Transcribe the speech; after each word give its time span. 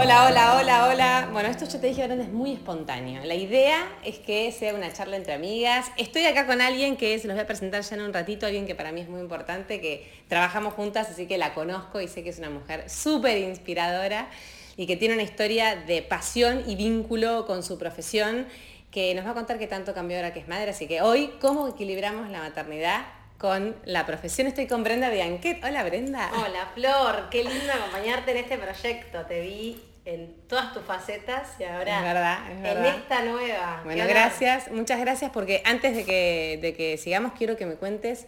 Hola, 0.00 0.28
hola, 0.28 0.56
hola, 0.56 0.86
hola. 0.86 1.28
Bueno, 1.32 1.48
esto 1.48 1.64
yo 1.66 1.80
te 1.80 1.88
dije 1.88 2.04
antes 2.04 2.20
es 2.20 2.32
muy 2.32 2.52
espontáneo. 2.52 3.24
La 3.24 3.34
idea 3.34 3.84
es 4.04 4.20
que 4.20 4.52
sea 4.52 4.72
una 4.72 4.92
charla 4.92 5.16
entre 5.16 5.32
amigas. 5.32 5.90
Estoy 5.96 6.24
acá 6.24 6.46
con 6.46 6.60
alguien 6.60 6.96
que 6.96 7.18
se 7.18 7.26
los 7.26 7.34
voy 7.34 7.42
a 7.42 7.46
presentar 7.48 7.82
ya 7.82 7.96
en 7.96 8.02
un 8.02 8.12
ratito, 8.12 8.46
alguien 8.46 8.64
que 8.64 8.76
para 8.76 8.92
mí 8.92 9.00
es 9.00 9.08
muy 9.08 9.20
importante, 9.20 9.80
que 9.80 10.08
trabajamos 10.28 10.74
juntas, 10.74 11.10
así 11.10 11.26
que 11.26 11.36
la 11.36 11.52
conozco 11.52 12.00
y 12.00 12.06
sé 12.06 12.22
que 12.22 12.30
es 12.30 12.38
una 12.38 12.48
mujer 12.48 12.88
súper 12.88 13.38
inspiradora 13.38 14.30
y 14.76 14.86
que 14.86 14.96
tiene 14.96 15.14
una 15.14 15.24
historia 15.24 15.74
de 15.74 16.00
pasión 16.02 16.62
y 16.68 16.76
vínculo 16.76 17.44
con 17.44 17.64
su 17.64 17.76
profesión 17.76 18.46
que 18.92 19.16
nos 19.16 19.26
va 19.26 19.30
a 19.30 19.34
contar 19.34 19.58
qué 19.58 19.66
tanto 19.66 19.94
cambió 19.94 20.18
ahora 20.18 20.32
que 20.32 20.38
es 20.38 20.46
madre. 20.46 20.70
Así 20.70 20.86
que 20.86 21.02
hoy, 21.02 21.32
¿cómo 21.40 21.66
equilibramos 21.66 22.30
la 22.30 22.38
maternidad 22.38 23.04
con 23.38 23.76
la 23.84 24.04
profesión. 24.04 24.48
Estoy 24.48 24.66
con 24.66 24.82
Brenda 24.82 25.10
Bianquet. 25.10 25.64
Hola 25.64 25.84
Brenda. 25.84 26.28
Hola 26.34 26.70
Flor, 26.74 27.28
qué 27.30 27.44
lindo 27.44 27.72
acompañarte 27.72 28.32
en 28.32 28.36
este 28.38 28.58
proyecto. 28.58 29.24
Te 29.26 29.40
vi 29.40 29.80
en 30.08 30.34
todas 30.48 30.72
tus 30.72 30.82
facetas 30.84 31.48
y 31.58 31.64
ahora 31.64 31.98
es 31.98 32.02
verdad, 32.02 32.50
en 32.50 32.84
esta 32.86 33.22
nueva. 33.24 33.82
Bueno, 33.84 34.04
gracias, 34.08 34.70
muchas 34.70 34.98
gracias 35.00 35.30
porque 35.30 35.60
antes 35.66 35.94
de 35.94 36.06
que, 36.06 36.58
de 36.62 36.74
que 36.74 36.96
sigamos 36.96 37.32
quiero 37.36 37.58
que 37.58 37.66
me 37.66 37.74
cuentes 37.74 38.26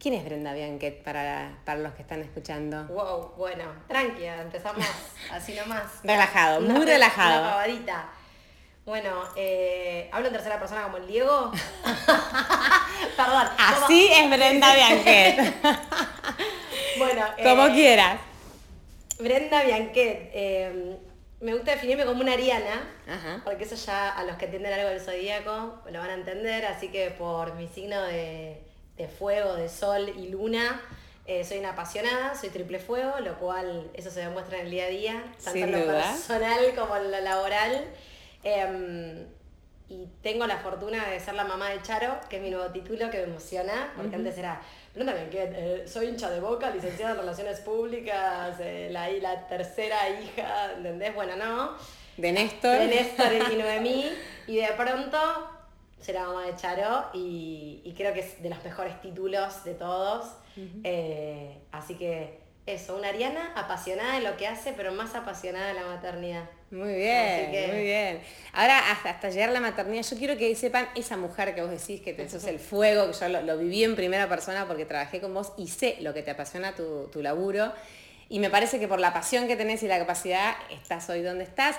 quién 0.00 0.14
es 0.14 0.24
Brenda 0.24 0.52
Bianquet 0.54 1.04
para, 1.04 1.60
para 1.64 1.78
los 1.78 1.94
que 1.94 2.02
están 2.02 2.20
escuchando. 2.22 2.84
Wow, 2.86 3.34
bueno, 3.36 3.64
tranquila, 3.86 4.42
empezamos 4.42 4.84
así 5.32 5.54
nomás. 5.54 5.84
relajado, 6.02 6.60
muy 6.62 6.84
relajado. 6.84 7.42
Una 7.42 7.50
pavadita. 7.50 8.08
Bueno, 8.84 9.22
eh, 9.36 10.10
¿hablo 10.12 10.28
en 10.28 10.32
tercera 10.32 10.58
persona 10.58 10.82
como 10.82 10.96
el 10.96 11.06
Diego? 11.06 11.52
Perdón. 13.16 13.48
Así 13.56 14.08
es 14.10 14.28
Brenda 14.28 14.74
Bianquet. 14.74 15.54
bueno, 16.98 17.22
como 17.44 17.66
eh, 17.66 17.72
quieras. 17.72 18.27
Brenda 19.18 19.64
Bianquet. 19.64 20.30
Em, 20.32 20.96
me 21.40 21.54
gusta 21.54 21.72
definirme 21.72 22.04
como 22.04 22.20
una 22.20 22.32
ariana, 22.32 23.40
porque 23.44 23.64
eso 23.64 23.76
ya 23.76 24.10
a 24.10 24.24
los 24.24 24.36
que 24.36 24.46
entienden 24.46 24.72
algo 24.72 24.88
del 24.88 25.00
zodíaco 25.00 25.82
lo 25.88 25.98
van 26.00 26.10
a 26.10 26.14
entender, 26.14 26.66
así 26.66 26.88
que 26.88 27.10
por 27.12 27.54
mi 27.54 27.68
signo 27.68 28.02
de, 28.02 28.60
fuego, 29.18 29.54
de 29.54 29.68
sol 29.68 30.08
y 30.16 30.30
luna, 30.30 30.80
eh, 31.26 31.44
soy 31.44 31.58
una 31.58 31.70
apasionada, 31.70 32.34
soy 32.34 32.48
triple 32.48 32.80
fuego, 32.80 33.20
lo 33.20 33.38
cual 33.38 33.88
eso 33.94 34.10
se 34.10 34.20
demuestra 34.20 34.58
en 34.58 34.66
el 34.66 34.70
día 34.72 34.86
a 34.86 34.88
día, 34.88 35.24
tanto 35.44 35.58
en 35.60 35.72
lo 35.72 35.86
personal 35.86 36.74
como 36.74 36.96
en 36.96 37.10
lo 37.12 37.20
laboral. 37.20 37.84
Em, 38.42 39.26
y 39.88 40.06
tengo 40.22 40.46
la 40.46 40.58
fortuna 40.58 41.06
de 41.08 41.20
ser 41.20 41.34
la 41.34 41.44
mamá 41.44 41.70
de 41.70 41.80
Charo, 41.82 42.18
que 42.28 42.36
es 42.36 42.42
mi 42.42 42.50
nuevo 42.50 42.70
título 42.72 43.10
que 43.10 43.18
me 43.18 43.24
emociona, 43.24 43.92
porque 43.96 44.16
antes 44.16 44.36
era, 44.36 44.60
pero 44.98 45.12
también 45.12 45.30
que 45.30 45.42
eh, 45.44 45.86
soy 45.86 46.08
hincha 46.08 46.28
de 46.28 46.40
boca, 46.40 46.70
licenciada 46.70 47.12
en 47.12 47.18
Relaciones 47.18 47.60
Públicas, 47.60 48.56
eh, 48.58 48.88
la, 48.90 49.08
la 49.10 49.46
tercera 49.46 49.96
hija, 50.10 50.72
¿entendés? 50.76 51.14
Bueno, 51.14 51.36
no. 51.36 51.74
De 52.16 52.32
Néstor. 52.32 52.78
De 52.78 52.86
Néstor 52.88 53.32
y 53.52 53.56
Noemí. 53.56 54.10
Y 54.48 54.56
de 54.56 54.68
pronto 54.76 55.18
será 56.00 56.26
mamá 56.26 56.46
de 56.46 56.56
Charo 56.56 57.10
y, 57.14 57.94
creo 57.96 58.12
que 58.12 58.20
es 58.20 58.42
de 58.42 58.50
los 58.50 58.62
mejores 58.64 59.00
títulos 59.00 59.62
de 59.62 59.74
todos. 59.74 60.26
Eh, 60.82 61.56
así 61.70 61.94
que 61.94 62.40
eso, 62.66 62.96
una 62.96 63.10
Ariana 63.10 63.52
apasionada 63.54 64.14
de 64.14 64.22
lo 64.28 64.36
que 64.36 64.48
hace, 64.48 64.72
pero 64.72 64.90
más 64.90 65.14
apasionada 65.14 65.68
de 65.68 65.74
la 65.74 65.86
maternidad. 65.86 66.50
Muy 66.70 66.94
bien, 66.94 67.50
muy 67.72 67.82
bien. 67.82 68.20
Ahora, 68.52 68.90
hasta, 68.90 69.10
hasta, 69.10 69.30
llegar 69.30 69.48
a 69.48 69.52
la 69.52 69.60
maternidad, 69.60 70.02
yo 70.02 70.18
quiero 70.18 70.36
que 70.36 70.54
sepan 70.54 70.88
esa 70.94 71.16
mujer 71.16 71.54
que 71.54 71.62
vos 71.62 71.70
decís, 71.70 72.02
que 72.02 72.12
te 72.12 72.28
sos 72.28 72.44
el 72.44 72.58
fuego, 72.58 73.10
que 73.10 73.14
yo 73.14 73.28
lo, 73.28 73.56
viví 73.56 73.84
en 73.84 73.96
primera 73.96 74.28
persona 74.28 74.66
porque 74.66 74.84
trabajé 74.84 75.20
con 75.20 75.32
vos 75.32 75.52
y 75.56 75.68
sé 75.68 75.96
lo 76.00 76.12
que 76.12 76.22
te 76.22 76.30
apasiona 76.30 76.74
tu, 76.74 77.08
tu 77.10 77.22
laburo. 77.22 77.72
Y 78.28 78.38
me 78.38 78.50
parece 78.50 78.78
que 78.78 78.86
por 78.86 79.00
la 79.00 79.14
pasión 79.14 79.48
que 79.48 79.56
tenés 79.56 79.82
y 79.82 79.88
la 79.88 79.98
capacidad, 79.98 80.54
estás 80.70 81.08
hoy 81.08 81.22
donde 81.22 81.44
estás. 81.44 81.76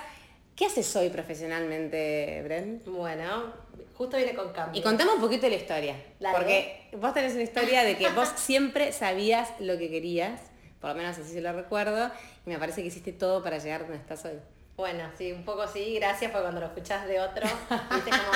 ¿Qué 0.56 0.66
haces 0.66 0.94
hoy 0.96 1.10
profesionalmente, 1.10 2.42
Bren? 2.44 2.82
Bueno, 2.86 3.54
justo 3.96 4.18
viene 4.18 4.34
con 4.34 4.52
cambio. 4.52 4.80
Y 4.80 4.84
contame 4.84 5.12
un 5.14 5.22
poquito 5.22 5.48
la 5.48 5.56
historia. 5.56 5.96
Porque 6.34 6.90
vos 6.94 7.14
tenés 7.14 7.34
una 7.34 7.44
historia 7.44 7.84
de 7.84 7.96
que 7.96 8.10
vos 8.10 8.30
siempre 8.36 8.92
sabías 8.92 9.50
lo 9.60 9.78
que 9.78 9.90
querías, 9.90 10.42
por 10.82 10.90
lo 10.90 10.96
menos 10.96 11.18
así 11.18 11.32
se 11.32 11.42
lo 11.42 11.54
recuerdo, 11.54 12.12
y 12.46 12.50
me 12.50 12.58
parece 12.58 12.82
que 12.82 12.88
hiciste 12.88 13.14
todo 13.14 13.44
para 13.44 13.60
llegar 13.60 13.82
donde 13.82 13.98
estás 13.98 14.26
hoy. 14.26 14.40
Bueno, 14.80 15.04
sí, 15.18 15.34
un 15.34 15.44
poco 15.44 15.68
sí, 15.68 15.96
gracias, 15.96 16.32
porque 16.32 16.44
cuando 16.44 16.62
lo 16.62 16.68
escuchás 16.68 17.06
de 17.06 17.20
otro, 17.20 17.46
viste 17.92 18.12
como... 18.12 18.32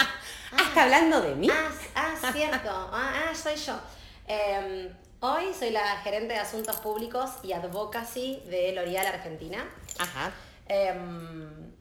Ah, 0.52 0.64
está 0.68 0.84
hablando 0.84 1.22
de 1.22 1.36
mí. 1.36 1.48
Ah, 1.50 1.72
ah 1.96 2.32
cierto, 2.34 2.70
ah, 2.70 3.30
ah, 3.30 3.34
soy 3.34 3.56
yo. 3.56 3.80
Em, 4.28 4.90
hoy 5.22 5.54
soy 5.58 5.70
la 5.70 5.96
gerente 6.02 6.34
de 6.34 6.42
Asuntos 6.42 6.76
Públicos 6.82 7.30
y 7.44 7.54
Advocacy 7.54 8.44
de 8.50 8.74
L'Oreal 8.74 9.08
Argentina. 9.08 9.66
Ajá. 9.98 10.34
Em, 10.68 11.72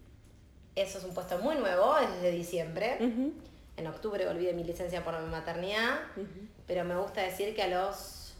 eso 0.76 0.98
es 0.98 1.04
un 1.04 1.12
puesto 1.12 1.38
muy 1.38 1.56
nuevo, 1.56 1.96
desde 1.96 2.30
diciembre. 2.30 2.98
En 3.76 3.86
octubre 3.88 4.24
volví 4.26 4.46
de 4.46 4.52
mi 4.52 4.62
licencia 4.62 5.02
por 5.02 5.20
mi 5.20 5.28
maternidad, 5.28 6.02
pero 6.68 6.84
me 6.84 6.94
gusta 6.94 7.20
decir 7.20 7.52
que 7.56 7.64
a 7.64 7.66
los 7.66 8.34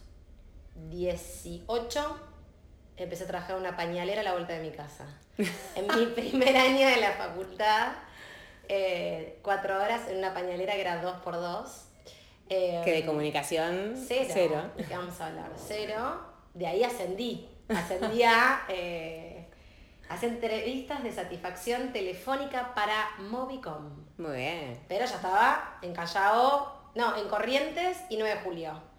18 0.89 2.17
empecé 2.95 3.25
a 3.25 3.27
trabajar 3.27 3.57
en 3.57 3.63
una 3.63 3.75
pañalera 3.75 4.21
a 4.21 4.23
la 4.23 4.31
vuelta 4.31 4.53
de 4.53 4.61
mi 4.61 4.71
casa. 4.71 5.05
En 5.75 5.87
mi 5.87 6.05
primer 6.07 6.55
año 6.55 6.87
de 6.87 6.97
la 6.97 7.13
facultad, 7.13 7.93
eh, 8.67 9.39
cuatro 9.41 9.75
horas 9.81 10.07
en 10.07 10.17
una 10.17 10.33
pañalera 10.33 10.73
que 10.73 10.81
era 10.81 11.01
dos 11.01 11.17
por 11.21 11.35
dos. 11.35 11.85
Eh, 12.49 12.81
que 12.83 12.91
de 12.91 13.05
comunicación 13.05 13.93
cero. 13.95 14.29
cero. 14.31 14.71
¿De 14.77 14.83
qué 14.83 14.95
vamos 14.95 15.19
a 15.19 15.27
hablar? 15.27 15.51
Cero. 15.55 16.21
De 16.53 16.67
ahí 16.67 16.83
ascendí. 16.83 17.49
Ascendí 17.69 18.21
a 18.23 18.65
eh, 18.67 19.47
hacer 20.09 20.29
entrevistas 20.29 21.01
de 21.01 21.11
satisfacción 21.11 21.91
telefónica 21.93 22.75
para 22.75 23.11
Movicom. 23.19 24.05
Muy 24.17 24.35
bien. 24.35 24.79
Pero 24.87 25.05
ya 25.05 25.15
estaba 25.15 25.79
en 25.81 25.93
Callao, 25.93 26.91
no, 26.93 27.17
en 27.17 27.27
Corrientes 27.27 27.97
y 28.09 28.17
9 28.17 28.35
de 28.35 28.41
julio 28.41 28.92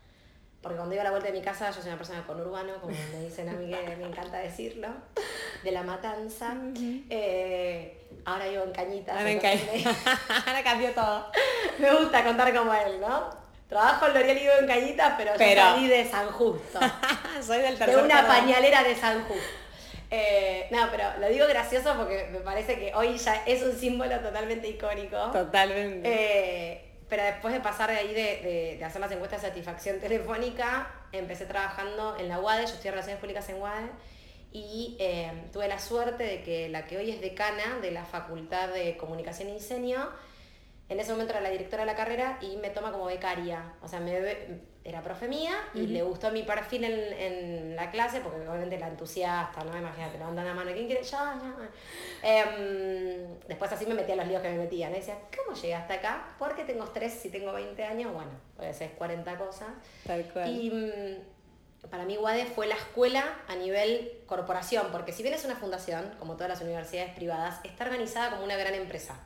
porque 0.64 0.78
cuando 0.78 0.94
iba 0.94 1.02
a 1.02 1.04
la 1.04 1.10
vuelta 1.10 1.28
de 1.28 1.38
mi 1.38 1.44
casa, 1.44 1.70
yo 1.70 1.74
soy 1.82 1.88
una 1.88 1.98
persona 1.98 2.26
con 2.26 2.40
urbano, 2.40 2.72
como 2.80 2.96
me 3.12 3.20
dicen 3.20 3.50
a 3.50 3.52
mí 3.52 3.70
que 3.70 3.96
me 3.96 4.06
encanta 4.06 4.38
decirlo, 4.38 4.88
de 5.62 5.70
la 5.70 5.82
matanza. 5.82 6.56
Eh, 7.10 8.06
ahora 8.24 8.48
vivo 8.48 8.64
en 8.64 8.72
Cañitas. 8.72 9.14
Ahora, 9.14 9.30
en 9.30 9.40
ahora 10.46 10.64
cambió 10.64 10.90
todo. 10.92 11.30
Me 11.78 11.94
gusta 11.94 12.24
contar 12.24 12.54
como 12.54 12.72
él, 12.72 12.98
¿no? 12.98 13.28
Trabajo 13.68 14.06
en 14.06 14.14
L'Oreal 14.14 14.38
y 14.38 14.40
vivo 14.40 14.52
en 14.58 14.66
Cañitas, 14.66 15.12
pero, 15.18 15.32
yo 15.32 15.54
salí 15.54 15.86
de 15.86 16.10
San 16.10 16.28
Justo. 16.28 16.80
soy 17.46 17.58
del 17.58 17.76
tercer 17.76 17.96
De 17.96 18.02
una 18.02 18.26
pañalera 18.26 18.82
de 18.82 18.96
San 18.96 19.22
Justo. 19.24 19.44
Eh, 20.10 20.66
no, 20.70 20.88
pero 20.90 21.04
lo 21.20 21.28
digo 21.28 21.46
gracioso 21.46 21.94
porque 21.94 22.28
me 22.32 22.38
parece 22.38 22.78
que 22.78 22.94
hoy 22.94 23.18
ya 23.18 23.42
es 23.44 23.62
un 23.62 23.78
símbolo 23.78 24.18
totalmente 24.20 24.66
icónico. 24.66 25.18
Totalmente. 25.30 26.08
Eh, 26.08 26.83
pero 27.08 27.22
después 27.22 27.52
de 27.52 27.60
pasar 27.60 27.90
de 27.90 27.96
ahí 27.96 28.14
de, 28.14 28.82
hacer 28.84 29.00
las 29.00 29.12
encuestas 29.12 29.42
de 29.42 29.48
satisfacción 29.48 30.00
telefónica, 30.00 30.90
empecé 31.12 31.46
trabajando 31.46 32.16
en 32.18 32.28
la 32.28 32.40
UADE, 32.40 32.66
yo 32.66 32.72
en 32.72 32.90
Relaciones 32.90 33.20
Públicas 33.20 33.48
en 33.48 33.60
UADE, 33.60 33.90
y 34.52 34.96
eh, 35.00 35.32
tuve 35.52 35.68
la 35.68 35.78
suerte 35.78 36.24
de 36.24 36.42
que 36.42 36.68
la 36.68 36.86
que 36.86 36.96
hoy 36.96 37.10
es 37.10 37.20
decana 37.20 37.80
de 37.82 37.90
la 37.90 38.04
Facultad 38.04 38.68
de 38.68 38.96
Comunicación 38.96 39.48
y 39.48 39.54
Diseño, 39.54 40.08
en 40.88 41.00
ese 41.00 41.12
momento 41.12 41.32
era 41.32 41.40
la 41.40 41.50
directora 41.50 41.82
de 41.82 41.86
la 41.86 41.96
carrera 41.96 42.38
y 42.40 42.56
me 42.58 42.70
toma 42.70 42.92
como 42.92 43.06
becaria. 43.06 43.74
O 43.82 43.88
sea, 43.88 44.00
me, 44.00 44.12
era 44.84 45.02
profe 45.02 45.28
mía 45.28 45.54
y 45.72 45.86
le 45.86 46.02
gustó 46.02 46.30
mi 46.30 46.42
perfil 46.42 46.84
en, 46.84 47.74
la 47.74 47.90
clase, 47.90 48.20
porque 48.20 48.46
obviamente 48.46 48.78
la 48.78 48.88
entusiasta, 48.88 49.64
¿no? 49.64 49.76
Imagínate, 49.76 50.18
levantan 50.18 50.44
la 50.44 50.52
mano, 50.52 50.70
¿quién 50.72 50.86
quiere? 50.86 51.02
Ya, 51.02 51.40
ya. 51.40 51.54
Em, 52.22 53.38
después 53.48 53.72
así 53.72 53.86
me 53.86 53.94
metía 53.94 54.14
los 54.14 54.26
líos 54.26 54.42
que 54.42 54.50
me 54.50 54.58
metían. 54.58 54.92
Y 54.92 54.96
decía, 54.96 55.18
¿cómo 55.34 55.56
llegué 55.56 55.74
hasta 55.74 55.94
acá? 55.94 56.28
Porque 56.38 56.64
tengo 56.64 56.84
estrés, 56.84 57.14
si 57.14 57.30
tengo 57.30 57.52
20 57.54 57.82
años, 57.82 58.12
bueno, 58.12 58.30
puede 58.56 58.74
ser 58.74 58.90
40 58.92 59.38
cosas. 59.38 59.68
Tal 60.06 60.22
cual. 60.30 60.50
Y 60.50 60.70
mm, 60.70 61.88
para 61.88 62.04
mí 62.04 62.18
UADE 62.18 62.44
fue 62.44 62.66
la 62.66 62.74
escuela 62.74 63.24
a 63.48 63.56
nivel 63.56 64.20
corporación, 64.26 64.88
porque 64.92 65.12
si 65.12 65.22
bien 65.22 65.34
es 65.34 65.46
una 65.46 65.56
fundación, 65.56 66.14
como 66.18 66.34
todas 66.34 66.50
las 66.50 66.60
universidades 66.60 67.14
privadas, 67.14 67.58
está 67.64 67.84
organizada 67.84 68.30
como 68.30 68.44
una 68.44 68.56
gran 68.56 68.74
empresa 68.74 69.18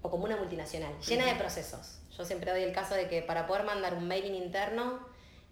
o 0.00 0.10
como 0.10 0.24
una 0.24 0.36
multinacional, 0.36 0.98
llena 1.00 1.26
de 1.26 1.34
procesos. 1.34 1.97
Yo 2.18 2.24
siempre 2.24 2.50
doy 2.50 2.62
el 2.62 2.72
caso 2.72 2.94
de 2.94 3.08
que 3.08 3.22
para 3.22 3.46
poder 3.46 3.64
mandar 3.64 3.94
un 3.94 4.08
mailing 4.08 4.34
interno, 4.34 4.98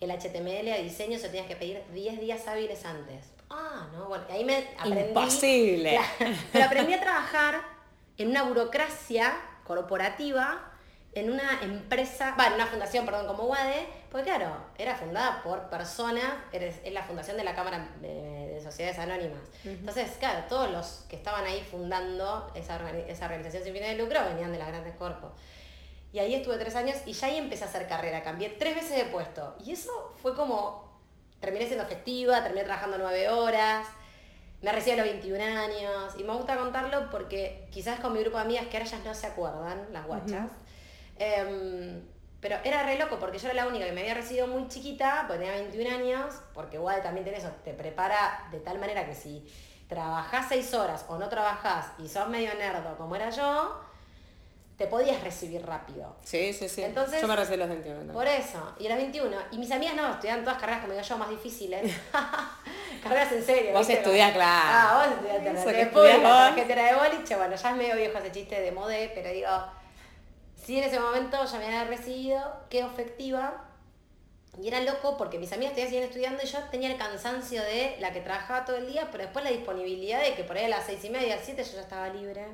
el 0.00 0.10
HTML 0.10 0.72
a 0.72 0.76
diseño 0.78 1.18
se 1.18 1.28
tenías 1.28 1.46
que 1.46 1.56
pedir 1.56 1.82
10 1.92 2.20
días 2.20 2.46
hábiles 2.48 2.84
antes. 2.84 3.30
Ah, 3.48 3.88
no, 3.92 4.08
bueno, 4.08 4.24
ahí 4.28 4.44
me 4.44 4.68
aprendí. 4.76 5.08
Imposible. 5.08 6.00
pero 6.52 6.64
aprendí 6.64 6.92
a 6.92 7.00
trabajar 7.00 7.62
en 8.18 8.28
una 8.28 8.42
burocracia 8.42 9.36
corporativa 9.64 10.72
en 11.16 11.30
una 11.30 11.62
empresa, 11.62 12.36
va, 12.38 12.48
en 12.48 12.52
una 12.54 12.66
fundación, 12.66 13.06
perdón, 13.06 13.26
como 13.26 13.44
WADE, 13.44 13.86
porque 14.10 14.26
claro, 14.26 14.54
era 14.76 14.94
fundada 14.94 15.42
por 15.42 15.70
personas, 15.70 16.24
es 16.52 16.92
la 16.92 17.02
fundación 17.04 17.38
de 17.38 17.44
la 17.44 17.54
Cámara 17.54 17.88
de, 18.02 18.60
Sociedades 18.62 18.98
Anónimas. 18.98 19.40
Entonces, 19.64 20.10
claro, 20.18 20.44
todos 20.48 20.70
los 20.70 21.04
que 21.08 21.16
estaban 21.16 21.44
ahí 21.44 21.64
fundando 21.70 22.50
esa, 22.54 22.80
esa 23.06 23.26
organización 23.26 23.62
sin 23.62 23.72
fines 23.72 23.96
de 23.96 24.02
lucro 24.02 24.18
venían 24.24 24.50
de 24.50 24.58
las 24.58 24.68
grandes 24.68 24.94
corpos. 24.96 25.30
Y 26.16 26.18
ahí 26.18 26.34
estuve 26.34 26.56
tres 26.56 26.74
años 26.76 26.96
y 27.04 27.12
ya 27.12 27.26
ahí 27.26 27.36
empecé 27.36 27.64
a 27.64 27.66
hacer 27.66 27.86
carrera, 27.86 28.22
cambié 28.22 28.48
tres 28.48 28.74
veces 28.74 28.96
de 28.96 29.04
puesto. 29.04 29.54
Y 29.62 29.72
eso 29.72 30.14
fue 30.22 30.34
como, 30.34 30.98
terminé 31.40 31.66
siendo 31.66 31.84
efectiva, 31.84 32.42
terminé 32.42 32.64
trabajando 32.64 32.96
nueve 32.96 33.28
horas, 33.28 33.86
me 34.62 34.72
recibí 34.72 34.92
a 34.98 35.04
los 35.04 35.12
21 35.12 35.44
años. 35.44 36.14
Y 36.18 36.24
me 36.24 36.32
gusta 36.32 36.56
contarlo 36.56 37.10
porque 37.10 37.68
quizás 37.70 38.00
con 38.00 38.14
mi 38.14 38.20
grupo 38.20 38.38
de 38.38 38.44
amigas 38.44 38.66
que 38.68 38.78
ahora 38.78 38.88
ya 38.88 38.98
no 39.00 39.12
se 39.12 39.26
acuerdan, 39.26 39.88
las 39.92 40.06
guachas. 40.06 40.48
Em, 41.18 42.00
pero 42.40 42.56
era 42.64 42.82
re 42.84 42.98
loco 42.98 43.18
porque 43.18 43.38
yo 43.38 43.48
era 43.48 43.64
la 43.64 43.68
única 43.68 43.84
que 43.84 43.92
me 43.92 44.00
había 44.00 44.14
recibido 44.14 44.46
muy 44.46 44.68
chiquita, 44.68 45.26
porque 45.28 45.44
tenía 45.44 45.60
21 45.60 45.90
años, 45.96 46.34
porque 46.54 46.76
igual 46.76 47.02
también 47.02 47.26
tenés 47.26 47.44
eso, 47.44 47.52
te 47.62 47.74
prepara 47.74 48.48
de 48.50 48.60
tal 48.60 48.78
manera 48.78 49.04
que 49.04 49.14
si 49.14 49.46
trabajás 49.86 50.46
seis 50.48 50.72
horas 50.72 51.04
o 51.08 51.18
no 51.18 51.28
trabajás 51.28 51.88
y 51.98 52.08
sos 52.08 52.26
medio 52.30 52.54
nerdo 52.54 52.96
como 52.96 53.16
era 53.16 53.28
yo, 53.28 53.86
te 54.76 54.87
podías 54.87 55.23
recibir 55.25 55.64
rápido. 55.64 56.14
Sí, 56.23 56.52
sí, 56.52 56.69
sí. 56.69 56.82
Entonces, 56.82 57.23
yo 57.23 57.28
me 57.28 57.34
recibí 57.34 57.56
los 57.56 57.69
21. 57.69 58.12
Por 58.12 58.26
eso, 58.26 58.75
y 58.78 58.87
a 58.87 58.90
los 58.90 58.99
21. 58.99 59.37
Y 59.52 59.58
mis 59.58 59.70
amigas 59.70 59.94
no, 59.96 60.12
estudiaban 60.12 60.44
todas 60.44 60.61
carreras 60.61 60.84
como 60.84 61.00
yo, 61.00 61.19
más 61.19 61.31
difíciles. 61.31 61.94
carreras 63.02 63.32
en 63.32 63.44
serio. 63.44 63.73
Vos 63.73 63.88
estudiás, 63.88 64.32
claro. 64.32 64.52
Ah, 64.67 65.06
vos 65.06 65.14
estudiás 65.14 65.64
después 65.64 66.23
la 66.23 66.55
tarjeta 66.55 66.84
de 66.84 66.94
boliche. 66.94 67.37
Bueno, 67.37 67.56
ya 67.56 67.70
es 67.70 67.76
medio 67.76 67.96
viejo 67.96 68.19
ese 68.19 68.32
chiste 68.32 68.61
de 68.61 68.73
modé, 68.73 69.11
pero 69.14 69.31
digo, 69.31 69.49
sí 70.62 70.78
en 70.78 70.84
ese 70.84 71.00
momento 71.00 71.43
ya 71.43 71.58
me 71.58 71.67
había 71.67 71.84
recibido, 71.84 72.43
quedo 72.69 72.90
efectiva. 72.90 73.62
Y 74.61 74.69
era 74.69 74.81
loco 74.81 75.17
porque 75.19 75.38
mis 75.38 75.52
amigas 75.52 75.73
todavía 75.73 75.90
siguen 75.90 76.05
estudiando 76.05 76.43
y 76.43 76.46
yo 76.46 76.58
tenía 76.70 76.90
el 76.90 76.96
cansancio 76.96 77.62
de 77.62 77.96
la 78.00 78.12
que 78.12 78.20
trabajaba 78.20 78.64
todo 78.64 78.76
el 78.76 78.87
día, 78.87 79.08
pero 79.12 79.25
después 79.25 79.44
la 79.44 79.50
disponibilidad 79.50 80.23
de 80.23 80.34
que 80.34 80.44
por 80.44 80.56
ahí 80.56 80.64
a 80.64 80.69
las 80.69 80.87
seis 80.87 81.05
y 81.05 81.11
media, 81.11 81.38
siete 81.43 81.62
yo 81.62 81.73
ya 81.73 81.82
estaba 81.82 82.08
libre 82.08 82.46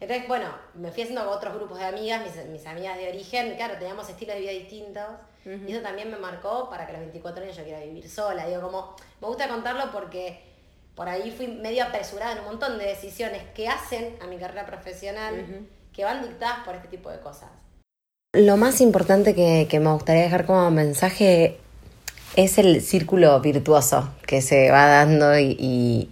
entonces, 0.00 0.28
bueno, 0.28 0.46
me 0.74 0.90
fui 0.90 1.02
haciendo 1.02 1.30
otros 1.30 1.54
grupos 1.54 1.78
de 1.78 1.84
amigas, 1.84 2.22
mis, 2.50 2.66
amigas 2.66 2.98
de 2.98 3.08
origen, 3.08 3.54
claro, 3.56 3.74
teníamos 3.78 4.08
estilos 4.08 4.34
de 4.34 4.40
vida 4.40 4.52
distintos. 4.52 5.04
Y 5.44 5.72
eso 5.72 5.82
también 5.82 6.10
me 6.10 6.16
marcó 6.16 6.70
para 6.70 6.86
que 6.86 6.92
a 6.92 6.94
los 6.94 7.02
24 7.02 7.44
años 7.44 7.54
yo 7.54 7.64
quiera 7.64 7.80
vivir 7.80 8.08
sola. 8.08 8.46
Digo, 8.46 8.62
como, 8.62 8.96
me 9.20 9.28
gusta 9.28 9.46
contarlo 9.46 9.92
porque 9.92 10.40
por 10.94 11.06
ahí 11.06 11.30
fui 11.30 11.48
medio 11.48 11.84
apresurada 11.84 12.32
en 12.32 12.38
un 12.38 12.44
montón 12.46 12.78
de 12.78 12.86
decisiones 12.86 13.42
que 13.54 13.68
hacen 13.68 14.16
a 14.22 14.26
mi 14.26 14.38
carrera 14.38 14.64
profesional, 14.64 15.66
que 15.92 16.04
van 16.04 16.22
dictadas 16.22 16.64
por 16.64 16.74
este 16.74 16.88
tipo 16.88 17.10
de 17.10 17.20
cosas. 17.20 17.50
Lo 18.32 18.56
más 18.56 18.80
importante 18.80 19.34
que, 19.34 19.80
me 19.80 19.92
gustaría 19.92 20.22
dejar 20.22 20.46
como 20.46 20.70
mensaje 20.70 21.58
es 22.36 22.56
el 22.56 22.80
círculo 22.80 23.38
virtuoso 23.40 24.14
que 24.26 24.40
se 24.40 24.70
va 24.70 24.86
dando 24.86 25.38
y 25.38 26.08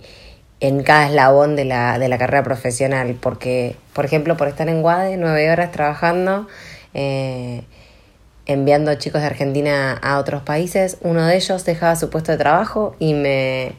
en 0.62 0.84
cada 0.84 1.08
eslabón 1.08 1.56
de 1.56 1.64
la, 1.64 1.98
de 1.98 2.08
la 2.08 2.18
carrera 2.18 2.44
profesional, 2.44 3.16
porque, 3.20 3.74
por 3.94 4.04
ejemplo, 4.04 4.36
por 4.36 4.46
estar 4.46 4.68
en 4.68 4.80
Guade, 4.80 5.16
nueve 5.16 5.50
horas 5.50 5.72
trabajando, 5.72 6.46
eh, 6.94 7.64
enviando 8.46 8.94
chicos 8.94 9.22
de 9.22 9.26
Argentina 9.26 9.92
a 10.00 10.20
otros 10.20 10.42
países, 10.42 10.98
uno 11.00 11.26
de 11.26 11.34
ellos 11.34 11.64
dejaba 11.64 11.96
su 11.96 12.10
puesto 12.10 12.30
de 12.30 12.38
trabajo 12.38 12.94
y 13.00 13.14
me, 13.14 13.72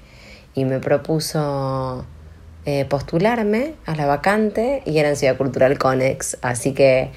y 0.55 0.65
me 0.65 0.79
propuso 0.79 2.05
eh, 2.65 2.83
postularme 2.83 3.75
a 3.85 3.95
la 3.95 4.05
vacante 4.05 4.83
y 4.85 4.97
era 4.97 5.07
en 5.07 5.15
Ciudad 5.15 5.37
Cultural 5.37 5.77
Conex, 5.77 6.37
así 6.41 6.73
que 6.73 7.11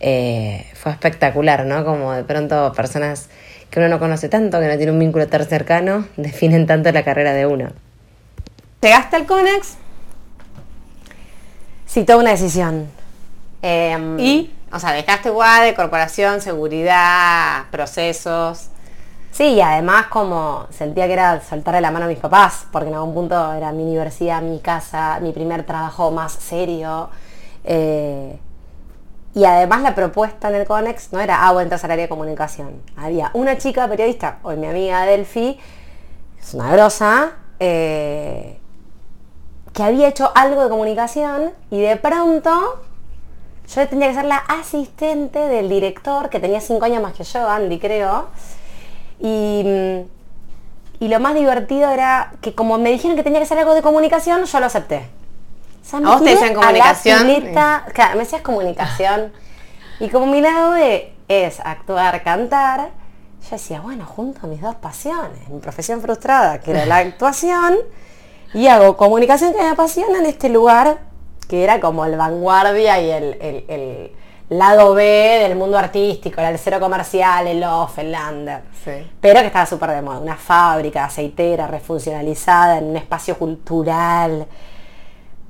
eh, 0.00 0.64
fue 0.72 0.92
espectacular, 0.92 1.66
¿no? 1.66 1.84
Como 1.84 2.12
de 2.12 2.24
pronto 2.24 2.72
personas 2.72 3.28
que 3.68 3.80
uno 3.80 3.90
no 3.90 3.98
conoce 3.98 4.30
tanto, 4.30 4.58
que 4.60 4.66
no 4.66 4.78
tiene 4.78 4.92
un 4.92 4.98
vínculo 4.98 5.28
tan 5.28 5.44
cercano, 5.44 6.06
definen 6.16 6.66
tanto 6.66 6.90
la 6.90 7.04
carrera 7.04 7.34
de 7.34 7.44
uno. 7.44 7.89
¿Llegaste 8.80 9.16
al 9.16 9.26
CONEX? 9.26 9.76
Sí, 11.84 12.04
toda 12.04 12.18
una 12.18 12.30
decisión. 12.30 12.88
Em, 13.60 14.18
¿Y? 14.18 14.54
O 14.72 14.78
sea, 14.78 14.92
dejaste 14.92 15.30
de 15.30 15.74
corporación, 15.74 16.40
seguridad, 16.40 17.64
procesos. 17.70 18.68
Sí, 19.32 19.44
y 19.54 19.60
además 19.60 20.06
como 20.06 20.66
sentía 20.70 21.06
que 21.06 21.12
era 21.12 21.42
soltarle 21.42 21.82
la 21.82 21.90
mano 21.90 22.06
a 22.06 22.08
mis 22.08 22.18
papás, 22.18 22.66
porque 22.72 22.88
en 22.88 22.94
algún 22.94 23.12
punto 23.12 23.52
era 23.52 23.70
mi 23.72 23.82
universidad, 23.82 24.40
mi 24.40 24.60
casa, 24.60 25.18
mi 25.20 25.32
primer 25.32 25.66
trabajo 25.66 26.10
más 26.10 26.32
serio. 26.32 27.10
Eh, 27.64 28.38
y 29.34 29.44
además 29.44 29.82
la 29.82 29.94
propuesta 29.94 30.48
en 30.48 30.54
el 30.54 30.66
CONEX 30.66 31.12
no 31.12 31.20
era, 31.20 31.46
ah, 31.46 31.52
bueno, 31.52 31.64
entras 31.64 31.84
al 31.84 31.90
área 31.90 32.04
de 32.04 32.08
comunicación. 32.08 32.80
Había 32.96 33.30
una 33.34 33.58
chica 33.58 33.86
periodista, 33.88 34.38
hoy 34.42 34.56
mi 34.56 34.68
amiga 34.68 35.04
Delphi, 35.04 35.58
es 36.40 36.54
una 36.54 36.72
grosa, 36.72 37.32
eh, 37.58 38.59
que 39.72 39.82
había 39.82 40.08
hecho 40.08 40.30
algo 40.34 40.62
de 40.64 40.68
comunicación 40.68 41.52
y 41.70 41.80
de 41.80 41.96
pronto 41.96 42.82
yo 43.74 43.88
tenía 43.88 44.08
que 44.08 44.14
ser 44.14 44.24
la 44.24 44.36
asistente 44.36 45.38
del 45.38 45.68
director, 45.68 46.28
que 46.28 46.40
tenía 46.40 46.60
cinco 46.60 46.86
años 46.86 47.02
más 47.02 47.14
que 47.14 47.22
yo, 47.22 47.48
Andy 47.48 47.78
creo. 47.78 48.26
Y, 49.20 49.64
y 50.98 51.08
lo 51.08 51.20
más 51.20 51.34
divertido 51.34 51.90
era 51.90 52.32
que 52.40 52.54
como 52.54 52.78
me 52.78 52.90
dijeron 52.90 53.16
que 53.16 53.22
tenía 53.22 53.38
que 53.38 53.46
ser 53.46 53.58
algo 53.58 53.74
de 53.74 53.82
comunicación, 53.82 54.44
yo 54.44 54.60
lo 54.60 54.66
acepté. 54.66 55.08
¿A 55.92 56.00
vos 56.00 56.22
te 56.22 56.30
decían 56.30 56.54
comunicación? 56.54 57.28
claro, 57.92 58.14
me 58.14 58.20
decías 58.20 58.42
comunicación. 58.42 59.32
y 59.98 60.08
como 60.08 60.26
mi 60.26 60.40
lado 60.40 60.72
de 60.72 61.14
es 61.28 61.60
actuar, 61.60 62.22
cantar, 62.22 62.90
yo 63.42 63.50
decía, 63.50 63.80
bueno, 63.80 64.04
junto 64.04 64.40
a 64.42 64.46
mis 64.48 64.60
dos 64.60 64.74
pasiones, 64.74 65.48
mi 65.48 65.60
profesión 65.60 66.00
frustrada, 66.00 66.60
que 66.60 66.72
era 66.72 66.86
la 66.86 66.96
actuación, 66.98 67.76
y 68.52 68.66
hago 68.66 68.96
comunicación 68.96 69.52
que 69.52 69.62
me 69.62 69.68
apasiona 69.68 70.18
en 70.18 70.26
este 70.26 70.48
lugar, 70.48 70.98
que 71.48 71.62
era 71.62 71.80
como 71.80 72.04
el 72.04 72.16
vanguardia 72.16 73.00
y 73.00 73.10
el, 73.10 74.12
lado 74.48 74.94
B 74.94 75.04
del 75.04 75.56
mundo 75.56 75.78
artístico, 75.78 76.40
el 76.40 76.58
cero 76.58 76.80
comercial, 76.80 77.46
el 77.46 77.62
off, 77.62 77.98
el 77.98 78.12
under. 78.14 78.62
Pero 79.20 79.40
que 79.40 79.46
estaba 79.46 79.64
súper 79.64 79.90
de 79.90 80.02
moda, 80.02 80.18
una 80.18 80.36
fábrica 80.36 81.04
aceitera, 81.04 81.68
refuncionalizada, 81.68 82.78
en 82.78 82.86
un 82.86 82.96
espacio 82.96 83.38
cultural. 83.38 84.46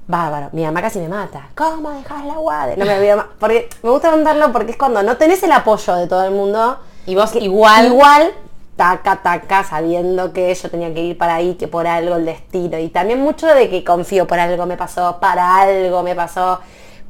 Bárbaro, 0.06 0.50
mi 0.53 0.64
mamá 0.64 0.82
casi 0.82 0.99
me 0.99 1.08
mata. 1.08 1.49
¿Cómo 1.55 1.91
dejas 1.93 2.26
la 2.26 2.35
guade? 2.35 2.76
No 2.76 2.85
me 2.85 2.99
olvido 2.99 3.17
más. 3.17 3.26
Porque 3.39 3.70
me 3.82 3.91
gusta 3.91 4.10
contarlo 4.10 4.53
porque 4.53 4.72
es 4.72 4.77
cuando 4.77 5.03
no 5.03 5.17
tenés 5.17 5.43
el 5.44 5.53
apoyo 5.53 5.94
de 5.94 6.06
todo 6.06 6.25
el 6.25 6.32
mundo. 6.32 6.79
Y 7.06 7.15
vos 7.15 7.34
igual. 7.36 7.86
Igual 7.86 8.32
taca, 8.81 9.17
taca, 9.17 9.63
sabiendo 9.63 10.32
que 10.32 10.55
yo 10.55 10.70
tenía 10.70 10.94
que 10.94 11.03
ir 11.03 11.19
para 11.19 11.34
ahí, 11.34 11.55
que 11.56 11.69
por 11.69 11.87
algo 11.87 12.17
el 12.17 12.25
destino. 12.25 12.79
Y 12.79 12.89
también 12.89 13.20
mucho 13.20 13.46
de 13.46 13.69
que 13.69 13.84
confío, 13.84 14.27
por 14.27 14.39
algo 14.39 14.65
me 14.65 14.79
pasó, 14.79 15.20
para 15.20 15.60
algo 15.60 16.03
me 16.03 16.15
pasó, 16.15 16.60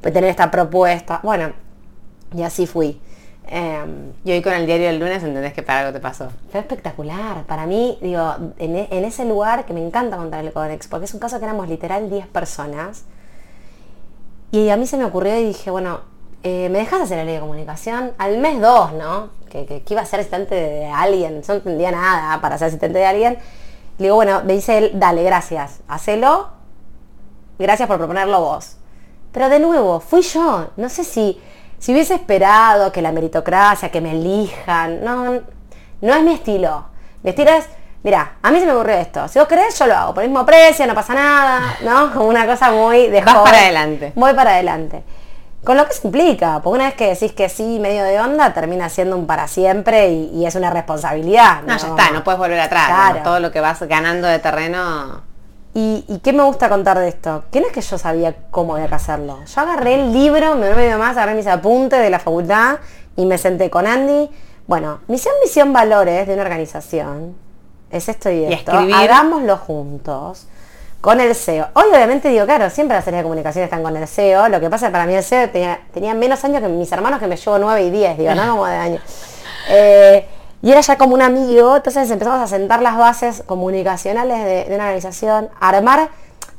pues 0.00 0.12
tener 0.12 0.30
esta 0.30 0.50
propuesta. 0.50 1.20
Bueno, 1.22 1.52
y 2.34 2.42
así 2.42 2.66
fui. 2.66 3.00
Em, 3.46 4.12
y 4.24 4.32
hoy 4.32 4.42
con 4.42 4.52
el 4.52 4.66
diario 4.66 4.88
del 4.88 4.98
lunes 4.98 5.22
entendés 5.22 5.52
que 5.52 5.62
para 5.62 5.80
algo 5.80 5.92
te 5.92 6.00
pasó. 6.00 6.30
Fue 6.50 6.58
espectacular. 6.58 7.44
Para 7.44 7.66
mí, 7.66 7.96
digo, 8.02 8.34
en, 8.58 8.74
e, 8.74 9.06
ese 9.06 9.24
lugar 9.24 9.64
que 9.64 9.72
me 9.72 9.86
encanta 9.86 10.16
contar 10.16 10.44
el 10.44 10.52
Codex, 10.52 10.88
porque 10.88 11.04
es 11.04 11.14
un 11.14 11.20
caso 11.20 11.38
que 11.38 11.44
éramos 11.44 11.68
literal 11.68 12.10
10 12.10 12.26
personas. 12.26 13.04
Y 14.50 14.70
a 14.70 14.76
mí 14.76 14.88
se 14.88 14.96
me 14.96 15.04
ocurrió 15.04 15.38
y 15.38 15.44
dije, 15.44 15.70
bueno, 15.70 16.00
eh, 16.42 16.68
¿me 16.70 16.78
dejas 16.78 17.02
hacer 17.02 17.18
la 17.18 17.24
ley 17.24 17.34
de 17.34 17.40
comunicación? 17.40 18.12
Al 18.18 18.38
mes 18.38 18.60
2, 18.60 18.92
¿no? 18.94 19.40
que, 19.50 19.82
iba 19.88 20.00
a 20.00 20.06
ser 20.06 20.20
asistente 20.20 20.54
de 20.54 20.86
alguien, 20.86 21.42
no 21.46 21.54
entendía 21.54 21.90
nada 21.90 22.40
para 22.40 22.56
ser 22.56 22.68
asistente 22.68 22.98
de 22.98 23.06
alguien. 23.06 23.38
Le 23.98 24.04
digo, 24.04 24.14
bueno, 24.14 24.42
me 24.44 24.54
dice 24.54 24.78
él, 24.78 24.92
dale, 24.94 25.22
gracias, 25.22 25.80
hacelo, 25.88 26.48
gracias 27.58 27.86
por 27.86 27.98
proponerlo 27.98 28.40
vos. 28.40 28.76
Pero 29.32 29.48
de 29.48 29.60
nuevo, 29.60 30.00
fui 30.00 30.22
yo, 30.22 30.68
no 30.76 30.88
sé 30.88 31.04
si, 31.04 31.38
si 31.78 31.92
hubiese 31.92 32.14
esperado 32.14 32.90
que 32.92 33.02
la 33.02 33.12
meritocracia, 33.12 33.90
que 33.90 34.00
me 34.00 34.12
elijan, 34.12 35.04
no, 35.04 35.40
no 36.00 36.14
es 36.14 36.22
mi 36.22 36.32
estilo. 36.32 36.86
Mi 37.22 37.30
estilo 37.30 37.50
es, 37.50 37.68
mira, 38.02 38.36
a 38.40 38.50
mí 38.50 38.58
se 38.58 38.66
me 38.66 38.72
ocurrió 38.72 38.94
esto, 38.96 39.28
si 39.28 39.38
vos 39.38 39.46
querés 39.46 39.78
yo 39.78 39.86
lo 39.86 39.94
hago, 39.94 40.14
por 40.14 40.22
el 40.22 40.30
mismo 40.30 40.46
precio, 40.46 40.86
no 40.86 40.94
pasa 40.94 41.14
nada, 41.14 41.76
¿no? 41.82 42.12
Como 42.12 42.28
una 42.28 42.46
cosa 42.46 42.72
muy 42.72 43.08
de 43.08 43.20
Vas 43.20 43.34
para 43.34 43.58
adelante. 43.58 44.12
Voy 44.14 44.32
para 44.32 44.52
adelante. 44.52 45.04
Con 45.64 45.76
lo 45.76 45.86
que 45.86 45.92
se 45.92 46.06
implica, 46.06 46.60
porque 46.62 46.76
una 46.76 46.86
vez 46.86 46.94
que 46.94 47.08
decís 47.08 47.32
que 47.32 47.50
sí, 47.50 47.78
medio 47.80 48.02
de 48.02 48.18
onda, 48.18 48.54
termina 48.54 48.88
siendo 48.88 49.16
un 49.16 49.26
para 49.26 49.46
siempre 49.46 50.10
y, 50.10 50.46
es 50.46 50.54
una 50.54 50.70
responsabilidad. 50.70 51.62
¿no? 51.62 51.76
ya 51.76 51.88
está, 51.88 52.10
no 52.12 52.24
puedes 52.24 52.38
volver 52.38 52.60
atrás. 52.60 53.22
Todo 53.22 53.40
lo 53.40 53.50
que 53.50 53.60
vas 53.60 53.80
ganando 53.82 54.26
de 54.26 54.38
terreno. 54.38 55.22
¿Y, 55.72 56.20
qué 56.24 56.32
me 56.32 56.42
gusta 56.42 56.68
contar 56.68 56.98
de 56.98 57.08
esto? 57.08 57.44
Que 57.52 57.60
no 57.60 57.66
es 57.68 57.72
que 57.72 57.80
yo 57.80 57.98
sabía 57.98 58.34
cómo 58.50 58.74
había 58.74 58.88
que 58.88 58.94
hacerlo. 58.94 59.38
Yo 59.44 59.60
agarré 59.60 59.94
el 59.94 60.12
libro, 60.12 60.56
me 60.56 60.74
medio 60.74 60.98
más, 60.98 61.16
agarré 61.16 61.34
mis 61.34 61.46
apuntes 61.46 62.00
de 62.00 62.10
la 62.10 62.18
facultad 62.18 62.78
y 63.16 63.26
me 63.26 63.38
senté 63.38 63.70
con 63.70 63.86
Andy. 63.86 64.30
Bueno, 64.66 65.00
misión, 65.08 65.34
misión, 65.42 65.72
valores 65.72 66.26
de 66.26 66.34
una 66.34 66.42
organización. 66.42 67.36
Es 67.90 68.08
esto 68.08 68.30
y 68.30 68.44
esto. 68.44 68.82
Y 68.82 68.92
Hagámoslo 68.92 69.56
juntos. 69.58 70.48
Con 71.00 71.20
el 71.20 71.34
CEO. 71.34 71.68
Hoy 71.74 71.84
obviamente 71.90 72.28
digo, 72.28 72.44
claro, 72.44 72.68
siempre 72.68 72.96
las 72.96 73.06
áreas 73.06 73.20
de 73.20 73.24
comunicación 73.24 73.64
están 73.64 73.82
con 73.82 73.96
el 73.96 74.06
CEO. 74.06 74.48
Lo 74.48 74.60
que 74.60 74.68
pasa 74.68 74.86
es 74.86 74.90
que 74.90 74.92
para 74.92 75.06
mí 75.06 75.14
el 75.14 75.24
CEO 75.24 75.48
tenía, 75.48 75.80
tenía 75.92 76.14
menos 76.14 76.44
años 76.44 76.60
que 76.60 76.68
mis 76.68 76.90
hermanos 76.92 77.20
que 77.20 77.26
me 77.26 77.36
llevo 77.36 77.58
9 77.58 77.82
y 77.84 77.90
10, 77.90 78.18
digo, 78.18 78.34
no 78.34 78.50
como 78.50 78.66
de 78.66 78.76
años. 78.76 79.02
Eh, 79.72 80.26
y 80.62 80.72
era 80.72 80.80
ya 80.80 80.96
como 80.96 81.14
un 81.14 81.22
amigo, 81.22 81.76
entonces 81.76 82.10
empezamos 82.10 82.40
a 82.40 82.46
sentar 82.48 82.82
las 82.82 82.96
bases 82.96 83.44
comunicacionales 83.46 84.42
de, 84.44 84.64
de 84.64 84.74
una 84.74 84.84
organización, 84.84 85.48
a 85.60 85.68
armar, 85.68 86.08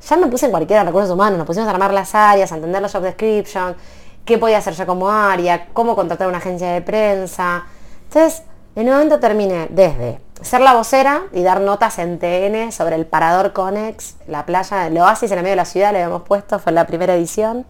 ya 0.08 0.18
me 0.18 0.28
puse 0.28 0.46
en 0.46 0.52
cualquiera 0.52 0.84
recursos 0.84 1.12
humanos, 1.12 1.38
nos 1.38 1.48
pusimos 1.48 1.68
a 1.68 1.72
armar 1.72 1.92
las 1.94 2.16
áreas, 2.16 2.52
a 2.52 2.56
entender 2.56 2.82
los 2.82 2.92
job 2.92 3.02
description, 3.02 3.76
qué 4.24 4.38
podía 4.38 4.60
hacer 4.60 4.76
yo 4.76 4.86
como 4.86 5.10
área, 5.10 5.68
cómo 5.74 5.96
contratar 5.96 6.28
una 6.28 6.38
agencia 6.38 6.72
de 6.72 6.82
prensa. 6.82 7.66
Entonces, 8.06 8.44
en 8.76 8.88
un 8.88 8.94
momento 8.94 9.20
terminé 9.20 9.68
desde 9.72 10.20
ser 10.42 10.62
la 10.62 10.74
vocera 10.74 11.24
y 11.32 11.44
dar 11.44 11.62
notas 11.62 12.00
en 12.00 12.20
TN 12.20 12.72
sobre 12.72 12.96
el 12.96 13.06
Parador 13.06 13.54
Conex, 13.54 14.16
la 14.28 14.46
playa, 14.46 14.88
el 14.88 14.98
oasis 14.98 15.32
en 15.32 15.38
el 15.38 15.44
medio 15.44 15.54
de 15.54 15.58
la 15.58 15.66
ciudad, 15.66 15.92
le 15.92 16.02
habíamos 16.04 16.24
puesto, 16.24 16.60
fue 16.60 16.72
la 16.72 16.88
primera 16.88 17.16
edición. 17.16 17.66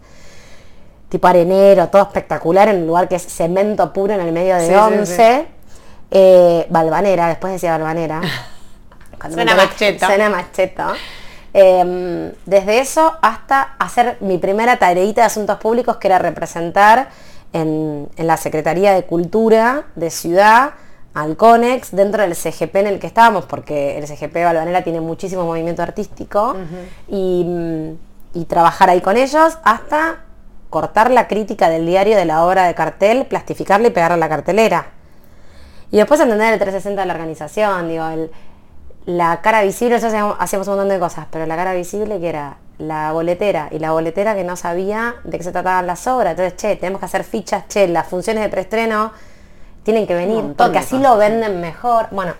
Tipo 1.08 1.28
arenero, 1.28 1.88
todo 1.88 2.02
espectacular, 2.02 2.68
en 2.68 2.82
un 2.82 2.86
lugar 2.86 3.08
que 3.08 3.16
es 3.16 3.26
cemento 3.26 3.92
puro 3.92 4.14
en 4.14 4.20
el 4.20 4.32
medio 4.32 4.56
de 4.56 4.62
Sí, 4.62 4.68
sí, 4.68 4.74
11. 4.74 5.46
Eh, 6.10 6.66
Balvanera, 6.70 7.28
después 7.28 7.52
decía 7.52 7.72
Balvanera. 7.72 8.20
Suena 9.30 9.54
cheto. 9.76 10.06
Suena 10.06 10.30
más 10.30 10.52
cheto. 10.52 10.82
Eh, 11.54 12.32
desde 12.46 12.80
eso 12.80 13.18
hasta 13.20 13.74
hacer 13.78 14.16
mi 14.20 14.38
primera 14.38 14.78
tareita 14.78 15.20
de 15.20 15.26
asuntos 15.26 15.58
públicos, 15.58 15.98
que 15.98 16.08
era 16.08 16.18
representar 16.18 17.10
en, 17.52 18.08
en 18.16 18.26
la 18.26 18.38
Secretaría 18.38 18.94
de 18.94 19.04
Cultura 19.04 19.84
de 19.94 20.10
Ciudad 20.10 20.72
al 21.14 21.36
CONEX 21.36 21.90
dentro 21.94 22.22
del 22.22 22.34
CGP 22.34 22.76
en 22.76 22.86
el 22.86 22.98
que 22.98 23.06
estábamos, 23.06 23.44
porque 23.44 23.98
el 23.98 24.06
CGP 24.06 24.34
Balvanera 24.44 24.82
tiene 24.82 25.00
muchísimo 25.00 25.44
movimiento 25.44 25.82
artístico, 25.82 26.56
y, 27.08 27.44
mm, 27.46 27.90
y 28.34 28.44
trabajar 28.46 28.88
ahí 28.90 29.00
con 29.02 29.16
ellos 29.16 29.58
hasta 29.62 30.20
cortar 30.70 31.10
la 31.10 31.28
crítica 31.28 31.68
del 31.68 31.84
diario 31.84 32.16
de 32.16 32.24
la 32.24 32.44
obra 32.46 32.64
de 32.64 32.74
cartel, 32.74 33.26
plastificarla 33.26 33.88
y 33.88 33.90
pegarla 33.90 34.14
a 34.14 34.18
la 34.18 34.28
cartelera. 34.30 34.86
Y 35.90 35.98
después 35.98 36.18
entender 36.20 36.54
el 36.54 36.58
360 36.58 37.02
de 37.02 37.06
la 37.06 37.12
organización, 37.12 37.88
digo, 37.88 38.06
el- 38.06 38.30
la 39.04 39.42
cara 39.42 39.62
visible, 39.62 39.96
nosotros 39.96 40.36
hacíamos 40.38 40.66
un 40.68 40.74
montón 40.76 40.88
de 40.88 40.98
cosas, 40.98 41.26
pero 41.30 41.44
la 41.44 41.56
cara 41.56 41.74
visible 41.74 42.20
que 42.20 42.28
era 42.30 42.56
la 42.78 43.12
boletera 43.12 43.68
y 43.70 43.78
la 43.80 43.92
boletera 43.92 44.34
que 44.34 44.44
no 44.44 44.56
sabía 44.56 45.16
de 45.24 45.36
qué 45.36 45.44
se 45.44 45.52
trataban 45.52 45.86
las 45.86 46.06
obras. 46.06 46.30
Entonces, 46.30 46.56
che, 46.56 46.76
tenemos 46.76 47.00
que 47.00 47.04
hacer 47.06 47.24
fichas, 47.24 47.68
che, 47.68 47.86
las 47.88 48.06
funciones 48.06 48.42
de 48.42 48.48
preestreno 48.48 49.12
tienen 49.82 50.06
que 50.06 50.14
venir, 50.14 50.54
porque 50.56 50.78
así 50.78 50.96
cosas, 50.96 51.10
lo 51.10 51.16
venden 51.16 51.60
mejor. 51.60 52.06
Bueno, 52.10 52.34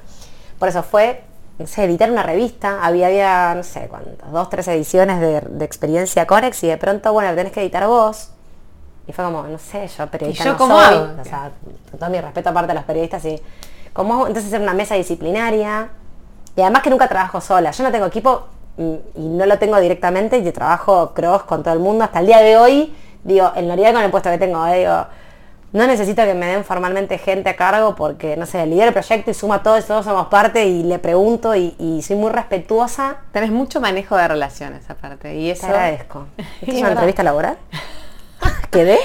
por 0.58 0.68
eso 0.68 0.82
fue, 0.82 1.24
no 1.58 1.66
sé, 1.66 1.84
editar 1.84 2.10
una 2.10 2.22
revista, 2.22 2.84
había, 2.84 3.08
había 3.08 3.54
no 3.54 3.62
sé 3.62 3.88
cuántas, 3.88 4.30
dos, 4.30 4.48
tres 4.50 4.68
ediciones 4.68 5.20
de, 5.20 5.40
de 5.40 5.64
experiencia 5.64 6.26
Conex 6.26 6.62
y 6.64 6.68
de 6.68 6.76
pronto, 6.76 7.12
bueno, 7.12 7.30
lo 7.30 7.36
tenés 7.36 7.52
que 7.52 7.62
editar 7.62 7.86
vos. 7.86 8.30
Y 9.06 9.12
fue 9.12 9.24
como, 9.24 9.42
no 9.42 9.58
sé, 9.58 9.88
yo 9.88 10.06
periodista 10.06 10.44
¿Y 10.44 10.46
yo 10.46 10.52
no 10.52 10.58
cómo 10.58 10.80
soy, 10.80 10.96
o 10.96 11.24
sea, 11.24 11.50
con 11.90 11.98
todo 11.98 12.10
mi 12.10 12.20
respeto 12.20 12.50
aparte 12.50 12.68
de 12.68 12.74
los 12.74 12.84
periodistas 12.84 13.24
y 13.24 13.40
hago? 13.94 14.26
entonces 14.26 14.46
hacer 14.46 14.60
una 14.60 14.74
mesa 14.74 14.94
disciplinaria 14.94 15.88
y 16.54 16.60
además 16.60 16.82
que 16.82 16.90
nunca 16.90 17.08
trabajo 17.08 17.40
sola, 17.40 17.72
yo 17.72 17.82
no 17.82 17.90
tengo 17.90 18.06
equipo 18.06 18.46
mm, 18.76 18.94
y 19.16 19.28
no 19.28 19.46
lo 19.46 19.58
tengo 19.58 19.78
directamente 19.80 20.38
y 20.38 20.52
trabajo 20.52 21.12
cross 21.14 21.42
con 21.42 21.62
todo 21.62 21.74
el 21.74 21.80
mundo 21.80 22.04
hasta 22.04 22.20
el 22.20 22.26
día 22.26 22.38
de 22.38 22.56
hoy, 22.56 22.94
digo, 23.24 23.50
en 23.56 23.66
realidad 23.66 23.92
con 23.92 24.02
el 24.02 24.10
puesto 24.10 24.30
que 24.30 24.38
tengo, 24.38 24.64
eh, 24.68 24.80
digo, 24.80 25.06
no 25.72 25.86
necesito 25.86 26.22
que 26.24 26.34
me 26.34 26.46
den 26.46 26.64
formalmente 26.64 27.16
gente 27.18 27.48
a 27.50 27.56
cargo 27.56 27.94
porque, 27.94 28.36
no 28.36 28.44
sé, 28.46 28.66
lidero 28.66 28.88
el 28.88 28.92
proyecto 28.92 29.30
y 29.30 29.34
suma 29.34 29.62
todo 29.62 29.78
y 29.78 29.82
todos 29.82 30.04
somos 30.04 30.26
parte 30.26 30.66
y 30.66 30.82
le 30.82 30.98
pregunto 30.98 31.54
y, 31.56 31.74
y 31.78 32.02
soy 32.02 32.16
muy 32.16 32.30
respetuosa. 32.30 33.16
Tenés 33.32 33.50
mucho 33.50 33.80
manejo 33.80 34.16
de 34.16 34.28
relaciones 34.28 34.88
aparte. 34.90 35.34
Y 35.34 35.46
Te 35.46 35.50
eso. 35.52 35.66
agradezco. 35.66 36.26
¿Esto 36.60 36.72
es 36.72 36.80
una 36.80 36.92
entrevista 36.92 37.22
laboral? 37.22 37.56
¿Quedé? 38.70 38.98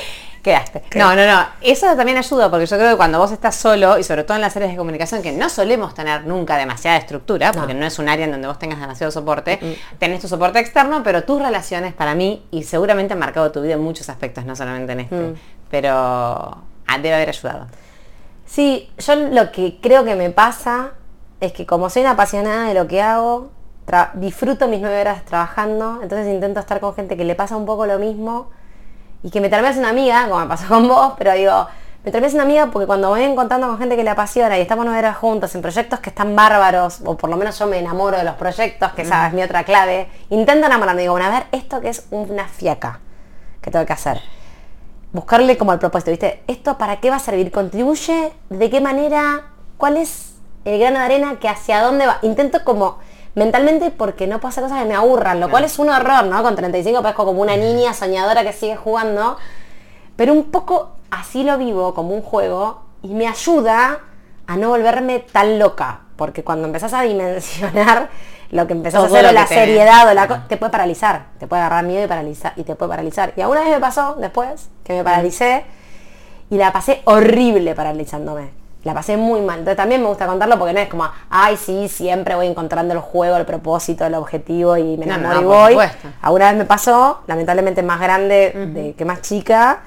Quedaste. 0.48 0.82
No, 0.96 1.13
no, 1.13 1.27
no. 1.27 1.46
Eso 1.60 1.94
también 1.98 2.18
ayuda 2.18 2.50
porque 2.50 2.66
yo 2.66 2.77
creo 2.77 2.92
que 2.92 2.96
cuando 2.96 3.20
vos 3.20 3.34
estás 3.34 3.54
solo 3.54 3.98
y 3.98 4.04
sobre 4.04 4.24
todo 4.24 4.38
en 4.38 4.42
las 4.42 4.56
áreas 4.56 4.72
de 4.72 4.77
comunicación 4.77 5.22
que 5.22 5.34
no 5.34 5.50
solemos 5.50 5.94
tener 5.94 6.25
nunca 6.25 6.56
demasiada 6.56 6.96
estructura, 6.96 7.51
porque 7.51 7.74
no, 7.74 7.86
es 7.86 8.00
un 8.00 8.08
área 8.08 8.24
en 8.24 8.32
donde 8.32 8.48
vos 8.48 8.58
tengas 8.58 8.80
demasiado 8.80 9.12
soporte, 9.12 9.60
tenés 10.00 10.22
tu 10.22 10.30
soporte 10.30 10.60
externo, 10.60 11.04
pero 11.04 11.25
tus 11.25 11.42
relaciones 11.42 11.94
para 11.94 12.16
mí 12.16 12.46
y 12.50 12.63
seguramente 12.63 13.12
han 13.12 13.20
marcado 13.20 13.51
tu 13.51 13.62
vida 13.62 13.74
en 13.74 13.82
muchos 13.82 14.08
aspectos, 14.08 14.46
no 14.46 14.56
solamente 14.56 14.94
en 14.94 15.01
este, 15.01 15.34
pero 15.70 15.92
ah, 15.92 16.98
debe 17.01 17.16
haber 17.16 17.27
ayudado. 17.27 17.68
Sí, 18.46 18.89
yo 19.00 19.16
lo 19.16 19.51
que 19.51 19.80
creo 19.82 20.06
que 20.06 20.16
me 20.16 20.30
pasa 20.30 20.92
es 21.42 21.51
que 21.51 21.66
como 21.66 21.89
soy 21.89 22.04
una 22.04 22.12
apasionada 22.12 22.70
de 22.70 22.74
lo 22.74 22.88
que 22.88 23.01
hago, 23.01 23.51
disfruto 24.13 24.70
mis 24.70 24.80
nueve 24.80 25.01
horas 25.01 25.25
trabajando, 25.25 26.00
entonces 26.01 26.34
intento 26.34 26.62
estar 26.62 26.80
con 26.80 26.96
gente 26.96 27.18
que 27.18 27.25
le 27.25 27.36
pasa 27.36 27.58
un 27.58 27.66
poco 27.66 27.86
lo 27.86 28.00
mismo 28.00 28.56
y 29.27 29.29
que 29.29 29.41
me 29.41 29.50
termines 29.50 29.75
una 29.75 29.89
amiga, 29.89 30.24
como 30.29 30.39
me 30.39 30.48
pasó 30.48 30.69
con 30.69 30.88
vos, 30.88 31.15
pero 31.17 31.34
digo, 31.34 31.67
me 32.05 32.12
termines 32.12 32.34
una 32.34 32.43
amiga 32.43 32.67
porque 32.67 32.88
cuando 32.88 33.10
voy 33.10 33.24
encontrando 33.24 33.67
con 33.67 33.77
gente 33.77 33.98
que 33.98 34.03
le 34.05 34.10
apasiona 34.10 34.57
y 34.57 34.62
estamos 34.62 34.86
nueve 34.86 35.00
horas 35.00 35.17
juntos 35.17 35.53
en 35.53 35.62
proyectos 35.62 36.00
que 36.00 36.12
están 36.12 36.34
bárbaros, 36.34 37.01
o 37.03 37.17
por 37.17 37.29
lo 37.29 37.36
menos 37.36 37.60
yo 37.60 37.67
me 37.67 37.77
enamoro 37.77 38.17
de 38.17 38.24
los 38.24 38.36
proyectos, 38.36 38.93
que 38.93 39.01
esa 39.01 39.27
es 39.27 39.34
mi 39.34 39.43
otra 39.43 39.65
clave, 39.65 40.07
intento 40.29 40.67
enamorarme, 40.67 41.01
digo, 41.01 41.12
bueno, 41.12 41.27
a 41.27 41.31
ver, 41.31 41.48
esto 41.51 41.81
que 41.81 41.89
es 41.89 42.07
una 42.10 42.48
fiaca 42.48 43.01
que 43.62 43.69
tengo 43.69 43.86
que 43.86 43.91
hacer 43.91 44.22
buscarle 45.12 45.57
como 45.57 45.74
el 45.74 45.79
propósito, 45.79 46.12
¿viste? 46.12 46.43
¿Esto 46.48 46.77
para 46.77 47.00
qué 47.00 47.10
va 47.10 47.15
a 47.17 47.19
servir? 47.19 47.51
¿Contribuye? 47.51 48.31
¿De 48.50 48.69
qué 48.69 48.81
manera? 48.81 49.46
¿Cuál 49.77 49.98
es 49.98 50.36
el 50.63 50.79
grano 50.79 51.00
de 51.00 51.05
arena 51.05 51.39
que 51.39 51.50
hacia 51.50 51.81
dónde 51.81 52.05
va? 52.05 52.19
Intento 52.22 52.63
como 52.63 53.00
mentalmente 53.38 53.91
porque 53.91 54.27
no 54.27 54.39
puedo 54.39 54.50
hacer 54.50 54.63
cosas 54.63 54.79
que 54.82 54.86
me 54.88 54.96
aburran, 54.96 55.39
lo 55.39 55.50
cual 55.50 55.63
es 55.63 55.77
un 55.79 55.89
horror, 55.89 56.25
¿no? 56.25 56.41
Con 56.44 56.56
35 56.56 57.01
parezco 57.01 57.24
como 57.25 57.41
una 57.41 57.56
niña 57.56 57.94
soñadora 57.94 58.44
que 58.44 58.51
sigue 58.51 58.75
jugando, 58.75 59.38
pero 60.15 60.34
un 60.34 60.46
poco 60.51 60.89
así 61.12 61.44
lo 61.44 61.58
vivo 61.58 61.94
como 61.94 62.13
un 62.13 62.22
juego 62.22 62.82
y 63.03 63.10
me 63.13 63.27
ayuda 63.27 64.00
a 64.48 64.58
no 64.58 64.70
volverme 64.70 65.20
tan 65.20 65.60
loca, 65.60 66.01
porque 66.15 66.44
cuando 66.44 66.67
empezás 66.67 66.94
a 66.94 67.01
dimensionar 67.03 68.10
lo 68.50 68.65
que 68.65 68.74
empezás 68.74 69.01
Todo 69.06 69.13
a 69.15 69.20
hacer 69.20 69.29
o 69.29 69.34
la 69.34 69.46
tenés. 69.46 69.63
seriedad 69.65 70.08
o 70.10 70.13
la 70.13 70.27
co- 70.27 70.39
te 70.48 70.58
puede 70.58 70.72
paralizar, 70.72 71.25
te 71.38 71.48
puede 71.48 71.62
agarrar 71.62 71.84
miedo 71.86 72.06
y 72.06 72.08
paralizar 72.08 72.53
y 72.56 72.63
te 72.63 72.75
puede 72.75 72.89
paralizar. 72.89 73.34
Y 73.36 73.41
alguna 73.41 73.60
vez 73.62 73.70
me 73.72 73.79
pasó 73.79 74.15
después 74.15 74.70
que 74.84 74.94
me 74.94 75.03
paralicé 75.03 75.65
y 76.50 76.56
la 76.58 76.72
pasé 76.72 77.01
horrible 77.06 77.75
paralizándome. 77.75 78.51
La 78.88 78.94
pasé 78.94 79.17
muy 79.17 79.41
mal. 79.41 79.60
Entonces 79.60 79.75
también 79.75 80.01
me 80.01 80.08
gusta 80.08 80.27
contarlo 80.27 80.58
porque 80.58 80.72
no 80.74 80.79
es 80.79 80.88
como, 80.88 81.03
ay, 81.29 81.58
sí, 81.58 81.89
siempre 81.89 82.36
voy 82.36 82.48
encontrando 82.48 82.94
el 82.94 83.01
juego, 83.01 83.36
el 83.36 83.46
propósito, 83.46 84.06
el 84.06 84.13
objetivo 84.15 84.77
y 84.77 84.96
me 84.96 85.06
No, 85.06 85.15
enamoro 85.15 85.36
no, 85.36 85.41
y 85.41 85.46
voy. 85.46 85.72
supuesto. 85.74 86.08
Alguna 86.22 86.48
vez 86.51 86.58
me 86.58 86.63
pasó, 86.63 87.20
lamentablemente 87.27 87.84
más 87.84 88.00
grande 88.00 88.53
de, 88.74 88.94
que 88.94 89.03
más 89.03 89.22
chica. 89.22 89.82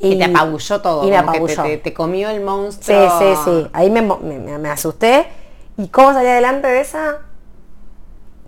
Y, 0.00 0.18
te 0.18 0.24
apabulló 0.24 0.80
todo. 0.80 1.02
Y 1.04 1.10
me 1.10 1.12
te- 1.12 1.16
apabulló. 1.18 1.62
Te, 1.62 1.76
te 1.78 1.94
comió 1.94 2.28
el 2.28 2.38
Sí, 2.38 2.42
monstruo. 2.42 3.18
sí, 3.20 3.26
sí. 3.44 3.70
Ahí 3.72 3.88
me, 3.88 4.68
asusté. 4.68 5.28
¿Y 5.76 5.86
cómo 5.86 6.12
salí 6.12 6.26
adelante 6.26 6.66
de 6.66 6.80
esa? 6.80 7.18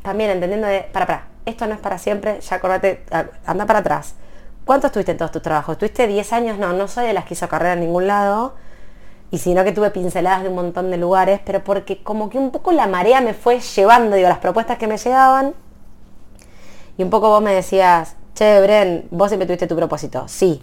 También 0.03 0.31
entendiendo 0.31 0.67
de, 0.67 0.81
para, 0.93 1.07
para, 1.07 1.25
esto 1.45 1.65
no 1.69 1.75
es 1.75 1.81
para 1.81 1.99
siempre, 1.99 2.41
ya 2.41 2.57
acordate, 2.57 3.05
anda 3.47 3.67
para 3.67 3.79
atrás. 3.79 4.15
¿Cuánto 4.65 4.89
estuviste 4.89 5.13
en 5.13 5.19
todos 5.19 5.31
tus 5.31 5.43
trabajos? 5.43 5.75
¿Estuviste 5.75 6.09
10 6.09 6.33
años? 6.33 6.59
No, 6.59 6.73
no 6.73 6.89
soy 6.89 7.07
de 7.07 7.13
las 7.13 7.25
que 7.25 7.35
hizo 7.35 7.49
carrera 7.49 7.75
en 7.75 7.81
ningún 7.81 8.09
lado. 8.09 8.55
Y 9.31 9.39
sino 9.39 9.65
que 9.65 9.73
tuve 9.73 9.91
pinceladas 9.91 10.43
de 10.43 10.49
un 10.49 10.55
montón 10.55 10.91
de 10.91 10.97
lugares, 10.97 11.41
pero 11.45 11.65
porque 11.65 12.03
como 12.03 12.31
que 12.31 12.39
un 12.39 12.51
poco 12.51 12.73
la 12.73 12.87
marea 12.87 13.21
me 13.21 13.35
fue 13.35 13.61
llevando, 13.61 14.17
digo, 14.17 14.29
las 14.29 14.39
propuestas 14.39 14.79
que 14.79 14.87
me 14.87 14.97
llegaban. 14.97 15.55
Y 16.97 17.03
un 17.03 17.11
poco 17.11 17.29
vos 17.29 17.43
me 17.43 17.53
decías, 17.53 18.17
che, 18.35 18.61
Bren, 18.61 19.09
vos 19.11 19.29
siempre 19.29 19.47
tuviste 19.47 19.67
tu 19.67 19.77
propósito. 19.77 20.29
Sí, 20.29 20.63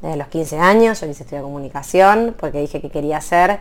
desde 0.00 0.16
los 0.16 0.28
15 0.28 0.58
años, 0.58 1.00
yo 1.00 1.06
hice 1.06 1.24
estudio 1.24 1.42
de 1.42 1.48
comunicación, 1.48 2.36
porque 2.38 2.60
dije 2.60 2.80
que 2.80 2.90
quería 2.90 3.20
ser. 3.20 3.58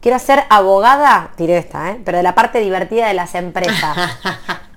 Quiero 0.00 0.18
ser 0.18 0.44
abogada, 0.48 1.32
tiré 1.36 1.58
esta, 1.58 1.90
¿eh? 1.90 2.00
pero 2.04 2.16
de 2.16 2.22
la 2.22 2.34
parte 2.34 2.60
divertida 2.60 3.08
de 3.08 3.14
las 3.14 3.34
empresas. 3.34 3.96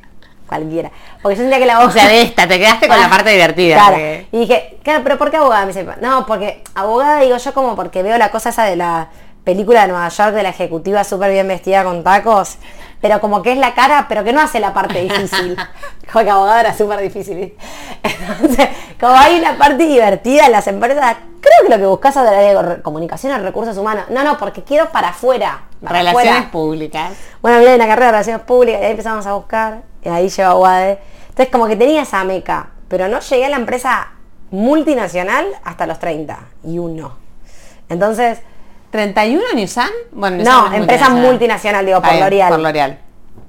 Cualquiera. 0.48 0.92
Porque 1.22 1.36
yo 1.38 1.42
sentía 1.42 1.60
que 1.60 1.66
la 1.66 1.80
O 1.80 1.82
abogada... 1.84 2.02
sea, 2.02 2.10
de 2.10 2.22
esta, 2.22 2.48
te 2.48 2.60
quedaste 2.60 2.88
con 2.88 3.00
la 3.00 3.10
parte 3.10 3.30
divertida. 3.32 3.76
Claro. 3.76 3.92
porque- 3.94 4.28
Y 4.32 4.40
dije, 4.40 4.78
claro, 4.84 5.02
pero 5.04 5.18
¿por 5.18 5.32
qué 5.32 5.38
abogada? 5.38 5.66
Me 5.66 5.74
dice, 5.74 5.88
no, 6.02 6.26
porque 6.26 6.64
abogada 6.76 7.20
digo 7.22 7.38
yo 7.38 7.54
como 7.54 7.76
porque 7.76 8.04
veo 8.04 8.18
la 8.18 8.30
cosa 8.30 8.50
esa 8.50 8.66
de 8.66 8.76
la 8.76 9.08
película 9.44 9.82
de 9.82 9.88
Nueva 9.90 10.08
York 10.10 10.32
de 10.34 10.44
la 10.44 10.50
ejecutiva 10.50 11.04
súper 11.04 11.32
bien 11.32 11.48
vestida 11.48 11.84
con 11.84 12.04
tacos, 12.04 12.58
pero 13.02 13.20
como 13.20 13.42
que 13.42 13.52
es 13.52 13.58
la 13.58 13.74
cara, 13.74 14.06
pero 14.08 14.24
que 14.24 14.32
no 14.32 14.40
hace 14.42 14.60
la 14.62 14.74
parte 14.74 15.02
difícil. 15.02 15.58
Como 16.12 16.24
que 16.26 16.32
abogada 16.32 16.60
era 16.62 16.74
súper 16.78 17.00
difícil. 17.02 17.54
Entonces, 18.04 18.68
como 19.00 19.14
hay 19.16 19.40
una 19.40 19.58
parte 19.58 19.86
divertida 19.86 20.46
en 20.46 20.52
las 20.52 20.68
empresas, 20.68 21.16
creo 21.42 21.64
que 21.64 21.70
lo 21.70 21.78
que 21.78 21.86
buscas 21.86 22.16
es 22.16 22.24
de 22.24 22.54
la 22.54 22.82
comunicación 22.82 23.34
y 23.34 23.44
recursos 23.44 23.78
humanos. 23.78 24.06
No, 24.10 24.24
no, 24.24 24.38
porque 24.38 24.64
quiero 24.64 24.90
para 24.92 25.10
afuera. 25.10 25.62
para 25.82 26.00
Relaciones 26.00 26.30
afuera. 26.32 26.52
públicas. 26.52 27.12
Bueno, 27.42 27.60
mirá, 27.60 27.74
en 27.74 27.80
la 27.80 27.88
carrera 27.88 28.06
de 28.08 28.12
relaciones 28.12 28.42
públicas, 28.46 28.82
y 28.82 28.86
ahí 28.86 28.92
empezamos 28.92 29.26
a 29.26 29.34
buscar, 29.34 29.82
ahí 30.10 30.30
lleva 30.30 30.50
a 30.50 30.56
UADE. 30.56 31.00
Entonces, 31.30 31.50
como 31.52 31.68
que 31.68 31.76
tenía 31.76 32.02
esa 32.04 32.24
meca, 32.24 32.70
pero 32.88 33.08
no 33.08 33.20
llegué 33.20 33.46
a 33.46 33.50
la 33.50 33.56
empresa 33.58 34.10
multinacional 34.52 35.48
hasta 35.64 35.86
los 35.88 36.00
30, 36.00 36.38
y 36.64 36.78
uno. 36.80 37.14
Entonces, 37.90 38.40
¿31 38.92 39.42
Nissan? 39.56 39.90
Bueno, 40.12 40.38
Nissan 40.38 40.54
no, 40.66 40.72
es 40.72 40.80
empresa 40.80 41.10
multinacional. 41.10 41.22
multinacional, 41.32 41.86
digo, 41.86 42.02
por 42.02 42.14
L'Oreal. 42.16 42.50
Por 42.50 42.60
L'Oreal. 42.60 42.98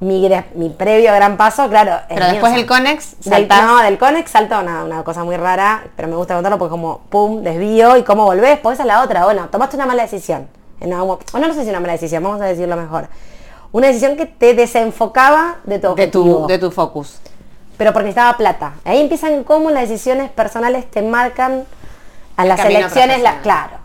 mi, 0.01 0.29
mi 0.55 0.71
previo 0.71 1.13
gran 1.15 1.37
paso, 1.37 1.69
claro. 1.69 1.99
Pero 2.09 2.27
después 2.27 2.55
del 2.55 2.67
Conex, 2.67 3.21
Del, 3.21 3.33
saltás. 3.33 3.63
no, 3.65 3.79
del 3.83 3.99
Conex 3.99 4.31
salta 4.31 4.59
una, 4.61 4.85
una 4.85 5.05
cosa 5.05 5.25
muy 5.25 5.37
rara, 5.37 5.85
pero 5.97 6.09
me 6.09 6.17
gusta 6.17 6.35
contarlo 6.35 6.59
porque 6.59 6.71
como, 6.71 7.01
pum, 7.11 7.43
desvío 7.43 7.97
y 7.97 8.03
cómo 8.03 8.25
volvés, 8.25 8.59
pues 8.61 8.75
esa 8.75 8.83
es 8.83 8.87
la 8.89 9.03
otra. 9.03 9.25
Bueno, 9.25 9.49
tomaste 9.51 9.77
una 9.77 9.87
mala 9.87 10.03
decisión. 10.03 10.49
Algún- 10.81 11.19
o 11.33 11.39
no, 11.39 11.49
no 11.49 11.55
sé 11.55 11.65
si 11.65 11.71
una 11.71 11.81
mala 11.81 11.93
decisión, 11.95 12.23
vamos 12.23 12.41
a 12.41 12.45
decirlo 12.47 12.77
mejor. 12.77 13.09
Una 13.75 13.89
decisión 13.89 14.17
que 14.17 14.27
te 14.27 14.55
desenfocaba 14.55 15.57
de 15.65 15.81
tu 15.81 15.97
de 15.97 16.07
tu, 16.07 16.47
de 16.47 16.59
tu 16.59 16.71
focus. 16.71 17.19
pero 17.77 17.93
porque 17.93 18.05
necesitaba 18.05 18.37
plata. 18.37 18.75
Ahí 18.85 19.01
empiezan 19.01 19.43
cómo 19.43 19.69
las 19.73 19.89
decisiones 19.89 20.31
personales 20.31 20.89
te 20.89 21.03
marcan 21.03 21.65
a 22.37 22.45
las 22.45 22.65
elecciones, 22.65 23.21
la, 23.21 23.41
claro. 23.41 23.79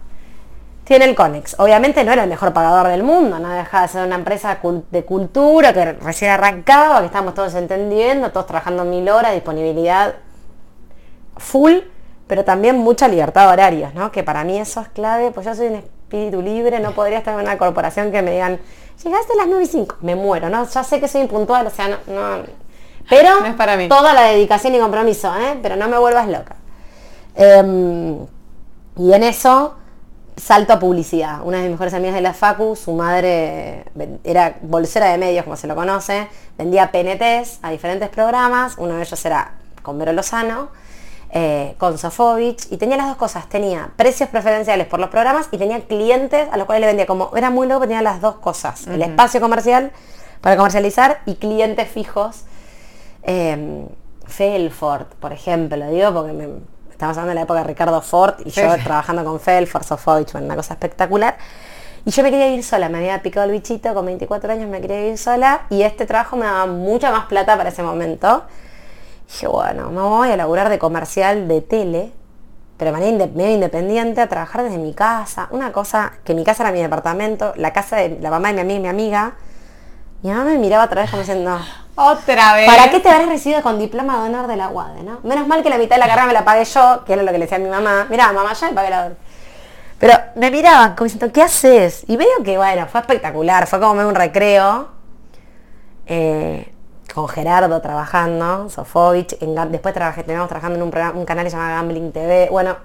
Tiene 0.83 1.05
el 1.05 1.15
Conex. 1.15 1.55
Obviamente 1.57 2.03
no 2.03 2.11
era 2.11 2.21
el 2.21 2.29
mejor 2.29 2.53
pagador 2.53 2.87
del 2.89 3.01
mundo, 3.01 3.39
no 3.39 3.49
dejaba 3.49 3.87
de 3.87 3.89
ser 3.89 4.05
una 4.05 4.13
empresa 4.13 4.59
de 4.91 5.05
cultura 5.05 5.73
que 5.73 5.93
recién 5.93 6.29
arrancaba, 6.29 6.99
que 6.99 7.07
estábamos 7.07 7.33
todos 7.33 7.55
entendiendo, 7.55 8.31
todos 8.31 8.45
trabajando 8.45 8.85
mil 8.85 9.09
horas, 9.09 9.33
disponibilidad 9.33 10.13
full, 11.35 11.79
pero 12.27 12.45
también 12.45 12.77
mucha 12.77 13.07
libertad 13.07 13.47
de 13.47 13.53
horarios, 13.53 13.95
¿no? 13.95 14.11
Que 14.11 14.21
para 14.21 14.43
mí 14.43 14.59
eso 14.59 14.81
es 14.81 14.89
clave, 14.89 15.31
pues 15.31 15.47
yo 15.47 15.55
soy 15.55 15.69
un 15.69 15.75
espíritu 15.77 16.43
libre, 16.43 16.79
no 16.79 16.91
podría 16.91 17.17
estar 17.17 17.33
en 17.33 17.39
una 17.39 17.57
corporación 17.57 18.11
que 18.11 18.21
me 18.21 18.33
digan, 18.33 18.59
llegaste 19.03 19.33
a 19.33 19.37
las 19.37 19.47
9 19.47 19.63
y 19.63 19.67
5, 19.67 19.95
me 20.01 20.15
muero, 20.15 20.49
¿no? 20.49 20.67
Ya 20.67 20.83
sé 20.83 20.99
que 20.99 21.07
soy 21.07 21.21
impuntual, 21.21 21.67
o 21.67 21.69
sea, 21.69 21.87
no... 21.87 21.97
no- 22.07 22.43
pero 23.09 23.39
No 23.39 23.45
es 23.47 23.55
para 23.55 23.75
mí. 23.75 23.87
toda 23.89 24.13
la 24.13 24.23
dedicación 24.25 24.75
y 24.75 24.79
compromiso, 24.79 25.33
¿eh? 25.35 25.57
Pero 25.63 25.75
no 25.75 25.87
me 25.87 25.97
vuelvas 25.97 26.27
loca. 26.27 26.55
Em, 27.35 28.17
y 28.97 29.13
en 29.13 29.23
eso 29.23 29.75
salto 30.37 30.73
a 30.73 30.79
publicidad. 30.79 31.41
Una 31.43 31.57
de 31.57 31.63
mis 31.63 31.71
mejores 31.71 31.93
amigas 31.93 32.15
de 32.15 32.21
la 32.21 32.33
Facu, 32.33 32.75
su 32.75 32.93
madre 32.93 33.85
era 34.23 34.57
bolsera 34.61 35.07
de 35.11 35.17
medios, 35.17 35.43
como 35.43 35.55
se 35.57 35.67
lo 35.67 35.75
conoce, 35.75 36.27
vendía 36.57 36.91
PNTs 36.91 37.59
a 37.61 37.71
diferentes 37.71 38.09
programas, 38.09 38.75
uno 38.77 38.95
de 38.95 39.01
ellos 39.01 39.25
era 39.25 39.53
con 39.81 39.97
Vero 39.97 40.13
Lozano, 40.13 40.69
eh, 41.31 41.75
con 41.77 41.97
Sofovich, 41.97 42.71
y 42.71 42.77
tenía 42.77 42.97
las 42.97 43.07
dos 43.07 43.17
cosas, 43.17 43.47
tenía 43.49 43.91
precios 43.95 44.29
preferenciales 44.29 44.87
por 44.87 44.99
los 44.99 45.09
programas 45.09 45.47
y 45.51 45.57
tenía 45.57 45.79
clientes 45.81 46.47
a 46.51 46.57
los 46.57 46.65
cuales 46.65 46.81
le 46.81 46.87
vendía 46.87 47.05
como, 47.05 47.31
era 47.35 47.49
muy 47.49 47.67
loco, 47.67 47.81
tenía 47.81 48.01
las 48.01 48.21
dos 48.21 48.35
cosas, 48.35 48.87
el 48.87 49.01
espacio 49.01 49.39
comercial 49.39 49.91
para 50.41 50.57
comercializar 50.57 51.21
y 51.25 51.35
clientes 51.35 51.87
fijos. 51.87 52.43
Eh, 53.23 53.85
Felford, 54.25 55.07
por 55.19 55.33
ejemplo, 55.33 55.87
digo 55.89 56.13
porque 56.13 56.33
me, 56.33 56.47
estamos 56.91 57.17
hablando 57.17 57.29
de 57.29 57.35
la 57.35 57.41
época 57.41 57.59
de 57.59 57.65
Ricardo 57.65 58.01
Ford 58.01 58.35
y 58.45 58.49
yo 58.51 58.75
trabajando 58.83 59.23
con 59.23 59.39
Felford, 59.39 59.83
Sofovich, 59.83 60.31
bueno, 60.31 60.47
una 60.47 60.55
cosa 60.55 60.73
espectacular. 60.73 61.37
Y 62.05 62.11
yo 62.11 62.23
me 62.23 62.31
quería 62.31 62.53
ir 62.53 62.63
sola, 62.63 62.89
me 62.89 62.99
había 62.99 63.21
picado 63.21 63.45
el 63.45 63.51
bichito, 63.51 63.93
con 63.93 64.05
24 64.05 64.53
años 64.53 64.69
me 64.69 64.79
quería 64.81 65.07
ir 65.07 65.17
sola 65.17 65.61
y 65.69 65.81
este 65.81 66.05
trabajo 66.05 66.37
me 66.37 66.45
daba 66.45 66.65
mucha 66.65 67.11
más 67.11 67.25
plata 67.25 67.57
para 67.57 67.69
ese 67.69 67.83
momento. 67.83 68.43
Dije, 69.31 69.47
bueno, 69.47 69.91
me 69.91 70.01
voy 70.01 70.31
a 70.31 70.37
laburar 70.37 70.69
de 70.69 70.79
comercial 70.79 71.47
de 71.47 71.61
tele, 71.61 72.11
pero 72.77 72.91
de 72.91 72.97
manera 72.97 73.27
medio 73.35 73.53
independiente, 73.53 74.21
a 74.21 74.27
trabajar 74.27 74.63
desde 74.63 74.79
mi 74.79 74.93
casa. 74.93 75.47
Una 75.51 75.71
cosa, 75.71 76.13
que 76.23 76.33
mi 76.33 76.43
casa 76.43 76.63
era 76.63 76.71
mi 76.71 76.81
departamento, 76.81 77.53
la 77.55 77.71
casa 77.71 77.97
de 77.97 78.17
la 78.21 78.31
mamá 78.31 78.51
de 78.51 78.55
mi 78.55 78.61
amiga 78.61 78.77
y 78.77 78.81
mi 78.81 78.87
amiga. 78.87 79.33
Mi 80.23 80.31
mamá 80.31 80.45
me 80.45 80.57
miraba 80.57 80.85
otra 80.85 81.01
vez 81.01 81.11
como 81.11 81.21
diciendo, 81.21 81.59
Otra 81.95 82.55
vez. 82.55 82.65
¿Para 82.67 82.89
qué 82.89 82.99
te 82.99 83.09
habrás 83.09 83.29
recibido 83.29 83.61
con 83.61 83.77
diploma 83.77 84.17
de 84.21 84.29
honor 84.29 84.47
de 84.47 84.55
la 84.55 84.69
UADE, 84.69 85.03
no? 85.03 85.19
Menos 85.23 85.47
mal 85.47 85.61
que 85.61 85.69
la 85.69 85.77
mitad 85.77 85.95
de 85.95 85.99
la 85.99 86.07
carrera 86.07 86.25
me 86.27 86.33
la 86.33 86.43
pagué 86.43 86.65
yo, 86.65 87.03
que 87.05 87.13
era 87.13 87.21
lo 87.21 87.31
que 87.31 87.37
le 87.37 87.45
decía 87.45 87.57
a 87.57 87.61
mi 87.61 87.69
mamá. 87.69 88.07
Mirá, 88.09 88.31
mamá, 88.33 88.53
ya 88.53 88.67
me 88.67 88.73
pagué 88.73 88.89
la 88.89 89.11
Pero 89.99 90.13
me 90.35 90.49
miraban 90.49 90.95
como 90.95 91.03
diciendo, 91.05 91.31
¿qué 91.31 91.43
haces? 91.43 92.03
Y 92.07 92.17
veo 92.17 92.43
que, 92.43 92.57
bueno, 92.57 92.87
fue 92.87 93.01
espectacular. 93.01 93.67
Fue 93.67 93.79
como 93.79 94.07
un 94.07 94.15
recreo. 94.15 94.89
eh, 96.07 96.73
con 97.13 97.27
Gerardo 97.27 97.81
trabajando, 97.81 98.69
Sofovich. 98.69 99.37
en 99.41 99.55
después 99.71 99.93
trabajé, 99.93 100.23
teníamos 100.23 100.49
trabajando 100.49 100.77
en 100.77 100.83
un, 100.83 100.91
programa, 100.91 101.19
un 101.19 101.25
canal 101.25 101.43
que 101.43 101.51
se 101.51 101.57
llama 101.57 101.69
Gambling 101.71 102.11
TV. 102.11 102.47
Bueno, 102.51 102.77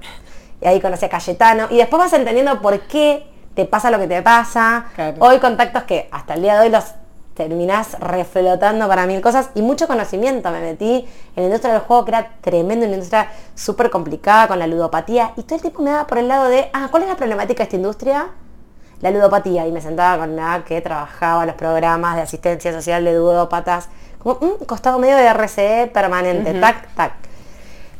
y 0.60 0.66
ahí 0.66 0.80
conocí 0.80 1.04
a 1.04 1.08
Cayetano. 1.08 1.66
Y 1.70 1.76
después 1.76 1.98
vas 1.98 2.12
entendiendo 2.12 2.60
por 2.60 2.80
qué 2.80 3.26
te 3.54 3.64
pasa 3.64 3.90
lo 3.90 3.98
que 3.98 4.06
te 4.06 4.22
pasa. 4.22 4.86
Claro. 4.94 5.16
Hoy 5.20 5.38
contactos 5.38 5.84
que 5.84 6.08
hasta 6.10 6.34
el 6.34 6.42
día 6.42 6.54
de 6.54 6.66
hoy 6.66 6.70
los 6.70 6.94
terminás 7.34 7.98
reflotando 7.98 8.88
para 8.88 9.06
mil 9.06 9.20
cosas 9.20 9.50
y 9.54 9.62
mucho 9.62 9.86
conocimiento. 9.86 10.50
Me 10.50 10.60
metí 10.60 11.06
en 11.36 11.42
la 11.42 11.44
industria 11.44 11.74
del 11.74 11.82
juego 11.82 12.04
que 12.04 12.12
era 12.12 12.30
tremendo, 12.40 12.86
una 12.86 12.94
industria 12.94 13.28
súper 13.54 13.90
complicada 13.90 14.48
con 14.48 14.58
la 14.58 14.66
ludopatía 14.66 15.32
y 15.36 15.42
todo 15.42 15.56
el 15.56 15.60
tiempo 15.60 15.82
me 15.82 15.90
daba 15.90 16.06
por 16.06 16.18
el 16.18 16.28
lado 16.28 16.48
de, 16.48 16.70
ah, 16.72 16.88
¿cuál 16.90 17.02
es 17.02 17.08
la 17.08 17.16
problemática 17.16 17.58
de 17.58 17.64
esta 17.64 17.76
industria? 17.76 18.28
La 19.00 19.10
ludopatía 19.10 19.66
y 19.66 19.72
me 19.72 19.80
sentaba 19.80 20.18
con 20.24 20.36
la 20.36 20.64
que 20.64 20.80
trabajaba 20.80 21.44
los 21.44 21.56
programas 21.56 22.16
de 22.16 22.22
asistencia 22.22 22.72
social 22.72 23.04
de 23.04 23.14
ludópatas, 23.14 23.88
un 24.24 24.56
costado 24.66 24.98
medio 24.98 25.16
de 25.16 25.28
RCE 25.32 25.90
permanente, 25.92 26.54
tac, 26.54 26.88
tac. 26.94 27.12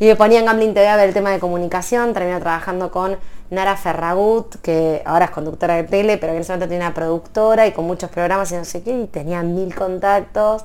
Y 0.00 0.06
me 0.06 0.16
ponía 0.16 0.40
en 0.40 0.46
Gambling 0.46 0.74
TV 0.74 0.88
a 0.88 0.96
ver 0.96 1.08
el 1.08 1.14
tema 1.14 1.30
de 1.30 1.38
comunicación, 1.38 2.12
terminé 2.14 2.40
trabajando 2.40 2.90
con 2.90 3.16
Nara 3.50 3.76
Ferragut, 3.76 4.56
que 4.60 5.02
ahora 5.04 5.26
es 5.26 5.30
conductora 5.30 5.76
de 5.76 5.84
tele, 5.84 6.16
pero 6.18 6.32
que 6.32 6.36
en 6.36 6.42
ese 6.42 6.52
momento 6.52 6.68
tenía 6.68 6.86
una 6.86 6.94
productora 6.94 7.66
y 7.66 7.72
con 7.72 7.86
muchos 7.86 8.10
programas 8.10 8.50
y 8.52 8.56
no 8.56 8.64
sé 8.64 8.82
qué, 8.82 8.90
y 8.90 9.06
tenía 9.06 9.42
mil 9.42 9.74
contactos 9.74 10.64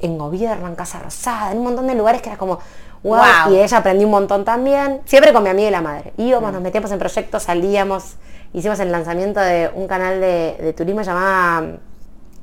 en 0.00 0.18
gobierno, 0.18 0.66
en 0.68 0.74
Casa 0.74 0.98
Rosada, 0.98 1.52
en 1.52 1.58
un 1.58 1.64
montón 1.64 1.86
de 1.86 1.94
lugares 1.94 2.20
que 2.20 2.28
era 2.28 2.36
como, 2.38 2.58
wow, 3.02 3.18
Wow. 3.46 3.54
y 3.54 3.60
ella 3.60 3.78
aprendí 3.78 4.04
un 4.04 4.10
montón 4.10 4.44
también, 4.44 5.00
siempre 5.06 5.32
con 5.32 5.42
mi 5.42 5.48
amiga 5.48 5.68
y 5.68 5.70
la 5.70 5.80
madre. 5.80 6.12
Íbamos, 6.18 6.52
nos 6.52 6.60
metíamos 6.60 6.90
en 6.90 6.98
proyectos, 6.98 7.44
salíamos, 7.44 8.16
hicimos 8.52 8.78
el 8.80 8.92
lanzamiento 8.92 9.40
de 9.40 9.70
un 9.74 9.86
canal 9.86 10.20
de, 10.20 10.58
de 10.60 10.72
turismo 10.74 11.00
llamado 11.02 11.78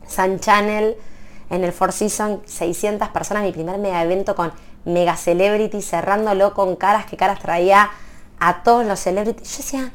Sun 0.08 0.40
Channel 0.40 0.96
en 1.54 1.64
el 1.64 1.72
Four 1.72 1.92
Seasons, 1.92 2.40
600 2.46 3.10
personas, 3.10 3.44
mi 3.44 3.52
primer 3.52 3.78
mega 3.78 4.02
evento 4.04 4.36
con 4.36 4.52
mega 4.86 5.16
celebrity, 5.16 5.82
cerrándolo 5.82 6.54
con 6.54 6.76
caras 6.76 7.06
que 7.06 7.16
caras 7.18 7.40
traía 7.40 7.90
a 8.40 8.64
todos 8.64 8.86
los 8.86 9.00
celebrities. 9.00 9.50
Yo 9.52 9.58
decía, 9.64 9.92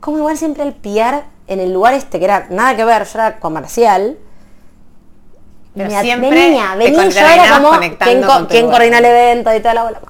como 0.00 0.18
igual 0.18 0.36
siempre 0.36 0.62
el 0.62 0.72
PR 0.74 1.24
en 1.46 1.60
el 1.60 1.72
lugar 1.72 1.94
este, 1.94 2.18
que 2.18 2.24
era 2.26 2.46
nada 2.50 2.76
que 2.76 2.84
ver, 2.84 3.04
yo 3.04 3.18
era 3.18 3.38
comercial. 3.40 4.16
Pero 5.74 5.88
me 5.88 6.02
siempre 6.02 6.28
venía, 6.46 6.74
venía, 6.74 6.92
yo 7.10 7.20
era 7.20 7.42
como 7.58 7.70
quien, 8.04 8.20
co- 8.26 8.48
coordina 8.70 8.98
el 8.98 9.04
evento 9.04 9.54
y 9.54 9.60
toda 9.60 9.74
la 9.74 9.82
bola. 9.84 10.00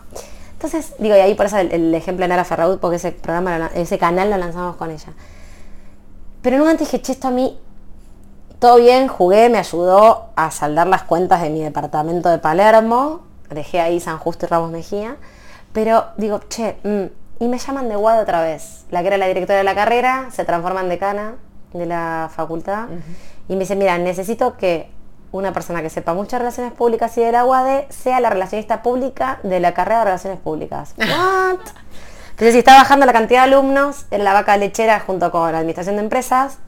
Entonces, 0.52 0.92
digo, 0.98 1.16
y 1.16 1.18
ahí 1.20 1.34
por 1.34 1.46
eso 1.46 1.58
el, 1.58 1.72
el 1.72 1.94
ejemplo 1.94 2.24
de 2.24 2.28
Nara 2.28 2.44
Ferraud, 2.44 2.78
porque 2.78 2.96
ese 2.96 3.12
programa, 3.12 3.70
ese 3.74 3.98
canal 3.98 4.30
lo 4.30 4.36
lanzamos 4.36 4.76
con 4.76 4.90
ella. 4.90 5.12
Pero 6.42 6.56
un 6.56 6.62
momento 6.62 6.84
dije, 6.84 7.00
che, 7.02 7.12
esto 7.12 7.28
a 7.28 7.30
mí, 7.30 7.58
todo 8.60 8.76
bien, 8.76 9.08
jugué, 9.08 9.48
me 9.48 9.58
ayudó 9.58 10.28
a 10.36 10.50
saldar 10.50 10.86
las 10.86 11.02
cuentas 11.02 11.40
de 11.40 11.48
mi 11.48 11.62
departamento 11.62 12.28
de 12.28 12.38
Palermo, 12.38 13.22
dejé 13.48 13.80
ahí 13.80 14.00
San 14.00 14.18
Justo 14.18 14.44
y 14.44 14.48
Ramos 14.50 14.70
Mejía, 14.70 15.16
pero 15.72 16.08
digo, 16.18 16.40
che, 16.48 16.76
mm, 16.84 17.42
y 17.42 17.48
me 17.48 17.58
llaman 17.58 17.88
de 17.88 17.96
Guado 17.96 18.22
otra 18.22 18.42
vez, 18.42 18.84
la 18.90 19.00
que 19.00 19.08
era 19.08 19.16
la 19.16 19.26
directora 19.26 19.58
de 19.58 19.64
la 19.64 19.74
carrera, 19.74 20.28
se 20.30 20.44
transforma 20.44 20.82
en 20.82 20.90
decana 20.90 21.36
de 21.72 21.86
la 21.86 22.30
facultad, 22.34 22.88
y 23.48 23.54
me 23.54 23.60
dice, 23.60 23.76
mira, 23.76 23.96
necesito 23.96 24.58
que 24.58 24.90
una 25.32 25.52
persona 25.52 25.80
que 25.80 25.88
sepa 25.88 26.12
muchas 26.12 26.40
relaciones 26.40 26.74
públicas 26.74 27.16
y 27.16 27.22
de 27.22 27.32
la 27.32 27.46
UADE 27.46 27.86
sea 27.88 28.20
la 28.20 28.28
relacionista 28.28 28.82
pública 28.82 29.40
de 29.42 29.58
la 29.60 29.72
carrera 29.72 30.00
de 30.00 30.04
relaciones 30.04 30.38
públicas. 30.38 30.94
What? 30.98 31.60
Entonces, 32.30 32.52
si 32.52 32.58
está 32.58 32.74
bajando 32.74 33.06
la 33.06 33.12
cantidad 33.12 33.46
de 33.46 33.54
alumnos 33.54 34.06
en 34.10 34.24
la 34.24 34.34
vaca 34.34 34.56
lechera 34.56 35.00
junto 35.00 35.30
con 35.30 35.50
la 35.52 35.58
administración 35.58 35.96
de 35.96 36.02
empresas, 36.02 36.58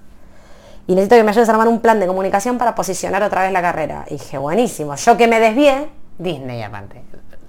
y 0.86 0.94
necesito 0.94 1.16
que 1.16 1.24
me 1.24 1.30
ayudes 1.30 1.48
a 1.48 1.52
armar 1.52 1.68
un 1.68 1.80
plan 1.80 2.00
de 2.00 2.06
comunicación 2.06 2.58
para 2.58 2.74
posicionar 2.74 3.22
otra 3.22 3.42
vez 3.42 3.52
la 3.52 3.62
carrera. 3.62 4.04
Y 4.08 4.14
dije, 4.14 4.38
buenísimo, 4.38 4.94
yo 4.96 5.16
que 5.16 5.28
me 5.28 5.38
desvié, 5.38 5.88
Disney 6.18 6.62
aparte. 6.62 7.02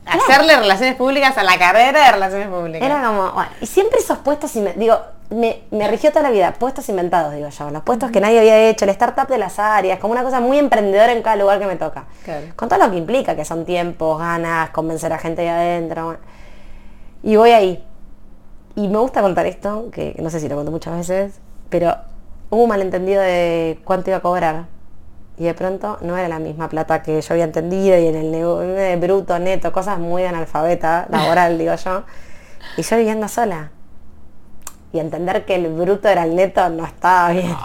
Hacerle 0.05 0.57
relaciones 0.57 0.95
públicas 0.95 1.37
a 1.37 1.43
la 1.43 1.57
carrera 1.57 2.05
de 2.05 2.11
relaciones 2.11 2.47
públicas. 2.49 2.81
era 2.81 3.01
como, 3.01 3.31
bueno, 3.31 3.49
y 3.61 3.65
siempre 3.65 3.99
esos 3.99 4.17
puestos, 4.17 4.51
digo, 4.75 4.99
me, 5.29 5.63
me 5.71 5.87
rigió 5.87 6.11
toda 6.11 6.23
la 6.23 6.29
vida, 6.29 6.53
puestos 6.53 6.87
inventados, 6.89 7.33
digo 7.33 7.47
yo, 7.47 7.69
los 7.71 7.83
puestos 7.83 8.11
que 8.11 8.19
nadie 8.19 8.39
había 8.39 8.69
hecho, 8.69 8.83
el 8.85 8.91
startup 8.91 9.27
de 9.27 9.37
las 9.37 9.57
áreas, 9.59 9.99
como 9.99 10.11
una 10.11 10.23
cosa 10.23 10.41
muy 10.41 10.59
emprendedora 10.59 11.13
en 11.13 11.23
cada 11.23 11.37
lugar 11.37 11.59
que 11.59 11.65
me 11.65 11.77
toca. 11.77 12.05
Claro. 12.25 12.47
Con 12.55 12.67
todo 12.67 12.79
lo 12.79 12.91
que 12.91 12.97
implica, 12.97 13.35
que 13.35 13.45
son 13.45 13.65
tiempos, 13.65 14.19
ganas, 14.19 14.71
convencer 14.71 15.13
a 15.13 15.17
gente 15.17 15.41
de 15.41 15.49
adentro. 15.49 16.17
Y 17.23 17.37
voy 17.37 17.51
ahí. 17.51 17.83
Y 18.75 18.87
me 18.89 18.97
gusta 18.97 19.21
contar 19.21 19.45
esto, 19.45 19.89
que 19.91 20.15
no 20.19 20.29
sé 20.29 20.39
si 20.39 20.49
lo 20.49 20.55
cuento 20.55 20.71
muchas 20.71 20.97
veces, 20.97 21.39
pero 21.69 21.95
hubo 22.53 22.63
un 22.63 22.69
malentendido 22.69 23.21
de 23.21 23.79
cuánto 23.83 24.09
iba 24.09 24.17
a 24.17 24.21
cobrar. 24.21 24.65
Y 25.37 25.45
de 25.45 25.53
pronto 25.55 25.97
no 26.01 26.15
era 26.15 26.27
la 26.27 26.37
misma 26.39 26.69
plata 26.69 27.01
que 27.01 27.19
yo 27.19 27.33
había 27.33 27.45
entendido 27.45 27.97
y 27.97 28.07
en 28.07 28.15
el 28.15 28.31
nego- 28.31 28.61
eh, 28.61 28.95
bruto, 28.97 29.39
neto, 29.39 29.71
cosas 29.71 29.97
muy 29.97 30.21
de 30.21 30.27
analfabeta, 30.27 31.07
laboral, 31.09 31.57
digo 31.57 31.73
yo. 31.75 32.03
Y 32.77 32.83
yo 32.83 32.97
viviendo 32.97 33.27
sola. 33.27 33.71
Y 34.91 34.99
entender 34.99 35.43
que 35.45 35.55
el 35.55 35.73
bruto 35.73 36.07
era 36.07 36.23
el 36.23 36.35
neto 36.35 36.69
no 36.69 36.85
estaba 36.85 37.31
bien. 37.31 37.55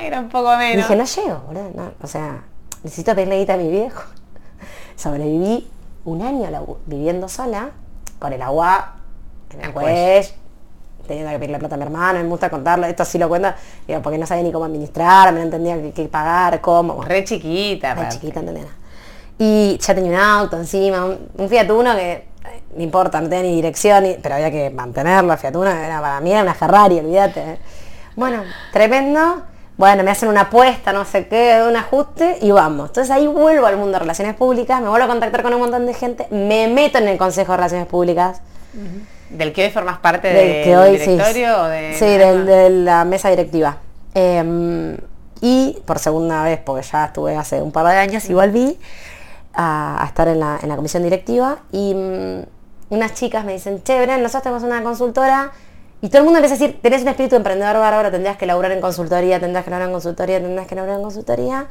Era 0.00 0.20
un 0.20 0.28
poco 0.28 0.52
Y 0.54 0.58
menos. 0.58 0.76
dije, 0.88 0.96
no 0.96 1.04
llego, 1.04 1.38
boludo. 1.46 1.70
no, 1.74 1.92
o 2.02 2.06
sea, 2.06 2.42
necesito 2.84 3.14
pedirle 3.14 3.38
guita 3.38 3.54
a 3.54 3.56
mi 3.56 3.68
viejo. 3.70 4.02
Sobreviví 4.96 5.68
un 6.04 6.22
año 6.22 6.48
viviendo 6.86 7.28
sola, 7.28 7.70
con 8.18 8.32
el 8.32 8.42
agua 8.42 8.96
en 9.50 9.60
el 9.60 9.66
El 9.68 9.72
cuello, 9.72 10.28
teniendo 11.08 11.32
que 11.32 11.38
pedirle 11.38 11.58
plata 11.58 11.74
a 11.74 11.78
mi 11.78 11.84
hermano, 11.84 12.20
me 12.22 12.28
gusta 12.28 12.48
contarlo, 12.48 12.86
esto 12.86 13.04
sí 13.04 13.18
lo 13.18 13.28
cuento, 13.28 13.48
digo, 13.88 14.00
porque 14.02 14.18
no 14.18 14.26
sabía 14.26 14.44
ni 14.44 14.52
cómo 14.52 14.66
administrar, 14.66 15.32
me 15.32 15.40
no 15.40 15.44
entendía 15.46 15.74
qué, 15.82 15.90
qué 15.92 16.04
pagar, 16.06 16.60
cómo. 16.60 17.02
Re 17.02 17.24
chiquita, 17.24 17.94
Re 17.94 18.02
chiquita, 18.10 18.38
entendía 18.40 18.64
nada. 18.64 18.76
Y 19.38 19.78
ya 19.80 19.94
tenía 19.94 20.10
un 20.12 20.18
auto 20.18 20.56
encima, 20.56 21.04
un, 21.04 21.18
un 21.36 21.48
Fiat 21.48 21.68
Uno 21.70 21.94
que 21.96 22.28
no 22.76 22.82
importa, 22.82 23.20
no 23.20 23.28
tenía 23.28 23.44
ni 23.50 23.56
dirección, 23.56 24.04
ni- 24.04 24.14
pero 24.14 24.36
había 24.36 24.50
que 24.50 24.70
mantenerlo, 24.70 25.36
Fiat 25.36 25.56
Uno 25.56 25.70
era 25.70 26.00
para 26.00 26.20
mí 26.20 26.30
era 26.30 26.42
una 26.42 26.54
Ferrari, 26.54 26.98
olvídate. 27.00 27.40
¿eh? 27.40 27.58
Bueno, 28.14 28.42
tremendo. 28.72 29.42
Bueno, 29.76 30.02
me 30.02 30.10
hacen 30.10 30.28
una 30.28 30.40
apuesta, 30.40 30.92
no 30.92 31.04
sé 31.04 31.28
qué, 31.28 31.62
un 31.68 31.76
ajuste 31.76 32.38
y 32.42 32.50
vamos. 32.50 32.88
Entonces 32.88 33.12
ahí 33.14 33.28
vuelvo 33.28 33.64
al 33.64 33.76
mundo 33.76 33.92
de 33.92 33.98
relaciones 34.00 34.34
públicas, 34.34 34.80
me 34.82 34.88
vuelvo 34.88 35.04
a 35.04 35.08
contactar 35.08 35.40
con 35.44 35.54
un 35.54 35.60
montón 35.60 35.86
de 35.86 35.94
gente, 35.94 36.26
me 36.32 36.66
meto 36.66 36.98
en 36.98 37.06
el 37.06 37.16
Consejo 37.16 37.52
de 37.52 37.58
Relaciones 37.58 37.86
Públicas, 37.86 38.40
¿Del 39.30 39.52
que 39.52 39.64
hoy 39.64 39.70
formas 39.70 39.98
parte 39.98 40.28
del 40.28 40.64
que 40.64 40.76
hoy 40.76 40.98
sí, 40.98 41.10
directorio 41.12 41.62
o 41.62 41.64
de 41.66 41.94
sí, 41.94 42.06
del- 42.06 42.46
de 42.46 42.70
la 42.70 43.04
mesa 43.04 43.28
directiva. 43.30 43.76
Eh, 44.14 44.96
y 45.40 45.78
por 45.86 45.98
segunda 45.98 46.42
vez, 46.44 46.58
porque 46.64 46.82
ya 46.86 47.04
estuve 47.06 47.36
hace 47.36 47.62
un 47.62 47.70
par 47.70 47.86
de 47.86 47.92
años 47.96 48.28
y 48.28 48.34
volví 48.34 48.78
a, 49.54 50.02
a 50.02 50.06
estar 50.06 50.26
en 50.28 50.40
la, 50.40 50.58
en 50.62 50.68
la 50.68 50.76
comisión 50.76 51.02
directiva 51.02 51.58
y 51.70 51.94
mm, 51.94 52.40
unas 52.90 53.14
chicas 53.14 53.44
me 53.44 53.52
dicen, 53.52 53.82
che, 53.82 54.00
Bren, 54.02 54.22
nosotros 54.22 54.42
tenemos 54.44 54.62
una 54.64 54.82
consultora 54.82 55.52
y 56.00 56.08
todo 56.08 56.18
el 56.18 56.24
mundo 56.24 56.38
empieza 56.38 56.54
a 56.56 56.58
decir, 56.58 56.80
tenés 56.82 57.02
un 57.02 57.08
espíritu 57.08 57.36
emprendedor 57.36 57.76
bárbaro, 57.76 58.10
tendrías 58.10 58.36
que 58.36 58.46
laburar 58.46 58.72
en 58.72 58.80
consultoría, 58.80 59.38
tendrás 59.38 59.64
que 59.64 59.70
laburar 59.70 59.88
en 59.88 59.92
consultoría, 59.92 60.40
tendrás 60.40 60.66
que 60.66 60.74
laburar 60.74 60.96
en 60.96 61.02
consultoría. 61.02 61.66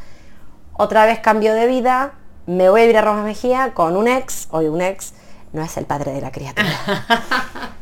Otra 0.73 1.05
vez 1.05 1.19
cambio 1.19 1.53
de 1.53 1.65
vida, 1.65 2.11
me 2.45 2.69
voy 2.69 2.81
a 2.81 2.83
vivir 2.83 2.97
a 2.97 3.01
Roma 3.01 3.23
Mejía 3.23 3.71
con 3.73 3.97
un 3.97 4.07
ex, 4.07 4.47
hoy 4.51 4.67
un 4.67 4.81
ex, 4.81 5.13
no 5.57 5.63
es 5.63 5.75
el 5.77 5.85
padre 5.85 6.13
de 6.13 6.21
la 6.21 6.31
criatura. 6.31 6.67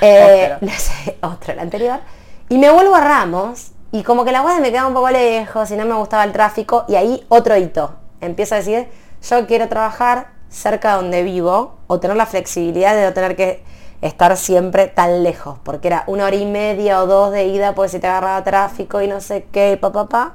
Eh, 0.00 0.56
no 0.60 0.72
sé, 0.72 1.18
otro, 1.22 1.52
el 1.52 1.58
anterior. 1.58 2.00
Y 2.48 2.58
me 2.58 2.70
vuelvo 2.70 2.94
a 2.94 3.00
Ramos 3.00 3.72
y 3.90 4.02
como 4.02 4.24
que 4.24 4.32
la 4.32 4.40
guardia 4.40 4.60
me 4.60 4.70
quedaba 4.70 4.88
un 4.88 4.94
poco 4.94 5.10
lejos 5.10 5.70
y 5.70 5.76
no 5.76 5.84
me 5.86 5.94
gustaba 5.94 6.24
el 6.24 6.32
tráfico 6.32 6.84
y 6.88 6.94
ahí 6.94 7.24
otro 7.28 7.56
hito. 7.56 7.96
Empiezo 8.20 8.54
a 8.54 8.58
decir, 8.58 8.88
yo 9.28 9.46
quiero 9.46 9.68
trabajar 9.68 10.28
cerca 10.48 10.94
donde 10.94 11.22
vivo 11.22 11.78
o 11.86 12.00
tener 12.00 12.16
la 12.16 12.26
flexibilidad 12.26 12.94
de 12.94 13.04
no 13.04 13.12
tener 13.12 13.36
que 13.36 13.62
estar 14.00 14.36
siempre 14.36 14.86
tan 14.86 15.22
lejos, 15.22 15.58
porque 15.62 15.88
era 15.88 16.04
una 16.06 16.24
hora 16.24 16.36
y 16.36 16.46
media 16.46 17.02
o 17.02 17.06
dos 17.06 17.32
de 17.32 17.46
ida, 17.46 17.74
porque 17.74 17.90
si 17.90 17.98
te 17.98 18.06
agarraba 18.06 18.44
tráfico 18.44 19.02
y 19.02 19.08
no 19.08 19.20
sé 19.20 19.46
qué, 19.50 19.76
pa, 19.80 19.92
pa, 19.92 20.08
pa. 20.08 20.34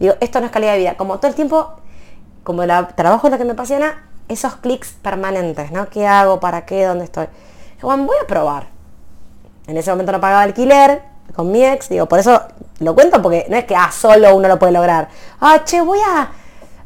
Digo, 0.00 0.14
esto 0.20 0.40
no 0.40 0.46
es 0.46 0.52
calidad 0.52 0.72
de 0.72 0.78
vida. 0.78 0.96
Como 0.96 1.18
todo 1.18 1.28
el 1.28 1.34
tiempo, 1.34 1.74
como 2.42 2.62
el 2.62 2.70
trabajo 2.96 3.26
es 3.26 3.30
lo 3.30 3.38
que 3.38 3.44
me 3.44 3.52
apasiona, 3.52 4.08
esos 4.32 4.56
clics 4.56 4.94
permanentes, 5.02 5.70
¿no? 5.70 5.88
¿Qué 5.88 6.06
hago? 6.06 6.40
¿Para 6.40 6.64
qué? 6.64 6.84
¿Dónde 6.84 7.04
estoy? 7.04 7.26
Bueno, 7.80 8.04
voy 8.04 8.16
a 8.22 8.26
probar. 8.26 8.66
En 9.66 9.76
ese 9.76 9.90
momento 9.90 10.12
no 10.12 10.20
pagaba 10.20 10.42
alquiler 10.42 11.02
con 11.34 11.50
mi 11.50 11.64
ex, 11.64 11.88
digo, 11.88 12.06
por 12.06 12.18
eso 12.18 12.42
lo 12.80 12.94
cuento 12.94 13.22
porque 13.22 13.46
no 13.48 13.56
es 13.56 13.64
que 13.64 13.74
ah, 13.76 13.90
solo 13.92 14.34
uno 14.34 14.48
lo 14.48 14.58
puede 14.58 14.72
lograr. 14.72 15.08
Ah, 15.40 15.62
che, 15.64 15.80
voy 15.80 15.98
a. 16.00 16.30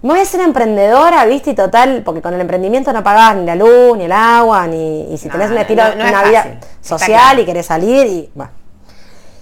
Me 0.02 0.10
voy 0.10 0.20
a 0.20 0.24
ser 0.24 0.40
emprendedora, 0.40 1.24
viste, 1.24 1.50
y 1.50 1.54
total, 1.54 2.02
porque 2.04 2.22
con 2.22 2.32
el 2.34 2.40
emprendimiento 2.40 2.92
no 2.92 3.02
pagabas 3.02 3.36
ni 3.36 3.46
la 3.46 3.56
luz, 3.56 3.96
ni 3.96 4.04
el 4.04 4.12
agua, 4.12 4.66
ni. 4.66 5.12
Y 5.12 5.18
si 5.18 5.26
No, 5.26 5.32
tenés 5.32 5.50
un 5.50 5.58
estilo, 5.58 5.82
no, 5.82 5.94
no 5.96 6.04
es 6.04 6.10
una 6.10 6.22
vida 6.22 6.42
fácil, 6.42 6.58
social 6.80 7.20
claro. 7.20 7.40
y 7.40 7.44
querés 7.44 7.66
salir 7.66 8.06
y. 8.06 8.30
Bueno. 8.34 8.52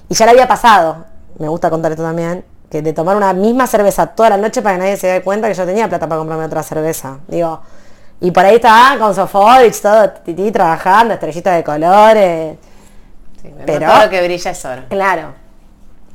Y 0.09 0.15
ya 0.15 0.27
le 0.27 0.33
había 0.33 0.49
pasado, 0.49 1.05
me 1.39 1.49
gusta 1.49 1.71
contar 1.71 1.91
esto 1.91 2.05
también, 2.05 2.45
que 2.71 2.83
de 2.83 2.93
tomar 2.93 3.17
una 3.17 3.33
misma 3.33 3.67
cerveza 3.67 4.07
toda 4.07 4.31
la 4.31 4.37
noche 4.37 4.63
para 4.63 4.77
que 4.77 4.83
nadie 4.83 4.97
se 4.97 5.09
dé 5.09 5.23
cuenta 5.23 5.49
que 5.49 5.55
yo 5.55 5.67
tenía 5.67 5.89
plata 5.89 6.09
para 6.09 6.19
comprarme 6.19 6.45
otra 6.45 6.63
cerveza. 6.63 7.19
Digo, 7.29 7.61
y 8.25 8.31
por 8.31 8.45
ahí 8.47 8.55
estaba 8.55 8.99
con 8.99 9.15
Sofovich, 9.15 9.81
todo 9.83 10.09
tití 10.11 10.51
trabajando, 10.51 11.13
estrellitas 11.13 11.57
de 11.57 11.63
colores. 11.63 12.57
Sí, 13.43 13.51
Pero- 13.67 13.87
todo 13.87 14.05
lo 14.05 14.09
que 14.11 14.23
brilla 14.25 14.51
es 14.51 14.65
oro. 14.65 14.83
Claro. 14.89 15.35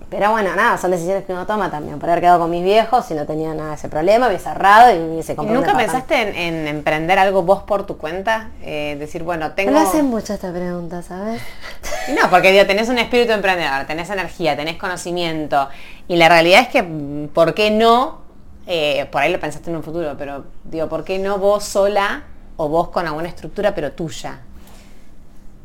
Pero 0.10 0.32
bueno, 0.32 0.56
nada, 0.56 0.76
son 0.80 0.90
decisiones 0.90 1.24
que 1.24 1.34
uno 1.34 1.46
toma 1.46 1.70
también. 1.70 2.00
Por 2.00 2.10
haber 2.10 2.22
quedado 2.22 2.40
con 2.40 2.50
mis 2.50 2.64
viejos 2.64 3.12
y 3.12 3.14
no 3.14 3.28
tenía 3.28 3.54
nada 3.54 3.70
de 3.70 3.76
ese 3.76 3.90
problema, 3.90 4.28
me 4.28 4.36
he 4.36 4.40
cerrado 4.40 4.92
y 4.92 4.98
me 4.98 5.12
hubiese 5.12 5.34
¿Y 5.34 5.36
comprado 5.36 5.60
un 5.60 5.66
¿Nunca 5.68 5.78
pensaste 5.78 6.20
en, 6.20 6.36
en 6.36 6.68
emprender 6.68 7.20
algo 7.20 7.44
vos 7.44 7.62
por 7.62 7.86
tu 7.86 7.96
cuenta? 8.00 8.50
Eh, 8.64 8.96
decir, 9.00 9.22
bueno, 9.22 9.52
tengo... 9.52 9.72
Me 9.72 9.82
hacen 9.82 10.06
mucho 10.06 10.34
esta 10.34 10.52
pregunta, 10.52 11.04
¿sabes? 11.04 11.40
No, 12.20 12.28
porque 12.32 12.52
digo, 12.52 12.66
tenés 12.66 12.90
un 12.90 12.98
espíritu 12.98 13.34
emprendedor, 13.34 13.86
tenés 13.86 14.10
energía, 14.10 14.56
tenés 14.58 14.78
conocimiento. 14.78 15.70
Y 16.08 16.16
la 16.16 16.28
realidad 16.28 16.62
es 16.62 16.70
que, 16.70 16.82
mm, 16.82 17.28
¿por 17.28 17.54
qué 17.54 17.70
no? 17.70 18.22
Eh, 18.72 19.08
por 19.12 19.24
ahí 19.24 19.34
lo 19.34 19.40
pensaste 19.40 19.72
en 19.72 19.78
un 19.78 19.82
futuro, 19.82 20.14
pero 20.16 20.44
digo, 20.64 20.88
¿por 20.88 21.04
qué 21.04 21.18
no 21.18 21.40
vos 21.40 21.64
sola 21.64 22.26
o 22.56 22.70
vos 22.70 22.90
con 22.90 23.08
alguna 23.08 23.28
estructura 23.28 23.74
pero 23.74 23.94
tuya? 23.94 24.42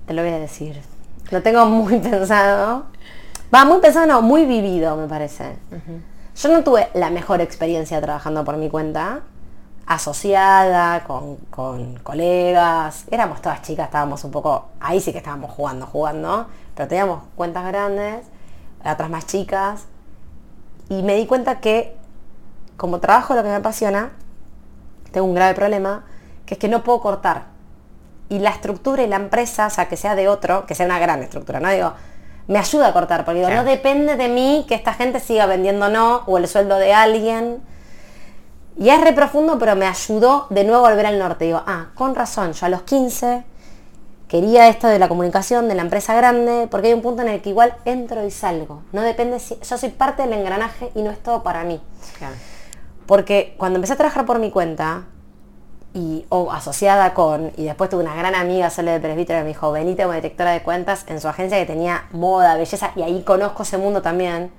Te 0.07 0.15
lo 0.15 0.23
voy 0.23 0.33
a 0.33 0.39
decir. 0.39 0.81
Lo 1.31 1.43
tengo 1.43 1.67
muy 1.67 1.99
pensado. 2.01 2.87
Va, 3.55 3.67
muy 3.67 3.81
pensado, 3.81 4.07
no, 4.07 4.23
muy 4.23 4.47
vivido, 4.47 4.97
me 4.97 5.07
parece. 5.07 5.59
Yo 6.35 6.49
no 6.49 6.65
tuve 6.65 6.89
la 6.95 7.11
mejor 7.11 7.43
experiencia 7.43 8.01
trabajando 8.01 8.43
por 8.43 8.57
mi 8.57 8.71
cuenta, 8.71 9.21
asociada, 9.87 11.05
con, 11.05 11.37
con 11.51 11.97
colegas. 11.97 13.05
Éramos 13.11 13.43
todas 13.43 13.61
chicas, 13.61 13.85
estábamos 13.85 14.25
un 14.25 14.31
poco, 14.31 14.69
ahí 14.81 14.99
sí 14.99 15.13
que 15.13 15.19
estábamos 15.19 15.51
jugando, 15.51 15.85
jugando, 15.85 16.47
pero 16.75 16.89
teníamos 16.89 17.23
cuentas 17.37 17.67
grandes, 17.67 18.25
otras 18.81 19.11
más 19.11 19.27
chicas. 19.27 19.85
Y 20.89 21.03
me 21.03 21.17
di 21.17 21.27
cuenta 21.27 21.61
que, 21.61 21.99
como 22.77 23.01
trabajo 23.01 23.35
lo 23.35 23.43
que 23.43 23.49
me 23.49 23.55
apasiona, 23.55 24.13
tengo 25.13 25.27
un 25.27 25.35
grave 25.35 25.55
problema, 25.55 26.05
que 26.47 26.55
es 26.55 26.61
que 26.61 26.69
no 26.69 26.83
puedo 26.83 27.01
cortar 27.01 27.55
y 28.29 28.39
la 28.39 28.51
estructura 28.51 29.03
y 29.03 29.07
la 29.07 29.17
empresa, 29.17 29.67
o 29.67 29.71
sea, 29.71 29.89
que 29.89 29.97
sea 29.97 30.15
de 30.15 30.29
otro, 30.29 30.67
que 30.67 30.75
sea 30.75 30.87
una 30.87 30.99
gran 30.99 31.23
estructura, 31.23 31.61
¿no? 31.61 31.71
Digo, 31.71 31.93
me 32.47 32.59
ayuda 32.59 32.89
a 32.89 32.93
cortar, 32.93 33.25
porque 33.25 33.39
digo, 33.41 33.49
Claro. 33.49 33.63
no 33.63 33.71
depende 33.71 34.17
de 34.17 34.29
mí 34.29 34.65
que 34.69 34.75
esta 34.75 34.93
gente 34.95 35.21
siga 35.21 35.47
vendiendo 35.47 35.89
no, 35.89 36.23
o 36.27 36.39
el 36.39 36.49
sueldo 36.49 36.77
de 36.77 36.93
alguien. 36.93 37.63
Y 38.77 38.89
es 38.89 39.01
re 39.01 39.13
profundo, 39.13 39.59
pero 39.59 39.77
me 39.77 39.87
ayudó 39.87 40.47
de 40.51 40.65
nuevo 40.65 40.87
a 40.87 40.91
volver 40.91 41.07
al 41.07 41.19
norte. 41.19 41.45
Digo, 41.45 41.63
ah, 41.67 41.91
con 41.95 42.15
razón, 42.15 42.53
yo 42.53 42.67
a 42.67 42.69
los 42.69 42.83
15 42.83 43.45
quería 44.27 44.69
esto 44.69 44.89
de 44.89 44.99
la 44.99 45.07
comunicación, 45.09 45.69
de 45.69 45.75
la 45.77 45.83
empresa 45.83 46.15
grande, 46.15 46.67
porque 46.71 46.89
hay 46.89 46.95
un 46.95 47.03
punto 47.03 47.23
en 47.23 47.29
el 47.29 47.41
que 47.41 47.51
igual 47.51 47.77
entro 47.85 48.25
y 48.27 48.31
salgo. 48.31 48.83
No 48.93 49.03
depende 49.03 49.39
si, 49.39 49.57
yo 49.63 49.79
soy 49.79 49.91
parte 49.91 50.23
del 50.23 50.33
engranaje 50.33 50.91
y 50.95 51.03
no 51.03 51.11
es 51.11 51.23
todo 51.23 51.43
para 51.43 51.63
mí. 51.63 51.81
Claro. 52.19 52.35
Porque 53.07 53.55
cuando 53.59 53.77
empecé 53.77 53.93
a 53.95 53.97
trabajar 53.97 54.25
por 54.27 54.39
mi 54.39 54.51
cuenta, 54.51 55.05
y, 55.97 56.27
o 56.29 56.51
asociada 56.51 57.15
con, 57.15 57.53
y 57.57 57.65
después 57.65 57.89
tuve 57.89 58.03
una 58.03 58.15
gran 58.17 58.35
amiga, 58.35 58.69
Sole 58.71 58.91
de 58.93 59.01
Presbítero, 59.01 59.39
que 59.39 59.43
me 59.45 59.49
dijo, 59.49 59.71
venite 59.71 60.03
como 60.03 60.15
directora 60.15 60.51
de 60.51 60.63
cuentas 60.63 61.05
en 61.09 61.21
su 61.21 61.29
agencia 61.29 61.57
que 61.59 61.67
tenía 61.67 62.05
moda, 62.11 62.57
belleza, 62.57 62.91
y 62.97 63.03
ahí 63.03 63.23
conozco 63.23 63.63
ese 63.63 63.79
mundo 63.79 64.03
también. 64.03 64.51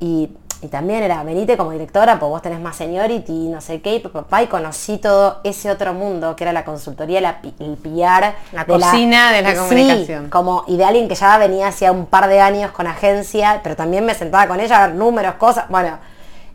y, 0.00 0.30
y 0.62 0.68
también 0.68 1.02
era, 1.04 1.22
venite 1.22 1.56
como 1.56 1.70
directora, 1.72 2.18
pues 2.18 2.30
vos 2.30 2.40
tenés 2.42 2.60
más 2.60 2.76
seniority, 2.76 3.48
no 3.48 3.60
sé 3.60 3.80
qué, 3.82 3.96
y 3.96 4.00
papá, 4.00 4.42
y 4.42 4.46
conocí 4.46 4.96
todo 4.98 5.40
ese 5.44 5.70
otro 5.70 5.92
mundo, 5.92 6.34
que 6.34 6.44
era 6.44 6.52
la 6.54 6.64
consultoría, 6.64 7.20
la, 7.20 7.40
el 7.60 7.76
PR. 7.76 8.34
La 8.52 8.64
cocina 8.64 9.30
de 9.30 9.42
la 9.42 9.50
Sí, 9.52 9.56
comunicación. 9.58 10.30
como, 10.30 10.64
y 10.66 10.76
de 10.78 10.84
alguien 10.84 11.08
que 11.08 11.14
ya 11.14 11.36
venía 11.38 11.68
hacía 11.68 11.92
un 11.92 12.06
par 12.06 12.26
de 12.26 12.40
años 12.40 12.70
con 12.72 12.86
agencia, 12.86 13.60
pero 13.62 13.76
también 13.76 14.04
me 14.06 14.14
sentaba 14.14 14.48
con 14.48 14.58
ella 14.60 14.82
a 14.82 14.86
ver 14.86 14.96
números, 14.96 15.34
cosas, 15.34 15.66
bueno. 15.68 15.98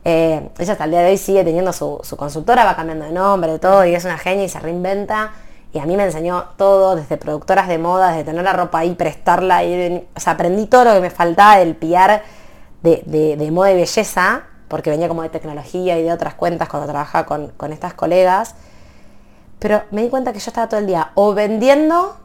Eh, 0.05 0.49
ella 0.57 0.71
hasta 0.73 0.83
el 0.85 0.91
día 0.91 1.01
de 1.01 1.11
hoy 1.11 1.17
sigue 1.17 1.43
teniendo 1.43 1.71
su, 1.73 1.99
su 2.03 2.17
consultora, 2.17 2.65
va 2.65 2.75
cambiando 2.75 3.05
de 3.05 3.11
nombre, 3.11 3.57
todo, 3.59 3.85
y 3.85 3.95
es 3.95 4.03
una 4.05 4.17
genia 4.17 4.45
y 4.45 4.49
se 4.49 4.59
reinventa. 4.59 5.31
Y 5.71 5.79
a 5.79 5.85
mí 5.85 5.97
me 5.97 6.03
enseñó 6.03 6.45
todo, 6.57 6.95
desde 6.95 7.17
productoras 7.17 7.67
de 7.67 7.77
moda, 7.79 8.09
desde 8.11 8.25
tener 8.25 8.43
la 8.43 8.53
ropa 8.53 8.79
ahí, 8.79 8.93
prestarla, 8.95 9.63
en- 9.63 10.07
o 10.15 10.19
sea, 10.19 10.33
aprendí 10.33 10.67
todo 10.67 10.83
lo 10.85 10.93
que 10.93 10.99
me 10.99 11.09
faltaba 11.09 11.57
del 11.57 11.75
PR 11.75 12.21
de, 12.83 13.49
moda 13.51 13.71
y 13.71 13.75
belleza, 13.75 14.43
porque 14.67 14.89
venía 14.89 15.07
como 15.07 15.23
de 15.23 15.29
tecnología 15.29 15.97
y 15.97 16.03
de 16.03 16.11
otras 16.11 16.35
cuentas 16.35 16.67
cuando 16.69 16.87
trabajaba 16.87 17.25
con, 17.25 17.47
con 17.57 17.71
estas 17.73 17.93
colegas. 17.93 18.55
Pero 19.59 19.83
me 19.91 20.03
di 20.03 20.09
cuenta 20.09 20.33
que 20.33 20.39
yo 20.39 20.49
estaba 20.49 20.67
todo 20.67 20.79
el 20.79 20.87
día 20.87 21.11
o 21.15 21.33
vendiendo 21.33 22.17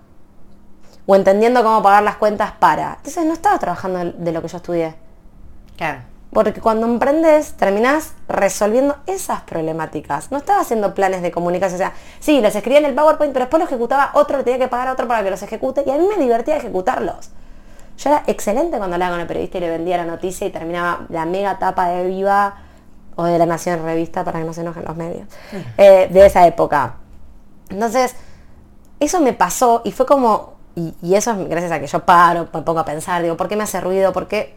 o 1.06 1.14
entendiendo 1.16 1.62
cómo 1.62 1.82
pagar 1.82 2.02
las 2.02 2.16
cuentas 2.16 2.52
para. 2.58 2.94
Entonces 2.96 3.24
no 3.24 3.32
estaba 3.32 3.58
trabajando 3.58 4.12
de 4.18 4.32
lo 4.32 4.42
que 4.42 4.48
yo 4.48 4.56
estudié. 4.58 4.94
Claro. 5.76 6.00
Porque 6.32 6.60
cuando 6.60 6.86
emprendes, 6.86 7.54
terminás 7.54 8.12
resolviendo 8.28 8.96
esas 9.06 9.40
problemáticas. 9.42 10.30
No 10.30 10.38
estaba 10.38 10.60
haciendo 10.60 10.94
planes 10.94 11.22
de 11.22 11.30
comunicación. 11.30 11.76
O 11.76 11.78
sea, 11.78 11.94
sí, 12.20 12.40
los 12.40 12.54
escribía 12.54 12.80
en 12.80 12.84
el 12.84 12.94
PowerPoint, 12.94 13.32
pero 13.32 13.46
después 13.46 13.60
los 13.60 13.70
ejecutaba 13.70 14.10
otro, 14.12 14.36
le 14.36 14.44
tenía 14.44 14.58
que 14.58 14.68
pagar 14.68 14.88
a 14.88 14.92
otro 14.92 15.08
para 15.08 15.22
que 15.22 15.30
los 15.30 15.42
ejecute. 15.42 15.84
Y 15.86 15.90
a 15.90 15.96
mí 15.96 16.06
me 16.06 16.22
divertía 16.22 16.56
ejecutarlos. 16.56 17.30
Yo 17.96 18.10
era 18.10 18.22
excelente 18.26 18.76
cuando 18.76 18.94
hablaba 18.94 19.12
con 19.12 19.20
el 19.20 19.26
periodista 19.26 19.58
y 19.58 19.62
le 19.62 19.70
vendía 19.70 19.96
la 19.96 20.04
noticia 20.04 20.46
y 20.46 20.50
terminaba 20.50 21.06
la 21.08 21.24
mega 21.24 21.58
tapa 21.58 21.88
de 21.88 22.06
Viva 22.06 22.58
o 23.16 23.24
de 23.24 23.38
La 23.38 23.46
Nación 23.46 23.82
Revista, 23.82 24.22
para 24.22 24.38
que 24.38 24.44
no 24.44 24.52
se 24.52 24.60
enojen 24.60 24.84
los 24.84 24.96
medios, 24.96 25.26
eh, 25.78 26.08
de 26.10 26.26
esa 26.26 26.46
época. 26.46 26.96
Entonces, 27.70 28.14
eso 29.00 29.20
me 29.20 29.32
pasó 29.32 29.82
y 29.84 29.90
fue 29.90 30.06
como, 30.06 30.54
y, 30.76 30.94
y 31.02 31.16
eso 31.16 31.32
es 31.32 31.48
gracias 31.48 31.72
a 31.72 31.80
que 31.80 31.88
yo 31.88 32.04
paro, 32.04 32.46
me 32.52 32.62
pongo 32.62 32.78
a 32.78 32.84
pensar, 32.84 33.22
digo, 33.22 33.36
¿por 33.36 33.48
qué 33.48 33.56
me 33.56 33.64
hace 33.64 33.80
ruido? 33.80 34.12
¿Por 34.12 34.28
qué? 34.28 34.56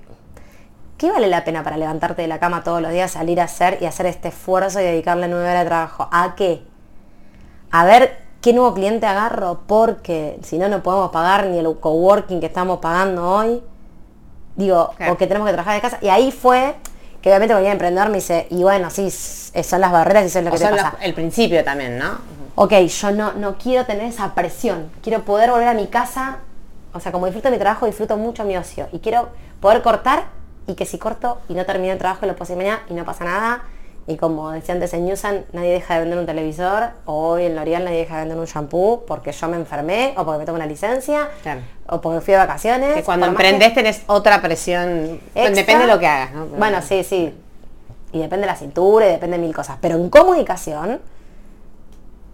¿Qué 1.01 1.09
vale 1.09 1.25
la 1.29 1.43
pena 1.43 1.63
para 1.63 1.77
levantarte 1.77 2.21
de 2.21 2.27
la 2.27 2.37
cama 2.37 2.63
todos 2.63 2.79
los 2.79 2.91
días, 2.91 3.09
salir 3.09 3.41
a 3.41 3.45
hacer 3.45 3.79
y 3.81 3.87
hacer 3.87 4.05
este 4.05 4.27
esfuerzo 4.27 4.79
y 4.79 4.83
dedicarle 4.83 5.27
nueve 5.27 5.49
horas 5.49 5.63
de 5.63 5.65
trabajo? 5.65 6.07
¿A 6.11 6.35
qué? 6.35 6.61
A 7.71 7.85
ver 7.85 8.19
¿qué 8.39 8.53
nuevo 8.53 8.75
cliente 8.75 9.07
agarro? 9.07 9.61
Porque 9.65 10.37
si 10.43 10.59
no, 10.59 10.67
no 10.69 10.83
podemos 10.83 11.09
pagar 11.09 11.47
ni 11.47 11.57
el 11.57 11.75
coworking 11.79 12.39
que 12.39 12.45
estamos 12.45 12.77
pagando 12.81 13.27
hoy. 13.27 13.63
Digo, 14.55 14.91
Claro. 14.95 15.13
o 15.13 15.17
que 15.17 15.25
tenemos 15.25 15.47
que 15.47 15.53
trabajar 15.53 15.73
de 15.73 15.81
casa. 15.81 15.97
Y 16.03 16.09
ahí 16.09 16.31
fue 16.31 16.75
que 17.19 17.29
obviamente 17.29 17.55
cuando 17.55 17.67
el 17.67 17.73
emprendedor 17.73 18.09
me 18.09 18.17
dice, 18.17 18.45
y 18.51 18.61
bueno, 18.61 18.91
sí, 18.91 19.09
son 19.09 19.81
las 19.81 19.91
barreras 19.91 20.25
y 20.25 20.27
eso 20.27 20.37
es 20.37 20.45
lo 20.45 20.51
O 20.51 20.53
que 20.53 20.59
te 20.59 20.69
pasa. 20.69 20.91
los- 20.97 21.01
el 21.03 21.15
principio 21.15 21.63
también, 21.63 21.97
¿no? 21.97 22.19
Ok, 22.53 22.73
yo 22.73 23.09
no, 23.09 23.33
no 23.33 23.55
quiero 23.57 23.87
tener 23.87 24.05
esa 24.05 24.35
presión. 24.35 24.91
Quiero 25.01 25.23
poder 25.25 25.49
volver 25.49 25.67
a 25.69 25.73
mi 25.73 25.87
casa. 25.87 26.37
O 26.93 26.99
sea, 26.99 27.11
como 27.11 27.25
disfruto 27.25 27.49
mi 27.49 27.57
trabajo, 27.57 27.87
disfruto 27.87 28.17
mucho 28.17 28.43
mi 28.43 28.55
ocio. 28.55 28.87
Y 28.91 28.99
quiero 28.99 29.29
poder 29.59 29.81
cortar 29.81 30.25
y 30.67 30.75
que 30.75 30.85
si 30.85 30.97
corto 30.97 31.39
y 31.49 31.53
no 31.53 31.65
termino 31.65 31.91
el 31.93 31.99
trabajo 31.99 32.25
lo 32.25 32.33
puedo 32.33 32.43
hacer 32.43 32.57
mañana 32.57 32.81
y 32.89 32.93
no 32.93 33.03
pasa 33.05 33.23
nada. 33.25 33.63
Y 34.07 34.17
como 34.17 34.49
decía 34.51 34.73
antes 34.73 34.93
en 34.95 35.05
Newsan, 35.05 35.45
nadie 35.53 35.69
deja 35.73 35.93
de 35.93 35.99
vender 36.01 36.17
un 36.19 36.25
televisor. 36.25 36.89
O 37.05 37.29
hoy 37.29 37.45
en 37.45 37.55
L'Oreal 37.55 37.83
nadie 37.85 37.99
deja 37.99 38.15
de 38.15 38.21
vender 38.21 38.39
un 38.39 38.45
shampoo 38.45 39.03
porque 39.05 39.31
yo 39.31 39.47
me 39.47 39.57
enfermé 39.57 40.13
o 40.17 40.25
porque 40.25 40.39
me 40.39 40.45
tomo 40.45 40.55
una 40.55 40.65
licencia. 40.65 41.29
Claro. 41.43 41.61
O 41.87 42.01
porque 42.01 42.19
fui 42.19 42.31
de 42.33 42.39
vacaciones. 42.39 42.95
Que 42.95 43.03
cuando 43.03 43.27
más 43.31 43.35
que- 43.37 43.69
tenés 43.69 44.01
otra 44.07 44.41
presión. 44.41 45.19
Extra. 45.35 45.51
Depende 45.51 45.85
de 45.85 45.91
lo 45.93 45.99
que 45.99 46.07
hagas, 46.07 46.33
¿no? 46.33 46.45
Bueno, 46.47 46.81
sí, 46.81 47.03
sí. 47.03 47.33
Y 48.11 48.19
depende 48.19 48.47
de 48.47 48.51
la 48.51 48.55
cintura 48.57 49.07
y 49.07 49.11
depende 49.11 49.37
de 49.37 49.43
mil 49.43 49.55
cosas. 49.55 49.77
Pero 49.79 49.95
en 49.97 50.09
comunicación, 50.09 50.99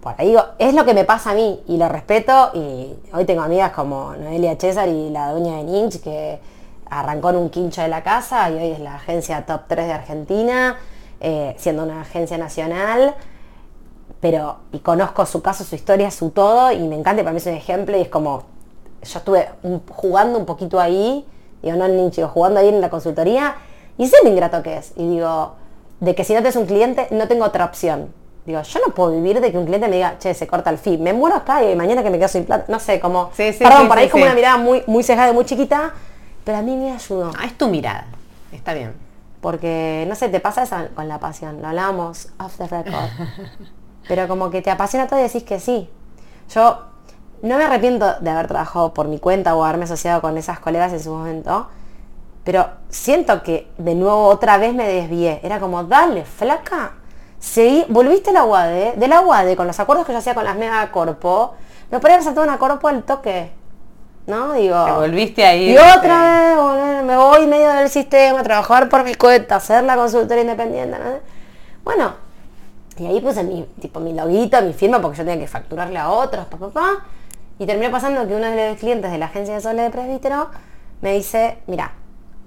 por 0.01 0.15
ahí 0.17 0.29
digo, 0.29 0.43
es 0.59 0.73
lo 0.73 0.85
que 0.85 0.93
me 0.93 1.03
pasa 1.03 1.31
a 1.31 1.33
mí 1.33 1.61
y 1.67 1.77
lo 1.77 1.89
respeto. 1.89 2.51
Y 2.53 2.93
hoy 3.13 3.25
tengo 3.25 3.41
amigas 3.41 3.71
como 3.73 4.13
Noelia 4.15 4.55
César 4.57 4.87
y 4.87 5.09
la 5.09 5.31
dueña 5.31 5.57
de 5.57 5.63
Ninch 5.63 6.01
que 6.01 6.39
arrancó 6.89 7.29
en 7.31 7.37
un 7.37 7.49
quincho 7.49 7.81
de 7.81 7.87
la 7.87 8.03
casa 8.03 8.49
y 8.49 8.55
hoy 8.55 8.71
es 8.71 8.79
la 8.79 8.95
agencia 8.95 9.45
top 9.45 9.61
3 9.67 9.87
de 9.87 9.93
Argentina, 9.93 10.77
eh, 11.19 11.55
siendo 11.57 11.83
una 11.83 12.01
agencia 12.01 12.37
nacional. 12.37 13.15
Pero, 14.19 14.57
y 14.71 14.79
conozco 14.79 15.25
su 15.25 15.41
caso, 15.41 15.63
su 15.63 15.75
historia, 15.75 16.09
su 16.09 16.31
todo, 16.31 16.71
y 16.71 16.79
me 16.87 16.95
encanta, 16.95 17.21
y 17.21 17.23
para 17.23 17.33
mí 17.33 17.37
es 17.37 17.45
un 17.45 17.53
ejemplo, 17.53 17.95
y 17.97 18.01
es 18.01 18.09
como, 18.09 18.43
yo 19.03 19.19
estuve 19.19 19.47
un- 19.63 19.81
jugando 19.91 20.39
un 20.39 20.45
poquito 20.45 20.79
ahí, 20.79 21.23
digo, 21.61 21.75
no 21.77 21.85
en 21.85 21.97
Ninch, 21.97 22.15
digo, 22.15 22.27
jugando 22.29 22.59
ahí 22.59 22.69
en 22.69 22.81
la 22.81 22.89
consultoría, 22.89 23.55
y 23.97 24.07
sé 24.07 24.15
lo 24.23 24.29
ingrato 24.29 24.63
que 24.63 24.77
es. 24.77 24.93
Y 24.95 25.07
digo, 25.07 25.53
de 25.99 26.15
que 26.15 26.23
si 26.23 26.33
no 26.33 26.41
te 26.41 26.49
es 26.49 26.55
un 26.55 26.65
cliente, 26.65 27.07
no 27.11 27.27
tengo 27.27 27.45
otra 27.45 27.65
opción. 27.65 28.11
Digo, 28.45 28.61
yo 28.61 28.79
no 28.87 28.93
puedo 28.93 29.11
vivir 29.11 29.39
de 29.41 29.51
que 29.51 29.57
un 29.57 29.65
cliente 29.65 29.87
me 29.87 29.97
diga, 29.97 30.15
che, 30.19 30.33
se 30.33 30.47
corta 30.47 30.69
el 30.71 30.77
fee, 30.79 30.97
me 30.97 31.13
muero 31.13 31.35
acá 31.35 31.63
y 31.63 31.75
mañana 31.75 32.01
que 32.01 32.09
me 32.09 32.17
quedo 32.17 32.29
sin 32.29 32.45
plata. 32.45 32.65
No 32.69 32.79
sé, 32.79 32.99
como, 32.99 33.29
Sí, 33.35 33.51
sí, 33.53 33.59
perdón, 33.63 33.83
sí, 33.83 33.87
por 33.87 33.97
ahí 33.99 34.05
es 34.05 34.11
como 34.11 34.23
una 34.23 34.33
mirada 34.33 34.57
muy, 34.57 34.83
muy 34.87 35.03
cejada 35.03 35.29
y 35.29 35.33
muy 35.33 35.45
chiquita, 35.45 35.93
pero 36.47 36.59
a 36.59 36.61
mí 36.61 36.77
me 36.77 36.93
ayudó. 36.93 37.33
Ah, 37.37 37.45
es 37.45 37.57
tu 37.57 37.67
mirada. 37.67 38.05
Está 38.53 38.73
bien. 38.73 38.93
Porque, 39.41 40.05
no 40.07 40.15
sé, 40.15 40.29
te 40.29 40.39
pasa 40.39 40.63
eso 40.63 40.77
con 40.95 41.09
la 41.09 41.19
pasión. 41.19 41.61
Lo 41.61 41.67
hablábamos 41.67 42.29
off 42.39 42.55
the 42.55 42.67
record. 42.67 43.09
Pero 44.07 44.29
como 44.29 44.49
que 44.49 44.61
te 44.61 44.71
apasiona 44.71 45.07
todo 45.07 45.19
y 45.19 45.23
decís 45.23 45.43
que 45.43 45.59
sí. 45.59 45.89
Yo 46.55 46.85
no 47.41 47.57
me 47.57 47.65
arrepiento 47.65 48.21
de 48.21 48.29
haber 48.29 48.47
trabajado 48.47 48.93
por 48.93 49.09
mi 49.09 49.19
cuenta 49.19 49.57
o 49.57 49.65
haberme 49.65 49.83
asociado 49.83 50.21
con 50.21 50.37
esas 50.37 50.61
colegas 50.61 50.93
en 50.93 51.03
su 51.03 51.11
momento. 51.11 51.67
Pero 52.45 52.69
siento 52.87 53.43
que 53.43 53.69
de 53.77 53.95
nuevo 53.95 54.27
otra 54.27 54.57
vez 54.57 54.73
me 54.73 54.87
desvié. 54.87 55.41
Era 55.43 55.59
como, 55.59 55.83
dale, 55.83 56.23
flaca. 56.23 56.93
Seguí, 57.39 57.83
volviste 57.89 58.29
a 58.29 58.33
la 58.33 58.45
UAD, 58.45 58.93
de 58.93 59.07
la 59.09 59.19
UAD, 59.19 59.53
con 59.55 59.67
los 59.67 59.81
acuerdos 59.81 60.05
que 60.05 60.13
yo 60.13 60.19
hacía 60.19 60.33
con 60.33 60.45
las 60.45 60.55
mega 60.55 60.89
corpo. 60.93 61.55
Me 61.91 61.99
podría 61.99 62.15
haber 62.15 62.23
saltado 62.23 62.47
una 62.47 62.57
corpo 62.57 62.87
al 62.87 63.03
toque. 63.03 63.51
¿No? 64.27 64.53
Digo. 64.53 64.85
Te 64.85 64.91
volviste 64.91 65.45
ahí. 65.45 65.71
Y 65.71 65.77
otra 65.77 66.21
vez, 66.21 66.57
volver, 66.57 67.03
me 67.03 67.17
voy 67.17 67.47
medio 67.47 67.71
del 67.71 67.89
sistema, 67.89 68.43
trabajar 68.43 68.89
por 68.89 69.03
mi 69.03 69.15
cuenta, 69.15 69.55
hacer 69.55 69.83
la 69.83 69.95
consultora 69.95 70.41
independiente. 70.41 70.97
¿no? 70.99 71.05
Bueno, 71.83 72.13
y 72.97 73.05
ahí 73.05 73.21
puse 73.21 73.43
mi, 73.43 73.63
tipo, 73.79 73.99
mi 73.99 74.13
loguito, 74.13 74.61
mi 74.61 74.73
firma, 74.73 75.01
porque 75.01 75.17
yo 75.17 75.23
tenía 75.23 75.39
que 75.39 75.47
facturarle 75.47 75.97
a 75.97 76.09
otros, 76.09 76.45
pa, 76.45 76.57
pa, 76.57 76.69
pa. 76.69 77.05
Y 77.57 77.65
terminó 77.65 77.89
pasando 77.89 78.27
que 78.27 78.35
uno 78.35 78.45
de 78.47 78.69
los 78.69 78.77
clientes 78.77 79.11
de 79.11 79.17
la 79.17 79.27
agencia 79.27 79.55
de 79.55 79.61
Sole 79.61 79.83
de 79.83 79.89
Presbítero 79.89 80.49
me 81.01 81.13
dice, 81.13 81.59
mira, 81.67 81.93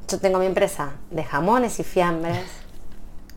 yo 0.07 0.19
tengo 0.19 0.39
mi 0.39 0.47
empresa 0.47 0.91
de 1.11 1.25
jamones 1.25 1.81
y 1.81 1.85
fiambres. 1.85 2.60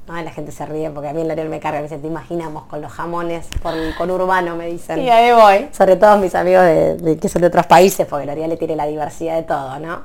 Ay, 0.10 0.26
la 0.26 0.32
gente 0.32 0.52
se 0.52 0.66
ríe 0.66 0.90
porque 0.90 1.08
a 1.10 1.14
mí 1.14 1.22
en 1.22 1.30
L'Oreal 1.30 1.48
me 1.48 1.60
carga, 1.62 1.78
me 1.80 1.84
dice, 1.84 1.98
te 1.98 2.08
imaginamos 2.08 2.64
con 2.66 2.82
los 2.82 2.92
jamones 2.92 3.48
por 3.62 3.74
el 3.74 3.96
conurbano, 3.96 4.56
me 4.58 4.68
dicen 4.68 5.00
Y 5.00 5.10
ahí 5.10 5.32
voy. 5.32 5.70
sobre 5.72 5.96
todo 5.96 6.18
mis 6.18 6.36
amigos 6.36 6.64
de, 6.64 6.96
de- 6.98 7.18
que 7.18 7.30
son 7.30 7.42
de 7.42 7.48
otros 7.48 7.66
países, 7.68 8.06
porque 8.06 8.26
L'Oreal 8.26 8.50
le 8.50 8.58
tiene 8.58 8.76
la 8.76 8.86
diversidad 8.86 9.36
de 9.36 9.44
todo, 9.44 9.80
¿no? 9.80 10.02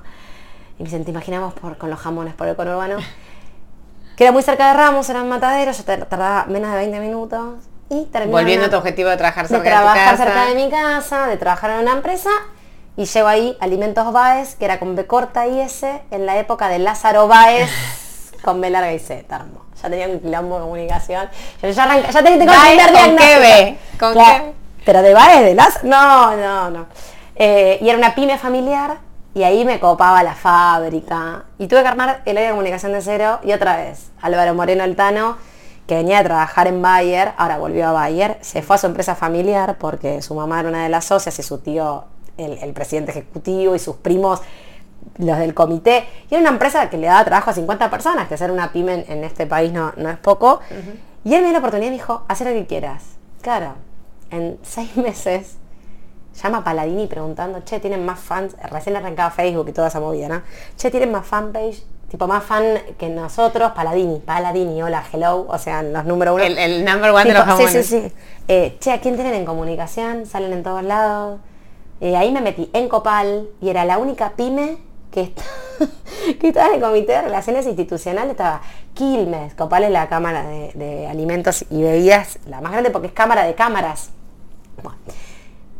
Y 0.78 0.82
me 0.82 0.84
dicen, 0.84 1.04
te 1.04 1.10
imaginamos 1.10 1.52
por, 1.54 1.76
con 1.78 1.90
los 1.90 1.98
jamones 1.98 2.34
por 2.34 2.46
el 2.48 2.56
conurbano. 2.56 2.96
Que 4.16 4.24
era 4.24 4.32
muy 4.32 4.42
cerca 4.42 4.66
de 4.68 4.74
Ramos, 4.74 5.08
eran 5.10 5.28
mataderos, 5.28 5.78
yo 5.78 5.84
tar- 5.84 6.06
tardaba 6.06 6.44
menos 6.46 6.72
de 6.72 6.76
20 6.78 6.98
minutos. 6.98 7.54
Y 7.88 8.08
Volviendo 8.26 8.66
a 8.66 8.70
tu 8.70 8.76
objetivo 8.76 9.08
de 9.10 9.16
trabajar 9.16 9.44
de 9.46 9.48
cerca 9.48 9.62
de, 9.62 9.70
trabajar 9.76 10.10
tu 10.16 10.18
casa. 10.18 10.24
cerca 10.24 10.46
de 10.46 10.54
mi 10.56 10.68
casa, 10.70 11.26
de 11.28 11.36
trabajar 11.36 11.70
en 11.70 11.78
una 11.82 11.92
empresa. 11.92 12.30
Y 12.96 13.04
llego 13.04 13.28
ahí 13.28 13.56
Alimentos 13.60 14.12
Baez, 14.12 14.56
que 14.56 14.64
era 14.64 14.80
con 14.80 14.96
B 14.96 15.06
corta 15.06 15.46
y 15.46 15.60
S, 15.60 16.02
en 16.10 16.26
la 16.26 16.36
época 16.36 16.66
de 16.68 16.80
Lázaro 16.80 17.28
Baez, 17.28 17.70
con 18.42 18.60
B 18.60 18.70
larga 18.70 18.92
y 18.92 18.98
Z, 18.98 19.34
hermoso. 19.34 19.64
Ya 19.82 19.90
tenía 19.90 20.08
un 20.08 20.20
quilombo 20.20 20.56
de 20.56 20.62
comunicación. 20.62 21.28
Yo 21.62 21.70
ya, 21.70 21.84
arranca, 21.84 22.10
ya 22.10 22.22
tenía 22.22 22.38
que 22.38 22.52
primer 22.60 22.92
¿con 22.92 23.16
qué 23.16 23.38
B? 23.38 23.78
¿Con 23.98 24.12
Claro, 24.12 24.44
qué? 24.44 24.52
Pero 24.84 25.02
de 25.02 25.14
Baez, 25.14 25.44
de 25.44 25.54
Lázaro, 25.54 25.88
no, 25.88 26.36
no, 26.36 26.70
no. 26.70 26.86
Eh, 27.36 27.78
y 27.80 27.88
era 27.88 27.98
una 27.98 28.14
pyme 28.14 28.38
familiar 28.38 28.98
y 29.34 29.44
ahí 29.44 29.64
me 29.64 29.78
copaba 29.78 30.22
la 30.22 30.34
fábrica. 30.34 31.44
Y 31.58 31.68
tuve 31.68 31.82
que 31.82 31.88
armar 31.88 32.22
el 32.24 32.36
área 32.36 32.48
de 32.48 32.54
comunicación 32.54 32.92
de 32.92 33.02
cero 33.02 33.38
y 33.44 33.52
otra 33.52 33.76
vez, 33.76 34.10
Álvaro 34.20 34.54
Moreno 34.54 34.82
Altano, 34.82 35.36
que 35.86 35.94
venía 35.94 36.18
a 36.18 36.24
trabajar 36.24 36.66
en 36.66 36.82
Bayer, 36.82 37.32
ahora 37.36 37.58
volvió 37.58 37.88
a 37.88 37.92
Bayer, 37.92 38.38
se 38.40 38.62
fue 38.62 38.76
a 38.76 38.78
su 38.78 38.86
empresa 38.86 39.14
familiar 39.14 39.76
porque 39.78 40.22
su 40.22 40.34
mamá 40.34 40.60
era 40.60 40.68
una 40.68 40.82
de 40.82 40.88
las 40.88 41.04
socias 41.04 41.38
y 41.38 41.42
su 41.42 41.58
tío 41.58 42.04
el, 42.36 42.58
el 42.58 42.72
presidente 42.72 43.12
ejecutivo 43.12 43.74
y 43.74 43.78
sus 43.78 43.96
primos 43.96 44.40
los 45.16 45.38
del 45.38 45.54
comité. 45.54 46.06
Y 46.30 46.34
era 46.34 46.40
una 46.40 46.50
empresa 46.50 46.90
que 46.90 46.98
le 46.98 47.06
daba 47.06 47.24
trabajo 47.24 47.50
a 47.50 47.54
50 47.54 47.90
personas, 47.90 48.28
que 48.28 48.36
ser 48.36 48.50
una 48.50 48.72
pyme 48.72 48.94
en, 48.94 49.04
en 49.08 49.24
este 49.24 49.46
país 49.46 49.72
no, 49.72 49.92
no 49.96 50.10
es 50.10 50.18
poco. 50.18 50.60
Y 51.24 51.34
él 51.34 51.42
me 51.42 51.48
dio 51.48 51.52
la 51.52 51.58
oportunidad 51.58 51.88
y 51.88 51.90
me 51.90 51.96
dijo, 51.96 52.24
haz 52.28 52.40
lo 52.40 52.46
que 52.46 52.66
quieras. 52.66 53.04
Claro, 53.42 53.74
en 54.30 54.58
seis 54.62 54.96
meses 54.96 55.56
llama 56.42 56.58
a 56.58 56.64
Paladini 56.64 57.06
preguntando, 57.06 57.60
che, 57.64 57.80
tienen 57.80 58.04
más 58.04 58.20
fans, 58.20 58.56
recién 58.70 58.96
arrancaba 58.96 59.30
Facebook 59.30 59.68
y 59.68 59.72
toda 59.72 59.88
esa 59.88 60.00
movida, 60.00 60.28
¿no? 60.28 60.42
Che, 60.76 60.90
tienen 60.90 61.10
más 61.10 61.26
fanpage, 61.26 61.82
tipo 62.08 62.26
más 62.26 62.44
fan 62.44 62.64
que 62.96 63.08
nosotros, 63.08 63.72
Paladini, 63.72 64.20
Paladini, 64.20 64.82
hola, 64.82 65.02
hello, 65.12 65.46
o 65.48 65.58
sea, 65.58 65.82
los 65.82 66.04
número 66.04 66.34
uno. 66.34 66.44
El, 66.44 66.56
el 66.58 66.84
number 66.84 67.10
one 67.10 67.24
de 67.24 67.34
los 67.34 67.44
jamones. 67.44 67.72
Sí, 67.72 67.82
sí, 67.82 68.08
sí. 68.08 68.12
Eh, 68.46 68.76
che, 68.80 68.92
¿a 68.92 69.00
quién 69.00 69.16
tienen 69.16 69.34
en 69.34 69.44
comunicación? 69.44 70.26
Salen 70.26 70.52
en 70.52 70.62
todos 70.62 70.82
lados. 70.82 71.40
Eh, 72.00 72.16
ahí 72.16 72.30
me 72.30 72.40
metí 72.40 72.70
en 72.72 72.88
Copal 72.88 73.48
y 73.60 73.70
era 73.70 73.84
la 73.84 73.98
única 73.98 74.30
pyme 74.36 74.78
que, 75.10 75.22
está- 75.22 75.42
que 76.40 76.48
estaba 76.48 76.68
en 76.68 76.74
el 76.74 76.80
Comité 76.80 77.12
de 77.12 77.22
Relaciones 77.22 77.66
Institucionales. 77.66 78.32
Estaba 78.32 78.60
Quilmes. 78.94 79.54
Copal 79.54 79.84
es 79.84 79.90
la 79.90 80.08
Cámara 80.08 80.44
de, 80.44 80.72
de 80.74 81.06
Alimentos 81.06 81.64
y 81.70 81.82
Bebidas, 81.82 82.38
la 82.46 82.60
más 82.60 82.72
grande 82.72 82.90
porque 82.90 83.08
es 83.08 83.12
Cámara 83.12 83.44
de 83.44 83.54
Cámaras. 83.54 84.10
Bueno. 84.82 84.98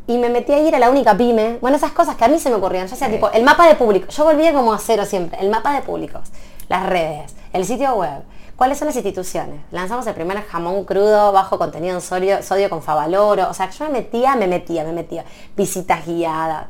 Y 0.07 0.17
me 0.17 0.31
metí 0.31 0.53
ahí, 0.55 0.67
era 0.69 0.79
la 0.79 0.88
única 0.88 1.17
pyme. 1.17 1.59
Bueno, 1.61 1.77
esas 1.77 1.93
cosas 1.93 2.17
que 2.17 2.25
a 2.25 2.29
mí 2.29 2.38
se 2.38 2.49
me 2.49 2.57
ocurrían. 2.57 2.87
Ya 2.87 2.97
sea 2.97 3.11
tipo, 3.11 3.31
el 3.31 3.43
mapa 3.45 3.69
de 3.69 3.75
público. 3.75 4.09
Yo 4.09 4.25
volvía 4.25 4.55
como 4.55 4.73
a 4.73 4.79
cero 4.79 5.05
siempre. 5.05 5.38
El 5.41 5.51
mapa 5.51 5.75
de 5.75 5.83
públicos, 5.83 6.31
las 6.69 6.87
redes, 6.87 7.35
el 7.53 7.67
sitio 7.67 7.95
web. 7.95 8.23
¿Cuáles 8.57 8.79
son 8.79 8.87
las 8.87 8.97
instituciones? 8.97 9.61
Lanzamos 9.71 10.07
el 10.07 10.14
primer 10.14 10.43
jamón 10.47 10.85
crudo, 10.85 11.31
bajo 11.31 11.59
contenido 11.59 11.95
en 11.95 12.01
sodio, 12.01 12.43
sodio 12.43 12.71
con 12.71 12.83
favaloro. 12.83 13.49
O 13.51 13.55
sea, 13.55 13.69
yo 13.71 13.85
me 13.85 13.91
metía, 13.93 14.35
me 14.35 14.47
metía, 14.49 14.83
me 14.83 14.93
metía. 14.93 15.25
Visitas 15.57 16.05
guiadas. 16.07 16.67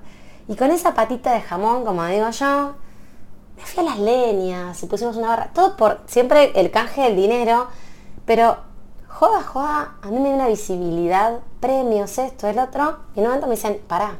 Y 0.49 0.57
con 0.57 0.71
esa 0.71 0.95
patita 0.95 1.33
de 1.33 1.43
jamón, 1.43 1.85
como 1.85 2.05
digo 2.07 2.31
yo, 2.31 2.75
me 3.57 3.63
fui 3.63 3.85
a 3.85 3.91
las 3.91 3.99
leñas 3.99 4.83
y 4.83 4.87
pusimos 4.87 5.17
una 5.17 5.29
barra. 5.29 5.51
Todo 5.53 5.77
por 5.77 6.01
siempre 6.07 6.53
el 6.59 6.71
canje 6.71 7.03
del 7.03 7.17
dinero. 7.17 7.67
Pero 8.25 8.57
joda, 9.09 9.43
joda, 9.43 9.97
a 10.01 10.09
mí 10.09 10.19
me 10.19 10.29
dio 10.29 10.35
una 10.37 10.49
visibilidad, 10.49 11.41
premios, 11.61 12.17
esto, 12.19 12.47
el 12.47 12.59
otro. 12.59 12.99
Y 13.15 13.21
en 13.21 13.27
un 13.27 13.31
momento 13.31 13.47
me 13.47 13.57
dicen, 13.57 13.81
pará, 13.87 14.19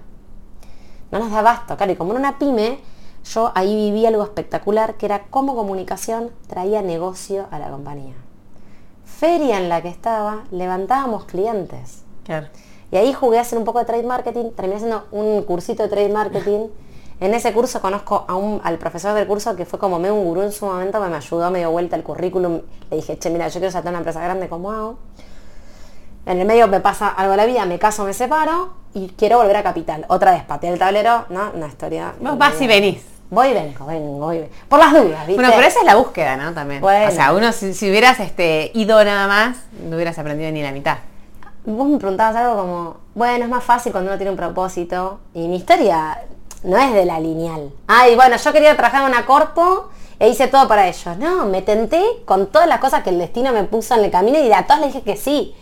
no 1.11 1.19
nos 1.19 1.31
da 1.31 1.39
abasto. 1.39 1.77
Claro, 1.77 1.93
y 1.93 1.97
como 1.97 2.13
era 2.13 2.21
una 2.21 2.39
pyme, 2.39 2.81
yo 3.25 3.53
ahí 3.55 3.75
viví 3.75 4.05
algo 4.07 4.23
espectacular 4.23 4.97
que 4.97 5.07
era 5.07 5.27
cómo 5.31 5.55
comunicación 5.55 6.31
traía 6.47 6.83
negocio 6.83 7.47
a 7.51 7.59
la 7.59 7.71
compañía. 7.71 8.15
Feria 9.05 9.59
en 9.59 9.69
la 9.69 9.83
que 9.83 9.89
estaba, 9.89 10.45
levantábamos 10.51 11.25
clientes. 11.25 12.05
Claro. 12.25 12.49
Y 12.91 12.97
ahí 12.97 13.13
jugué 13.13 13.39
a 13.39 13.43
hacer 13.43 13.59
un 13.59 13.65
poco 13.65 13.79
de 13.79 13.85
trade 13.85 14.05
marketing, 14.05 14.51
terminé 14.57 14.77
haciendo 14.77 15.05
un 15.13 15.43
cursito 15.43 15.83
de 15.83 15.89
trade 15.89 16.09
marketing. 16.09 16.69
En 17.21 17.35
ese 17.35 17.53
curso 17.53 17.81
conozco 17.81 18.25
a 18.29 18.37
un, 18.37 18.61
al 18.63 18.79
profesor 18.79 19.15
del 19.15 19.27
curso 19.27 19.57
que 19.57 19.67
fue 19.67 19.79
como 19.79 19.99
medio 19.99 20.15
un 20.15 20.25
gurú 20.25 20.43
en 20.43 20.53
su 20.53 20.65
momento, 20.65 21.01
me, 21.01 21.09
me 21.09 21.17
ayudó, 21.17 21.51
me 21.51 21.59
dio 21.59 21.71
vuelta 21.71 21.97
el 21.97 22.03
currículum. 22.03 22.61
Le 22.91 22.97
dije, 22.97 23.19
che, 23.19 23.29
mira, 23.31 23.49
yo 23.49 23.59
quiero 23.59 23.73
saltar 23.73 23.89
a 23.89 23.91
una 23.91 23.99
empresa 23.99 24.21
grande, 24.21 24.49
¿cómo 24.49 24.71
hago? 24.71 24.99
En 26.27 26.39
el 26.39 26.47
medio 26.47 26.69
me 26.69 26.81
pasa 26.81 27.09
algo 27.09 27.33
de 27.33 27.37
la 27.39 27.47
vida, 27.47 27.65
me 27.65 27.79
caso, 27.79 28.05
me 28.05 28.13
separo 28.13 28.71
y 28.95 29.09
quiero 29.17 29.39
volver 29.39 29.57
a 29.57 29.63
Capital. 29.63 30.05
Otra 30.09 30.31
vez, 30.33 30.45
pateé 30.45 30.71
el 30.71 30.79
tablero, 30.79 31.25
¿no? 31.31 31.51
Una 31.55 31.67
historia. 31.67 32.15
Vos 32.21 32.39
vas 32.39 32.61
y 32.61 32.67
venís. 32.67 33.03
Voy 33.31 33.49
y 33.49 33.53
vengo, 33.55 33.85
vengo, 33.87 34.19
voy 34.19 34.37
y 34.37 34.41
vengo. 34.41 34.53
Por 34.69 34.79
las 34.79 34.93
dudas, 34.93 35.27
¿viste? 35.27 35.35
Bueno, 35.35 35.51
pero 35.55 35.67
esa 35.67 35.81
es 35.81 35.85
la 35.85 35.97
búsqueda, 35.97 36.37
¿no? 36.37 36.55
También. 36.55 36.81
Bueno. 36.81 37.09
O 37.09 37.11
sea, 37.11 37.33
uno 37.33 37.53
si, 37.53 37.75
si 37.75 37.91
hubieras 37.91 38.21
este, 38.21 38.71
ido 38.75 39.03
nada 39.05 39.27
más, 39.27 39.57
no 39.83 39.97
hubieras 39.97 40.19
aprendido 40.19 40.51
ni 40.53 40.63
la 40.63 40.73
mitad. 40.73 40.99
Vos 41.69 41.87
me 41.87 41.99
preguntabas 41.99 42.35
algo 42.35 42.63
como, 42.63 42.97
bueno, 43.15 43.45
es 43.45 43.51
más 43.51 43.63
fácil 43.63 43.93
cuando 43.93 44.11
uno 44.11 44.17
tiene 44.17 44.31
un 44.31 44.39
propósito. 44.39 45.21
Y 45.35 45.49
mi 45.49 45.57
historia 45.57 46.19
no 46.63 46.79
es 46.79 46.95
de 46.95 47.05
la 47.05 47.21
lineal. 47.21 47.71
Ay, 47.87 48.17
bueno, 48.17 48.37
yo 48.37 48.53
quería 48.53 48.75
trabajar 48.75 49.03
en 49.03 49.09
una 49.09 49.27
corpo 49.27 49.91
e 50.19 50.31
hice 50.31 50.49
todo 50.49 50.67
para 50.67 50.89
ellos. 50.89 51.19
No, 51.19 51.45
me 51.45 51.61
tenté 51.61 52.03
con 52.25 52.47
todas 52.47 52.69
las 52.69 52.79
cosas 52.81 53.03
que 53.03 53.11
el 53.11 53.19
destino 53.19 53.53
me 53.53 53.65
puso 53.65 53.95
en 53.95 54.05
el 54.05 54.11
camino 54.11 54.39
y 54.39 54.51
a 54.51 54.63
todas 54.63 54.81
le 54.81 54.87
dije 54.87 55.03
que 55.03 55.17
sí. 55.19 55.55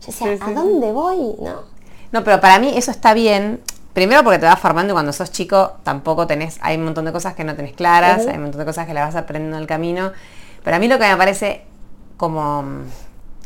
Yo 0.00 0.06
decía, 0.06 0.28
¿a 0.40 0.50
dónde 0.52 0.92
voy? 0.92 1.36
No. 1.40 1.74
No, 2.10 2.24
pero 2.24 2.40
para 2.40 2.58
mí 2.58 2.72
eso 2.74 2.90
está 2.90 3.12
bien. 3.12 3.60
Primero 3.92 4.24
porque 4.24 4.38
te 4.38 4.46
vas 4.46 4.58
formando 4.58 4.92
y 4.92 4.94
cuando 4.94 5.12
sos 5.12 5.30
chico 5.30 5.74
tampoco 5.82 6.26
tenés, 6.26 6.58
hay 6.62 6.78
un 6.78 6.84
montón 6.84 7.04
de 7.04 7.12
cosas 7.12 7.34
que 7.34 7.44
no 7.44 7.54
tenés 7.54 7.74
claras, 7.74 8.26
hay 8.26 8.36
un 8.36 8.44
montón 8.44 8.60
de 8.60 8.64
cosas 8.64 8.86
que 8.86 8.94
las 8.94 9.12
vas 9.12 9.22
aprendiendo 9.22 9.58
en 9.58 9.62
el 9.62 9.68
camino. 9.68 10.10
Pero 10.64 10.76
a 10.76 10.78
mí 10.78 10.88
lo 10.88 10.98
que 10.98 11.06
me 11.06 11.16
parece 11.18 11.66
como 12.16 12.62
mm, 12.62 12.84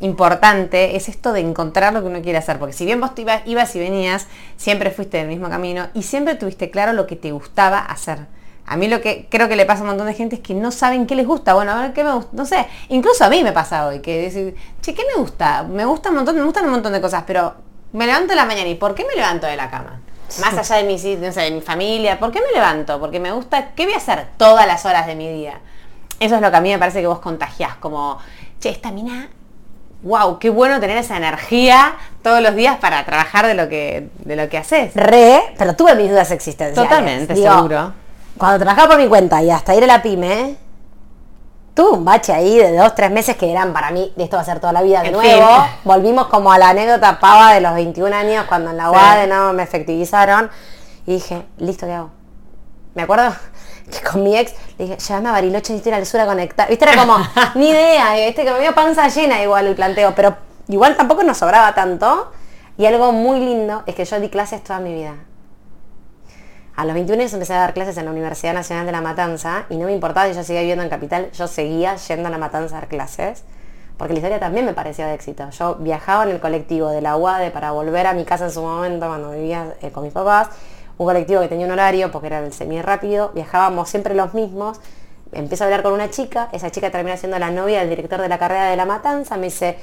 importante 0.00 0.96
es 0.96 1.08
esto 1.08 1.32
de 1.32 1.40
encontrar 1.40 1.92
lo 1.92 2.00
que 2.00 2.06
uno 2.06 2.22
quiere 2.22 2.38
hacer. 2.38 2.58
Porque 2.58 2.72
si 2.72 2.84
bien 2.84 3.00
vos 3.00 3.14
te 3.14 3.22
ibas, 3.22 3.42
ibas 3.46 3.74
y 3.76 3.80
venías, 3.80 4.26
siempre 4.56 4.90
fuiste 4.90 5.18
del 5.18 5.28
mismo 5.28 5.48
camino 5.48 5.88
y 5.94 6.02
siempre 6.02 6.34
tuviste 6.34 6.70
claro 6.70 6.92
lo 6.92 7.06
que 7.06 7.16
te 7.16 7.32
gustaba 7.32 7.78
hacer. 7.78 8.26
A 8.66 8.76
mí 8.76 8.87
lo 8.87 9.00
que 9.00 9.26
creo 9.30 9.48
que 9.48 9.56
le 9.56 9.64
pasa 9.64 9.80
a 9.80 9.82
un 9.82 9.88
montón 9.88 10.06
de 10.06 10.14
gente 10.14 10.37
es 10.37 10.42
que 10.42 10.52
no 10.52 10.70
saben 10.70 11.06
qué 11.06 11.14
les 11.14 11.26
gusta. 11.26 11.54
Bueno, 11.54 11.72
a 11.72 11.80
ver 11.80 11.92
qué 11.94 12.04
me 12.04 12.12
gusta. 12.12 12.30
No 12.32 12.44
sé, 12.44 12.66
incluso 12.90 13.24
a 13.24 13.30
mí 13.30 13.42
me 13.42 13.52
pasa 13.52 13.87
hoy, 13.87 14.00
que 14.00 14.20
decir, 14.20 14.54
che, 14.82 14.94
¿qué 14.94 15.02
me 15.06 15.20
gusta? 15.20 15.62
Me 15.62 15.87
gusta 15.87 16.11
un 16.11 16.16
montón, 16.16 16.37
me 16.37 16.44
gustan 16.44 16.66
un 16.66 16.72
montón 16.72 16.92
de 16.92 17.00
cosas, 17.00 17.24
pero 17.26 17.54
me 17.92 18.04
levanto 18.06 18.32
en 18.32 18.37
la 18.37 18.44
mañana 18.44 18.68
y 18.68 18.74
¿por 18.74 18.94
qué 18.94 19.06
me 19.06 19.14
levanto 19.14 19.46
de 19.46 19.56
la 19.56 19.70
cama? 19.70 20.02
Más 20.40 20.54
allá 20.58 20.76
de 20.76 20.84
mi, 20.84 20.96
no 21.16 21.32
sé, 21.32 21.40
de 21.40 21.50
mi 21.50 21.62
familia, 21.62 22.18
¿por 22.18 22.30
qué 22.30 22.40
me 22.40 22.52
levanto? 22.52 23.00
Porque 23.00 23.18
me 23.18 23.32
gusta, 23.32 23.70
¿qué 23.70 23.84
voy 23.87 23.94
a 23.94 23.96
hacer 23.96 24.26
todas 24.37 24.66
las 24.66 24.84
horas 24.84 25.06
de 25.06 25.14
mi 25.14 25.32
día? 25.32 25.61
Eso 26.20 26.34
es 26.34 26.42
lo 26.42 26.50
que 26.50 26.56
a 26.58 26.61
mí 26.61 26.70
me 26.70 26.78
parece 26.78 27.00
que 27.00 27.06
vos 27.06 27.20
contagiás, 27.20 27.76
como, 27.76 28.18
che, 28.61 28.68
esta 28.68 28.92
mina 28.92 29.30
wow, 30.02 30.38
qué 30.38 30.50
bueno 30.50 30.80
tener 30.80 30.96
esa 30.96 31.16
energía 31.16 31.94
todos 32.22 32.40
los 32.40 32.54
días 32.54 32.76
para 32.78 33.04
trabajar 33.04 33.46
de 33.46 33.54
lo 33.54 33.68
que, 33.68 34.08
de 34.24 34.37
lo 34.37 34.48
que 34.48 34.58
haces. 34.58 34.94
Re, 34.94 35.54
pero 35.58 35.74
tuve 35.74 35.94
mis 35.94 36.11
dudas 36.11 36.30
existenciales. 36.30 36.88
Totalmente, 36.88 37.34
seguro. 37.34 37.92
Cuando 38.37 38.58
trabajaba 38.58 38.94
por 38.94 38.98
mi 38.98 39.08
cuenta 39.08 39.42
y 39.42 39.50
hasta 39.50 39.74
ir 39.74 39.82
a 39.84 39.87
la 39.87 40.02
pyme, 40.02 40.56
tuve 41.74 41.90
un 41.96 42.04
bache 42.04 42.32
ahí 42.32 42.56
de 42.56 42.76
dos, 42.76 42.94
tres 42.94 43.11
meses 43.11 43.37
que 43.37 43.50
eran 43.50 43.72
para 43.72 43.90
mí, 43.90 44.12
de 44.16 44.24
esto 44.24 44.37
va 44.37 44.42
a 44.42 44.44
ser 44.44 44.61
toda 44.61 44.72
la 44.72 44.82
vida 44.82 45.02
de 45.02 45.11
nuevo. 45.11 45.48
Volvimos 45.84 46.28
como 46.28 46.52
a 46.52 46.58
la 46.58 46.70
anécdota 46.70 47.18
pava 47.18 47.52
de 47.54 47.61
los 47.61 47.74
21 47.74 48.14
años 48.14 48.44
cuando 48.48 48.70
en 48.70 48.76
la 48.76 48.90
UAD 48.90 49.26
no 49.26 49.52
me 49.52 49.64
efectivizaron. 49.64 50.50
Y 51.06 51.14
dije, 51.14 51.46
listo, 51.58 51.87
¿qué 51.87 51.94
hago? 51.94 52.11
Me 52.94 53.02
acuerdo 53.02 53.32
con 54.12 54.22
mi 54.22 54.37
ex 54.37 54.55
le 54.79 54.87
dije, 54.87 54.98
llévame 54.98 55.29
a 55.29 55.33
Bariloche, 55.33 55.72
necesito 55.72 55.88
ir 55.88 55.94
al 55.94 56.07
sur 56.07 56.20
a 56.20 56.27
conectar. 56.27 56.68
Viste, 56.68 56.85
era 56.85 56.96
como, 56.96 57.16
ni 57.55 57.70
idea, 57.70 58.14
viste, 58.14 58.44
que 58.44 58.53
me 58.53 58.61
dio 58.61 58.74
panza 58.74 59.09
llena 59.09 59.42
igual 59.42 59.66
el 59.66 59.74
planteo, 59.74 60.14
pero 60.14 60.37
igual 60.68 60.96
tampoco 60.96 61.22
nos 61.22 61.38
sobraba 61.38 61.74
tanto. 61.74 62.33
Y 62.77 62.87
algo 62.87 63.11
muy 63.11 63.40
lindo 63.40 63.83
es 63.87 63.94
que 63.96 64.05
yo 64.05 64.20
di 64.20 64.29
clases 64.29 64.62
toda 64.62 64.79
mi 64.79 64.94
vida. 64.94 65.16
A 66.77 66.85
los 66.85 66.94
21 66.94 67.20
años 67.20 67.33
empecé 67.33 67.55
a 67.55 67.59
dar 67.59 67.74
clases 67.74 67.96
en 67.96 68.05
la 68.05 68.12
Universidad 68.12 68.55
Nacional 68.55 68.87
de 68.87 68.92
La 68.92 69.01
Matanza 69.01 69.64
y 69.68 69.77
no 69.77 69.87
me 69.87 69.92
importaba 69.92 70.29
si 70.29 70.35
yo 70.35 70.44
seguía 70.44 70.61
viviendo 70.61 70.85
en 70.85 70.88
Capital, 70.88 71.33
yo 71.33 71.48
seguía 71.48 71.96
yendo 71.96 72.29
a 72.29 72.31
La 72.31 72.38
Matanza 72.38 72.77
a 72.77 72.81
dar 72.81 72.88
clases, 72.88 73.42
porque 73.96 74.12
la 74.12 74.20
historia 74.20 74.38
también 74.38 74.64
me 74.64 74.74
parecía 74.74 75.09
de 75.09 75.14
éxito. 75.14 75.51
Yo 75.51 75.74
viajaba 75.81 76.22
en 76.22 76.31
el 76.31 76.38
colectivo 76.38 76.90
de 76.90 77.01
la 77.01 77.16
UADE 77.16 77.51
para 77.51 77.72
volver 77.72 78.07
a 78.07 78.12
mi 78.12 78.24
casa 78.24 78.44
en 78.44 78.53
su 78.53 78.62
momento 78.62 79.09
cuando 79.09 79.33
vivía 79.33 79.74
eh, 79.83 79.90
con 79.90 80.05
mis 80.05 80.12
papás 80.12 80.51
un 80.98 81.06
colectivo 81.06 81.40
que 81.40 81.48
tenía 81.48 81.66
un 81.66 81.72
horario, 81.72 82.11
porque 82.11 82.26
era 82.26 82.40
el 82.40 82.52
semi 82.52 82.82
rápido, 82.82 83.30
viajábamos 83.34 83.88
siempre 83.88 84.14
los 84.14 84.34
mismos, 84.34 84.80
empiezo 85.32 85.64
a 85.64 85.66
hablar 85.66 85.82
con 85.82 85.92
una 85.92 86.11
chica, 86.11 86.48
esa 86.52 86.70
chica 86.70 86.90
termina 86.90 87.16
siendo 87.16 87.38
la 87.38 87.50
novia 87.50 87.80
del 87.80 87.90
director 87.90 88.20
de 88.20 88.28
la 88.28 88.38
carrera 88.38 88.70
de 88.70 88.76
La 88.76 88.84
Matanza, 88.84 89.37
me 89.37 89.44
dice, 89.44 89.78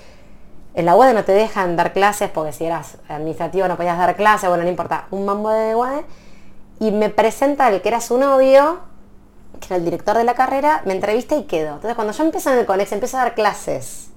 en 0.74 0.86
la 0.86 0.96
UAD 0.96 1.14
no 1.14 1.24
te 1.24 1.32
dejan 1.32 1.76
dar 1.76 1.94
clases, 1.94 2.30
porque 2.30 2.52
si 2.52 2.66
eras 2.66 2.98
administrativo 3.08 3.68
no 3.68 3.78
podías 3.78 3.98
dar 3.98 4.16
clases, 4.16 4.50
bueno, 4.50 4.64
no 4.64 4.70
importa, 4.70 5.08
un 5.12 5.26
mambo 5.26 5.50
de 5.50 5.74
UAD, 5.74 6.02
y 6.80 6.92
me 6.92 7.10
presenta 7.10 7.70
el 7.70 7.82
que 7.82 7.88
era 7.88 8.02
su 8.02 8.18
novio, 8.18 8.80
que 9.60 9.68
era 9.68 9.78
el 9.78 9.86
director 9.86 10.18
de 10.18 10.26
la 10.26 10.34
carrera, 10.34 10.82
me 10.86 10.94
entrevista 10.94 11.36
y 11.36 11.44
quedo. 11.44 11.76
Entonces 11.76 11.96
cuando 11.96 12.12
yo 12.12 12.24
empiezo 12.24 12.52
en 12.52 12.60
el 12.60 12.66
colegio, 12.66 12.96
empiezo 12.96 13.18
a 13.18 13.22
dar 13.22 13.36
clases. 13.36 14.10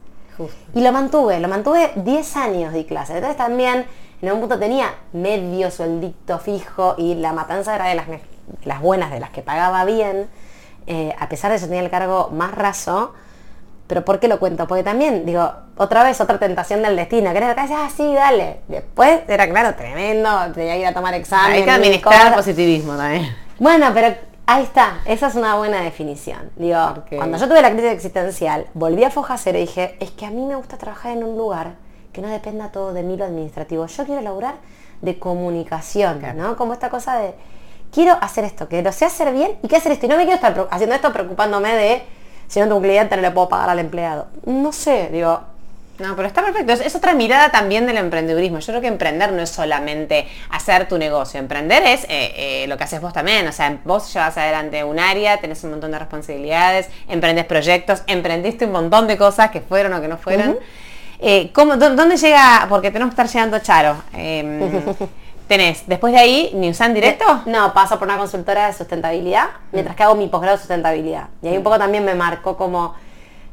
Y 0.75 0.81
lo 0.83 0.93
mantuve, 0.93 1.41
lo 1.41 1.49
mantuve 1.49 1.93
10 1.97 2.37
años 2.37 2.73
de 2.73 2.87
clases. 2.87 3.17
Entonces 3.17 3.37
también 3.37 3.87
en 4.21 4.33
un 4.33 4.41
punto 4.41 4.59
tenía 4.59 4.95
medio 5.13 5.71
sueldito 5.71 6.39
fijo 6.39 6.95
y 6.99 7.15
la 7.15 7.33
matanza 7.33 7.75
era 7.75 7.87
de 7.87 7.95
las, 7.95 8.07
las 8.65 8.81
buenas, 8.81 9.11
de 9.11 9.21
las 9.21 9.31
que 9.31 9.43
pagaba 9.43 9.85
bien, 9.85 10.29
eh, 10.87 11.15
a 11.19 11.29
pesar 11.29 11.51
de 11.51 11.57
que 11.57 11.63
yo 11.63 11.67
tenía 11.69 11.83
el 11.83 11.91
cargo 11.91 12.31
más 12.33 12.53
raso. 12.53 13.15
Pero 13.87 14.05
¿por 14.05 14.21
qué 14.21 14.29
lo 14.29 14.39
cuento? 14.39 14.67
Porque 14.69 14.83
también, 14.83 15.25
digo, 15.25 15.51
otra 15.77 16.03
vez 16.03 16.21
otra 16.21 16.39
tentación 16.39 16.83
del 16.83 16.95
destino. 16.95 17.31
Era 17.31 17.55
que 17.55 17.73
ah, 17.73 17.89
sí, 17.95 18.13
dale. 18.13 18.61
Después 18.69 19.21
era 19.29 19.49
claro, 19.49 19.75
tremendo, 19.77 20.29
tenía 20.53 20.75
que 20.75 20.81
ir 20.81 20.87
a 20.87 20.93
tomar 20.93 21.15
examen. 21.15 21.53
Hay 21.53 21.65
que 21.65 21.71
administrar 21.71 22.27
el 22.27 22.35
positivismo 22.35 22.97
también. 22.97 23.35
Bueno, 23.59 23.91
pero 23.95 24.15
ahí 24.47 24.65
está, 24.65 24.99
esa 25.05 25.29
es 25.29 25.35
una 25.37 25.57
buena 25.57 25.81
definición. 25.81 26.51
Digo, 26.57 26.79
cuando 27.17 27.39
yo 27.39 27.49
tuve 27.49 27.63
la 27.63 27.71
crisis 27.71 27.93
existencial, 27.93 28.67
volví 28.75 29.05
a 29.05 29.11
Foja 29.11 29.39
Cero 29.39 29.59
y 29.59 29.63
dije, 29.63 29.97
es 30.01 30.11
que 30.11 30.27
a 30.27 30.31
mí 30.31 30.45
me 30.45 30.55
gusta 30.55 30.77
trabajar 30.77 31.17
en 31.17 31.25
un 31.25 31.39
lugar 31.39 31.75
que 32.19 32.23
no 32.23 32.29
dependa 32.33 32.73
todo 32.73 32.93
de 32.93 33.05
mí 33.05 33.17
lo 33.17 33.25
administrativo. 33.25 33.87
Yo 33.87 34.05
quiero 34.05 34.21
laburar 34.23 34.57
de 35.03 35.21
comunicación, 35.21 36.21
¿no? 36.35 36.57
Como 36.57 36.73
esta 36.73 36.91
cosa 36.91 37.17
de, 37.17 37.33
quiero 37.93 38.19
hacer 38.21 38.43
esto, 38.43 38.69
que 38.69 38.83
lo 38.83 38.91
sé 38.91 39.05
hacer 39.05 39.33
bien 39.33 39.53
y 39.63 39.69
que 39.69 39.77
hacer 39.77 39.93
esto. 39.93 40.07
Y 40.07 40.09
no 40.09 40.17
me 40.17 40.25
quiero 40.25 40.35
estar 40.35 40.67
haciendo 40.73 40.97
esto 40.97 41.13
preocupándome 41.13 41.77
de 41.77 42.03
si 42.49 42.59
no 42.59 42.67
tengo 42.67 42.79
un 42.79 42.83
cliente 42.83 43.15
no 43.15 43.23
le 43.23 43.31
puedo 43.31 43.49
pagar 43.49 43.71
al 43.71 43.79
empleado. 43.79 44.27
No 44.47 44.73
sé, 44.73 45.11
digo, 45.13 45.43
no, 46.01 46.17
pero 46.17 46.27
está 46.27 46.43
perfecto. 46.45 46.73
Es, 46.73 46.97
otra 46.97 47.15
mirada 47.15 47.51
también 47.53 47.87
del 47.87 47.99
emprendedurismo. 47.99 48.59
Yo 48.59 48.67
creo 48.67 48.81
que 48.81 48.89
emprender 48.89 49.33
no 49.33 49.41
es 49.41 49.51
solamente 49.51 50.27
hacer 50.51 50.89
tu 50.89 50.99
negocio. 50.99 51.39
Emprender 51.39 51.85
es 51.85 52.03
eh, 52.05 52.65
eh, 52.65 52.67
lo 52.67 52.77
que 52.77 52.83
haces 52.83 53.01
vos 53.01 53.13
también. 53.13 53.47
O 53.47 53.53
sea, 53.53 53.79
vos 53.85 54.13
llevas 54.13 54.37
adelante 54.37 54.83
un 54.83 54.99
área, 54.99 55.37
tenés 55.37 55.63
un 55.63 55.71
montón 55.71 55.93
de 55.93 56.01
responsabilidades, 56.01 56.89
emprendes 57.07 57.45
proyectos, 57.45 58.03
emprendiste 58.09 58.65
un 58.65 58.73
montón 58.73 59.07
de 59.07 59.17
cosas 59.17 59.53
que 59.53 59.61
fueron 59.61 59.93
o 59.93 60.01
que 60.01 60.09
no 60.09 60.19
fueron. 60.19 60.59
Eh, 61.21 61.51
¿Dónde 61.55 62.17
llega? 62.17 62.67
Porque 62.69 62.91
tenemos 62.91 63.15
que 63.15 63.21
estar 63.21 63.35
llegando 63.35 63.59
Charo. 63.59 63.97
Em, 64.13 64.61
¿Tenés 65.49 65.85
después 65.87 66.13
de 66.13 66.19
ahí 66.19 66.51
Newsan 66.55 66.93
directo? 66.93 67.25
No, 67.47 67.73
paso 67.73 67.99
por 67.99 68.07
una 68.07 68.19
consultora 68.19 68.67
de 68.67 68.75
sustentabilidad, 68.75 69.47
mientras 69.73 69.97
que 69.97 70.03
hago 70.03 70.15
mi 70.15 70.29
posgrado 70.29 70.57
de 70.57 70.61
sustentabilidad. 70.61 71.29
Y 71.43 71.49
ahí 71.49 71.57
un 71.57 71.63
poco 71.63 71.79
también 71.79 72.05
me 72.05 72.15
marcó 72.15 72.57
como, 72.59 72.95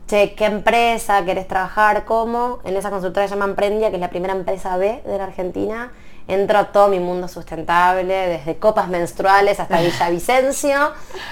che, 0.06 0.34
¿qué 0.36 0.46
empresa 0.46 1.24
querés 1.24 1.48
trabajar? 1.48 2.04
¿Cómo? 2.04 2.60
En 2.66 2.76
esa 2.76 2.90
consultora 2.90 3.28
se 3.28 3.36
llama 3.36 3.46
Emprendia, 3.46 3.90
que 3.90 3.96
es 3.96 4.02
la 4.02 4.10
primera 4.10 4.34
empresa 4.34 4.76
B 4.76 5.02
de 5.06 5.18
la 5.18 5.24
Argentina. 5.24 5.92
Entro 6.28 6.58
a 6.60 6.66
todo 6.66 6.90
mi 6.90 7.00
mundo 7.00 7.30
sustentable, 7.30 8.14
desde 8.14 8.58
copas 8.58 8.90
menstruales 8.90 9.60
hasta 9.62 9.80
Villavicencio, 9.82 10.92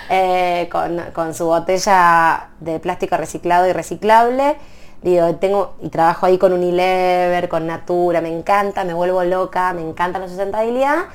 eh, 0.10 0.69
con, 0.72 0.98
con 1.13 1.34
su 1.34 1.46
botella 1.46 2.52
de 2.62 2.80
plástico 2.80 3.17
reciclado 3.17 3.67
y 3.67 3.74
reciclable 3.74 4.56
Digo, 5.04 5.36
tengo 5.36 5.76
y 5.82 5.89
trabajo 5.89 6.26
ahí 6.26 6.38
con 6.38 6.54
Unilever, 6.54 7.50
con 7.50 7.68
Natura, 7.68 8.22
me 8.22 8.36
encanta, 8.36 8.86
me 8.86 8.94
vuelvo 8.94 9.22
loca, 9.26 9.74
me 9.74 9.82
encanta 9.82 10.18
la 10.18 10.28
sustentabilidad. 10.30 11.06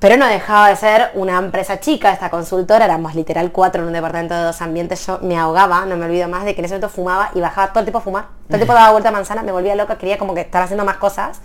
Pero 0.00 0.16
no 0.16 0.26
dejaba 0.26 0.68
de 0.68 0.74
ser 0.74 1.12
una 1.14 1.38
empresa 1.38 1.78
chica, 1.78 2.12
esta 2.12 2.28
consultora, 2.28 2.86
éramos 2.86 3.14
literal 3.14 3.52
cuatro 3.52 3.82
en 3.82 3.86
un 3.86 3.92
departamento 3.92 4.34
de 4.34 4.42
dos 4.42 4.60
ambientes, 4.60 5.06
yo 5.06 5.20
me 5.22 5.38
ahogaba, 5.38 5.86
no 5.86 5.96
me 5.96 6.06
olvido 6.06 6.28
más 6.28 6.44
de 6.44 6.56
que 6.56 6.60
en 6.60 6.64
ese 6.64 6.74
momento 6.74 6.88
fumaba 6.88 7.30
y 7.36 7.40
bajaba 7.40 7.68
todo 7.68 7.78
el 7.78 7.84
tiempo 7.84 7.98
a 7.98 8.02
fumar, 8.02 8.24
todo 8.48 8.54
el 8.54 8.58
tiempo 8.58 8.74
daba 8.74 8.90
vuelta 8.90 9.10
a 9.10 9.12
manzana, 9.12 9.44
me 9.44 9.52
volvía 9.52 9.76
loca, 9.76 9.98
quería 9.98 10.18
como 10.18 10.34
que 10.34 10.40
estar 10.40 10.60
haciendo 10.60 10.84
más 10.84 10.96
cosas. 10.96 11.40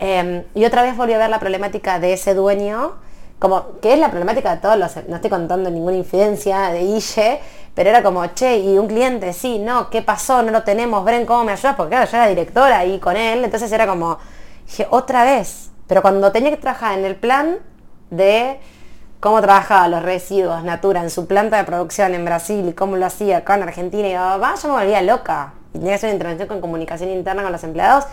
Em, 0.00 0.42
y 0.56 0.64
otra 0.64 0.82
vez 0.82 0.96
volví 0.96 1.12
a 1.12 1.18
ver 1.18 1.30
la 1.30 1.38
problemática 1.38 2.00
de 2.00 2.14
ese 2.14 2.34
dueño, 2.34 2.94
como 3.38 3.78
que 3.80 3.92
es 3.92 4.00
la 4.00 4.08
problemática 4.08 4.56
de 4.56 4.60
todos 4.60 4.76
los, 4.76 4.96
no 5.06 5.14
estoy 5.14 5.30
contando 5.30 5.70
ninguna 5.70 5.96
infidencia 5.96 6.70
de 6.70 6.82
Ille, 6.82 7.40
pero 7.76 7.90
era 7.90 8.02
como, 8.02 8.26
che, 8.28 8.56
y 8.56 8.78
un 8.78 8.88
cliente, 8.88 9.34
sí, 9.34 9.58
no, 9.58 9.90
¿qué 9.90 10.00
pasó? 10.00 10.42
No 10.42 10.50
lo 10.50 10.62
tenemos, 10.62 11.04
Bren, 11.04 11.26
¿cómo 11.26 11.44
me 11.44 11.52
ayudas? 11.52 11.76
Porque 11.76 11.90
claro, 11.90 12.10
yo 12.10 12.16
era 12.16 12.26
directora 12.26 12.78
ahí 12.78 12.98
con 12.98 13.18
él, 13.18 13.44
entonces 13.44 13.70
era 13.70 13.86
como, 13.86 14.18
dije, 14.66 14.86
otra 14.88 15.24
vez. 15.24 15.70
Pero 15.86 16.00
cuando 16.00 16.32
tenía 16.32 16.50
que 16.50 16.56
trabajar 16.56 16.98
en 16.98 17.04
el 17.04 17.16
plan 17.16 17.58
de 18.08 18.58
cómo 19.20 19.42
trabajaba 19.42 19.88
los 19.88 20.02
residuos 20.02 20.64
Natura 20.64 21.02
en 21.02 21.10
su 21.10 21.26
planta 21.26 21.58
de 21.58 21.64
producción 21.64 22.14
en 22.14 22.24
Brasil 22.24 22.66
y 22.66 22.72
cómo 22.72 22.96
lo 22.96 23.04
hacía 23.04 23.38
acá 23.38 23.56
en 23.56 23.64
Argentina, 23.64 24.08
y 24.08 24.14
va, 24.14 24.54
yo 24.54 24.68
me 24.68 24.74
volvía 24.74 25.02
loca. 25.02 25.52
Y 25.74 25.78
tenía 25.78 25.90
que 25.90 25.96
hacer 25.96 26.08
una 26.08 26.14
intervención 26.14 26.48
con 26.48 26.62
comunicación 26.62 27.10
interna 27.10 27.42
con 27.42 27.52
los 27.52 27.62
empleados 27.62 28.06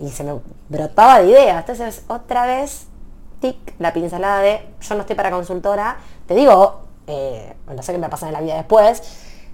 y 0.00 0.08
se 0.08 0.24
me 0.24 0.32
brotaba 0.70 1.20
de 1.20 1.28
ideas. 1.28 1.58
Entonces, 1.58 2.04
otra 2.08 2.46
vez, 2.46 2.86
tic, 3.42 3.74
la 3.78 3.92
pincelada 3.92 4.40
de 4.40 4.66
yo 4.80 4.94
no 4.94 5.02
estoy 5.02 5.14
para 5.14 5.30
consultora. 5.30 5.98
Te 6.26 6.34
digo, 6.34 6.89
eh, 7.10 7.54
no 7.74 7.82
sé 7.82 7.92
qué 7.92 7.98
me 7.98 8.08
pasa 8.08 8.26
en 8.26 8.32
la 8.32 8.40
vida 8.40 8.56
después, 8.56 9.02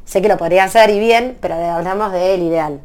sé 0.05 0.23
que 0.23 0.29
lo 0.29 0.37
podría 0.37 0.65
hacer 0.65 0.91
y 0.91 0.99
bien, 0.99 1.37
pero 1.41 1.55
hablamos 1.55 2.13
del 2.13 2.43
ideal. 2.43 2.81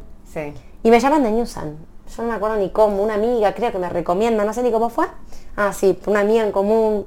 Y 0.82 0.90
me 0.90 0.98
llaman 0.98 1.22
de 1.22 1.30
Newsan. 1.30 1.76
Yo 2.16 2.22
no 2.22 2.28
me 2.28 2.34
acuerdo 2.34 2.56
ni 2.56 2.70
cómo, 2.70 3.02
una 3.02 3.14
amiga 3.14 3.54
creo 3.54 3.72
que 3.72 3.78
me 3.78 3.88
recomienda, 3.88 4.44
no 4.44 4.52
sé 4.52 4.62
ni 4.62 4.70
cómo 4.70 4.90
fue. 4.90 5.06
Ah, 5.56 5.72
sí, 5.72 5.98
una 6.06 6.20
amiga 6.20 6.44
en 6.44 6.52
común. 6.52 7.06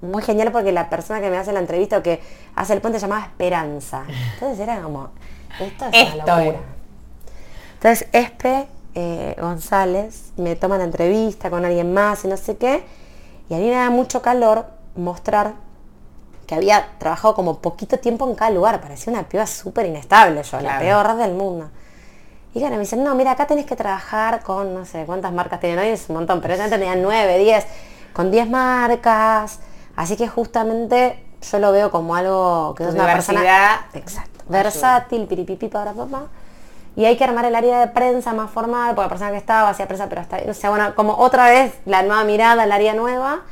muy 0.00 0.22
genial 0.22 0.52
porque 0.52 0.72
la 0.72 0.90
persona 0.90 1.20
que 1.20 1.30
me 1.30 1.38
hace 1.38 1.52
la 1.52 1.60
entrevista 1.60 1.98
o 1.98 2.02
que 2.02 2.20
hace 2.54 2.74
el 2.74 2.80
puente 2.80 3.00
se 3.00 3.06
llamaba 3.06 3.26
Esperanza. 3.26 4.04
Entonces 4.34 4.60
era 4.60 4.80
como, 4.82 5.10
esto 5.60 5.86
es 5.92 6.14
una 6.14 6.36
locura. 6.36 6.60
Entonces, 7.74 8.08
Espe 8.12 8.66
eh, 8.94 9.36
González, 9.40 10.32
me 10.36 10.56
toman 10.56 10.80
entrevista 10.80 11.50
con 11.50 11.64
alguien 11.64 11.92
más 11.94 12.24
y 12.24 12.28
no 12.28 12.36
sé 12.36 12.56
qué, 12.56 12.84
y 13.48 13.54
a 13.54 13.58
mí 13.58 13.68
me 13.68 13.76
da 13.76 13.90
mucho 13.90 14.20
calor 14.20 14.66
mostrar 14.96 15.54
que 16.48 16.54
había 16.54 16.88
trabajado 16.98 17.34
como 17.34 17.58
poquito 17.58 17.98
tiempo 17.98 18.26
en 18.26 18.34
cada 18.34 18.50
lugar, 18.50 18.80
parecía 18.80 19.12
una 19.12 19.22
piba 19.24 19.46
súper 19.46 19.84
inestable 19.84 20.42
yo, 20.42 20.60
la 20.60 20.78
peor 20.78 21.14
del 21.16 21.34
mundo. 21.34 21.68
Y 22.54 22.60
claro, 22.60 22.76
me 22.76 22.80
dicen, 22.80 23.04
no, 23.04 23.14
mira, 23.14 23.32
acá 23.32 23.46
tenés 23.46 23.66
que 23.66 23.76
trabajar 23.76 24.42
con, 24.42 24.72
no 24.72 24.86
sé, 24.86 25.04
cuántas 25.04 25.30
marcas 25.30 25.60
tienen 25.60 25.78
hoy, 25.78 25.88
es 25.88 26.08
un 26.08 26.16
montón, 26.16 26.40
pero 26.40 26.56
ya 26.56 26.70
tenían 26.70 27.02
nueve, 27.02 27.36
diez, 27.36 27.66
con 28.14 28.30
10 28.30 28.48
marcas. 28.48 29.58
Así 29.94 30.16
que 30.16 30.26
justamente 30.26 31.22
yo 31.42 31.58
lo 31.58 31.70
veo 31.70 31.90
como 31.90 32.16
algo 32.16 32.74
que 32.74 32.84
es 32.84 32.94
una 32.94 33.04
persona 33.04 33.86
exacto, 33.92 34.44
versátil, 34.48 35.26
piripipi 35.26 35.68
para 35.68 35.92
papá. 35.92 36.28
Y 36.96 37.04
hay 37.04 37.18
que 37.18 37.24
armar 37.24 37.44
el 37.44 37.54
área 37.54 37.80
de 37.80 37.88
prensa 37.88 38.32
más 38.32 38.50
formal, 38.50 38.94
porque 38.94 39.02
la 39.02 39.08
persona 39.10 39.30
que 39.32 39.36
estaba 39.36 39.68
hacía 39.68 39.86
prensa, 39.86 40.08
pero 40.08 40.22
hasta, 40.22 40.38
o 40.48 40.54
sea, 40.54 40.70
bueno, 40.70 40.94
como 40.94 41.18
otra 41.18 41.50
vez 41.50 41.74
la 41.84 42.02
nueva 42.02 42.24
mirada, 42.24 42.64
el 42.64 42.72
área 42.72 42.94
nueva. 42.94 43.42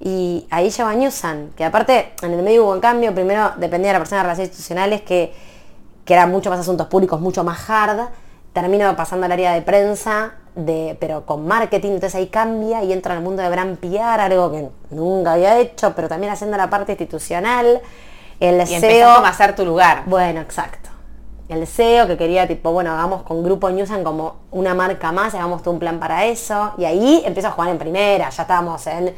Y 0.00 0.46
ahí 0.50 0.70
lleva 0.70 0.94
Newsan, 0.94 1.50
que 1.54 1.64
aparte 1.64 2.14
en 2.22 2.32
el 2.32 2.42
medio 2.42 2.64
hubo 2.64 2.72
un 2.72 2.80
cambio, 2.80 3.14
primero 3.14 3.52
dependía 3.58 3.88
de 3.88 3.92
la 3.92 3.98
persona 3.98 4.22
de 4.22 4.22
relaciones 4.24 4.48
institucionales, 4.48 5.02
que, 5.02 5.34
que 6.06 6.14
eran 6.14 6.30
mucho 6.30 6.48
más 6.48 6.58
asuntos 6.58 6.86
públicos, 6.86 7.20
mucho 7.20 7.44
más 7.44 7.68
hard, 7.68 8.08
termino 8.54 8.96
pasando 8.96 9.26
al 9.26 9.32
área 9.32 9.52
de 9.52 9.60
prensa, 9.60 10.32
de, 10.54 10.96
pero 10.98 11.26
con 11.26 11.46
marketing, 11.46 11.90
entonces 11.90 12.14
ahí 12.14 12.28
cambia 12.28 12.82
y 12.82 12.92
entra 12.94 13.12
en 13.12 13.18
el 13.18 13.24
mundo 13.24 13.42
de 13.42 13.50
brand 13.50 13.76
PR, 13.78 14.20
algo 14.20 14.50
que 14.50 14.68
nunca 14.90 15.34
había 15.34 15.58
hecho, 15.58 15.92
pero 15.94 16.08
también 16.08 16.32
haciendo 16.32 16.56
la 16.56 16.70
parte 16.70 16.92
institucional, 16.92 17.82
el 18.40 18.60
Y 18.62 18.80
SEO. 18.80 19.08
a 19.08 19.28
hacer 19.28 19.54
tu 19.54 19.66
lugar. 19.66 20.04
Bueno, 20.06 20.40
exacto. 20.40 20.88
El 21.50 21.66
SEO 21.66 22.06
que 22.06 22.16
quería 22.16 22.48
tipo, 22.48 22.72
bueno, 22.72 22.92
hagamos 22.92 23.22
con 23.22 23.42
Grupo 23.42 23.68
Newsan 23.70 24.02
como 24.02 24.36
una 24.50 24.72
marca 24.72 25.12
más, 25.12 25.34
hagamos 25.34 25.62
todo 25.62 25.74
un 25.74 25.80
plan 25.80 25.98
para 25.98 26.24
eso. 26.24 26.72
Y 26.78 26.84
ahí 26.84 27.22
empiezo 27.26 27.48
a 27.48 27.50
jugar 27.50 27.70
en 27.70 27.78
primera, 27.78 28.30
ya 28.30 28.42
estábamos 28.42 28.86
en 28.86 29.14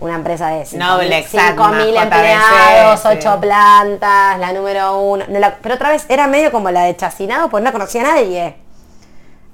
una 0.00 0.14
empresa 0.14 0.48
de 0.48 0.66
Noblex, 0.76 1.32
5.000 1.34 1.96
Atma, 1.96 2.02
empleados, 2.02 3.02
JBC, 3.02 3.18
8 3.18 3.32
sí. 3.34 3.38
plantas, 3.40 4.38
la 4.38 4.52
número 4.52 4.98
uno. 5.00 5.24
No 5.28 5.38
la- 5.38 5.56
pero 5.56 5.74
otra 5.76 5.90
vez 5.90 6.06
era 6.08 6.26
medio 6.26 6.50
como 6.50 6.70
la 6.70 6.82
de 6.84 6.96
Chacinado, 6.96 7.48
pues 7.48 7.62
no 7.62 7.70
conocía 7.72 8.00
a 8.02 8.14
nadie. 8.14 8.56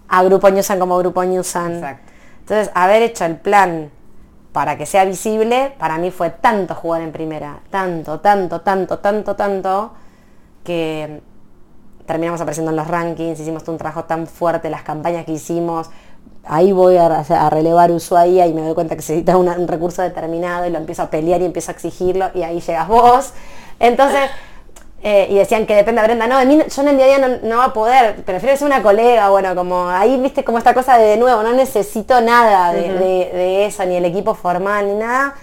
A 0.09 0.23
Grupo 0.23 0.49
Newsan 0.51 0.79
como 0.79 0.97
Grupo 0.99 1.25
Newsan. 1.25 1.75
Exacto. 1.77 2.13
Entonces, 2.41 2.71
haber 2.75 3.03
hecho 3.03 3.25
el 3.25 3.37
plan 3.37 3.91
para 4.53 4.77
que 4.79 4.87
sea 4.87 5.05
visible, 5.05 5.75
para 5.79 5.99
mí 5.99 6.11
fue 6.11 6.31
tanto 6.31 6.75
jugar 6.75 7.03
en 7.03 7.13
primera, 7.13 7.59
tanto, 7.71 8.21
tanto, 8.21 8.61
tanto, 8.63 9.01
tanto, 9.01 9.35
tanto, 9.37 9.93
que 10.65 11.21
terminamos 12.07 12.41
apareciendo 12.41 12.71
en 12.71 12.77
los 12.77 12.87
rankings, 12.87 13.41
hicimos 13.41 13.67
un 13.69 13.77
trabajo 13.79 14.05
tan 14.05 14.27
fuerte, 14.29 14.71
las 14.71 14.83
campañas 14.83 15.25
que 15.27 15.33
hicimos, 15.33 15.91
ahí 16.47 16.73
voy 16.73 16.97
a, 16.97 17.07
a 17.07 17.51
relevar 17.51 17.91
Ushuaia 17.91 18.47
y 18.47 18.55
me 18.55 18.63
doy 18.63 18.75
cuenta 18.75 18.97
que 18.97 19.03
se 19.03 19.13
necesita 19.15 19.37
una- 19.37 19.53
un 19.57 19.69
recurso 19.69 20.03
determinado 20.03 20.67
y 20.67 20.71
lo 20.71 20.79
empiezo 20.79 21.03
a 21.03 21.11
pelear 21.11 21.41
y 21.43 21.45
empiezo 21.45 21.71
a 21.71 21.75
exigirlo 21.75 22.31
y 22.35 22.43
ahí 22.43 22.61
llegas 22.61 22.89
vos. 22.89 23.33
Entonces, 23.81 24.21
eh, 25.03 25.27
y 25.31 25.35
decían 25.37 25.67
que 25.67 25.75
depende 25.75 26.01
de 26.01 26.07
Brenda, 26.09 26.27
no, 26.27 26.39
de 26.39 26.47
mí, 26.47 26.59
yo 26.75 26.83
en 26.83 26.89
el 26.89 26.97
día 26.97 27.05
a 27.05 27.09
día 27.09 27.19
no, 27.29 27.29
no 27.49 27.57
va 27.59 27.65
a 27.67 27.73
poder, 27.73 28.25
prefiero 28.25 28.57
ser 28.57 28.67
una 28.67 28.83
colega, 28.83 29.29
bueno, 29.29 29.55
como 29.55 29.89
ahí 29.89 30.17
viste 30.21 30.43
como 30.43 30.59
esta 30.59 30.73
cosa 30.75 30.97
de, 30.99 31.05
de 31.05 31.17
nuevo, 31.17 31.43
no 31.43 31.53
necesito 31.53 32.21
nada 32.21 32.73
de, 32.73 32.93
de- 32.95 33.31
de 33.33 33.67
eso, 33.67 33.85
ni 33.85 33.97
el 33.97 34.05
equipo 34.05 34.35
formal, 34.35 34.87
ni 34.89 34.95
nada. 34.95 35.35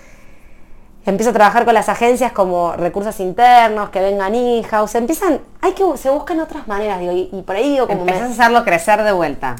Empiezo 1.05 1.31
a 1.31 1.33
trabajar 1.33 1.65
con 1.65 1.73
las 1.73 1.89
agencias 1.89 2.31
como 2.31 2.73
recursos 2.73 3.19
internos, 3.19 3.89
que 3.89 3.99
vengan 3.99 4.33
in-house, 4.33 4.95
empiezan, 4.95 5.39
hay 5.61 5.73
que, 5.73 5.83
se 5.97 6.09
buscan 6.09 6.39
otras 6.39 6.65
maneras, 6.67 6.99
digo, 6.99 7.11
y, 7.11 7.29
y 7.31 7.41
por 7.41 7.57
ahí 7.57 7.69
digo 7.71 7.87
como... 7.87 8.05
me- 8.05 8.11
Empezás 8.13 8.39
a 8.39 8.43
hacerlo 8.43 8.63
crecer 8.63 9.03
de 9.03 9.11
vuelta. 9.11 9.55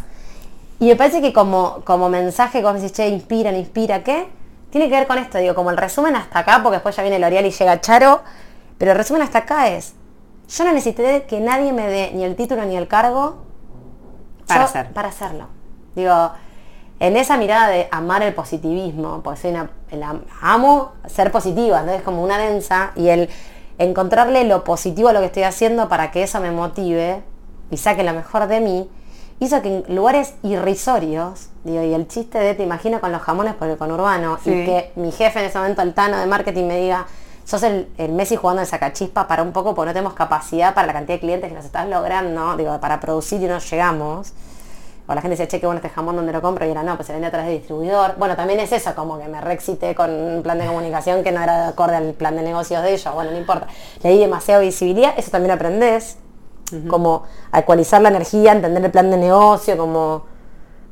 Y 0.79 0.87
me 0.87 0.95
parece 0.95 1.21
que 1.21 1.31
como, 1.33 1.81
como 1.85 2.09
mensaje, 2.09 2.61
como 2.61 2.75
decís, 2.75 2.91
che, 2.93 3.07
inspiran, 3.07 3.55
inspira, 3.55 4.03
¿qué? 4.03 4.27
Tiene 4.69 4.89
que 4.89 4.95
ver 4.95 5.07
con 5.07 5.17
esto, 5.17 5.37
digo, 5.37 5.53
como 5.55 5.69
el 5.69 5.77
resumen 5.77 6.15
hasta 6.15 6.39
acá, 6.39 6.59
porque 6.63 6.77
después 6.77 6.95
ya 6.95 7.03
viene 7.03 7.19
L'Oreal 7.19 7.45
y 7.45 7.51
llega 7.51 7.79
Charo, 7.81 8.21
pero 8.77 8.91
el 8.91 8.97
resumen 8.97 9.21
hasta 9.21 9.39
acá 9.39 9.67
es, 9.69 9.93
yo 10.49 10.63
no 10.65 10.73
necesité 10.73 11.23
que 11.23 11.39
nadie 11.39 11.71
me 11.71 11.87
dé 11.87 12.11
ni 12.13 12.23
el 12.23 12.35
título 12.35 12.65
ni 12.65 12.75
el 12.75 12.87
cargo 12.87 13.37
Para 14.47 14.61
yo- 14.61 14.65
hacer. 14.65 14.91
para 14.91 15.09
hacerlo. 15.09 15.47
Digo, 15.95 16.31
en 16.99 17.17
esa 17.17 17.37
mirada 17.37 17.67
de 17.69 17.87
amar 17.91 18.23
el 18.23 18.33
positivismo, 18.33 19.21
porque 19.23 19.41
soy 19.41 19.51
una, 19.51 19.69
el 19.91 20.01
am- 20.03 20.23
amo 20.41 20.93
ser 21.05 21.31
positiva, 21.31 21.79
entonces 21.81 22.01
como 22.03 22.23
una 22.23 22.37
densa, 22.37 22.91
y 22.95 23.09
el 23.09 23.29
encontrarle 23.77 24.43
lo 24.45 24.63
positivo 24.63 25.09
a 25.09 25.13
lo 25.13 25.19
que 25.19 25.27
estoy 25.27 25.43
haciendo 25.43 25.87
para 25.89 26.11
que 26.11 26.23
eso 26.23 26.39
me 26.39 26.51
motive 26.51 27.21
y 27.71 27.77
saque 27.77 28.03
lo 28.03 28.13
mejor 28.13 28.47
de 28.47 28.59
mí, 28.59 28.89
hizo 29.39 29.61
que 29.61 29.83
en 29.85 29.95
lugares 29.95 30.33
irrisorios, 30.43 31.49
digo, 31.63 31.83
y 31.83 31.93
el 31.93 32.07
chiste 32.07 32.39
de 32.39 32.53
te 32.55 32.63
imagino 32.63 32.99
con 33.01 33.11
los 33.11 33.21
jamones 33.21 33.53
por 33.55 33.67
el 33.67 33.77
conurbano, 33.77 34.37
Sí. 34.43 34.51
y 34.51 34.65
que 34.65 34.91
mi 34.95 35.11
jefe 35.11 35.39
en 35.39 35.45
ese 35.45 35.57
momento, 35.57 35.81
el 35.81 35.93
Tano 35.93 36.17
de 36.17 36.25
marketing, 36.25 36.65
me 36.65 36.77
diga, 36.79 37.05
sos 37.45 37.63
el, 37.63 37.89
el 37.97 38.11
Messi 38.13 38.35
jugando 38.35 38.61
el 38.61 38.67
sacachispa 38.67 39.27
para 39.27 39.43
un 39.43 39.51
poco, 39.51 39.75
porque 39.75 39.87
no 39.87 39.93
tenemos 39.93 40.13
capacidad 40.13 40.73
para 40.73 40.87
la 40.87 40.93
cantidad 40.93 41.15
de 41.15 41.19
clientes 41.19 41.49
que 41.49 41.55
nos 41.55 41.65
estás 41.65 41.87
logrando, 41.89 42.55
digo, 42.57 42.79
para 42.79 42.99
producir 42.99 43.41
y 43.41 43.45
no 43.45 43.59
llegamos. 43.59 44.33
O 45.05 45.13
la 45.13 45.19
gente 45.21 45.35
dice, 45.35 45.49
che, 45.49 45.59
qué 45.59 45.65
bueno 45.65 45.79
este 45.83 45.89
jamón 45.89 46.15
donde 46.15 46.31
lo 46.31 46.41
compro, 46.41 46.65
y 46.65 46.69
era 46.69 46.81
no, 46.81 46.95
pues 46.95 47.07
se 47.07 47.11
vende 47.11 47.27
a 47.27 47.31
través 47.31 47.47
de 47.49 47.55
distribuidor. 47.57 48.15
Bueno, 48.17 48.37
también 48.37 48.61
es 48.61 48.71
eso, 48.71 48.95
como 48.95 49.19
que 49.19 49.27
me 49.27 49.41
reexcité 49.41 49.93
con 49.93 50.09
un 50.09 50.41
plan 50.41 50.57
de 50.57 50.65
comunicación 50.65 51.23
que 51.25 51.33
no 51.33 51.43
era 51.43 51.67
acorde 51.67 51.97
al 51.97 52.13
plan 52.13 52.37
de 52.37 52.41
negocios 52.41 52.81
de 52.81 52.93
ellos. 52.93 53.13
Bueno, 53.13 53.31
no 53.31 53.37
importa. 53.37 53.67
Le 54.01 54.11
di 54.11 54.19
demasiada 54.19 54.61
visibilidad, 54.61 55.13
eso 55.17 55.29
también 55.29 55.51
aprendés. 55.51 56.17
Como 56.89 57.23
a 57.51 57.59
ecualizar 57.59 58.01
la 58.01 58.09
energía, 58.09 58.51
entender 58.53 58.83
el 58.85 58.91
plan 58.91 59.11
de 59.11 59.17
negocio, 59.17 59.77
como 59.77 60.23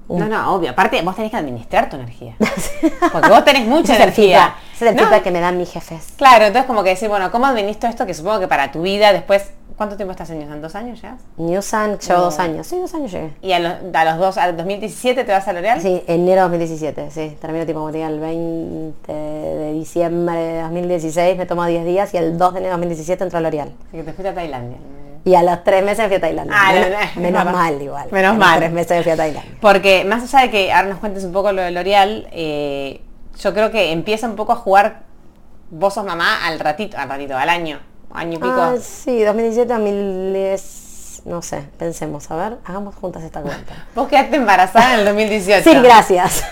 No, 0.09 0.27
no, 0.27 0.53
obvio. 0.55 0.71
Aparte, 0.71 1.01
vos 1.01 1.15
tenés 1.15 1.31
que 1.31 1.37
administrar 1.37 1.89
tu 1.89 1.95
energía. 1.95 2.35
Porque 3.13 3.29
vos 3.29 3.43
tenés 3.45 3.65
mucha 3.67 3.93
es 3.93 3.99
energía. 3.99 4.55
ese 4.75 4.85
es 4.85 4.91
el 4.91 4.97
No, 4.97 5.03
feedback 5.03 5.23
que 5.23 5.31
me 5.31 5.39
dan 5.39 5.57
mis 5.57 5.71
jefes. 5.71 6.13
Claro, 6.17 6.45
entonces 6.45 6.67
como 6.67 6.83
que 6.83 6.89
decir, 6.89 7.07
bueno, 7.09 7.31
¿cómo 7.31 7.45
administro 7.45 7.89
esto? 7.89 8.05
Que 8.05 8.13
supongo 8.13 8.39
que 8.41 8.47
para 8.47 8.71
tu 8.71 8.81
vida 8.81 9.13
después, 9.13 9.51
¿cuánto 9.77 9.95
tiempo 9.95 10.11
estás 10.11 10.29
en 10.31 10.39
Newsan? 10.39 10.61
¿Dos 10.61 10.75
años 10.75 11.01
ya? 11.01 11.17
Newsan, 11.37 11.97
llevo 11.99 12.19
No. 12.19 12.25
dos 12.25 12.39
años. 12.39 12.67
Sí, 12.67 12.77
dos 12.77 12.93
años 12.93 13.11
llegué. 13.11 13.31
Y 13.41 13.53
a 13.53 13.59
los, 13.59 13.73
a 13.93 14.05
los 14.05 14.17
dos, 14.17 14.37
al 14.37 14.57
2017 14.57 15.23
te 15.23 15.31
vas 15.31 15.47
a 15.47 15.53
L'Oreal. 15.53 15.81
Sí, 15.81 16.03
enero 16.07 16.41
de 16.49 16.57
2017, 16.57 17.09
sí. 17.09 17.37
Termino 17.39 17.65
tipo 17.65 17.79
como 17.79 17.91
te 17.91 17.97
diga, 17.99 18.09
el 18.09 18.19
20 18.19 19.11
de 19.13 19.73
diciembre 19.73 20.35
de 20.37 20.61
2016, 20.63 21.37
me 21.37 21.45
tomo 21.45 21.65
10 21.65 21.85
días 21.85 22.13
y 22.13 22.17
el 22.17 22.37
2 22.37 22.53
de 22.53 22.59
enero 22.59 22.75
de 22.75 22.79
2017 22.81 23.23
entro 23.23 23.37
a 23.37 23.41
L'Oreal. 23.41 23.69
Así 23.87 23.97
que 23.97 24.03
te 24.03 24.11
fuiste 24.13 24.27
a 24.29 24.33
Tailandia. 24.35 24.77
Y 25.23 25.35
a 25.35 25.43
los 25.43 25.63
tres 25.63 25.83
meses 25.83 26.07
fui 26.07 26.15
a 26.15 26.21
Tailandia. 26.21 26.55
Ah, 26.57 26.73
menos, 26.73 26.89
no, 26.89 26.97
no, 27.15 27.21
menos 27.21 27.45
no. 27.45 27.51
mal 27.51 27.81
igual. 27.81 28.07
Menos 28.11 28.29
A 28.29 28.33
los 28.33 28.39
mal. 28.39 28.59
tres 28.59 28.71
meses 28.71 29.03
fui 29.03 29.11
a 29.11 29.17
Tailandia. 29.17 29.53
Porque 29.61 30.03
más 30.03 30.23
allá 30.23 30.45
de 30.45 30.51
que 30.51 30.73
ahora 30.73 30.87
nos 30.89 30.99
cuentes 30.99 31.23
un 31.23 31.31
poco 31.31 31.51
lo 31.51 31.61
de 31.61 31.71
L'Oreal, 31.71 32.27
eh, 32.31 33.01
yo 33.39 33.53
creo 33.53 33.71
que 33.71 33.91
empieza 33.91 34.27
un 34.27 34.35
poco 34.35 34.51
a 34.53 34.55
jugar 34.55 35.03
vos 35.71 35.93
sos 35.93 36.05
mamá 36.05 36.45
al 36.45 36.59
ratito, 36.59 36.97
al 36.97 37.07
ratito, 37.09 37.37
al 37.37 37.49
año, 37.49 37.79
año 38.13 38.33
y 38.33 38.37
pico. 38.37 38.53
Ah, 38.53 38.75
sí, 38.81 39.23
2017, 39.23 39.73
2010, 39.73 41.21
no 41.25 41.41
sé, 41.41 41.63
pensemos, 41.77 42.29
a 42.29 42.35
ver, 42.35 42.57
hagamos 42.65 42.95
juntas 42.95 43.23
esta 43.23 43.41
cuenta. 43.41 43.87
Vos 43.95 44.07
quedaste 44.07 44.35
embarazada 44.35 44.93
en 44.95 44.99
el 45.01 45.05
2018. 45.05 45.69
sí, 45.69 45.77
gracias. 45.79 46.43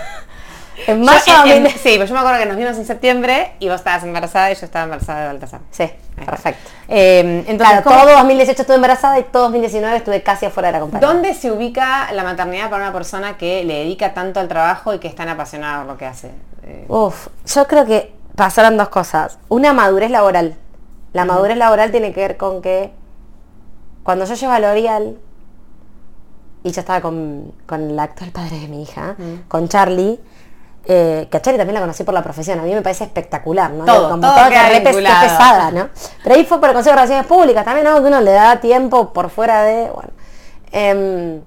En 0.87 0.99
Yo, 0.99 1.05
mayo 1.05 1.43
de 1.43 1.51
en- 1.51 1.57
en- 1.57 1.63
2000 1.63 1.71
sí, 1.81 1.93
pues 1.97 2.09
yo 2.09 2.13
me 2.15 2.19
acuerdo 2.21 2.39
que 2.39 2.45
nos 2.45 2.57
vimos 2.57 2.77
en 2.77 2.85
septiembre 2.85 3.53
y 3.59 3.67
vos 3.67 3.75
estabas 3.77 4.03
embarazada 4.03 4.51
y 4.51 4.55
yo 4.55 4.65
estaba 4.65 4.83
embarazada 4.85 5.21
de 5.21 5.27
Baltasar. 5.27 5.59
Sí, 5.71 5.89
perfecto. 6.25 6.69
Eh, 6.87 7.43
entonces, 7.47 7.57
Claro, 7.67 7.83
¿cómo- 7.83 7.95
todo 8.01 8.11
2018 8.17 8.61
estuve 8.61 8.75
embarazada 8.75 9.19
y 9.19 9.23
todo 9.23 9.43
2019 9.43 9.97
estuve 9.97 10.23
casi 10.23 10.45
afuera 10.45 10.69
de 10.69 10.73
la 10.73 10.79
compañía. 10.79 11.07
¿Dónde 11.07 11.33
se 11.33 11.51
ubica 11.51 12.11
la 12.13 12.23
maternidad 12.23 12.69
para 12.69 12.83
una 12.83 12.93
persona 12.93 13.37
que 13.37 13.63
le 13.63 13.75
dedica 13.79 14.13
tanto 14.13 14.39
al 14.39 14.47
trabajo 14.47 14.93
y 14.93 14.99
que 14.99 15.07
es 15.07 15.15
tan 15.15 15.29
apasionada 15.29 15.79
por 15.83 15.91
lo 15.93 15.97
que 15.97 16.05
hace? 16.05 16.31
Eh, 16.63 16.85
Uf, 16.87 17.27
yo 17.45 17.67
creo 17.67 17.85
que 17.85 18.13
pasaron 18.35 18.77
dos 18.77 18.89
cosas. 18.89 19.37
Una 19.49 19.73
madurez 19.73 20.11
laboral. 20.11 20.55
La 21.13 21.25
madurez 21.25 21.57
laboral 21.57 21.91
tiene 21.91 22.13
que 22.13 22.21
ver 22.21 22.37
con 22.37 22.61
que 22.61 22.91
cuando 24.03 24.25
yo 24.25 24.33
llevo 24.35 24.53
a 24.53 24.59
L'Oreal, 24.59 25.15
y 26.63 26.71
yo 26.71 26.81
estaba 26.81 26.99
con, 27.01 27.53
con 27.65 27.89
el 27.91 27.99
actual 27.99 28.31
padre 28.31 28.59
de 28.59 28.67
mi 28.67 28.83
hija, 28.83 29.15
con 29.47 29.69
Charlie, 29.69 30.19
eh, 30.85 31.27
que 31.29 31.37
a 31.37 31.41
Charlie 31.41 31.57
también 31.57 31.75
la 31.75 31.81
conocí 31.81 32.03
por 32.03 32.13
la 32.13 32.23
profesión, 32.23 32.59
a 32.59 32.63
mí 32.63 32.73
me 32.73 32.81
parece 32.81 33.03
espectacular, 33.03 33.71
¿no? 33.71 33.85
Todo, 33.85 34.09
Como 34.09 34.21
todo 34.21 34.43
que 34.45 34.49
queda 34.49 34.69
re 34.69 34.81
pes- 34.81 34.95
pesada, 34.95 35.71
¿no? 35.71 35.89
Pero 36.23 36.35
ahí 36.35 36.45
fue 36.45 36.59
por 36.59 36.69
el 36.69 36.75
Consejo 36.75 36.95
de 36.95 37.01
Relaciones 37.01 37.25
Públicas 37.27 37.63
también, 37.65 37.85
¿no? 37.85 37.95
Que 38.01 38.07
uno 38.07 38.21
le 38.21 38.31
da 38.31 38.59
tiempo 38.59 39.13
por 39.13 39.29
fuera 39.29 39.63
de, 39.63 39.89
bueno. 39.89 40.09
Em, 40.71 41.41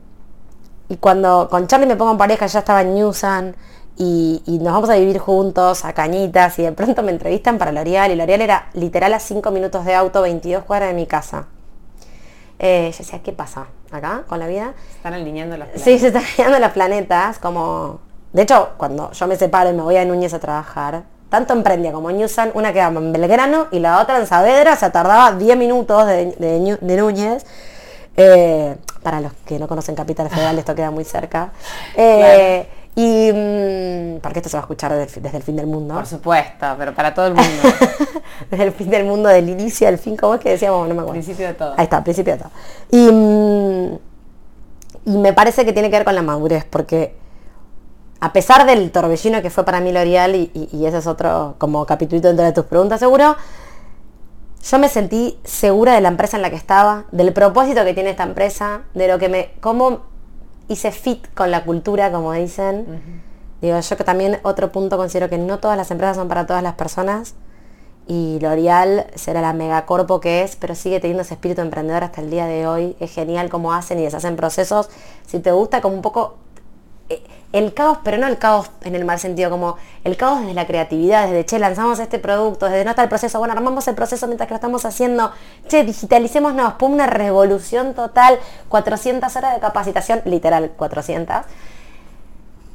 y 0.89 0.97
cuando 0.97 1.49
con 1.51 1.67
Charlie 1.67 1.87
me 1.87 1.97
pongo 1.97 2.13
en 2.13 2.19
pareja, 2.19 2.47
ya 2.47 2.59
estaba 2.61 2.83
en 2.83 2.95
Newsan 2.95 3.57
y, 3.97 4.43
y 4.47 4.59
nos 4.59 4.75
vamos 4.75 4.91
a 4.91 4.95
vivir 4.95 5.19
juntos 5.19 5.85
a 5.85 5.93
Cañitas 5.93 6.59
y 6.59 6.63
de 6.63 6.73
pronto 6.73 7.03
me 7.03 7.13
entrevistan 7.13 7.59
para 7.59 7.73
L'Oreal 7.73 8.11
y 8.11 8.17
L'Oreal 8.17 8.41
era 8.43 8.69
literal 8.75 9.13
a 9.15 9.19
5 9.19 9.51
minutos 9.51 9.85
de 9.85 9.95
auto, 9.95 10.23
22 10.23 10.65
cuadras 10.65 10.91
de 10.91 10.95
mi 10.95 11.07
casa. 11.07 11.47
Eh, 12.59 12.91
yo 12.93 12.99
decía, 12.99 13.21
¿qué 13.23 13.33
pasa 13.33 13.67
acá 13.91 14.23
con 14.29 14.39
la 14.39 14.47
vida? 14.47 14.75
están 14.97 15.15
alineando 15.15 15.57
los 15.57 15.67
planes. 15.69 15.83
Sí, 15.83 15.99
se 15.99 16.09
están 16.09 16.23
creando 16.37 16.59
los 16.59 16.71
planetas, 16.73 17.39
como... 17.39 18.01
De 18.33 18.43
hecho, 18.43 18.71
cuando 18.77 19.11
yo 19.13 19.27
me 19.27 19.37
separo 19.37 19.71
y 19.71 19.75
me 19.75 19.83
voy 19.83 19.97
a 19.97 20.05
Núñez 20.05 20.33
a 20.35 20.39
trabajar, 20.39 21.03
tanto 21.29 21.53
en 21.53 21.63
Prendia 21.63 21.93
como 21.93 22.11
en 22.11 22.19
Newsan, 22.19 22.51
una 22.55 22.73
quedaba 22.73 22.99
en 22.99 23.13
Belgrano 23.13 23.67
y 23.71 23.79
la 23.79 24.01
otra 24.01 24.19
en 24.19 24.27
Saavedra, 24.27 24.77
se 24.77 24.89
tardaba 24.91 25.33
10 25.33 25.57
minutos 25.57 26.07
de, 26.07 26.27
de 26.39 26.61
Ñu- 26.61 26.79
de 26.81 26.97
Núñez. 26.97 27.45
Eh, 28.17 28.77
para 29.03 29.21
los 29.21 29.33
que 29.47 29.59
no 29.59 29.67
conocen 29.67 29.95
Capital 29.95 30.29
Federal, 30.29 30.59
esto 30.59 30.75
queda 30.75 30.91
muy 30.91 31.05
cerca. 31.05 31.51
Eh, 31.97 32.67
y 32.95 33.31
mm, 33.33 34.21
porque 34.21 34.41
esto 34.41 34.51
se 34.51 34.57
va 34.57 34.61
a 34.61 34.65
escuchar 34.65 34.93
desde, 34.95 35.23
desde 35.23 35.39
el 35.39 35.43
fin 35.43 35.57
del 35.57 35.67
mundo. 35.67 35.95
Por 35.95 36.07
supuesto, 36.07 36.67
pero 36.79 36.95
para 36.95 37.15
todo 37.15 37.27
el 37.29 37.35
mundo. 37.35 37.51
desde 38.51 38.65
el 38.65 38.73
fin 38.73 38.91
del 38.91 39.05
mundo, 39.05 39.31
del 39.31 39.49
inicio 39.49 39.89
al 39.89 39.97
fin, 39.97 40.15
¿cómo 40.17 40.35
es 40.35 40.41
que 40.41 40.51
decíamos? 40.51 40.87
No 40.89 40.95
me 40.95 41.01
acuerdo. 41.01 41.13
Principio 41.23 41.47
de 41.49 41.55
todo. 41.55 41.73
Ahí 41.79 41.85
está, 41.85 42.05
principio 42.05 42.35
de 42.35 42.39
todo. 42.41 42.51
Y, 42.91 43.11
mm, 43.11 43.99
y 45.07 45.17
me 45.19 45.33
parece 45.33 45.65
que 45.65 45.73
tiene 45.73 45.89
que 45.91 45.97
ver 45.97 46.05
con 46.05 46.15
la 46.15 46.21
madurez, 46.23 46.65
porque 46.69 47.17
a 48.25 48.33
pesar 48.33 48.67
del 48.67 48.91
torbellino 48.93 49.43
que 49.43 49.51
fue 49.51 49.65
para 49.65 49.81
mí 49.81 49.91
L'Oreal, 49.91 50.37
y, 50.37 50.51
y- 50.55 50.69
y 50.77 50.87
ese 50.87 50.99
es 50.99 51.07
otro 51.09 51.57
como 51.59 51.85
capitulito 51.87 52.29
dentro 52.29 52.45
de 52.47 52.53
tus 52.53 52.67
preguntas 52.67 53.01
seguro, 53.01 53.35
yo 54.63 54.79
me 54.79 54.89
sentí 54.89 55.39
segura 55.43 55.95
de 55.95 56.01
la 56.01 56.09
empresa 56.09 56.37
en 56.37 56.43
la 56.43 56.51
que 56.51 56.57
estaba, 56.57 57.05
del 57.11 57.33
propósito 57.33 57.85
que 57.85 57.95
tiene 57.95 58.11
esta 58.11 58.23
empresa, 58.23 58.83
de 58.95 59.09
lo 59.09 59.19
que 59.19 59.29
me, 59.29 59.51
cómo 59.61 60.03
hice 60.69 60.93
fit 60.93 61.27
con 61.35 61.51
la 61.51 61.65
cultura, 61.65 62.13
como 62.13 62.33
dicen. 62.33 63.23
Digo, 63.61 63.79
yo 63.81 63.97
que 63.97 64.05
también 64.05 64.39
otro 64.45 64.71
punto 64.71 64.97
considero 64.97 65.29
que 65.29 65.39
no 65.39 65.59
todas 65.59 65.77
las 65.77 65.91
empresas 65.91 66.17
son 66.17 66.29
para 66.29 66.47
todas 66.47 66.63
las 66.63 66.75
personas 66.75 67.35
y 68.07 68.39
L'Oreal 68.41 69.07
será 69.17 69.41
la 69.41 69.53
megacorpo 69.53 70.21
que 70.21 70.43
es, 70.43 70.55
pero 70.57 70.75
sigue 70.77 71.01
teniendo 71.01 71.23
ese 71.23 71.35
espíritu 71.35 71.61
emprendedor 71.61 72.05
hasta 72.05 72.21
el 72.21 72.31
día 72.31 72.47
de 72.47 72.67
hoy. 72.69 72.97
Es 73.01 73.13
genial 73.13 73.49
cómo 73.51 73.73
hacen 73.73 73.99
y 73.99 74.03
deshacen 74.03 74.37
procesos. 74.37 74.91
Si 75.27 75.41
te 75.41 75.51
gusta 75.53 75.81
como 75.81 75.95
un 75.97 76.03
poco 76.03 76.37
eh, 77.09 77.23
el 77.53 77.75
caos, 77.75 77.99
pero 78.03 78.17
no 78.19 78.27
el 78.27 78.39
caos 78.39 78.71
en 78.83 78.95
el 78.95 79.05
mal 79.05 79.19
sentido, 79.19 79.51
como 79.51 79.77
el 80.05 80.17
caos 80.17 80.41
desde 80.41 80.55
la 80.55 80.67
creatividad, 80.67 81.27
desde, 81.27 81.45
che, 81.45 81.59
lanzamos 81.59 81.99
este 81.99 82.19
producto, 82.19 82.67
desde 82.67 82.85
no 82.85 82.91
está 82.91 83.03
el 83.03 83.09
proceso, 83.09 83.39
bueno, 83.39 83.53
armamos 83.53 83.87
el 83.89 83.95
proceso 83.95 84.27
mientras 84.27 84.49
que 84.49 84.55
lo 84.55 84.57
estamos 84.57 84.85
haciendo, 84.85 85.33
che, 85.69 85.85
digitalicémonos, 85.85 86.75
pum, 86.75 86.93
una 86.93 87.07
revolución 87.07 87.95
total, 87.95 88.39
400 88.69 89.37
horas 89.37 89.55
de 89.55 89.61
capacitación, 89.61 90.23
literal, 90.25 90.71
400, 90.77 91.37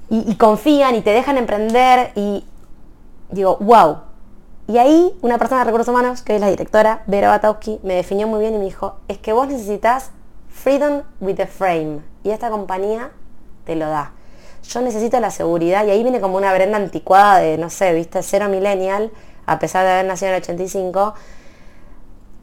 y, 0.09 0.31
y 0.31 0.35
confían 0.35 0.95
y 0.95 1.01
te 1.01 1.09
dejan 1.09 1.37
emprender 1.37 2.11
y 2.15 2.45
digo, 3.29 3.57
wow. 3.57 3.97
Y 4.67 4.77
ahí 4.77 5.17
una 5.21 5.37
persona 5.37 5.59
de 5.59 5.65
recursos 5.65 5.87
humanos, 5.87 6.21
que 6.21 6.35
es 6.35 6.41
la 6.41 6.49
directora, 6.49 7.03
Vera 7.07 7.29
Batowski, 7.29 7.79
me 7.83 7.95
definió 7.95 8.27
muy 8.27 8.41
bien 8.41 8.53
y 8.53 8.57
me 8.57 8.65
dijo, 8.65 8.97
es 9.07 9.17
que 9.17 9.33
vos 9.33 9.47
necesitas 9.47 10.11
freedom 10.49 11.03
with 11.19 11.35
the 11.35 11.47
frame. 11.47 12.01
Y 12.23 12.31
esta 12.31 12.49
compañía 12.49 13.11
te 13.65 13.75
lo 13.75 13.87
da. 13.87 14.11
Yo 14.67 14.81
necesito 14.81 15.19
la 15.19 15.31
seguridad 15.31 15.85
y 15.85 15.91
ahí 15.91 16.03
viene 16.03 16.19
como 16.19 16.35
una 16.35 16.53
Brenda 16.53 16.77
anticuada 16.77 17.39
de, 17.39 17.57
no 17.57 17.69
sé, 17.69 17.93
viste, 17.93 18.21
cero 18.21 18.49
millennial, 18.49 19.11
a 19.45 19.59
pesar 19.59 19.85
de 19.85 19.91
haber 19.91 20.05
nacido 20.05 20.29
en 20.29 20.35
el 20.35 20.41
85, 20.41 21.13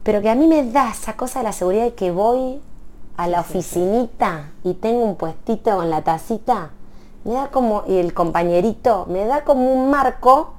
pero 0.03 0.23
que 0.23 0.31
a 0.31 0.35
mí 0.35 0.47
me 0.47 0.65
da 0.71 0.91
esa 0.91 1.17
cosa 1.17 1.41
de 1.41 1.45
la 1.45 1.53
seguridad 1.53 1.85
de 1.85 1.95
que 1.95 2.11
voy 2.11 2.63
a 3.19 3.29
la 3.29 3.41
oficinita 3.41 4.53
y 4.63 4.75
tengo 4.75 5.05
un 5.05 5.17
puestito 5.17 5.77
con 5.77 5.91
la 5.91 6.03
tacita, 6.03 6.71
me 7.25 7.35
da 7.35 7.49
como, 7.51 7.85
y 7.87 7.99
el 7.99 8.15
compañerito, 8.15 9.07
me 9.09 9.27
da 9.27 9.45
como 9.45 9.71
un 9.71 9.91
marco 9.91 10.55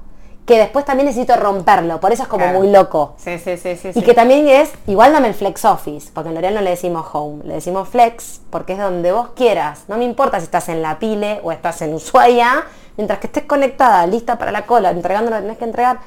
que 0.45 0.59
después 0.59 0.85
también 0.85 1.07
necesito 1.07 1.35
romperlo, 1.37 1.99
por 1.99 2.11
eso 2.11 2.21
es 2.23 2.29
como 2.29 2.43
Claro. 2.43 2.59
muy 2.59 2.69
loco. 2.69 3.15
Sí, 3.17 3.39
sí, 3.39 3.57
sí, 3.57 3.75
sí. 3.75 3.87
Y 3.89 3.93
sí. 3.93 4.01
que 4.03 4.13
también 4.13 4.47
es, 4.47 4.69
igual 4.85 5.11
dame 5.11 5.27
el 5.29 5.33
flex 5.33 5.65
office, 5.65 6.11
porque 6.13 6.29
en 6.29 6.35
L'Oreal 6.35 6.53
no 6.53 6.61
le 6.61 6.69
decimos 6.69 7.07
home, 7.13 7.43
le 7.45 7.55
decimos 7.55 7.89
flex, 7.89 8.41
porque 8.51 8.73
es 8.73 8.79
donde 8.79 9.11
vos 9.11 9.29
quieras. 9.35 9.85
No 9.87 9.97
me 9.97 10.03
importa 10.05 10.39
si 10.39 10.43
estás 10.45 10.69
en 10.69 10.83
la 10.83 10.99
pile 10.99 11.39
o 11.43 11.51
estás 11.51 11.81
en 11.81 11.95
Ushuaia, 11.95 12.63
mientras 12.95 13.17
que 13.19 13.25
estés 13.27 13.45
conectada, 13.45 14.05
lista 14.05 14.37
para 14.37 14.51
la 14.51 14.67
cola, 14.67 14.91
entregando 14.91 15.31
lo 15.31 15.37
que 15.37 15.41
tenés 15.41 15.57
que 15.57 15.65
entregar. 15.65 15.99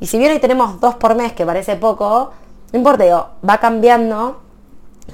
Y 0.00 0.06
si 0.06 0.18
bien 0.18 0.32
hoy 0.32 0.38
tenemos 0.38 0.80
dos 0.80 0.94
por 0.94 1.14
mes, 1.14 1.34
que 1.34 1.44
parece 1.44 1.76
poco, 1.76 2.30
no 2.72 2.78
importa, 2.78 3.04
digo, 3.04 3.28
va 3.46 3.58
cambiando 3.58 4.40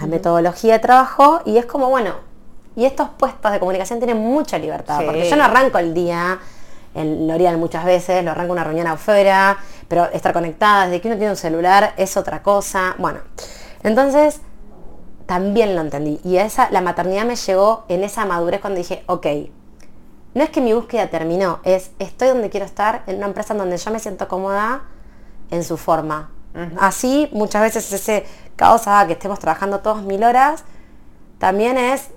la 0.00 0.06
metodología 0.06 0.74
de 0.74 0.78
trabajo 0.78 1.40
y 1.44 1.56
es 1.58 1.66
como, 1.66 1.88
bueno, 1.88 2.12
y 2.76 2.84
estos 2.84 3.08
puestos 3.16 3.50
de 3.50 3.58
comunicación 3.58 3.98
tienen 3.98 4.18
mucha 4.18 4.58
libertad, 4.58 4.98
Sí. 5.00 5.04
porque 5.06 5.28
yo 5.28 5.34
no 5.36 5.44
arranco 5.44 5.78
el 5.78 5.92
día 5.94 6.38
en 6.94 7.26
L'Oreal 7.26 7.58
muchas 7.58 7.84
veces, 7.84 8.24
lo 8.24 8.30
arranco 8.30 8.52
una 8.52 8.64
reunión 8.64 8.86
afuera, 8.86 9.58
pero 9.88 10.10
estar 10.12 10.32
conectada, 10.32 10.86
desde 10.86 11.00
que 11.00 11.08
uno 11.08 11.16
tiene 11.16 11.30
un 11.32 11.36
celular 11.36 11.92
es 11.96 12.16
otra 12.16 12.42
cosa. 12.42 12.94
Bueno, 12.98 13.20
entonces 13.82 14.40
también 15.26 15.74
lo 15.74 15.80
entendí. 15.80 16.20
Y 16.24 16.36
esa, 16.36 16.70
la 16.70 16.80
maternidad 16.80 17.24
me 17.24 17.36
llegó 17.36 17.84
en 17.88 18.04
esa 18.04 18.24
madurez 18.24 18.60
cuando 18.60 18.78
dije, 18.78 19.02
ok, 19.06 19.26
no 20.34 20.42
es 20.42 20.50
que 20.50 20.60
mi 20.60 20.72
búsqueda 20.72 21.08
terminó, 21.08 21.60
es 21.64 21.92
estoy 21.98 22.28
donde 22.28 22.50
quiero 22.50 22.66
estar, 22.66 23.02
en 23.06 23.16
una 23.16 23.26
empresa 23.26 23.54
en 23.54 23.58
donde 23.58 23.76
yo 23.76 23.90
me 23.90 24.00
siento 24.00 24.26
cómoda 24.28 24.82
en 25.50 25.62
su 25.64 25.76
forma. 25.76 26.30
Así 26.78 27.28
muchas 27.32 27.62
veces 27.62 27.92
ese 27.92 28.24
caos 28.54 28.86
haga 28.86 29.08
que 29.08 29.14
estemos 29.14 29.40
trabajando 29.40 29.80
todos 29.80 30.02
mil 30.02 30.22
horas, 30.22 30.62
también 31.38 31.76
es 31.76 32.10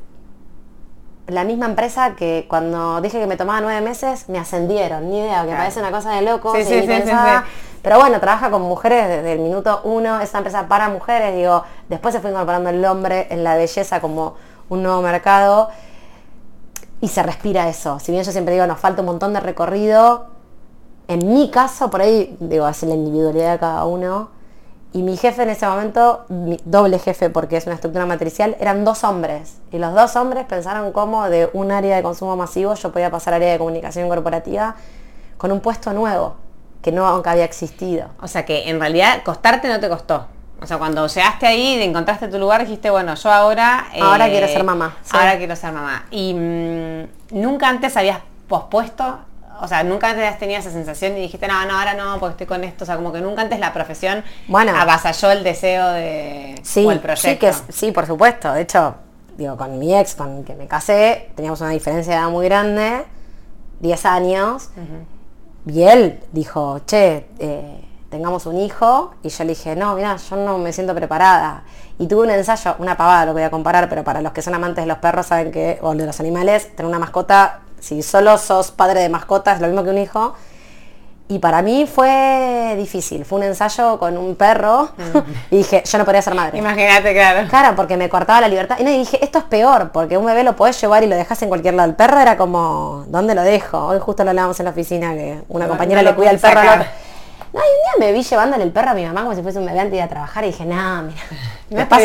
la 1.27 1.43
misma 1.43 1.65
empresa 1.65 2.15
que 2.15 2.45
cuando 2.49 3.01
dije 3.01 3.19
que 3.19 3.27
me 3.27 3.35
tomaba 3.37 3.61
nueve 3.61 3.81
meses, 3.81 4.29
me 4.29 4.39
ascendieron, 4.39 5.09
ni 5.09 5.19
idea, 5.19 5.41
que 5.41 5.47
Claro. 5.47 5.57
parece 5.61 5.79
una 5.79 5.91
cosa 5.91 6.11
de 6.11 6.21
locos 6.21 6.55
Sí, 6.57 6.63
sí. 6.63 6.87
Pero 7.81 7.99
bueno, 7.99 8.19
trabaja 8.19 8.49
con 8.49 8.61
mujeres 8.63 9.07
desde 9.07 9.33
el 9.33 9.39
minuto 9.39 9.81
uno, 9.83 10.19
es 10.19 10.29
una 10.31 10.39
empresa 10.39 10.67
para 10.67 10.89
mujeres, 10.89 11.35
digo, 11.35 11.63
después 11.89 12.13
se 12.13 12.21
fue 12.21 12.31
incorporando 12.31 12.69
el 12.69 12.83
hombre 12.85 13.27
en 13.29 13.43
la 13.43 13.55
belleza 13.55 14.01
como 14.01 14.35
un 14.69 14.83
nuevo 14.83 15.01
mercado 15.01 15.69
y 16.99 17.07
se 17.07 17.23
respira 17.23 17.69
eso. 17.69 17.99
Si 17.99 18.11
bien 18.11 18.23
yo 18.23 18.31
siempre 18.31 18.53
digo, 18.53 18.65
nos 18.67 18.79
falta 18.79 19.01
un 19.01 19.05
montón 19.05 19.33
de 19.33 19.39
recorrido, 19.39 20.27
en 21.07 21.31
mi 21.33 21.49
caso, 21.51 21.89
por 21.89 22.01
ahí, 22.01 22.35
digo, 22.39 22.67
es 22.67 22.83
la 22.83 22.93
individualidad 22.95 23.53
de 23.53 23.59
cada 23.59 23.85
uno. 23.85 24.29
Y 24.93 25.03
mi 25.03 25.17
jefe 25.17 25.43
en 25.43 25.49
ese 25.49 25.67
momento, 25.67 26.25
mi 26.29 26.59
doble 26.65 26.97
jefe, 26.97 27.29
porque 27.29 27.57
es 27.57 27.65
una 27.65 27.75
estructura 27.75 28.05
matricial, 28.05 28.55
eran 28.59 28.85
dos 28.85 29.03
hombres. 29.03 29.57
Y 29.71 29.77
los 29.79 29.93
dos 29.93 30.15
hombres 30.15 30.45
pensaron 30.45 30.91
cómo 30.91 31.29
de 31.29 31.49
un 31.53 31.71
área 31.71 31.95
de 31.97 32.03
consumo 32.03 32.35
masivo 32.35 32.73
yo 32.73 32.91
podía 32.91 33.11
pasar 33.11 33.33
al 33.33 33.41
área 33.41 33.53
de 33.53 33.57
comunicación 33.59 34.07
corporativa 34.09 34.75
con 35.37 35.51
un 35.51 35.59
puesto 35.59 35.93
nuevo, 35.93 36.35
que 36.81 36.91
no 36.91 37.13
nunca 37.15 37.31
había 37.31 37.43
existido. 37.43 38.07
O 38.21 38.27
sea 38.27 38.45
que 38.45 38.69
en 38.69 38.79
realidad 38.79 39.21
costarte 39.23 39.67
no 39.67 39.79
te 39.79 39.89
costó. 39.89 40.25
O 40.59 40.65
sea, 40.65 40.77
cuando 40.79 41.05
llegaste 41.05 41.45
ahí 41.45 41.75
y 41.77 41.83
encontraste 41.83 42.29
tu 42.29 42.39
lugar, 42.39 42.61
dijiste, 42.61 42.89
bueno, 42.89 43.13
yo 43.13 43.31
ahora... 43.31 43.87
eh, 43.93 43.99
Ahora 44.01 44.27
quiero 44.27 44.47
ser 44.47 44.63
mamá, 44.63 44.97
sí. 45.03 45.11
Ahora 45.15 45.37
quiero 45.37 45.55
ser 45.55 45.71
mamá. 45.71 46.05
Y 46.09 46.33
mm, 46.33 47.39
nunca 47.39 47.69
antes 47.69 47.95
habías 47.95 48.19
pospuesto, 48.47 49.19
o 49.61 49.67
sea, 49.67 49.83
nunca 49.83 50.09
antes 50.09 50.23
habías 50.23 50.39
tenido 50.39 50.59
esa 50.59 50.71
sensación 50.71 51.17
y 51.17 51.21
dijiste, 51.21 51.47
no, 51.47 51.65
no, 51.65 51.77
ahora 51.77 51.93
no, 51.93 52.19
porque 52.19 52.31
estoy 52.31 52.47
con 52.47 52.63
esto. 52.63 52.83
O 52.83 52.87
sea, 52.87 52.95
como 52.95 53.11
que 53.11 53.21
nunca 53.21 53.41
antes 53.41 53.59
la 53.59 53.73
profesión 53.73 54.23
Bueno. 54.47 54.73
avasalló 54.75 55.31
el 55.31 55.43
deseo 55.43 55.87
de... 55.89 56.55
Sí, 56.63 56.85
o 56.85 56.91
el 56.91 56.99
proyecto. 56.99 57.51
sí, 57.53 57.63
que, 57.67 57.73
sí, 57.73 57.91
por 57.91 58.05
supuesto. 58.05 58.53
De 58.53 58.61
hecho, 58.61 58.95
digo, 59.37 59.57
con 59.57 59.77
mi 59.79 59.95
ex, 59.97 60.15
con 60.15 60.37
el 60.37 60.43
que 60.43 60.55
me 60.55 60.67
casé, 60.67 61.29
teníamos 61.35 61.61
una 61.61 61.71
diferencia 61.71 62.13
de 62.13 62.19
edad 62.19 62.29
muy 62.29 62.45
grande, 62.45 63.05
10 63.79 64.05
años. 64.05 64.69
Y 65.65 65.83
él 65.83 66.19
dijo, 66.31 66.79
che, 66.85 67.27
eh, 67.39 67.83
tengamos 68.09 68.45
un 68.45 68.57
hijo. 68.57 69.13
Y 69.23 69.29
yo 69.29 69.43
le 69.43 69.49
dije, 69.49 69.75
no, 69.75 69.95
mira, 69.95 70.15
yo 70.17 70.35
no 70.35 70.57
me 70.57 70.71
siento 70.73 70.95
preparada. 70.95 71.63
Y 71.99 72.07
tuve 72.07 72.23
un 72.23 72.29
ensayo, 72.29 72.75
una 72.79 72.95
pavada 72.95 73.25
lo 73.25 73.33
voy 73.33 73.41
a 73.43 73.49
comparar, 73.49 73.89
pero 73.89 74.03
para 74.03 74.21
los 74.21 74.31
que 74.31 74.41
son 74.41 74.53
amantes 74.55 74.83
de 74.83 74.87
los 74.87 74.99
perros 74.99 75.25
saben 75.27 75.51
que, 75.51 75.79
o 75.81 75.93
de 75.95 76.05
los 76.05 76.19
animales, 76.19 76.75
tener 76.75 76.87
una 76.87 76.99
mascota, 76.99 77.61
si 77.79 78.01
solo 78.01 78.37
sos 78.37 78.71
padre 78.71 79.01
de 79.01 79.09
mascota, 79.09 79.53
es 79.53 79.61
lo 79.61 79.67
mismo 79.67 79.83
que 79.83 79.89
un 79.89 79.97
hijo. 79.97 80.33
Y 81.29 81.39
para 81.39 81.61
mí 81.61 81.85
fue 81.93 82.75
difícil, 82.77 83.25
fue 83.25 83.39
un 83.39 83.43
ensayo 83.43 83.99
con 83.99 84.17
un 84.17 84.35
perro 84.35 84.89
y 85.51 85.57
dije, 85.57 85.83
yo 85.85 85.97
no 85.97 86.05
podría 86.05 86.21
ser 86.21 86.35
madre. 86.35 86.57
Imagínate, 86.57 87.13
claro. 87.13 87.49
Claro, 87.49 87.75
porque 87.75 87.97
me 87.97 88.07
cortaba 88.07 88.39
la 88.39 88.47
libertad. 88.47 88.77
Y 88.79 88.83
no, 88.85 88.89
y 88.91 88.99
dije, 88.99 89.21
esto 89.21 89.39
es 89.39 89.43
peor, 89.43 89.89
porque 89.91 90.17
un 90.17 90.25
bebé 90.25 90.45
lo 90.45 90.55
podés 90.55 90.79
llevar 90.79 91.03
y 91.03 91.07
lo 91.07 91.17
dejas 91.17 91.41
en 91.41 91.49
cualquier 91.49 91.73
lado. 91.73 91.89
El 91.89 91.95
perro 91.95 92.19
era 92.21 92.37
como, 92.37 93.03
¿dónde 93.07 93.35
lo 93.35 93.41
dejo? 93.41 93.87
Hoy 93.87 93.99
justo 93.99 94.23
lo 94.23 94.29
hablábamos 94.29 94.57
en 94.61 94.65
la 94.65 94.71
oficina, 94.71 95.13
que 95.13 95.41
una 95.49 95.65
No, 95.65 95.69
compañera 95.71 96.01
no 96.01 96.09
le 96.11 96.15
cuida 96.15 96.29
al 96.29 96.39
perro. 96.39 96.85
No, 97.53 97.59
y 97.59 97.63
un 97.63 97.99
día 97.99 98.07
me 98.07 98.11
vi 98.13 98.23
llevándole 98.23 98.63
el 98.63 98.71
perro 98.71 98.91
a 98.91 98.93
mi 98.93 99.05
mamá 99.05 99.23
como 99.23 99.35
si 99.35 99.41
fuese 99.41 99.59
un 99.59 99.65
bebé 99.65 99.79
antes 99.79 99.91
de 99.91 99.97
ir 99.97 100.03
a 100.03 100.07
trabajar 100.09 100.43
y 100.43 100.47
dije, 100.47 100.65
no, 100.65 101.03
mira, 101.03 101.21
me 101.69 101.85
paso, 101.85 102.03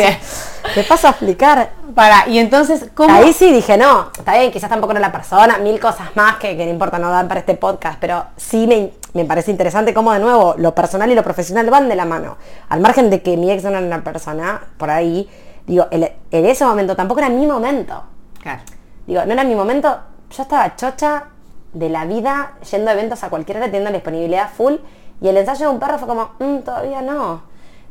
me 0.75 0.83
paso 0.83 1.07
a 1.07 1.09
explicar. 1.11 1.69
Para, 1.93 2.27
y 2.27 2.39
entonces, 2.39 2.85
¿cómo? 2.95 3.13
Ahí 3.13 3.33
sí 3.33 3.51
dije, 3.51 3.77
no, 3.77 4.09
está 4.17 4.37
bien, 4.37 4.51
quizás 4.51 4.69
tampoco 4.69 4.91
era 4.91 4.99
la 4.99 5.11
persona, 5.11 5.57
mil 5.59 5.79
cosas 5.79 6.15
más 6.15 6.37
que, 6.37 6.57
que 6.57 6.65
no 6.65 6.71
importa, 6.71 6.97
no 6.97 7.09
dan 7.11 7.27
para 7.27 7.41
este 7.41 7.55
podcast, 7.55 7.97
pero 7.99 8.25
sí 8.37 8.65
me, 8.65 8.91
me 9.13 9.25
parece 9.25 9.51
interesante 9.51 9.93
cómo 9.93 10.11
de 10.13 10.19
nuevo 10.19 10.55
lo 10.57 10.73
personal 10.73 11.11
y 11.11 11.15
lo 11.15 11.23
profesional 11.23 11.69
van 11.69 11.87
de 11.89 11.95
la 11.95 12.05
mano. 12.05 12.37
Al 12.69 12.79
margen 12.79 13.09
de 13.09 13.21
que 13.21 13.37
mi 13.37 13.51
ex 13.51 13.63
no 13.63 13.69
era 13.69 13.79
una 13.79 14.03
persona, 14.03 14.61
por 14.77 14.89
ahí, 14.89 15.29
digo, 15.67 15.87
el- 15.91 16.11
en 16.31 16.45
ese 16.45 16.65
momento 16.65 16.95
tampoco 16.95 17.19
era 17.19 17.29
mi 17.29 17.45
momento. 17.45 18.03
Claro. 18.41 18.61
Digo, 19.05 19.23
no 19.25 19.33
era 19.33 19.43
mi 19.43 19.53
momento, 19.55 19.99
yo 20.31 20.43
estaba 20.43 20.75
chocha 20.75 21.25
de 21.73 21.89
la 21.89 22.05
vida, 22.05 22.53
yendo 22.71 22.89
a 22.89 22.93
eventos 22.93 23.23
a 23.23 23.29
cualquier 23.29 23.57
hora, 23.57 23.65
teniendo 23.67 23.91
disponibilidad 23.91 24.49
full, 24.49 24.75
y 25.23 25.27
el 25.29 25.37
ensayo 25.37 25.67
de 25.67 25.73
un 25.73 25.79
perro 25.79 25.97
fue 25.97 26.07
como, 26.07 26.31
"Mm, 26.37 26.57
todavía 26.59 27.01
no. 27.01 27.41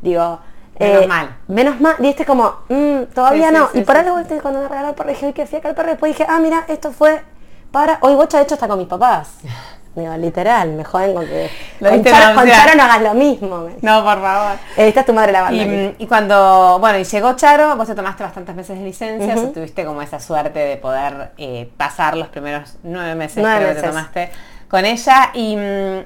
Digo, 0.01 0.39
Menos 0.79 1.07
mal. 1.07 1.37
Menos 1.49 1.81
mal, 1.81 1.95
y 2.01 2.09
este 2.09 2.25
como, 2.25 2.57
"Mm, 2.69 3.03
todavía 3.15 3.49
Sí, 3.49 3.55
no. 3.55 3.69
sí, 3.73 3.79
y 3.81 3.83
por 3.83 3.95
sí, 3.95 4.01
ahí 4.01 4.05
le 4.07 4.11
volteé 4.13 4.41
cuando 4.41 4.61
me 4.61 4.69
regaló 4.69 4.89
el 4.89 4.95
perro, 4.95 5.11
dije, 5.11 5.27
uy, 5.27 5.33
qué 5.33 5.47
fiaca 5.47 5.69
el 5.69 5.75
perro, 5.75 5.91
después 5.91 6.17
dije, 6.17 6.27
ah, 6.29 6.39
mira, 6.41 6.65
esto 6.69 6.91
fue 6.93 7.23
para, 7.71 7.99
hoy 8.01 8.15
Bocha 8.15 8.39
de 8.39 8.45
hecho 8.45 8.55
está 8.55 8.67
con 8.69 8.79
mis 8.79 8.89
papás. 8.89 9.31
Digo, 9.95 10.17
literal, 10.17 10.71
me 10.71 10.85
joden 10.85 11.13
con 11.15 11.27
que 11.27 11.51
Lo 11.81 11.91
con 11.91 12.03
Charo, 12.03 12.35
con 12.35 12.47
no 12.49 12.83
hagas 12.83 13.03
lo 13.03 13.13
mismo. 13.13 13.69
No, 13.83 14.03
por 14.03 14.23
favor. 14.23 14.53
Eh, 14.79 14.89
Esta 14.89 15.01
es 15.01 15.07
tu 15.07 15.13
madre 15.13 15.33
la. 15.33 15.53
Y, 15.53 15.67
mm, 15.67 15.95
y 15.99 16.07
cuando, 16.07 16.79
bueno, 16.81 16.99
y 16.99 17.05
llegó 17.05 17.35
Charo, 17.35 17.77
vos 17.77 17.87
te 17.87 17.95
tomaste 17.95 18.23
bastantes 18.23 18.55
meses 18.55 18.79
de 18.79 18.85
licencia, 18.85 19.35
tuviste 19.53 19.85
como 19.85 20.01
esa 20.01 20.19
suerte 20.19 20.59
de 20.61 20.77
poder 20.79 21.33
eh, 21.37 21.71
pasar 21.77 22.17
los 22.17 22.29
primeros 22.29 22.79
nueve 22.83 23.15
meses 23.15 23.43
Nueve 23.43 23.59
creo 23.65 23.75
que 23.75 23.81
te 23.83 23.87
tomaste 23.89 24.31
con 24.71 24.85
ella. 24.87 25.31
Y 25.35 25.57
mm, 25.57 26.01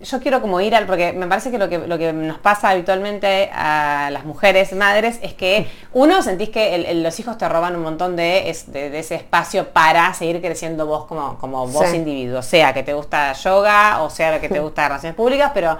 yo 0.00 0.20
quiero 0.20 0.40
como 0.40 0.60
ir 0.60 0.74
al, 0.74 0.86
porque 0.86 1.12
me 1.12 1.26
parece 1.26 1.50
que 1.50 1.58
lo 1.58 1.68
que, 1.68 1.78
lo 1.78 1.98
que 1.98 2.12
nos 2.12 2.38
pasa 2.38 2.70
habitualmente 2.70 3.50
a 3.52 4.10
las 4.12 4.24
mujeres 4.24 4.72
madres 4.72 5.18
es 5.22 5.34
que 5.34 5.66
uno 5.92 6.22
sentís 6.22 6.50
que 6.50 6.74
el- 6.74 6.86
el- 6.86 7.02
los 7.02 7.18
hijos 7.18 7.36
te 7.38 7.48
roban 7.48 7.74
un 7.76 7.82
montón 7.82 8.14
de, 8.14 8.48
es- 8.50 8.70
de- 8.72 8.90
de 8.90 8.98
ese 9.00 9.16
espacio 9.16 9.68
para 9.70 10.12
seguir 10.14 10.40
creciendo 10.40 10.86
vos 10.86 11.06
como, 11.06 11.36
como 11.38 11.66
vos 11.66 11.86
Sí. 11.88 11.96
individuo, 11.96 12.42
sea 12.42 12.72
que 12.72 12.82
te 12.82 12.94
gusta 12.94 13.32
yoga 13.32 14.02
o 14.02 14.10
sea 14.10 14.40
que 14.40 14.48
te 14.48 14.60
gusta 14.60 14.86
relaciones 14.88 15.16
públicas, 15.16 15.50
pero 15.52 15.78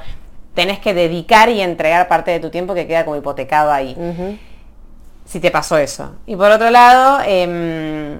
tenés 0.54 0.80
que 0.80 0.94
dedicar 0.94 1.48
y 1.48 1.60
entregar 1.60 2.08
parte 2.08 2.32
de 2.32 2.40
tu 2.40 2.50
tiempo 2.50 2.74
que 2.74 2.86
queda 2.88 3.04
como 3.04 3.16
hipotecado 3.16 3.70
ahí. 3.72 3.96
Si 5.24 5.40
te 5.40 5.50
pasó 5.50 5.76
eso. 5.76 6.12
Y 6.26 6.34
por 6.36 6.50
otro 6.50 6.70
lado, 6.70 7.20
em, 7.24 8.18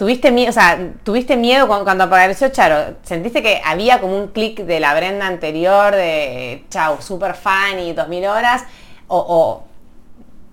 tuviste 0.00 0.30
miedo, 0.32 0.48
o 0.48 0.52
sea, 0.54 0.78
tuviste 1.04 1.36
miedo 1.36 1.66
cuando, 1.66 1.84
cuando 1.84 2.04
apareció 2.04 2.48
Charo. 2.48 2.94
¿Sentiste 3.02 3.42
que 3.42 3.60
había 3.62 4.00
como 4.00 4.16
un 4.16 4.28
clic 4.28 4.60
de 4.64 4.80
la 4.80 4.94
Brenda 4.94 5.26
anterior 5.26 5.94
de 5.94 6.64
chau, 6.70 7.02
super 7.02 7.34
fan 7.34 7.78
y 7.78 7.92
2000 7.92 8.26
horas? 8.26 8.64
O, 9.08 9.18
o, 9.18 9.64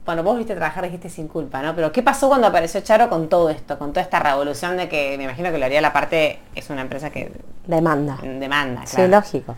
bueno, 0.05 0.21
vos 0.21 0.37
viste 0.37 0.53
trabajar, 0.53 0.83
dijiste 0.83 1.09
sin 1.09 1.29
culpa, 1.29 1.61
¿no? 1.61 1.73
Pero 1.75 1.93
¿qué 1.93 2.03
pasó 2.03 2.27
cuando 2.27 2.45
apareció 2.47 2.81
Charo 2.81 3.07
con 3.07 3.29
todo 3.29 3.49
esto, 3.49 3.79
con 3.79 3.93
toda 3.93 4.01
esta 4.01 4.19
revolución 4.19 4.75
de 4.75 4.89
que 4.89 5.15
me 5.17 5.23
imagino 5.23 5.49
que 5.49 5.57
lo 5.57 5.63
haría 5.65 5.79
la 5.79 5.93
parte, 5.93 6.39
es 6.53 6.69
una 6.69 6.81
empresa 6.81 7.09
que 7.09 7.31
Demanda. 7.67 8.17
demanda, 8.21 8.85
Sí, 8.85 8.97
claro. 8.97 9.11
lógico. 9.11 9.55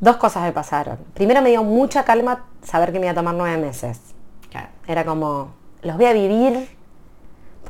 Dos 0.00 0.16
cosas 0.16 0.44
me 0.44 0.52
pasaron. 0.52 0.96
Primero 1.12 1.42
me 1.42 1.50
dio 1.50 1.62
mucha 1.64 2.04
calma 2.04 2.46
saber 2.62 2.92
que 2.92 2.98
me 2.98 3.04
iba 3.04 3.12
a 3.12 3.16
tomar 3.16 3.34
nueve 3.34 3.58
meses. 3.58 4.00
Claro. 4.50 4.68
Era 4.86 5.04
como, 5.04 5.52
los 5.82 5.98
voy 5.98 6.06
a 6.06 6.14
vivir. 6.14 6.80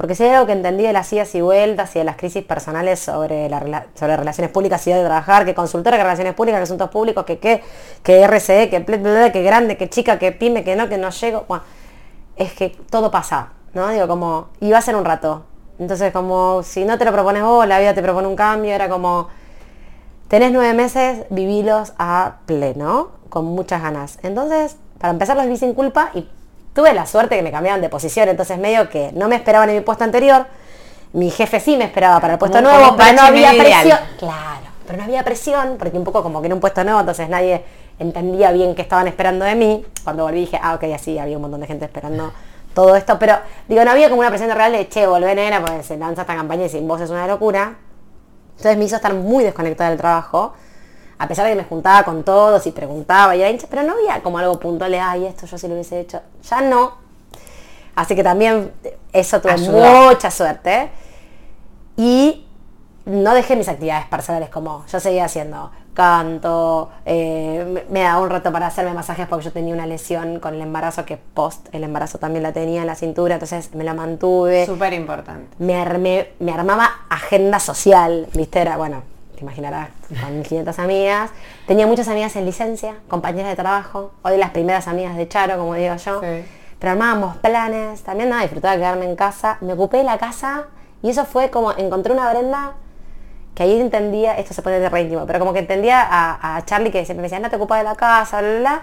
Porque 0.03 0.17
si 0.17 0.25
hay 0.25 0.31
algo 0.31 0.47
que 0.47 0.53
entendí 0.53 0.83
de 0.83 0.93
las 0.93 1.13
idas 1.13 1.33
y 1.37 1.41
vueltas 1.43 1.95
y 1.95 2.01
de 2.01 2.05
las 2.05 2.17
crisis 2.17 2.43
personales 2.43 2.99
sobre, 2.99 3.49
la, 3.49 3.87
sobre 3.95 4.17
relaciones 4.17 4.51
públicas 4.51 4.85
y 4.89 4.93
de 4.93 5.05
trabajar, 5.05 5.45
que 5.45 5.55
consultora, 5.55 5.97
que 5.97 6.03
relaciones 6.03 6.35
públicas, 6.35 6.59
que 6.59 6.65
asuntos 6.65 6.91
públicos, 6.91 7.25
que 7.25 7.39
qué, 7.39 7.63
que 8.03 8.21
RCE, 8.27 8.69
que 8.69 8.85
ble- 8.85 9.01
ble, 9.01 9.31
que 9.31 9.45
grande, 9.45 9.77
que 9.77 9.89
chica, 9.89 10.19
que 10.19 10.33
pyme, 10.33 10.65
que 10.65 10.75
no, 10.75 10.89
que 10.89 10.99
no 10.99 11.11
llego. 11.11 11.47
Es 12.35 12.53
que 12.53 12.71
todo 12.91 13.13
pasa, 13.13 13.51
¿no? 13.75 13.91
Digo, 13.91 14.09
como, 14.09 14.49
y 14.59 14.73
va 14.73 14.79
a 14.79 14.83
ser 14.83 14.97
un 14.97 15.05
rato. 15.05 15.45
Entonces, 15.79 16.13
como, 16.13 16.65
si 16.65 16.85
no 16.85 16.99
te 16.99 17.05
lo 17.05 17.13
propones 17.13 17.45
vos, 17.45 17.65
la 17.69 17.79
vida 17.79 17.95
te 17.95 18.03
propone 18.03 18.27
un 18.27 18.35
cambio, 18.35 18.73
era 18.73 18.89
como, 18.89 19.29
tenés 20.27 20.51
nueve 20.51 20.75
meses, 20.75 21.27
vivilos 21.31 21.93
a 21.97 22.39
pleno, 22.47 23.11
con 23.29 23.45
muchas 23.45 23.81
ganas. 23.81 24.19
Entonces, 24.25 24.79
para 24.99 25.13
empezar 25.13 25.37
los 25.37 25.45
viví 25.47 25.59
sin 25.59 25.75
culpa 25.75 26.11
y 26.13 26.29
tuve 26.75 26.93
la 26.95 27.07
suerte 27.07 27.37
que 27.37 27.43
me 27.43 27.51
cambiaban 27.51 27.81
de 27.81 27.89
posición, 27.89 28.29
entonces 28.29 28.59
medio 28.59 28.89
que 28.89 29.11
no 29.13 29.29
me 29.29 29.37
esperaban 29.37 29.69
en 29.71 29.77
mi 29.77 29.81
puesto 29.83 30.05
anterior, 30.05 30.47
mi 31.13 31.31
jefe 31.31 31.61
sí 31.61 31.77
me 31.77 31.85
esperaba 31.85 32.21
para 32.21 32.35
el 32.35 32.39
puesto 32.39 32.59
Como- 32.59 32.69
nuevo, 32.71 32.85
como 32.87 32.99
pero 32.99 33.13
no 33.15 33.23
había 33.23 33.53
ideal. 33.55 33.67
presión. 33.83 33.99
Claro, 34.19 34.67
pero 34.87 34.99
no 34.99 35.05
había 35.05 35.23
presión, 35.23 35.77
porque 35.79 35.97
un 35.99 36.05
poco 36.05 36.23
como 36.23 36.41
que 36.41 36.47
era 36.47 36.55
un 36.55 36.61
puesto 36.61 36.83
nuevo, 36.85 37.01
entonces 37.01 37.29
nadie 37.29 37.63
entendía 37.99 38.51
bien 38.53 38.75
qué 38.75 38.83
estaban 38.83 39.07
esperando 39.07 39.45
de 39.45 39.55
mí. 39.55 39.85
Cuando 40.05 40.25
volví 40.25 40.41
dije, 40.41 40.59
ah, 40.63 40.75
ok, 40.75 40.85
así 40.95 41.19
había 41.19 41.37
un 41.37 41.43
montón 41.43 41.61
de 41.61 41.67
gente 41.67 41.85
esperando 41.85 42.33
todo 42.75 42.97
esto, 42.97 43.19
pero 43.19 43.37
digo, 43.69 43.85
no 43.85 43.91
había 43.91 44.09
como 44.09 44.21
una 44.21 44.31
presión 44.31 44.51
real 44.51 44.73
de, 44.73 44.89
che, 44.89 45.07
volvé 45.07 45.35
nena, 45.35 45.61
porque 45.61 45.83
se 45.83 45.97
lanza 45.99 46.23
esta 46.23 46.35
campaña 46.35 46.65
y 46.65 46.69
sin 46.71 46.89
vos 46.89 47.01
es 47.03 47.11
una 47.11 47.27
locura. 47.27 47.75
Entonces 48.57 48.79
me 48.79 48.85
hizo 48.85 48.97
estar 48.97 49.13
muy 49.13 49.45
desconectada 49.45 49.91
del 49.91 49.99
trabajo, 49.99 50.55
a 51.23 51.29
pesar 51.29 51.45
de 51.47 51.53
que 51.53 51.57
me 51.59 51.65
juntaba 51.65 52.03
con 52.05 52.23
todos 52.25 52.67
y 52.67 52.73
preguntaba, 52.73 53.37
y 53.37 53.41
era 53.41 53.51
hincha, 53.51 53.67
pero 53.71 53.83
no 53.83 53.93
había 53.93 54.23
como 54.23 54.39
algo 54.39 54.59
puntual 54.59 54.91
de, 54.91 54.99
ay, 55.01 55.27
esto 55.27 55.47
yo 55.47 55.57
sí 55.57 55.69
lo 55.69 55.75
hubiese 55.75 56.01
hecho. 56.01 56.21
Ya 56.51 56.61
no. 56.61 56.95
Así 57.95 58.15
que 58.17 58.25
también 58.25 58.73
eso 59.13 59.41
tuve 59.41 59.53
Ayudó. 59.53 60.09
mucha 60.11 60.31
suerte. 60.31 60.91
Y 61.97 62.47
no 63.05 63.35
dejé 63.35 63.57
mis 63.57 63.69
actividades 63.69 64.07
personales 64.07 64.49
como 64.49 64.85
yo 64.87 65.01
seguía 65.01 65.25
haciendo 65.27 65.71
canto, 65.95 66.89
eh, 67.05 67.85
me- 67.91 68.01
daba 68.03 68.21
un 68.21 68.31
rato 68.31 68.51
para 68.51 68.67
hacerme 68.67 68.95
masajes 68.95 69.27
porque 69.29 69.45
yo 69.45 69.53
tenía 69.53 69.75
una 69.75 69.87
lesión 69.87 70.41
con 70.41 70.55
el 70.55 70.63
embarazo 70.63 71.05
que 71.05 71.19
post 71.19 71.69
el 71.73 71.85
embarazo 71.85 72.17
también 72.19 72.43
la 72.43 72.53
tenía 72.55 72.81
en 72.81 72.87
la 72.87 72.95
cintura, 72.95 73.35
entonces 73.35 73.75
me 73.75 73.85
la 73.85 73.93
mantuve 73.93 74.65
Súper 74.65 74.95
importante. 74.95 75.55
me, 75.59 75.75
armé, 75.77 76.31
me 76.39 76.51
armaba 76.53 76.91
agenda 77.11 77.59
social, 77.61 78.27
¿viste? 78.33 78.61
Era, 78.61 78.79
bueno, 78.79 79.03
te 79.43 79.47
imaginarás, 79.47 79.89
con 80.09 80.35
1500 80.35 80.79
amigas. 80.79 81.31
Tenía 81.67 81.87
muchas 81.87 82.09
amigas 82.09 82.37
en 82.37 82.47
licencia, 82.47 82.95
compañeras 83.09 83.51
de 83.51 83.57
trabajo, 83.57 84.13
hoy 84.23 84.37
las 84.37 84.51
primeras 84.51 84.87
amigas 84.87 85.17
de 85.17 85.29
Charo, 85.29 85.59
como 85.59 85.75
digo 85.75 85.97
yo. 85.97 86.21
Sí. 86.21 86.45
Pero 86.79 86.93
armábamos 86.93 87.37
planes, 87.39 88.03
también 88.03 88.31
nada, 88.31 88.43
disfrutaba 88.43 88.75
de 88.75 88.81
quedarme 88.81 89.05
en 89.07 89.17
casa. 89.17 89.59
Me 89.61 89.73
ocupé 89.73 89.99
de 89.99 90.05
la 90.05 90.19
casa 90.19 90.67
y 91.03 91.11
eso 91.11 91.25
fue 91.25 91.51
como, 91.51 91.73
encontré 91.73 92.13
una 92.13 92.31
Brenda 92.31 92.75
que 93.55 93.65
ahí 93.65 93.81
entendía, 93.81 94.39
esto 94.39 94.55
se 94.55 94.63
puede 94.63 94.81
de 94.81 94.89
re 94.89 95.03
íntimo, 95.03 95.27
pero 95.27 95.39
como 95.39 95.53
que 95.53 95.59
entendía 95.59 96.01
a, 96.03 96.57
a 96.57 96.65
Charlie 96.65 96.91
que 96.91 97.05
siempre 97.05 97.23
me 97.23 97.25
decía, 97.25 97.39
no 97.39 97.51
te 97.51 97.57
ocupas 97.57 97.79
de 97.79 97.85
la 97.85 97.97
casa, 97.97 98.41
bla, 98.41 98.51
bla, 98.51 98.61
bla. 98.61 98.83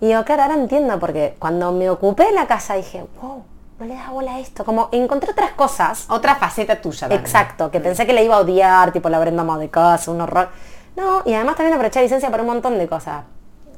Y 0.00 0.08
digo, 0.08 0.24
claro, 0.24 0.42
ahora 0.42 0.54
entiendo, 0.54 0.98
porque 0.98 1.36
cuando 1.38 1.72
me 1.72 1.88
ocupé 1.88 2.24
de 2.24 2.32
la 2.32 2.46
casa 2.46 2.74
dije, 2.74 3.04
wow, 3.22 3.44
no 3.84 3.94
le 3.94 4.00
das 4.00 4.10
bola 4.10 4.34
a 4.36 4.40
esto. 4.40 4.64
Como 4.64 4.88
encontré 4.92 5.30
otras 5.30 5.52
cosas 5.52 6.06
Otra 6.08 6.34
faceta 6.36 6.80
tuya 6.80 7.00
también. 7.00 7.20
Exacto, 7.20 7.70
que 7.70 7.80
pensé 7.80 8.06
que 8.06 8.12
le 8.12 8.24
iba 8.24 8.36
a 8.36 8.40
odiar, 8.40 8.92
tipo 8.92 9.08
la 9.08 9.18
Brenda 9.18 9.44
más 9.44 9.60
de 9.60 9.68
casa, 9.68 10.10
un 10.10 10.20
horror. 10.20 10.48
No, 10.96 11.22
y 11.24 11.34
además 11.34 11.56
también 11.56 11.74
aproveché 11.74 12.02
licencia 12.02 12.30
para 12.30 12.42
un 12.42 12.48
montón 12.48 12.78
de 12.78 12.86
cosas. 12.86 13.24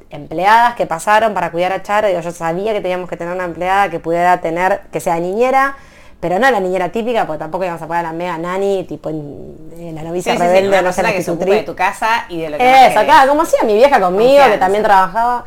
Empleadas 0.09 0.75
que 0.75 0.85
pasaron 0.85 1.33
para 1.33 1.51
cuidar 1.51 1.73
a 1.73 1.83
Charo, 1.83 2.07
digo, 2.07 2.21
yo 2.21 2.31
sabía 2.31 2.73
que 2.73 2.81
teníamos 2.81 3.09
que 3.09 3.17
tener 3.17 3.33
una 3.33 3.43
empleada 3.43 3.89
que 3.89 3.99
pudiera 3.99 4.39
tener, 4.39 4.81
que 4.91 4.99
sea 4.99 5.19
niñera, 5.19 5.75
pero 6.19 6.39
no 6.39 6.49
la 6.49 6.59
niñera 6.59 6.89
típica, 6.89 7.27
porque 7.27 7.39
tampoco 7.39 7.65
íbamos 7.65 7.81
a 7.81 7.87
poner 7.87 8.05
a 8.05 8.09
la 8.09 8.13
mega 8.13 8.37
nani, 8.37 8.85
tipo 8.85 9.09
en, 9.09 9.57
en 9.77 9.95
la 9.95 10.01
Sí, 10.01 10.07
novicia 10.07 10.31
sí, 10.33 10.37
sí, 10.39 10.43
rebelde, 10.45 10.69
una 10.69 10.81
no 10.81 10.93
sé, 10.93 11.03
la 11.03 11.11
que 11.11 11.21
se 11.21 11.35
de 11.35 11.63
tu 11.63 11.75
casa 11.75 12.25
y 12.29 12.39
de 12.39 12.49
lo 12.51 12.57
que 12.57 12.87
Eso, 12.87 12.99
acá, 12.99 13.27
como 13.27 13.41
hacía 13.41 13.63
mi 13.63 13.73
vieja 13.75 13.99
conmigo, 13.99 14.45
que 14.45 14.57
también 14.57 14.83
trabajaba. 14.83 15.43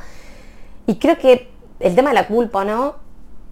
Y 0.86 0.96
creo 0.98 1.16
que 1.18 1.48
el 1.80 1.94
tema 1.94 2.10
de 2.10 2.14
la 2.14 2.26
culpa, 2.26 2.64
¿no? 2.64 2.96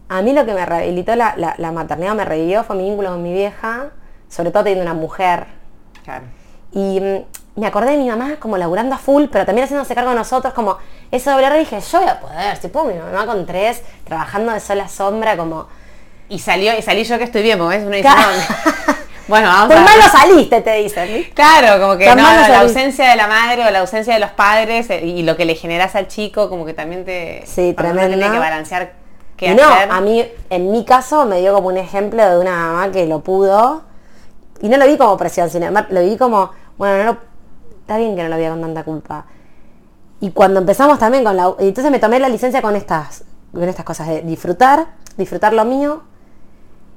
A 0.09 0.23
mí 0.23 0.33
lo 0.33 0.47
que 0.47 0.55
me 0.55 0.65
rehabilitó 0.65 1.15
la, 1.17 1.35
la, 1.37 1.55
la 1.59 1.71
maternidad, 1.73 2.15
me 2.15 2.25
revivió, 2.25 2.65
fue 2.65 2.77
mi 2.77 2.85
vínculo 2.85 3.11
con 3.11 3.23
mi 3.23 3.33
vieja, 3.33 3.89
sobre 4.29 4.51
todo 4.51 4.65
teniendo 4.65 4.91
una 4.91 4.99
mujer. 4.99 5.47
Claro. 6.05 6.25
Y 6.73 7.01
mm, 7.01 7.61
me 7.61 7.67
acordé 7.67 7.91
de 7.93 7.97
mi 7.99 8.09
mamá 8.09 8.37
como 8.39 8.57
laburando 8.57 8.95
a 8.95 8.99
full, 8.99 9.25
pero 9.31 9.45
también 9.45 9.65
haciéndose 9.65 9.95
cargo 9.95 10.11
de 10.11 10.17
nosotros, 10.17 10.55
como 10.55 10.79
eso 11.11 11.31
doble 11.31 11.47
R, 11.47 11.59
dije, 11.59 11.81
yo 11.81 12.01
voy 12.01 12.09
a 12.09 12.21
poder, 12.21 12.57
si 12.57 12.69
puedo, 12.69 12.87
mi 12.87 12.95
mamá 12.95 13.27
con 13.27 13.45
tres, 13.47 13.83
trabajando 14.05 14.53
de 14.53 14.61
sola 14.61 14.89
sombra, 14.89 15.37
como... 15.37 15.67
Y 16.31 16.39
salió, 16.41 16.77
y 16.79 16.83
salí 16.83 17.05
yo 17.05 17.17
que 17.19 17.25
estoy 17.25 17.43
bien, 17.43 17.59
porque 17.59 17.77
es 17.77 17.85
una 17.85 18.01
Claro. 18.01 18.31
edición. 18.31 18.97
bueno, 19.29 19.49
vamos 19.49 19.69
Por 19.69 19.77
a 19.79 19.81
malo 19.81 20.03
saliste, 20.13 20.61
te 20.61 20.75
dicen. 20.75 21.25
Claro, 21.35 21.81
como 21.81 21.97
que 21.97 22.07
no, 22.07 22.17
no 22.17 22.49
la 22.49 22.61
ausencia 22.61 23.09
de 23.09 23.17
la 23.17 23.27
madre 23.27 23.67
o 23.67 23.71
la 23.71 23.79
ausencia 23.81 24.13
de 24.13 24.21
los 24.21 24.31
padres 24.33 24.91
eh, 24.91 25.07
y 25.07 25.23
lo 25.23 25.37
que 25.39 25.47
le 25.47 25.55
generas 25.55 25.95
al 25.95 26.07
chico, 26.07 26.51
como 26.51 26.67
que 26.67 26.75
también 26.75 27.07
te. 27.07 27.43
Sí, 27.47 27.69
uno 27.69 27.77
tremendo. 27.77 28.17
tiene 28.19 28.31
que 28.31 28.39
balancear 28.39 28.93
Y 29.47 29.55
no, 29.55 29.62
a 29.93 30.01
mí, 30.01 30.26
en 30.51 30.70
mi 30.72 30.84
caso, 30.84 31.24
me 31.26 31.41
dio 31.41 31.53
como 31.55 31.68
un 31.68 31.76
ejemplo 31.76 32.28
de 32.28 32.39
una 32.39 32.51
mamá 32.72 32.91
que 32.91 33.07
lo 33.07 33.20
pudo. 33.20 33.82
Y 34.61 34.68
no 34.68 34.76
lo 34.76 34.86
vi 34.86 34.97
como 34.99 35.16
presión, 35.16 35.49
sin 35.51 35.62
embargo, 35.62 35.89
lo 35.93 36.01
vi 36.03 36.16
como, 36.16 36.51
bueno, 36.76 36.99
no 36.99 37.05
lo- 37.12 37.18
está 37.80 37.97
bien 37.99 38.16
que 38.16 38.22
no 38.24 38.28
lo 38.28 38.36
veía 38.36 38.51
con 38.51 38.61
tanta 38.61 38.82
culpa. 38.84 39.24
Y 40.20 40.32
cuando 40.32 40.59
empezamos 40.59 40.99
también 40.99 41.22
con 41.22 41.36
la... 41.36 41.55
Entonces 41.61 41.93
me 41.93 42.01
tomé 42.01 42.18
la 42.18 42.28
licencia 42.28 42.61
con 42.61 42.74
estas, 42.74 43.22
con 43.53 43.62
estas 43.62 43.84
cosas 43.84 44.09
de 44.09 44.22
disfrutar, 44.22 44.86
disfrutar 45.16 45.53
lo 45.53 45.64
mío. 45.64 46.03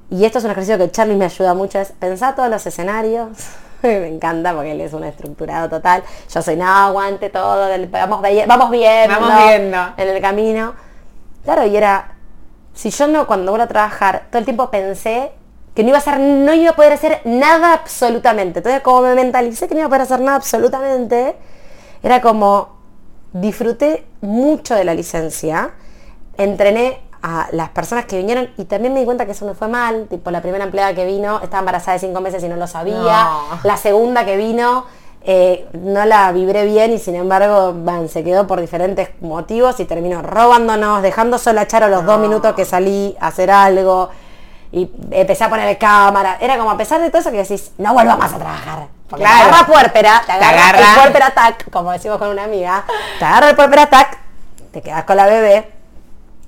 Y 0.09 0.25
esto 0.25 0.39
es 0.39 0.43
un 0.43 0.51
ejercicio 0.51 0.77
que 0.79 0.89
Charlie 0.89 1.15
me 1.15 1.25
ayuda 1.25 1.53
mucho, 1.53 1.79
es 1.79 1.91
pensar 1.91 2.35
todos 2.35 2.49
los 2.49 2.65
escenarios. 2.65 3.29
me 3.83 4.07
encanta 4.07 4.53
porque 4.53 4.71
él 4.71 4.81
es 4.81 4.93
un 4.93 5.03
estructurado 5.03 5.69
total. 5.69 6.03
Yo 6.33 6.41
soy, 6.41 6.55
no, 6.55 6.65
aguante 6.67 7.29
todo, 7.29 7.69
vamos, 7.91 8.21
vamos 8.47 8.71
viendo. 8.71 9.19
Vamos 9.19 9.31
viendo. 9.47 9.77
En 9.97 10.09
el 10.09 10.21
camino. 10.21 10.73
Claro, 11.43 11.65
y 11.65 11.77
era, 11.77 12.10
si 12.73 12.89
yo 12.89 13.07
no, 13.07 13.27
cuando 13.27 13.51
vuelvo 13.51 13.65
a 13.65 13.67
trabajar, 13.67 14.27
todo 14.29 14.39
el 14.39 14.45
tiempo 14.45 14.69
pensé 14.71 15.31
que 15.75 15.83
no 15.83 15.89
iba 15.89 15.97
a 15.97 16.01
hacer, 16.01 16.19
no 16.19 16.53
iba 16.53 16.71
a 16.71 16.75
poder 16.75 16.93
hacer 16.93 17.21
nada 17.25 17.73
absolutamente. 17.73 18.59
Entonces, 18.59 18.81
como 18.81 19.01
me 19.01 19.15
mentalicé 19.15 19.67
que 19.67 19.73
no 19.75 19.79
iba 19.81 19.85
a 19.87 19.89
poder 19.89 20.01
hacer 20.01 20.19
nada 20.19 20.37
absolutamente, 20.37 21.35
era 22.03 22.21
como, 22.21 22.77
disfruté 23.33 24.05
mucho 24.21 24.75
de 24.75 24.83
la 24.83 24.93
licencia, 24.93 25.71
entrené 26.37 26.99
a 27.23 27.47
las 27.51 27.69
personas 27.69 28.05
que 28.05 28.17
vinieron 28.17 28.49
y 28.57 28.65
también 28.65 28.93
me 28.93 28.99
di 29.01 29.05
cuenta 29.05 29.25
que 29.25 29.33
eso 29.33 29.45
me 29.45 29.53
fue 29.53 29.67
mal, 29.67 30.07
tipo 30.09 30.31
la 30.31 30.41
primera 30.41 30.63
empleada 30.63 30.93
que 30.95 31.05
vino 31.05 31.39
estaba 31.41 31.59
embarazada 31.59 31.93
de 31.93 31.99
cinco 31.99 32.19
meses 32.19 32.43
y 32.43 32.47
no 32.49 32.55
lo 32.55 32.65
sabía, 32.67 32.95
No. 32.95 33.59
la 33.63 33.77
segunda 33.77 34.25
que 34.25 34.37
vino 34.37 34.85
eh, 35.23 35.67
no 35.73 36.03
la 36.05 36.31
vibré 36.31 36.65
bien 36.65 36.93
y 36.93 36.99
sin 36.99 37.15
embargo 37.15 37.73
van, 37.75 38.09
se 38.09 38.23
quedó 38.23 38.47
por 38.47 38.59
diferentes 38.59 39.09
motivos 39.21 39.79
y 39.79 39.85
terminó 39.85 40.21
robándonos, 40.21 41.01
dejando 41.03 41.37
sola 41.37 41.61
a 41.61 41.67
Charo 41.67 41.89
los 41.89 42.05
dos 42.05 42.19
minutos 42.19 42.53
que 42.55 42.65
salí 42.65 43.15
a 43.19 43.27
hacer 43.27 43.51
algo 43.51 44.09
y 44.71 44.89
empecé 45.11 45.43
a 45.43 45.49
poner 45.49 45.77
cámara. 45.77 46.37
Era 46.41 46.57
como 46.57 46.71
a 46.71 46.77
pesar 46.77 47.01
de 47.01 47.09
todo 47.09 47.21
eso 47.21 47.31
que 47.31 47.37
decís, 47.37 47.71
no 47.77 47.93
vuelva 47.93 48.15
más 48.15 48.33
a 48.33 48.37
trabajar. 48.37 48.87
Porque 49.09 49.23
Claro. 49.25 49.43
te 49.43 49.49
agarra 49.49 49.67
puérpera, 49.67 50.19
te 50.21 50.25
Te 50.25 50.31
agarra, 50.31 50.79
el 50.79 50.99
puérpera 50.99 51.27
attack, 51.27 51.69
como 51.69 51.91
decimos 51.91 52.17
con 52.17 52.29
una 52.29 52.45
amiga, 52.45 52.85
te 53.19 53.25
agarra 53.25 53.49
el 53.49 53.55
puérpera 53.55 53.83
attack, 53.83 54.17
te 54.71 54.81
quedas 54.81 55.03
con 55.03 55.17
la 55.17 55.25
bebé. 55.25 55.69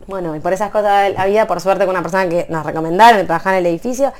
Bueno, 0.07 0.35
y 0.35 0.39
por 0.39 0.51
esas 0.53 0.71
cosas 0.71 1.11
vida, 1.27 1.45
por 1.45 1.61
suerte 1.61 1.85
con 1.85 1.91
una 1.91 2.01
persona 2.01 2.27
que 2.27 2.45
nos 2.49 2.65
recomendaron 2.65 3.21
y 3.21 3.25
trabajaba 3.25 3.57
en 3.57 3.65
el 3.65 3.71
edificio. 3.71 4.13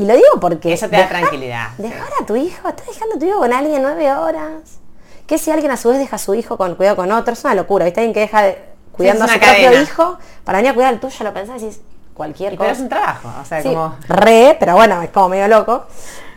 Y 0.00 0.06
lo 0.06 0.14
digo 0.14 0.40
porque... 0.40 0.72
Eso 0.72 0.86
te 0.88 0.96
da 0.96 1.02
dejar- 1.02 1.20
tranquilidad, 1.20 1.68
sí. 1.76 1.82
Dejar 1.82 2.08
a 2.22 2.26
tu 2.26 2.34
hijo, 2.36 2.68
estás 2.68 2.86
dejando 2.86 3.16
a 3.16 3.18
tu 3.18 3.26
hijo 3.26 3.38
con 3.38 3.52
alguien 3.52 3.82
nueve 3.82 4.12
horas. 4.12 4.78
¿Qué 5.26 5.38
si 5.38 5.50
alguien 5.50 5.70
a 5.70 5.76
su 5.76 5.90
vez 5.90 5.98
deja 5.98 6.16
a 6.16 6.18
su 6.18 6.34
hijo 6.34 6.56
con 6.56 6.74
cuidado 6.74 6.96
con 6.96 7.12
otro? 7.12 7.34
Es 7.34 7.44
una 7.44 7.54
locura, 7.54 7.84
¿viste? 7.84 8.00
Alguien 8.00 8.14
que 8.14 8.20
deja 8.20 8.42
de, 8.42 8.58
cuidando 8.92 9.24
a 9.26 9.28
su 9.28 9.38
propio 9.38 9.80
hijo 9.82 10.18
para 10.44 10.58
venir 10.58 10.72
a 10.72 10.74
cuidar 10.74 10.94
al 10.94 11.00
tuyo, 11.00 11.22
lo 11.24 11.32
pensás 11.34 11.60
y 11.62 11.66
decís 11.66 11.80
cualquier 12.14 12.54
Y 12.54 12.56
cosa. 12.56 12.66
pero 12.66 12.76
es 12.76 12.80
un 12.82 12.88
trabajo, 12.88 13.28
o 13.40 13.44
sea, 13.44 13.62
Sí, 13.62 13.68
como... 13.68 13.94
re, 14.08 14.56
pero 14.58 14.74
bueno, 14.74 15.00
es 15.02 15.10
como 15.10 15.28
medio 15.28 15.46
loco. 15.48 15.84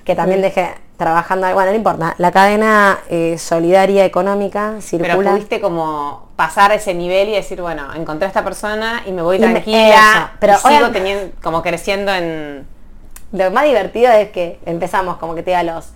Que 0.03 0.15
también 0.15 0.41
dejé 0.41 0.69
trabajando, 0.97 1.51
bueno, 1.53 1.71
no 1.71 1.77
importa. 1.77 2.13
La 2.17 2.31
cadena 2.31 2.99
eh, 3.09 3.37
solidaria 3.39 4.03
económica 4.03 4.71
Pero 4.71 4.81
circula. 4.81 5.31
pudiste 5.31 5.61
como 5.61 6.27
pasar 6.35 6.73
ese 6.73 6.93
nivel 6.93 7.29
y 7.29 7.31
decir, 7.35 7.61
bueno, 7.61 7.93
encontré 7.93 8.25
a 8.25 8.27
esta 8.27 8.43
persona 8.43 9.01
y 9.05 9.13
me 9.13 9.21
voy 9.21 9.37
Y 9.37 9.39
tranquila, 9.39 10.33
pero 10.41 10.55
y 10.55 10.57
sigo 10.57 10.91
teniendo, 10.91 11.33
como 11.41 11.61
creciendo 11.61 12.13
en... 12.13 12.67
Lo 13.33 13.51
más 13.51 13.65
divertido 13.65 14.11
es 14.13 14.29
que 14.29 14.59
empezamos 14.65 15.17
como 15.17 15.35
que 15.35 15.43
te 15.43 15.51
da 15.51 15.63
los 15.63 15.89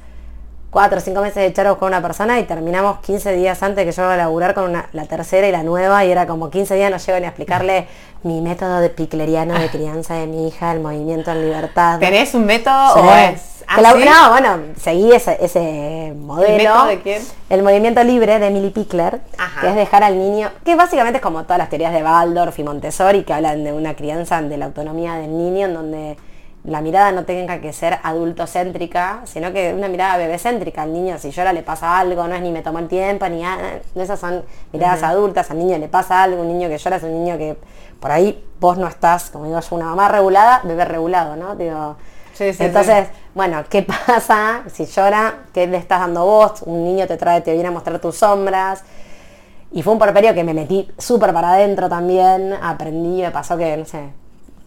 cuatro 0.69 0.97
o 0.97 1.01
cinco 1.01 1.21
meses 1.21 1.35
de 1.35 1.45
echar 1.45 1.65
a 1.65 1.71
buscar 1.71 1.87
una 1.87 2.01
persona 2.01 2.39
y 2.39 2.43
terminamos 2.43 2.99
15 2.99 3.33
días 3.33 3.63
antes 3.63 3.85
que 3.85 3.91
yo 3.93 4.03
iba 4.03 4.13
a 4.13 4.17
laburar 4.17 4.53
con 4.53 4.65
una- 4.65 4.89
la 4.91 5.05
tercera 5.05 5.47
y 5.47 5.51
la 5.51 5.63
nueva 5.63 6.03
y 6.03 6.11
era 6.11 6.27
como 6.27 6.49
15 6.49 6.75
días 6.75 6.91
no 6.91 6.97
llego 6.97 7.19
ni 7.19 7.25
a 7.25 7.29
explicarle 7.29 7.87
mi 8.23 8.41
método 8.41 8.79
de 8.81 8.89
picleriano 8.89 9.57
de 9.57 9.69
crianza 9.69 10.15
de 10.15 10.27
mi 10.27 10.47
hija, 10.49 10.73
el 10.73 10.81
movimiento 10.81 11.31
en 11.31 11.45
libertad. 11.45 11.99
¿Tenés 11.99 12.33
un 12.33 12.45
método 12.45 12.93
Sí. 12.95 12.99
o 12.99 13.13
es...? 13.15 13.53
La- 13.81 13.89
¿Ah, 13.89 13.93
sí? 13.97 14.05
No, 14.05 14.29
bueno, 14.31 14.57
seguí 14.79 15.11
ese, 15.11 15.37
ese 15.41 16.13
modelo. 16.17 16.57
método 16.57 16.85
de 16.85 17.01
quién? 17.01 17.21
El 17.49 17.63
movimiento 17.63 18.01
libre 18.03 18.39
de 18.39 18.47
Emily 18.47 18.69
Pickler, 18.69 19.19
Ajá. 19.37 19.59
que 19.61 19.67
es 19.69 19.75
dejar 19.75 20.03
al 20.05 20.17
niño, 20.17 20.49
que 20.63 20.75
básicamente 20.75 21.17
es 21.17 21.23
como 21.23 21.43
todas 21.43 21.57
las 21.57 21.69
teorías 21.69 21.91
de 21.93 22.01
Waldorf 22.01 22.57
y 22.59 22.63
Montessori, 22.63 23.23
que 23.23 23.33
hablan 23.33 23.63
de 23.65 23.73
una 23.73 23.93
crianza, 23.93 24.41
de 24.41 24.55
la 24.57 24.65
autonomía 24.67 25.15
del 25.15 25.37
niño, 25.37 25.65
en 25.67 25.73
donde 25.73 26.17
la 26.67 26.81
mirada 26.81 27.13
no 27.13 27.23
tenga 27.23 27.61
que 27.61 27.71
ser 27.71 27.97
adultocéntrica, 28.03 29.21
sino 29.23 29.53
que 29.53 29.73
una 29.73 29.87
mirada 29.87 30.17
bebecéntrica. 30.17 30.81
Al 30.81 30.91
niño, 30.91 31.17
si 31.17 31.31
llora, 31.31 31.53
le 31.53 31.63
pasa 31.63 31.97
algo, 31.97 32.27
no 32.27 32.35
es 32.35 32.41
ni 32.41 32.51
me 32.51 32.61
tomó 32.61 32.79
el 32.79 32.89
tiempo, 32.89 33.27
ni 33.29 33.41
nada. 33.41 33.79
Esas 33.95 34.19
son 34.19 34.43
miradas 34.73 35.01
adultas. 35.01 35.49
Al 35.49 35.59
niño 35.59 35.77
le 35.77 35.87
pasa 35.87 36.21
algo, 36.21 36.41
un 36.41 36.49
niño 36.49 36.67
que 36.67 36.77
llora 36.77 36.97
es 36.97 37.03
un 37.03 37.13
niño 37.13 37.37
que 37.37 37.55
por 38.01 38.11
ahí 38.11 38.43
vos 38.59 38.77
no 38.77 38.85
estás, 38.85 39.29
como 39.29 39.45
digo 39.45 39.59
yo, 39.61 39.75
una 39.77 39.85
mamá 39.85 40.09
regulada, 40.09 40.59
bebé 40.65 40.83
regulado, 40.83 41.37
¿no? 41.37 41.55
Digo, 41.55 41.95
Sí, 42.33 42.53
sí, 42.53 42.65
entonces, 42.65 43.07
bueno, 43.33 43.63
¿qué 43.67 43.81
pasa 43.83 44.63
si 44.71 44.85
llora? 44.85 45.45
¿Qué 45.53 45.65
le 45.67 45.77
estás 45.77 46.01
dando 46.01 46.25
vos? 46.25 46.61
Un 46.65 46.83
niño 46.83 47.07
te 47.07 47.15
trae, 47.15 47.41
te 47.41 47.53
viene 47.53 47.69
a 47.69 47.71
mostrar 47.71 47.97
tus 47.99 48.17
sombras. 48.17 48.83
Y 49.71 49.83
fue 49.83 49.93
un 49.93 49.99
porperio 49.99 50.33
que 50.33 50.43
me 50.43 50.53
metí 50.53 50.87
súper 50.97 51.33
para 51.33 51.53
adentro 51.53 51.87
también. 51.87 52.53
Aprendí, 52.61 53.21
me 53.21 53.31
pasó 53.31 53.57
que, 53.57 53.75
no 53.77 53.85
sé, 53.85 54.09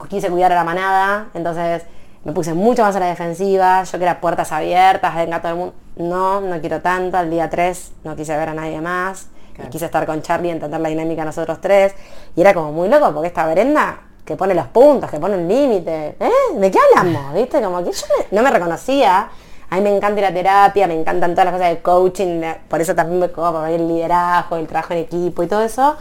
quise 0.09 0.31
cuidar 0.31 0.53
a 0.53 0.55
la 0.57 0.65
manada. 0.65 1.27
Entonces 1.35 1.83
me 2.25 2.33
puse 2.33 2.55
mucho 2.55 2.83
más 2.83 2.95
a 2.97 3.01
la 3.01 3.07
defensiva. 3.07 3.83
Yo 3.85 3.99
que 3.99 4.05
era 4.05 4.21
puertas 4.21 4.53
abiertas, 4.53 5.15
venga 5.15 5.41
todo 5.41 5.53
el 5.53 5.59
mundo. 5.59 5.75
No, 5.97 6.41
no 6.41 6.61
quiero 6.61 6.81
tanto. 6.81 7.17
Al 7.19 7.31
día 7.31 7.49
3 7.51 7.93
no 8.05 8.17
quise 8.17 8.37
ver 8.37 8.49
a 8.51 8.55
nadie 8.55 8.81
más. 8.81 9.29
Claro. 9.55 9.69
Y 9.69 9.71
quise 9.71 9.85
estar 9.87 10.07
con 10.07 10.23
Charlie 10.23 10.49
y 10.49 10.53
entender 10.53 10.81
la 10.81 10.89
dinámica 10.89 11.25
nosotros 11.25 11.61
tres. 11.61 11.95
Y 12.37 12.41
era 12.41 12.55
como 12.55 12.73
muy 12.73 12.89
loco 12.89 13.13
porque 13.13 13.29
esta 13.29 13.47
Brenda 13.51 14.01
que 14.25 14.37
pone 14.37 14.55
los 14.55 14.67
puntos, 14.69 15.11
que 15.11 15.19
pone 15.19 15.37
un 15.37 15.49
límite. 15.49 16.17
¿Eh? 16.21 16.31
¿De 16.55 16.71
qué 16.71 16.79
hablamos? 16.97 17.35
¿Viste? 17.35 17.61
Como 17.61 17.79
que 17.85 17.91
yo 17.93 18.07
me- 18.19 18.37
no 18.37 18.43
me 18.43 18.51
reconocía. 18.51 19.29
A 19.69 19.77
mí 19.77 19.83
me 19.83 19.95
encanta 19.97 20.21
ir 20.21 20.27
a 20.27 20.33
terapia, 20.35 20.87
me 20.87 20.99
encantan 20.99 21.33
todas 21.33 21.45
las 21.47 21.55
cosas 21.55 21.69
de 21.71 21.81
coaching, 21.81 22.43
por 22.69 22.81
eso 22.81 22.93
también 22.95 23.21
me 23.21 23.31
copa 23.31 23.53
para 23.53 23.71
el 23.71 23.87
liderazgo, 23.87 24.57
el 24.57 24.67
trabajo 24.67 24.95
en 24.95 24.99
equipo 25.01 25.43
y 25.45 25.47
todo 25.47 25.63
eso. 25.63 25.97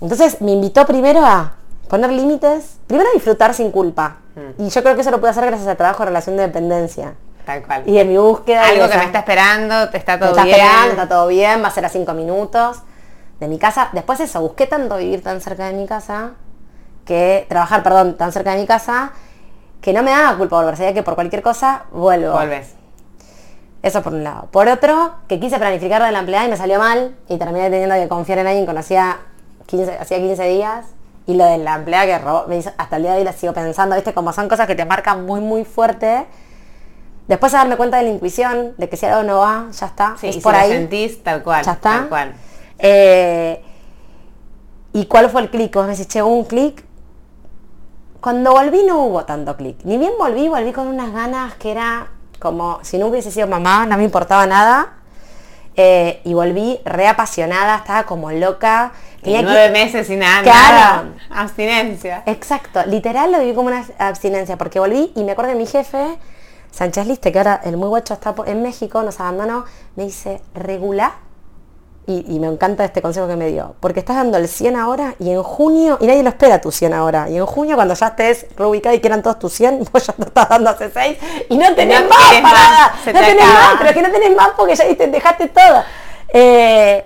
Entonces 0.00 0.40
me 0.40 0.52
invitó 0.52 0.84
primero 0.86 1.24
a 1.24 1.54
poner 1.88 2.10
límites, 2.10 2.78
primero 2.86 3.08
disfrutar 3.14 3.54
sin 3.54 3.70
culpa. 3.70 4.16
Mm. 4.34 4.62
Y 4.62 4.68
yo 4.70 4.82
creo 4.82 4.94
que 4.94 5.00
eso 5.02 5.10
lo 5.10 5.20
pude 5.20 5.30
hacer 5.30 5.46
gracias 5.46 5.68
al 5.68 5.76
trabajo 5.76 6.00
de 6.00 6.06
relación 6.06 6.36
de 6.36 6.42
dependencia. 6.44 7.14
Tal 7.44 7.62
cual. 7.62 7.82
Y 7.86 7.92
de 7.92 8.04
mi 8.04 8.16
búsqueda. 8.16 8.66
Algo 8.68 8.84
que 8.84 8.90
esa- 8.90 8.98
me 8.98 9.04
está 9.04 9.18
esperando, 9.18 9.90
te 9.90 9.98
está 9.98 10.14
me 10.14 10.18
todo 10.20 10.30
está 10.30 10.44
bien. 10.44 10.56
esperando, 10.56 10.90
está 10.92 11.08
todo 11.08 11.26
bien, 11.28 11.62
va 11.62 11.68
a 11.68 11.70
ser 11.70 11.84
a 11.84 11.88
cinco 11.90 12.14
minutos 12.14 12.78
de 13.38 13.48
mi 13.48 13.58
casa. 13.58 13.90
Después 13.92 14.18
eso, 14.20 14.40
busqué 14.40 14.66
tanto 14.66 14.96
vivir 14.96 15.22
tan 15.22 15.40
cerca 15.40 15.66
de 15.66 15.74
mi 15.74 15.86
casa, 15.86 16.30
que 17.04 17.44
trabajar, 17.48 17.82
perdón, 17.82 18.16
tan 18.16 18.32
cerca 18.32 18.52
de 18.54 18.60
mi 18.62 18.66
casa, 18.66 19.12
que 19.82 19.92
no 19.92 20.02
me 20.02 20.10
daba 20.10 20.38
culpa 20.38 20.56
volver. 20.56 20.76
Sabía 20.78 20.94
que 20.94 21.02
por 21.02 21.14
cualquier 21.16 21.42
cosa 21.42 21.82
vuelvo. 21.92 22.32
Volves. 22.32 22.72
Eso 23.82 24.00
por 24.02 24.14
un 24.14 24.24
lado. 24.24 24.48
Por 24.50 24.66
otro, 24.68 25.16
que 25.28 25.38
quise 25.38 25.58
planificar 25.58 26.02
de 26.02 26.10
la 26.10 26.20
empleada 26.20 26.46
y 26.46 26.50
me 26.50 26.56
salió 26.56 26.78
mal 26.78 27.14
y 27.28 27.36
terminé 27.36 27.68
teniendo 27.68 27.94
que 27.96 28.08
confiar 28.08 28.38
en 28.38 28.46
alguien 28.46 28.64
que 28.64 28.70
conocía 28.72 29.18
15, 29.66 29.98
hacía 29.98 30.16
15 30.18 30.44
días. 30.44 30.86
Y 31.26 31.34
lo 31.34 31.44
de 31.44 31.58
la 31.58 31.76
empleada 31.76 32.06
que 32.06 32.18
robó, 32.18 32.44
me 32.48 32.58
hizo- 32.58 32.72
hasta 32.76 32.96
el 32.96 33.02
día 33.02 33.12
de 33.12 33.18
hoy 33.18 33.24
la 33.24 33.32
sigo 33.32 33.52
pensando, 33.54 33.94
¿viste? 33.94 34.12
Como 34.12 34.32
son 34.32 34.48
cosas 34.48 34.66
que 34.66 34.74
te 34.74 34.84
marcan 34.84 35.24
muy, 35.24 35.40
muy 35.40 35.64
fuerte. 35.64 36.26
Después 37.28 37.52
de 37.52 37.58
darme 37.58 37.76
cuenta 37.76 37.96
de 37.96 38.02
la 38.02 38.10
intuición, 38.10 38.74
de 38.76 38.88
que 38.90 38.96
si 38.98 39.06
algo 39.06 39.22
no 39.22 39.38
va, 39.38 39.68
ya 39.72 39.86
está. 39.86 40.16
Sí, 40.20 40.28
es 40.28 40.36
y 40.36 40.40
por 40.40 40.52
si 40.54 40.60
ahí. 40.60 40.68
lo 40.70 40.74
sentís, 40.76 41.22
tal 41.22 41.42
cual. 41.42 41.64
Ya 41.64 41.72
está. 41.72 41.90
Tal 41.90 42.08
cual. 42.10 42.34
Eh, 42.78 43.62
¿Y 44.92 45.06
cuál 45.06 45.30
fue 45.30 45.40
el 45.40 45.50
clic? 45.50 45.74
Vos 45.74 45.86
me 45.86 45.92
decís, 45.92 46.06
che, 46.08 46.22
¿hubo 46.22 46.36
un 46.36 46.44
clic. 46.44 46.84
Cuando 48.20 48.52
volví 48.52 48.84
no 48.84 49.02
hubo 49.04 49.24
tanto 49.24 49.56
clic. 49.56 49.78
Ni 49.84 49.98
bien 49.98 50.12
volví, 50.18 50.48
volví 50.48 50.72
con 50.72 50.86
unas 50.86 51.12
ganas 51.12 51.54
que 51.54 51.70
era 51.70 52.08
como 52.38 52.78
si 52.82 52.98
no 52.98 53.06
hubiese 53.06 53.30
sido 53.30 53.46
mamá, 53.46 53.86
no 53.86 53.96
me 53.96 54.04
importaba 54.04 54.46
nada. 54.46 54.92
Eh, 55.76 56.20
y 56.24 56.34
volví 56.34 56.78
reapasionada, 56.84 57.76
estaba 57.78 58.04
como 58.04 58.30
loca. 58.30 58.92
Tenía 59.24 59.42
nueve 59.42 59.70
meses 59.70 60.06
sin 60.06 60.20
nada, 60.20 60.42
Claro. 60.42 60.60
nada. 60.70 61.04
Abstinencia. 61.30 62.22
Exacto, 62.26 62.84
literal 62.86 63.32
lo 63.32 63.40
viví 63.40 63.54
como 63.54 63.68
una 63.68 63.84
abstinencia, 63.98 64.56
porque 64.56 64.78
volví 64.78 65.12
y 65.16 65.24
me 65.24 65.32
acuerdo 65.32 65.50
que 65.52 65.58
mi 65.58 65.66
jefe, 65.66 66.18
Sánchez 66.70 67.06
Liste, 67.06 67.32
que 67.32 67.38
ahora 67.38 67.60
el 67.64 67.76
muy 67.76 67.88
guacho 67.88 68.14
está 68.14 68.34
en 68.46 68.62
México, 68.62 69.02
nos 69.02 69.18
abandonó, 69.20 69.64
me 69.96 70.04
dice, 70.04 70.40
regula, 70.54 71.14
y, 72.06 72.34
y 72.36 72.38
me 72.38 72.48
encanta 72.48 72.84
este 72.84 73.00
consejo 73.00 73.26
que 73.26 73.36
me 73.36 73.46
dio, 73.46 73.76
porque 73.80 74.00
estás 74.00 74.16
dando 74.16 74.36
el 74.36 74.46
100 74.46 74.76
ahora 74.76 75.14
y 75.18 75.30
en 75.30 75.42
junio, 75.42 75.96
y 76.02 76.06
nadie 76.06 76.22
lo 76.22 76.28
espera 76.28 76.60
tu 76.60 76.70
100 76.70 76.92
ahora, 76.92 77.30
y 77.30 77.38
en 77.38 77.46
junio 77.46 77.76
cuando 77.76 77.94
ya 77.94 78.08
estés 78.08 78.44
reubicado 78.58 78.94
y 78.94 79.00
quieran 79.00 79.22
todos 79.22 79.38
tus 79.38 79.54
100, 79.54 79.84
vos 79.92 80.06
ya 80.06 80.12
te 80.12 80.22
estás 80.24 80.48
dando 80.50 80.68
hace 80.68 80.90
6 80.90 81.18
y 81.48 81.56
no 81.56 81.74
tenés 81.74 82.02
No 82.02 82.08
más 82.10 82.34
para 82.42 82.88
no 82.92 83.02
te 83.04 83.12
tenés 83.12 83.42
acaba. 83.44 83.54
más, 83.54 83.74
pero 83.80 83.94
que 83.94 84.02
no 84.02 84.10
tenés 84.10 84.36
más 84.36 84.48
porque 84.54 84.76
ya 84.76 84.84
te 84.94 85.06
dejaste 85.06 85.48
todo. 85.48 85.82
Eh, 86.28 87.04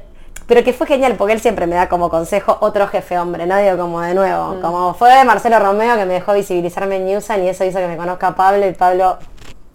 pero 0.48 0.64
que 0.64 0.72
fue 0.72 0.86
genial, 0.88 1.14
porque 1.16 1.34
él 1.34 1.40
siempre 1.40 1.68
me 1.68 1.76
da 1.76 1.88
como 1.88 2.10
consejo 2.10 2.56
otro 2.60 2.88
jefe 2.88 3.16
hombre, 3.18 3.46
no 3.46 3.56
digo 3.58 3.76
como 3.76 4.00
de 4.00 4.14
nuevo, 4.14 4.54
Mm. 4.54 4.60
como 4.60 4.94
fue 4.94 5.22
Marcelo 5.24 5.60
Romeo 5.60 5.96
que 5.96 6.04
me 6.06 6.14
dejó 6.14 6.32
visibilizarme 6.32 6.96
en 6.96 7.04
Newsan 7.06 7.44
y 7.44 7.48
eso 7.48 7.64
hizo 7.64 7.78
que 7.78 7.86
me 7.86 7.96
conozca 7.96 8.28
a 8.28 8.34
Pablo 8.34 8.66
y 8.66 8.72
Pablo 8.72 9.18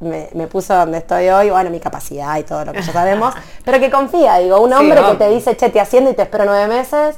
me, 0.01 0.28
me 0.34 0.47
puso 0.47 0.76
donde 0.76 0.97
estoy 0.97 1.30
hoy, 1.30 1.49
bueno, 1.49 1.69
mi 1.69 1.80
capacidad 1.80 2.36
y 2.38 2.43
todo 2.43 2.65
lo 2.65 2.74
que 2.74 2.82
ya 2.82 2.91
sabemos, 2.91 3.34
pero 3.63 3.80
que 3.80 3.89
confía, 3.89 4.39
digo, 4.39 4.59
un 4.59 4.71
Sí, 4.71 4.76
hombre 4.76 5.01
que 5.01 5.15
te 5.15 5.30
dice, 5.30 5.55
che, 5.55 5.69
te 5.69 5.80
haciendo 5.80 6.09
y 6.09 6.13
te 6.13 6.24
espero 6.24 6.43
nueve 6.45 6.67
meses, 6.67 7.15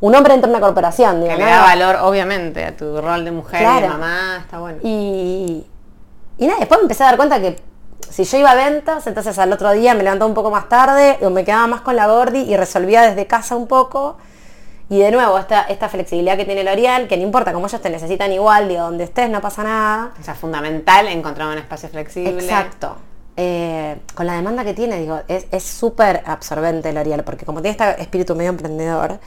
un 0.00 0.14
hombre 0.14 0.34
entra 0.34 0.50
en 0.50 0.54
una 0.56 0.60
corporación, 0.66 1.22
digo, 1.22 1.32
Que 1.34 1.38
le 1.44 1.48
da 1.50 1.62
valor, 1.62 1.96
obviamente, 2.02 2.62
a 2.66 2.76
tu 2.76 3.00
rol 3.00 3.24
de 3.24 3.30
mujer 3.30 3.62
y 3.62 3.80
de 3.82 3.88
mamá, 3.88 4.38
está 4.42 4.58
bueno. 4.58 4.78
Y, 4.82 5.64
y 6.36 6.46
nada, 6.46 6.58
después 6.58 6.78
me 6.80 6.82
empecé 6.82 7.04
a 7.04 7.06
dar 7.06 7.16
cuenta 7.16 7.40
que 7.40 7.56
si 8.10 8.24
yo 8.24 8.38
iba 8.38 8.50
a 8.50 8.54
ventas, 8.54 9.06
entonces 9.06 9.38
al 9.38 9.52
otro 9.52 9.70
día 9.72 9.94
me 9.94 10.02
levantaba 10.02 10.28
un 10.28 10.34
poco 10.34 10.50
más 10.50 10.68
tarde 10.68 11.18
o 11.22 11.30
me 11.30 11.44
quedaba 11.44 11.66
más 11.66 11.80
con 11.82 11.96
la 11.96 12.06
Gordi 12.06 12.40
y 12.40 12.56
resolvía 12.56 13.02
desde 13.02 13.26
casa 13.26 13.56
un 13.56 13.66
poco. 13.66 14.16
Y 14.88 15.00
de 15.00 15.10
nuevo, 15.10 15.36
esta, 15.38 15.62
esta 15.62 15.88
flexibilidad 15.88 16.36
que 16.36 16.44
tiene 16.44 16.62
L'Oreal, 16.62 17.08
que 17.08 17.16
no 17.16 17.24
importa, 17.24 17.52
como 17.52 17.66
ellos 17.66 17.80
te 17.82 17.90
necesitan 17.90 18.32
igual, 18.32 18.68
digo, 18.68 18.82
donde 18.82 19.02
estés 19.04 19.28
no 19.28 19.40
pasa 19.40 19.64
nada. 19.64 20.12
O 20.20 20.22
sea, 20.22 20.34
fundamental 20.36 21.08
encontrar 21.08 21.48
un 21.48 21.58
espacio 21.58 21.88
flexible. 21.88 22.40
Exacto. 22.42 22.96
Eh, 23.36 23.96
con 24.14 24.26
la 24.26 24.34
demanda 24.34 24.62
que 24.64 24.74
tiene, 24.74 24.98
digo, 25.00 25.20
es 25.28 25.46
es 25.50 25.62
súper 25.64 26.22
absorbente 26.24 26.92
L'Oreal, 26.92 27.24
porque 27.24 27.44
como 27.44 27.60
tiene 27.62 27.72
este 27.72 28.00
espíritu 28.00 28.34
medio 28.36 28.50
emprendedor, 28.50 29.18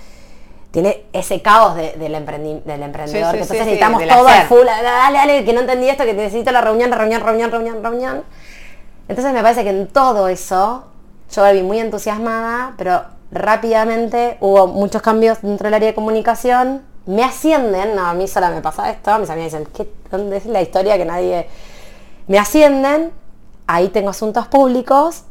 tiene 0.71 1.05
ese 1.13 1.41
caos 1.41 1.75
de- 1.75 1.93
del, 1.93 2.13
emprendi- 2.15 2.63
del 2.63 2.82
emprendedor, 2.84 3.32
Sí, 3.32 3.38
que 3.38 3.41
entonces 3.43 3.57
sí, 3.57 3.63
necesitamos 3.65 4.01
todo 4.07 4.27
al 4.27 4.43
full, 4.47 4.65
dale, 4.65 5.17
dale, 5.17 5.43
que 5.43 5.51
no 5.53 5.59
entendí 5.61 5.89
esto, 5.89 6.05
que 6.05 6.13
necesito 6.13 6.51
la 6.51 6.61
reunión, 6.61 6.91
reunión, 6.91 7.21
reunión, 7.21 7.51
reunión, 7.51 7.84
reunión. 7.84 8.23
Entonces 9.10 9.34
me 9.34 9.41
parece 9.41 9.64
que 9.64 9.72
en 9.72 9.88
todo 9.88 10.28
eso 10.28 10.86
yo 11.32 11.43
volví 11.43 11.64
muy 11.64 11.80
entusiasmada, 11.80 12.76
pero 12.78 13.01
rápidamente 13.32 14.38
hubo 14.39 14.68
muchos 14.68 15.01
cambios 15.01 15.41
dentro 15.41 15.66
del 15.66 15.74
área 15.74 15.89
de 15.89 15.95
comunicación. 15.95 16.84
Me 17.07 17.24
ascienden, 17.24 17.95
no, 17.95 18.05
a 18.05 18.14
mí 18.14 18.28
sola 18.28 18.51
me 18.51 18.62
pasa 18.62 18.89
esto, 18.91 19.18
mis 19.18 19.30
amigas 19.30 19.51
dicen, 19.51 19.68
¿qué, 19.76 19.91
¿dónde 20.12 20.38
es 20.38 20.45
la 20.45 20.62
historia 20.62 20.95
que 20.97 21.05
nadie... 21.05 21.49
Me 22.28 22.38
ascienden, 22.38 23.12
ahí 23.66 23.89
tengo 23.89 24.12
asuntos 24.12 24.47
públicos 24.47 25.24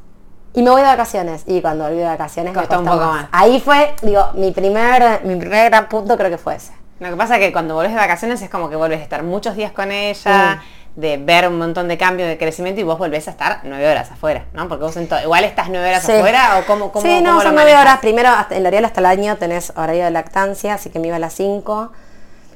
y 0.54 0.62
me 0.62 0.70
voy 0.70 0.80
de 0.80 0.88
vacaciones. 0.88 1.44
Y 1.46 1.62
cuando 1.62 1.84
volví 1.84 1.98
de 1.98 2.04
vacaciones 2.04 2.52
me 2.52 2.58
Costó 2.58 2.80
un 2.80 2.84
costó 2.84 2.98
poco 2.98 3.12
más. 3.12 3.22
más. 3.22 3.30
Ahí 3.30 3.60
fue, 3.60 3.94
digo, 4.02 4.26
mi 4.34 4.50
primer, 4.50 5.24
mi 5.24 5.36
primer 5.36 5.70
gran 5.70 5.88
punto 5.88 6.16
creo 6.16 6.30
que 6.30 6.38
fue 6.38 6.56
ese. 6.56 6.72
Lo 6.98 7.10
que 7.10 7.16
pasa 7.16 7.36
es 7.36 7.40
que 7.40 7.52
cuando 7.52 7.74
volvés 7.74 7.92
de 7.92 7.98
vacaciones 7.98 8.42
es 8.42 8.50
como 8.50 8.68
que 8.68 8.74
vuelves 8.74 8.98
a 8.98 9.02
estar 9.04 9.22
muchos 9.22 9.54
días 9.54 9.70
con 9.70 9.92
ella, 9.92 10.60
de 10.98 11.16
ver 11.16 11.46
un 11.46 11.58
montón 11.58 11.86
de 11.86 11.96
cambios, 11.96 12.28
de 12.28 12.36
crecimiento 12.36 12.80
y 12.80 12.84
vos 12.84 12.98
volvés 12.98 13.28
a 13.28 13.30
estar 13.30 13.60
nueve 13.62 13.88
horas 13.88 14.10
afuera, 14.10 14.46
¿no? 14.52 14.66
Porque 14.66 14.82
vos 14.82 14.96
en 14.96 15.06
to- 15.08 15.20
igual 15.22 15.44
estás 15.44 15.68
nueve 15.68 15.88
horas 15.88 16.02
Sí. 16.02 16.10
afuera 16.10 16.58
o 16.58 16.66
cómo, 16.66 16.90
cómo, 16.90 17.06
sí, 17.06 17.20
no, 17.22 17.30
cómo 17.30 17.42
son 17.42 17.54
nueve 17.54 17.76
horas. 17.76 17.98
Primero, 18.00 18.30
hasta, 18.30 18.56
en 18.56 18.64
L'Oreal 18.64 18.84
hasta 18.84 18.98
el 18.98 19.06
año 19.06 19.36
tenés 19.36 19.72
horario 19.76 20.04
de 20.06 20.10
lactancia, 20.10 20.74
así 20.74 20.90
que 20.90 20.98
me 20.98 21.06
iba 21.06 21.14
a 21.14 21.20
las 21.20 21.34
5. 21.34 21.92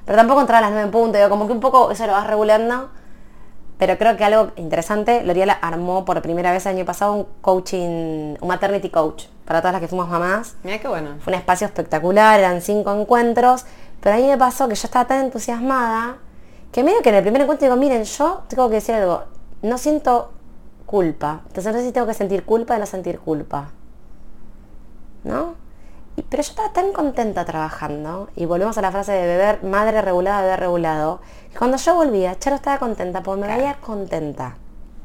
Pero 0.05 0.19
tampoco 0.19 0.41
entraba 0.41 0.59
a 0.59 0.63
las 0.63 0.71
9 0.73 0.87
en 0.87 0.91
punto, 0.91 1.19
digo, 1.19 1.31
como 1.31 1.47
que 1.47 1.53
un 1.53 1.61
poco 1.61 1.93
eso 1.93 2.05
lo 2.09 2.13
vas 2.15 2.27
regulando. 2.27 2.91
Pero 3.79 3.97
creo 3.97 4.17
que 4.17 4.25
algo 4.25 4.51
interesante, 4.57 5.23
L'Oreal 5.23 5.57
armó 5.61 6.05
por 6.05 6.21
primera 6.21 6.51
vez 6.51 6.67
el 6.67 6.75
año 6.77 6.85
pasado 6.85 7.13
un 7.13 7.27
coaching, 7.43 8.35
un 8.41 8.49
maternity 8.49 8.91
coach 8.91 9.27
para 9.45 9.61
todas 9.61 9.73
las 9.75 9.81
que 9.81 9.87
fuimos 9.89 10.09
mamás. 10.09 10.55
Mira 10.65 10.79
qué 10.79 10.89
bueno. 10.89 11.11
Fue 11.21 11.33
un 11.33 11.39
espacio 11.39 11.67
espectacular, 11.69 12.41
eran 12.41 12.61
cinco 12.61 12.93
encuentros, 12.93 13.67
pero 14.01 14.17
a 14.17 14.19
mí 14.19 14.27
me 14.27 14.37
pasó 14.37 14.69
que 14.69 14.75
yo 14.75 14.83
estaba 14.87 15.05
tan 15.07 15.21
entusiasmada 15.27 16.17
que 16.73 16.83
medio 16.83 17.03
que 17.03 17.11
en 17.11 17.17
el 17.17 17.23
primer 17.23 17.43
encuentro 17.43 17.67
digo, 17.67 17.77
miren, 17.77 18.05
yo 18.05 18.43
tengo 18.49 18.69
que 18.69 18.77
decir 18.77 18.95
algo, 18.95 19.25
no 19.63 19.79
siento 19.79 20.33
culpa, 20.87 21.43
entonces 21.47 21.73
no 21.73 21.79
sé 21.79 21.87
si 21.87 21.93
tengo 21.93 22.07
que 22.07 22.15
sentir 22.15 22.45
culpa 22.45 22.75
de 22.75 22.81
no 22.81 22.87
sentir 22.87 23.19
culpa. 23.19 23.71
¿No? 25.25 25.55
Y- 26.17 26.23
pero 26.23 26.43
yo 26.43 26.51
estaba 26.51 26.73
tan 26.73 26.93
contenta 26.93 27.45
trabajando, 27.45 28.29
y 28.37 28.45
volvemos 28.45 28.77
a 28.79 28.83
la 28.83 28.91
frase 28.91 29.13
de 29.13 29.27
beber, 29.27 29.63
madre 29.65 30.03
regulada, 30.03 30.43
bebé 30.43 30.57
regulado, 30.57 31.21
que 31.51 31.59
cuando 31.59 31.77
yo 31.77 31.95
volvía, 31.95 32.39
Charo 32.39 32.57
estaba 32.57 32.79
contenta, 32.79 33.23
porque 33.23 33.41
me 33.43 33.47
Claro. 33.47 33.63
veía 33.63 33.75
contenta. 33.81 34.57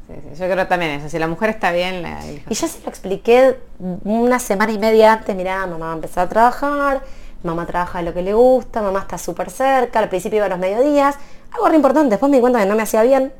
Sí, 0.06 0.14
sí, 0.22 0.40
Yo 0.40 0.50
creo 0.50 0.66
también 0.66 0.92
eso. 0.92 1.08
Si 1.10 1.18
la 1.18 1.26
mujer 1.28 1.50
está 1.50 1.70
bien, 1.70 2.02
la 2.02 2.24
el 2.26 2.36
hijo 2.38 2.46
Y 2.50 2.54
yo 2.54 2.66
se 2.66 2.80
lo 2.82 2.88
expliqué 2.88 3.58
una 4.04 4.38
semana 4.38 4.72
y 4.72 4.78
media 4.78 5.12
antes, 5.12 5.36
mirá, 5.36 5.66
mamá 5.66 5.86
va 5.86 5.92
a 5.92 5.94
empezar 5.96 6.26
a 6.26 6.28
trabajar, 6.30 7.02
mamá 7.42 7.66
trabaja 7.66 7.98
de 7.98 8.04
lo 8.04 8.14
que 8.14 8.22
le 8.22 8.32
gusta, 8.34 8.80
mamá 8.82 9.00
está 9.00 9.16
súper 9.18 9.50
cerca, 9.50 9.98
al 9.98 10.08
principio 10.08 10.38
iba 10.38 10.46
a 10.46 10.48
los 10.48 10.58
mediodías, 10.58 11.14
algo 11.50 11.68
re 11.68 11.76
importante, 11.76 12.10
después 12.10 12.30
me 12.30 12.36
di 12.36 12.40
cuenta 12.40 12.58
que 12.60 12.66
no 12.66 12.74
me 12.74 12.82
hacía 12.82 13.02
bien. 13.02 13.32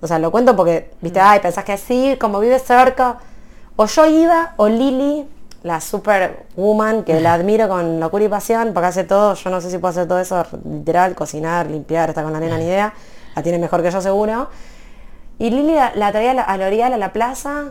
O 0.00 0.06
sea, 0.06 0.18
lo 0.18 0.30
cuento 0.30 0.56
porque, 0.56 0.90
viste, 1.00 1.20
ay, 1.20 1.40
pensás 1.40 1.64
que 1.64 1.76
sí, 1.76 2.16
como 2.20 2.40
vive 2.40 2.58
cerca. 2.58 3.18
O 3.76 3.86
yo 3.86 4.06
iba, 4.06 4.54
o 4.56 4.68
Lili, 4.68 5.28
la 5.62 5.80
superwoman, 5.80 7.04
que 7.04 7.20
la 7.20 7.34
admiro 7.34 7.68
con 7.68 8.00
locura 8.00 8.24
y 8.24 8.28
pasión, 8.28 8.72
porque 8.74 8.88
hace 8.88 9.04
todo, 9.04 9.34
yo 9.34 9.50
no 9.50 9.60
sé 9.60 9.70
si 9.70 9.78
puedo 9.78 9.90
hacer 9.90 10.08
todo 10.08 10.18
eso, 10.18 10.44
literal, 10.64 11.14
cocinar, 11.14 11.70
limpiar, 11.70 12.08
está 12.08 12.22
con 12.22 12.32
la 12.32 12.40
nena 12.40 12.58
ni 12.58 12.64
idea, 12.64 12.92
la 13.36 13.42
tiene 13.42 13.58
mejor 13.58 13.82
que 13.82 13.90
yo 13.90 14.00
seguro. 14.00 14.48
Y 15.38 15.50
Lili 15.50 15.74
la, 15.74 15.92
la 15.94 16.10
traía 16.10 16.32
a 16.32 16.56
L'Oreal, 16.56 16.92
a 16.94 16.98
la 16.98 17.12
plaza, 17.12 17.66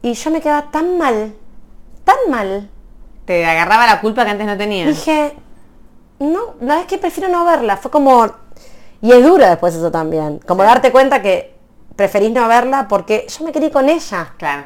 y 0.00 0.14
yo 0.14 0.30
me 0.30 0.40
quedaba 0.40 0.70
tan 0.70 0.98
mal, 0.98 1.34
tan 2.04 2.16
mal. 2.28 2.68
Te 3.24 3.44
agarraba 3.46 3.86
la 3.86 4.00
culpa 4.00 4.24
que 4.24 4.30
antes 4.30 4.46
no 4.46 4.56
tenías. 4.56 4.88
Dije, 4.88 5.36
no, 6.18 6.54
la 6.60 6.76
vez 6.76 6.86
que 6.86 6.98
prefiero 6.98 7.28
no 7.28 7.44
verla. 7.44 7.76
Fue 7.76 7.90
como, 7.90 8.30
y 9.02 9.12
es 9.12 9.22
duro 9.22 9.44
después 9.46 9.74
eso 9.74 9.90
también, 9.90 10.38
como 10.46 10.62
Sí. 10.62 10.68
darte 10.68 10.90
cuenta 10.92 11.20
que 11.20 11.54
preferís 11.96 12.30
no 12.32 12.48
verla 12.48 12.88
porque 12.88 13.26
yo 13.28 13.44
me 13.44 13.52
quería 13.52 13.66
ir 13.68 13.72
con 13.74 13.88
ella. 13.88 14.32
Claro. 14.38 14.62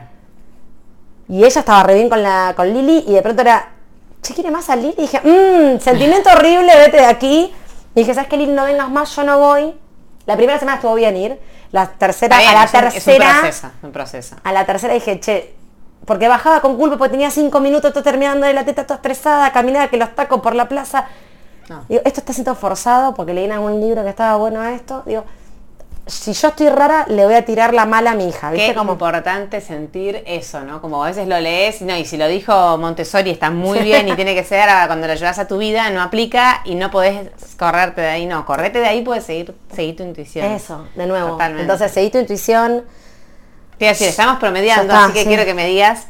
Y 1.29 1.45
ella 1.45 1.59
estaba 1.61 1.83
re 1.83 1.95
bien 1.95 2.09
con, 2.09 2.23
la, 2.23 2.53
con 2.55 2.73
Lili 2.73 3.05
y 3.09 3.15
de 3.15 3.23
pronto 3.23 3.43
era, 3.43 3.69
che, 4.23 4.33
quiere 4.35 4.51
más 4.53 4.71
a 4.71 4.77
Lili. 4.77 4.95
Y 4.97 5.03
dije, 5.03 5.21
mmm, 5.25 5.81
sentimiento 5.81 6.31
horrible, 6.31 6.73
vete 6.77 6.99
de 6.99 7.07
aquí. 7.07 7.53
Y 7.95 8.01
dije, 8.01 8.15
¿sabes 8.15 8.29
qué, 8.29 8.37
Lili? 8.37 8.53
No 8.53 8.65
vengas 8.65 8.89
más, 8.91 9.15
yo 9.17 9.25
no 9.25 9.39
voy. 9.41 9.75
La 10.27 10.37
primera 10.37 10.59
semana 10.59 10.77
estuvo 10.77 10.95
bien 10.95 11.17
ir. 11.17 11.41
La 11.73 11.89
tercera, 11.89 12.39
bien, 12.39 12.51
a 12.51 12.55
la 12.55 12.65
es 12.65 12.73
un- 12.75 12.81
tercera, 12.81 13.25
Es 13.31 13.35
un 13.35 13.41
proceso, 13.41 13.71
un 13.83 13.93
proceso. 13.93 14.37
a 14.45 14.53
la 14.53 14.65
tercera 14.65 14.95
dije, 14.95 15.19
che, 15.19 15.55
porque 16.05 16.29
bajaba 16.29 16.61
con 16.61 16.77
culpa 16.77 16.97
porque 16.97 17.11
tenía 17.11 17.31
cinco 17.31 17.59
minutos, 17.59 17.93
todo 17.93 18.05
terminando 18.05 18.47
de 18.47 18.53
la 18.53 18.65
teta 18.65 18.85
toda 18.85 18.97
estresada, 18.97 19.51
caminaba 19.53 19.89
que 19.89 19.97
los 19.97 20.15
tacos 20.15 20.41
por 20.41 20.55
la 20.55 20.69
plaza. 20.69 21.07
No. 21.69 21.85
Digo, 21.89 22.03
esto 22.05 22.21
está 22.21 22.33
siendo 22.33 22.55
forzado 22.55 23.15
porque 23.15 23.35
leí 23.35 23.45
en 23.45 23.53
algún 23.53 23.81
libro 23.81 24.03
que 24.05 24.11
estaba 24.11 24.37
bueno 24.37 24.63
esto. 24.65 25.03
Digo, 25.07 25.25
si 26.07 26.33
yo 26.33 26.49
estoy 26.49 26.69
rara, 26.69 27.05
le 27.09 27.25
voy 27.25 27.35
a 27.35 27.45
tirar 27.45 27.75
la 27.75 27.85
mala 27.85 28.13
a 28.13 28.15
mi 28.15 28.29
hija. 28.29 28.53
¿Viste? 28.53 28.69
Qué 28.69 28.75
Como, 28.75 28.93
importante 28.93 29.61
sentir 29.61 30.23
eso, 30.25 30.61
¿no? 30.61 30.81
Como 30.81 31.03
a 31.03 31.09
veces 31.09 31.27
lo 31.27 31.39
lees, 31.41 31.83
no, 31.83 31.97
y 31.97 32.05
si 32.05 32.17
lo 32.17 32.29
dijo 32.29 32.79
Montessori 32.79 33.31
está 33.31 33.51
muy 33.51 33.81
bien 33.81 34.09
y 34.09 34.15
tiene 34.15 34.35
que 34.35 34.45
ser 34.45 34.69
ahora 34.69 34.87
cuando 34.87 35.09
lo 35.09 35.15
llevas 35.15 35.41
a 35.41 35.49
tu 35.49 35.59
vida, 35.59 35.91
no 35.91 36.01
aplica 36.01 36.61
y 36.65 36.77
no 36.77 36.93
podés 36.93 37.31
correrte 37.59 38.03
de 38.03 38.09
ahí, 38.09 38.27
no, 38.27 38.47
correte 38.47 38.79
de 38.79 38.87
ahí, 38.87 39.03
puedes 39.03 39.25
seguir, 39.25 39.53
seguir 39.75 39.97
tu 39.97 40.05
intuición. 40.05 40.47
eso, 40.53 40.87
de 40.95 41.07
nuevo. 41.07 41.31
Totalmente. 41.31 41.63
Entonces, 41.63 41.91
seguí 41.91 42.11
tu 42.11 42.19
intuición. 42.19 42.85
Te 43.77 43.85
iba 43.85 43.91
a 43.91 43.93
decir, 43.93 44.09
estamos 44.09 44.39
promediando, 44.39 44.85
está, 44.85 45.05
así 45.07 45.13
que 45.13 45.23
sí. 45.23 45.27
quiero 45.27 45.45
que 45.45 45.55
me 45.55 45.67
digas 45.67 46.07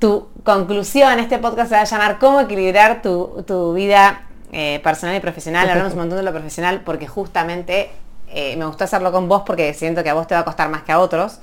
tu 0.00 0.28
conclusión. 0.42 1.20
Este 1.20 1.38
podcast 1.38 1.68
se 1.68 1.76
va 1.76 1.82
a 1.82 1.84
llamar 1.84 2.18
¿Cómo 2.18 2.40
equilibrar 2.40 3.02
tu, 3.02 3.44
tu 3.46 3.74
vida 3.74 4.22
eh, 4.50 4.80
personal 4.82 5.14
y 5.14 5.20
profesional? 5.20 5.68
Hablamos 5.68 5.92
un 5.92 6.00
montón 6.00 6.18
de 6.18 6.24
lo 6.24 6.32
profesional 6.32 6.80
porque 6.84 7.06
justamente 7.06 7.90
eh, 8.28 8.56
me 8.56 8.64
gustó 8.64 8.84
hacerlo 8.84 9.12
con 9.12 9.28
vos 9.28 9.42
porque 9.46 9.74
siento 9.74 10.02
que 10.02 10.10
a 10.10 10.14
vos 10.14 10.26
te 10.26 10.34
va 10.34 10.40
a 10.40 10.44
costar 10.44 10.70
más 10.70 10.82
que 10.82 10.92
a 10.92 10.98
otros. 10.98 11.38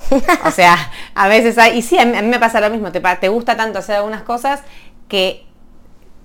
O 0.45 0.51
sea, 0.51 0.76
a 1.16 1.28
veces 1.28 1.58
hay... 1.58 1.78
Y 1.78 1.82
sí, 1.84 1.97
a 1.97 2.05
mí, 2.05 2.18
a 2.18 2.22
mí 2.22 2.28
me 2.28 2.39
pasa 2.39 2.60
lo 2.60 2.70
mismo. 2.70 2.91
Te, 2.91 3.30
gusta 3.30 3.55
tanto 3.55 3.80
hacer 3.80 3.97
algunas 3.97 4.24
cosas 4.24 4.62
que 5.08 5.45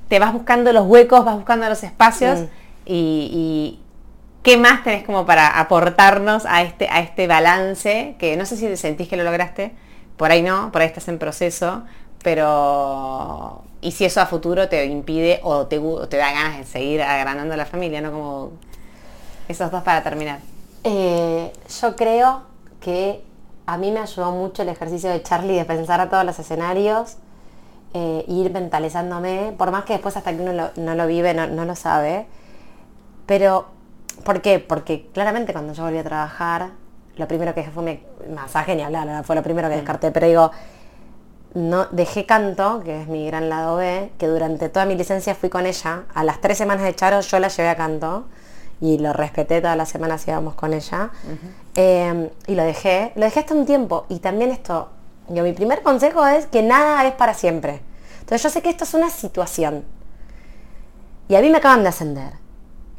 te 0.09 0.18
vas 0.18 0.33
buscando 0.33 0.72
los 0.72 0.87
huecos, 0.87 1.24
vas 1.24 1.37
buscando 1.37 1.68
los 1.68 1.85
espacios 1.85 2.41
Mm. 2.41 2.45
y, 2.87 3.30
y 3.33 3.80
¿qué 4.43 4.57
más 4.57 4.83
tenés 4.83 5.05
como 5.05 5.24
para 5.26 5.61
aportarnos 5.61 6.47
a 6.47 6.62
este, 6.62 6.89
a 6.89 7.01
este 7.01 7.26
balance? 7.26 8.16
Que 8.18 8.37
no 8.37 8.47
sé 8.47 8.57
si 8.57 8.66
te 8.66 8.76
sentís 8.76 9.09
que 9.09 9.16
lo 9.16 9.24
lograste, 9.24 9.72
por 10.16 10.30
ahí 10.30 10.43
no, 10.43 10.70
por 10.72 10.83
ahí 10.83 10.89
estás 10.89 11.09
en 11.09 11.18
proceso, 11.18 11.85
pero 12.23 13.62
y 13.81 13.91
si 13.93 14.05
eso 14.05 14.20
a 14.20 14.27
futuro 14.27 14.68
te 14.68 14.85
impide 14.87 15.41
o 15.43 15.66
te, 15.66 15.81
gu- 15.81 16.03
o 16.03 16.09
te 16.09 16.16
da 16.16 16.31
ganas 16.33 16.59
de 16.59 16.64
seguir 16.64 17.03
agrandando 17.03 17.57
la 17.57 17.66
familia, 17.66 18.01
¿no? 18.01 18.12
Como 18.12 18.51
esos 19.49 19.70
dos 19.70 19.83
para 19.83 20.03
terminar. 20.03 20.39
Eh, 20.85 21.53
yo 21.81 21.97
creo 21.97 22.43
que 22.81 23.23
a 23.66 23.77
mí 23.79 23.91
me 23.91 24.01
ayudó 24.01 24.33
mucho 24.33 24.62
el 24.62 24.68
ejercicio 24.68 25.11
de 25.11 25.23
Charlie 25.23 25.57
de 25.57 25.64
pensar 25.64 26.01
a 26.01 26.09
todos 26.09 26.25
los 26.25 26.39
escenarios, 26.39 27.16
eh, 27.95 28.25
ir 28.29 28.51
mentalizándome, 28.53 29.55
por 29.59 29.70
más 29.70 29.85
que 29.85 29.95
después 29.95 30.16
hasta 30.16 30.33
que 30.33 30.41
uno 30.43 30.53
lo- 30.53 30.70
no 30.77 30.95
lo 30.95 31.07
vive, 31.07 31.35
no, 31.35 31.47
no 31.49 31.64
lo 31.64 31.75
sabe. 31.77 32.27
Pero, 33.27 33.66
¿por 34.25 34.43
qué? 34.43 34.59
Porque 34.59 35.09
claramente 35.12 35.53
cuando 35.53 35.73
yo 35.73 35.85
volví 35.85 35.99
a 35.99 36.05
trabajar, 36.05 36.70
lo 37.16 37.29
primero 37.29 37.55
que 37.55 37.61
dejé 37.61 37.73
fue 37.73 37.83
mi 37.83 38.01
masaje 38.35 38.75
ni 38.75 38.83
hablar, 38.83 39.25
fue 39.25 39.37
lo 39.37 39.43
primero 39.43 39.68
que 39.68 39.77
descarté, 39.77 40.11
pero 40.11 40.27
digo, 40.27 40.51
no 41.55 41.86
dejé 41.90 42.24
canto, 42.24 42.80
que 42.84 43.03
es 43.03 43.09
mi 43.09 43.26
gran 43.26 43.48
lado 43.48 43.76
B, 43.76 44.11
que 44.18 44.26
durante 44.26 44.68
toda 44.68 44.86
mi 44.86 44.94
licencia 44.94 45.34
fui 45.34 45.50
con 45.50 45.66
ella. 45.66 46.05
A 46.14 46.24
las 46.24 46.40
tres 46.40 46.59
semanas 46.59 46.84
de 46.84 46.94
Charo 46.94 47.20
yo 47.20 47.38
la 47.38 47.48
llevé 47.48 47.68
a 47.68 47.76
canto 47.76 48.24
y 48.80 48.98
lo 48.98 49.12
respeté 49.12 49.61
todas 49.61 49.76
las 49.76 49.88
semanas 49.88 50.26
íbamos 50.26 50.55
con 50.55 50.72
ella. 50.72 51.11
Eh, 51.74 52.30
y 52.46 52.55
lo 52.55 52.64
dejé, 52.64 53.12
lo 53.16 53.24
dejé 53.24 53.40
hasta 53.40 53.55
un 53.55 53.66
tiempo. 53.66 54.07
Y 54.09 54.20
también 54.20 54.50
esto, 54.50 54.88
yo, 55.28 55.42
mi 55.42 55.53
primer 55.53 55.82
consejo 55.82 56.26
es 56.26 56.46
que 56.46 56.62
nada 56.62 57.07
es 57.07 57.14
para 57.14 57.34
siempre. 57.34 57.82
Entonces 58.20 58.42
yo 58.42 58.50
sé 58.50 58.62
que 58.62 58.70
esto 58.70 58.84
es 58.84 58.94
una 58.94 59.11
situación. 59.11 59.84
Y 61.28 61.34
a 61.34 61.40
mí 61.40 61.50
me 61.50 61.59
acaban 61.59 61.82
de 61.82 61.90
ascender. 61.90 62.32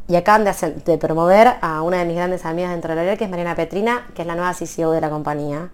Y 0.08 0.16
acaban 0.16 0.44
de, 0.44 0.98
promover 0.98 1.56
a 1.62 1.82
una 1.82 1.98
de 1.98 2.06
mis 2.06 2.16
grandes 2.16 2.46
amigas 2.46 2.72
dentro 2.72 2.92
de 2.92 2.98
la 2.98 3.04
red, 3.04 3.18
que 3.18 3.24
es 3.24 3.30
Mariana 3.30 3.56
Petrina, 3.56 4.08
que 4.14 4.22
es 4.22 4.28
la 4.28 4.36
nueva 4.36 4.54
CCO 4.54 4.92
de 4.92 5.02
la 5.02 5.10
compañía, 5.10 5.70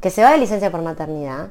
que 0.00 0.10
se 0.10 0.22
va 0.22 0.30
de 0.30 0.38
licencia 0.38 0.70
por 0.70 0.80
maternidad 0.80 1.50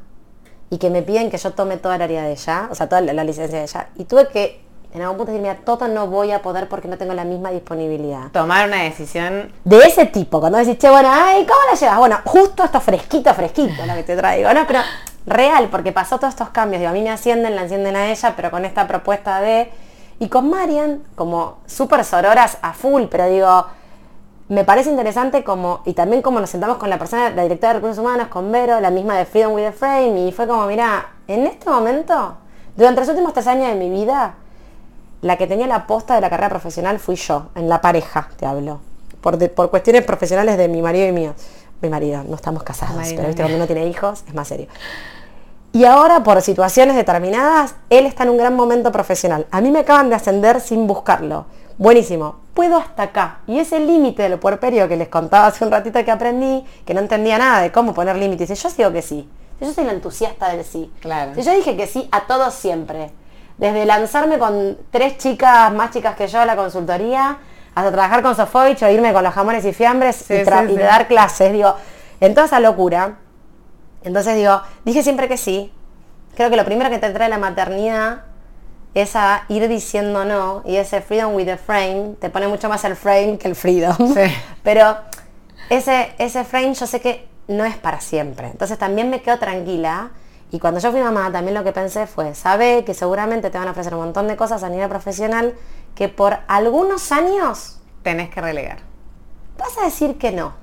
y 0.70 0.78
que 0.78 0.89
me 0.89 1.01
piden 1.01 1.30
que 1.30 1.38
yo 1.38 1.51
tome 1.51 1.78
toda 1.78 1.95
el 1.95 2.01
área 2.01 2.24
de 2.24 2.32
ella, 2.34 2.68
o 2.70 2.76
sea, 2.76 2.89
toda 2.89 3.01
la, 3.01 3.13
la 3.13 3.24
licencia 3.24 3.59
de 3.59 3.63
ella. 3.63 3.88
Y 3.95 4.05
tuve 4.05 4.28
que, 4.28 4.61
en 4.93 5.01
algún 5.01 5.18
punto, 5.18 5.32
decir, 5.32 5.41
mira, 5.41 5.59
todo 5.63 5.88
no 5.88 6.07
voy 6.07 6.32
a 6.32 6.41
poder 6.41 6.68
porque 6.68 6.88
no 6.88 6.97
tengo 6.97 7.13
la 7.13 7.24
misma 7.24 7.51
disponibilidad. 7.51 8.32
Tomar 8.32 8.68
una 8.68 8.84
decisión 8.84 9.51
De 9.63 9.78
ese 9.80 10.05
tipo, 10.05 10.39
cuando 10.39 10.57
decís, 10.57 10.78
che, 10.78 10.89
bueno, 10.89 11.09
ay, 11.11 11.45
¿cómo 11.45 11.59
la 11.72 11.78
llevas? 11.78 11.97
Bueno, 11.97 12.20
justo 12.26 12.63
esto 12.63 12.82
fresquito, 12.82 13.34
fresquito, 13.34 13.86
lo 13.86 13.93
que 13.93 14.03
te 14.03 14.18
traigo, 14.18 14.53
¿no? 14.53 14.68
Pero 14.68 14.80
real, 15.26 15.70
porque 15.70 15.91
pasó 15.91 16.18
todos 16.18 16.34
estos 16.34 16.49
cambios. 16.49 16.80
Digo, 16.80 16.91
a 16.91 16.93
mí 16.93 17.01
me 17.01 17.11
ascienden, 17.11 17.55
la 17.55 17.63
encienden 17.63 17.95
a 17.95 18.09
ella, 18.09 18.34
pero 18.36 18.51
con 18.51 18.65
esta 18.65 18.88
propuesta 18.88 19.39
de... 19.41 19.72
Y 20.20 20.30
con 20.30 20.49
Marian, 20.49 21.03
como 21.15 21.59
súper 21.68 22.03
sororas 22.03 22.57
a 22.63 22.74
full, 22.74 23.03
pero 23.03 23.30
digo, 23.30 23.68
me 24.50 24.64
parece 24.64 24.89
interesante 24.89 25.43
como, 25.43 25.82
y 25.86 25.93
también 25.93 26.22
como 26.22 26.39
nos 26.39 26.50
sentamos 26.50 26.78
con 26.78 26.89
la 26.89 26.98
persona, 26.98 27.30
la 27.32 27.43
directora 27.43 27.74
de 27.74 27.80
recursos 27.80 28.00
humanos, 28.00 28.28
con 28.30 28.52
Vero, 28.52 28.80
la 28.80 28.89
misma 28.89 29.18
de 29.18 29.26
Freedom 29.26 29.54
with 29.54 29.64
the 29.64 29.72
Frame, 29.74 30.28
y 30.28 30.32
fue 30.32 30.48
como, 30.48 30.66
mira, 30.68 31.08
en 31.28 31.45
este 31.48 31.70
momento, 31.70 32.36
durante 32.76 33.02
los 33.02 33.10
últimos 33.10 33.34
tres 33.34 33.48
años 33.48 33.68
de 33.68 33.76
mi 33.76 33.89
vida, 33.89 34.36
la 35.22 35.36
que 35.36 35.48
tenía 35.48 35.68
la 35.68 35.86
posta 35.88 36.16
de 36.16 36.22
la 36.22 36.30
carrera 36.30 36.50
profesional 36.50 37.00
fui 37.00 37.16
yo, 37.16 37.48
en 37.56 37.68
la 37.68 37.82
pareja, 37.82 38.30
te 38.38 38.45
hablo. 38.45 38.80
Por, 39.22 39.38
de- 39.38 39.50
por 39.50 39.70
cuestiones 39.70 40.04
profesionales 40.06 40.58
de 40.58 40.68
mi 40.68 40.82
marido 40.82 41.08
y 41.08 41.12
mío. 41.12 41.34
Mi 41.82 41.89
marido, 41.89 42.24
no 42.28 42.36
estamos 42.36 42.64
casados, 42.64 42.95
pero 43.16 43.28
viste, 43.28 43.41
cuando 43.41 43.58
uno 43.58 43.66
tiene 43.68 43.88
hijos 43.88 44.24
es 44.28 44.34
más 44.34 44.48
serio. 44.48 44.68
Y 45.74 45.84
ahora, 45.86 46.24
por 46.24 46.41
situaciones 46.41 46.95
determinadas, 46.95 47.76
él 47.89 48.06
está 48.06 48.24
en 48.24 48.30
un 48.30 48.38
gran 48.38 48.56
momento 48.56 48.91
profesional. 48.91 49.45
A 49.52 49.60
mí 49.60 49.70
me 49.72 49.80
acaban 49.80 50.10
de 50.10 50.16
ascender 50.16 50.62
sin 50.62 50.88
buscarlo. 50.88 51.45
Buenísimo. 51.78 52.38
Puedo 52.54 52.78
hasta 52.78 53.04
acá. 53.04 53.40
Y 53.48 53.60
ese 53.60 53.80
límite 53.80 54.24
del 54.24 54.40
puerperio 54.40 54.88
que 54.88 54.96
les 54.98 55.10
contaba 55.10 55.48
hace 55.48 55.64
un 55.64 55.72
ratito 55.72 56.04
que 56.04 56.12
aprendí, 56.12 56.66
que 56.86 56.94
no 56.94 57.02
entendía 57.02 57.38
nada 57.38 57.62
de 57.62 57.72
cómo 57.72 57.94
poner 57.94 58.16
límites. 58.16 58.50
Y 58.50 58.56
yo 58.56 58.70
digo 58.76 58.92
que 58.92 59.02
sí. 59.02 59.30
Yo 59.62 59.72
soy 59.72 59.86
la 59.86 59.92
entusiasta 59.94 60.50
del 60.50 60.64
sí. 60.66 60.92
Claro. 61.02 61.34
Yo 61.40 61.52
dije 61.54 61.76
que 61.78 61.88
sí 61.88 62.08
a 62.12 62.22
todos 62.28 62.54
siempre. 62.54 63.12
Desde 63.58 63.86
lanzarme 63.86 64.38
con 64.40 64.78
tres 64.92 65.18
chicas 65.18 65.72
más 65.74 65.92
chicas 65.92 66.16
que 66.16 66.28
yo 66.28 66.40
a 66.40 66.46
la 66.46 66.56
consultoría, 66.56 67.38
hasta 67.74 67.92
trabajar 67.92 68.22
con 68.24 68.36
Sofovich 68.36 68.82
o 68.84 68.90
irme 68.90 69.14
con 69.14 69.24
los 69.24 69.34
jamones 69.34 69.66
y 69.66 69.74
fiambres 69.74 70.16
Sí, 70.16 70.34
y, 70.34 70.38
tra- 70.38 70.66
sí, 70.68 70.74
y 70.74 70.76
sí. 70.78 70.82
dar 70.82 71.08
clases, 71.08 71.52
digo, 71.54 71.76
en 72.20 72.34
toda 72.34 72.46
esa 72.48 72.60
locura. 72.60 73.18
Entonces 74.04 74.36
digo, 74.36 74.62
dije 74.86 75.04
siempre 75.04 75.28
que 75.28 75.38
sí. 75.38 75.72
Creo 76.36 76.50
que 76.52 76.56
lo 76.56 76.66
primero 76.66 76.90
que 76.92 77.00
te 77.00 77.10
trae 77.12 77.30
la 77.30 77.40
maternidad 77.40 78.24
es 78.94 79.16
a 79.16 79.44
ir 79.50 79.68
diciendo 79.68 80.26
no 80.26 80.64
y 80.66 80.78
ese 80.78 81.02
freedom 81.02 81.36
with 81.36 81.46
the 81.46 81.58
frame 81.58 82.16
te 82.20 82.30
pone 82.30 82.48
mucho 82.48 82.68
más 82.70 82.84
el 82.84 82.96
frame 82.96 83.38
que 83.38 83.48
el 83.48 83.56
freedom. 83.56 83.96
Sí. 84.14 84.22
Pero 84.64 84.98
ese, 85.70 86.14
ese 86.18 86.44
frame 86.44 86.74
yo 86.74 86.88
sé 86.88 87.02
que 87.02 87.28
no 87.48 87.66
es 87.66 87.78
para 87.78 88.02
siempre. 88.02 88.48
Entonces 88.48 88.78
también 88.78 89.10
me 89.10 89.22
quedo 89.22 89.38
tranquila. 89.40 90.12
Y 90.50 90.60
cuando 90.60 90.80
yo 90.80 90.92
fui 90.92 91.02
mamá 91.02 91.32
también 91.32 91.54
lo 91.54 91.64
que 91.64 91.74
pensé 91.74 92.08
fue, 92.08 92.34
sabe 92.34 92.86
que 92.86 92.94
seguramente 92.94 93.50
te 93.50 93.58
van 93.58 93.68
a 93.68 93.72
ofrecer 93.72 93.94
un 93.94 94.00
montón 94.00 94.28
de 94.28 94.38
cosas 94.38 94.64
a 94.64 94.70
nivel 94.70 94.88
profesional 94.88 95.54
que 95.94 96.08
por 96.10 96.40
algunos 96.48 97.12
años 97.12 97.80
Tenés 98.04 98.30
que 98.30 98.40
relegar. 98.40 98.78
vas 99.58 99.78
a 99.78 99.86
decir 99.86 100.18
que 100.18 100.32
no. 100.32 100.54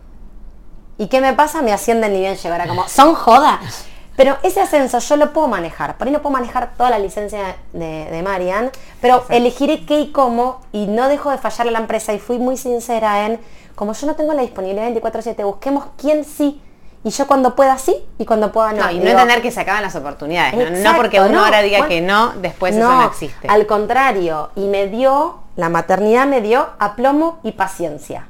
¿Y 0.97 1.09
qué 1.09 1.20
me 1.20 1.35
pasa? 1.35 1.61
Me 1.61 1.72
ascienden 1.72 2.12
ni 2.12 2.20
bien 2.20 2.37
llegar 2.37 2.61
a 2.61 2.66
como, 2.66 2.89
son 2.89 3.14
jodas. 3.14 3.87
Pero 4.17 4.39
ese 4.43 4.61
ascenso 4.61 4.99
yo 4.99 5.17
lo 5.17 5.33
puedo 5.33 5.49
manejar. 5.49 5.97
Por 5.97 6.07
ahí 6.07 6.12
no 6.12 6.23
puedo 6.23 6.35
manejar 6.35 6.73
toda 6.77 6.91
la 6.91 6.99
licencia 6.99 7.57
de, 7.73 8.09
de 8.11 8.23
Marian, 8.23 8.71
pero 9.01 9.25
elegiré 9.29 9.85
qué 9.87 10.01
y 10.01 10.12
cómo 10.12 10.61
y 10.73 10.87
no 10.87 11.09
dejo 11.09 11.31
de 11.31 11.39
fallar 11.39 11.69
a 11.69 11.71
la 11.71 11.81
empresa 11.81 12.12
y 12.12 12.19
fui 12.19 12.39
muy 12.39 12.57
sincera 12.57 13.27
en, 13.27 13.41
como 13.75 13.93
yo 13.93 14.07
no 14.07 14.15
tengo 14.15 14.33
la 14.33 14.43
disponibilidad 14.43 14.89
24/7, 14.91 15.45
busquemos 15.45 15.87
quién 15.97 16.25
sí 16.25 16.61
y 17.05 17.11
yo 17.11 17.27
cuando 17.27 17.55
pueda 17.55 17.77
sí 17.77 17.95
y 18.19 18.25
cuando 18.25 18.51
pueda 18.51 18.73
no. 18.73 18.85
No, 18.85 18.91
y 18.91 18.99
no 18.99 19.11
entender 19.11 19.43
que 19.43 19.51
se 19.51 19.61
acaban 19.61 19.83
las 19.83 19.95
oportunidades. 19.95 20.83
¿no? 20.83 20.97
Porque 20.97 21.21
uno 21.21 21.33
no. 21.33 21.45
ahora 21.45 21.61
diga 21.61 21.79
Bueno, 21.79 21.89
que 21.91 22.01
no, 22.01 22.33
después 22.41 22.75
eso 22.75 22.89
no 22.89 23.07
existe. 23.07 23.47
Al 23.47 23.67
contrario, 23.67 24.51
y 24.57 24.67
me 24.69 24.87
dio, 24.87 25.41
la 25.57 25.69
maternidad 25.69 26.27
me 26.27 26.41
dio 26.41 26.67
aplomo 26.79 27.41
y 27.43 27.53
paciencia. 27.53 28.27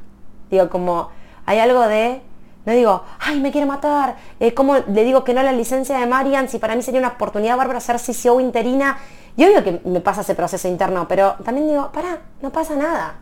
Digo, 0.50 0.68
como 0.70 1.10
hay 1.46 1.60
algo 1.60 1.82
de, 1.82 2.20
no 2.66 2.72
digo, 2.72 3.02
ay, 3.20 3.40
me 3.40 3.52
quiere 3.52 3.66
matar, 3.66 4.16
eh, 4.40 4.54
¿cómo 4.54 4.76
le 4.76 5.04
digo 5.04 5.22
que 5.22 5.34
no 5.34 5.40
a 5.40 5.42
la 5.42 5.52
licencia 5.52 5.98
de 5.98 6.06
Marian 6.06 6.48
si 6.48 6.58
para 6.58 6.74
mí 6.74 6.82
sería 6.82 7.00
una 7.00 7.10
oportunidad 7.10 7.56
bárbara 7.56 7.80
ser 7.80 7.96
CCO 8.00 8.40
interina? 8.40 8.98
Y 9.36 9.44
obvio 9.44 9.62
que 9.62 9.80
me 9.84 10.00
pasa 10.00 10.22
ese 10.22 10.34
proceso 10.34 10.68
interno, 10.68 11.06
pero 11.08 11.34
también 11.44 11.68
digo, 11.68 11.90
pará, 11.92 12.20
no 12.40 12.50
pasa 12.50 12.74
nada. 12.74 13.16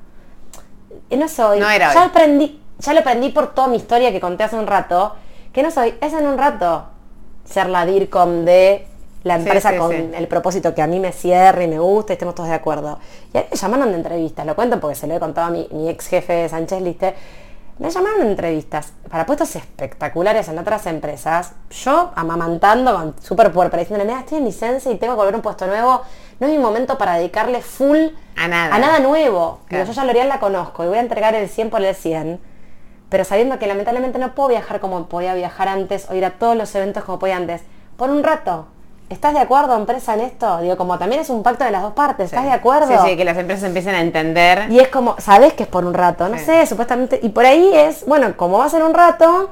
Eh, 1.10 1.16
No 1.16 1.26
soy, 1.28 1.58
No 1.58 1.68
era 1.68 1.92
ya 1.92 2.04
aprendí, 2.04 2.60
ya 2.78 2.92
lo 2.92 3.00
aprendí 3.00 3.30
por 3.30 3.54
toda 3.54 3.68
mi 3.68 3.76
historia 3.76 4.12
que 4.12 4.20
conté 4.20 4.44
hace 4.44 4.56
un 4.56 4.66
rato, 4.66 5.14
que 5.52 5.62
no 5.62 5.70
soy, 5.70 5.94
es 6.00 6.12
en 6.12 6.26
un 6.26 6.38
rato 6.38 6.86
ser 7.44 7.68
la 7.68 7.84
DIRCOM 7.84 8.44
de 8.44 8.86
la 9.24 9.36
empresa 9.36 9.70
sí, 9.70 9.76
con 9.76 9.90
sí. 9.90 10.10
el 10.14 10.28
propósito 10.28 10.74
que 10.74 10.82
a 10.82 10.86
mí 10.86 11.00
me 11.00 11.12
cierre 11.12 11.64
y 11.64 11.68
me 11.68 11.78
gusta 11.78 12.12
y 12.12 12.14
estemos 12.14 12.34
todos 12.34 12.48
de 12.48 12.54
acuerdo. 12.54 12.98
Y 13.32 13.38
a 13.38 13.40
mí 13.42 13.46
me 13.50 13.56
llamaron 13.56 13.90
de 13.90 13.96
entrevistas, 13.96 14.46
lo 14.46 14.54
cuento 14.54 14.80
porque 14.80 14.96
se 14.96 15.06
lo 15.06 15.14
he 15.14 15.20
contado 15.20 15.48
a 15.48 15.50
mi, 15.50 15.68
mi 15.72 15.88
ex 15.88 16.08
jefe 16.08 16.48
Sánchez 16.48 16.82
Liste. 16.82 17.14
Me 17.78 17.90
llamaron 17.90 18.22
entrevistas 18.22 18.92
para 19.10 19.26
puestos 19.26 19.56
espectaculares 19.56 20.48
en 20.48 20.58
otras 20.58 20.86
empresas. 20.86 21.52
Yo 21.70 22.12
amamantando 22.14 22.94
con 22.94 23.14
súper 23.20 23.50
puerpera 23.52 23.82
diciéndole, 23.82 24.08
mira, 24.08 24.20
estoy 24.20 24.38
en 24.38 24.44
licencia 24.44 24.92
y 24.92 24.96
tengo 24.96 25.14
que 25.14 25.18
volver 25.18 25.34
a 25.34 25.36
un 25.38 25.42
puesto 25.42 25.66
nuevo. 25.66 26.02
No 26.38 26.46
es 26.46 26.52
mi 26.52 26.58
momento 26.58 26.98
para 26.98 27.14
dedicarle 27.16 27.62
full 27.62 27.98
A 28.36 28.48
nada. 28.48 28.74
a 28.74 28.78
nada 28.78 28.98
nuevo. 29.00 29.60
Claro. 29.66 29.84
Digo, 29.84 29.94
yo 29.94 30.00
ya 30.00 30.04
L'Oreal 30.04 30.28
la 30.28 30.38
conozco 30.38 30.84
y 30.84 30.88
voy 30.88 30.98
a 30.98 31.00
entregar 31.00 31.34
el 31.34 31.48
100 31.48 31.70
por 31.70 31.82
el 31.82 31.94
100 31.94 32.52
pero 33.12 33.24
sabiendo 33.26 33.58
que 33.58 33.66
lamentablemente 33.66 34.18
no 34.18 34.34
puedo 34.34 34.48
viajar 34.48 34.80
como 34.80 35.06
podía 35.06 35.34
viajar 35.34 35.68
antes 35.68 36.08
o 36.08 36.14
ir 36.14 36.24
a 36.24 36.30
todos 36.38 36.56
los 36.56 36.74
eventos 36.74 37.04
como 37.04 37.18
podía 37.18 37.36
antes, 37.36 37.60
por 37.98 38.08
un 38.08 38.22
rato. 38.22 38.68
¿Estás 39.08 39.34
de 39.34 39.40
acuerdo, 39.40 39.76
empresa, 39.76 40.14
en 40.14 40.20
esto? 40.20 40.58
Digo, 40.60 40.76
como 40.78 40.98
también 40.98 41.20
es 41.20 41.28
un 41.28 41.42
pacto 41.42 41.64
de 41.64 41.70
las 41.70 41.82
dos 41.82 41.92
partes, 41.92 42.26
¿estás 42.26 42.40
Sí. 42.42 42.46
de 42.48 42.52
acuerdo? 42.54 42.88
Sí, 42.88 42.94
sí, 43.10 43.16
que 43.16 43.24
las 43.26 43.36
empresas 43.36 43.64
empiecen 43.64 43.94
a 43.94 44.00
entender. 44.00 44.70
Y 44.70 44.80
es 44.80 44.88
como, 44.88 45.16
¿sabes 45.18 45.52
que 45.52 45.64
es 45.64 45.68
por 45.68 45.84
un 45.84 45.92
rato? 45.92 46.28
No 46.28 46.38
Sí. 46.38 46.44
sé, 46.46 46.66
supuestamente. 46.66 47.20
Y 47.22 47.28
por 47.28 47.44
ahí 47.44 47.70
es, 47.74 48.06
bueno, 48.06 48.34
como 48.38 48.58
va 48.58 48.64
a 48.64 48.68
ser 48.70 48.82
un 48.82 48.94
rato, 48.94 49.50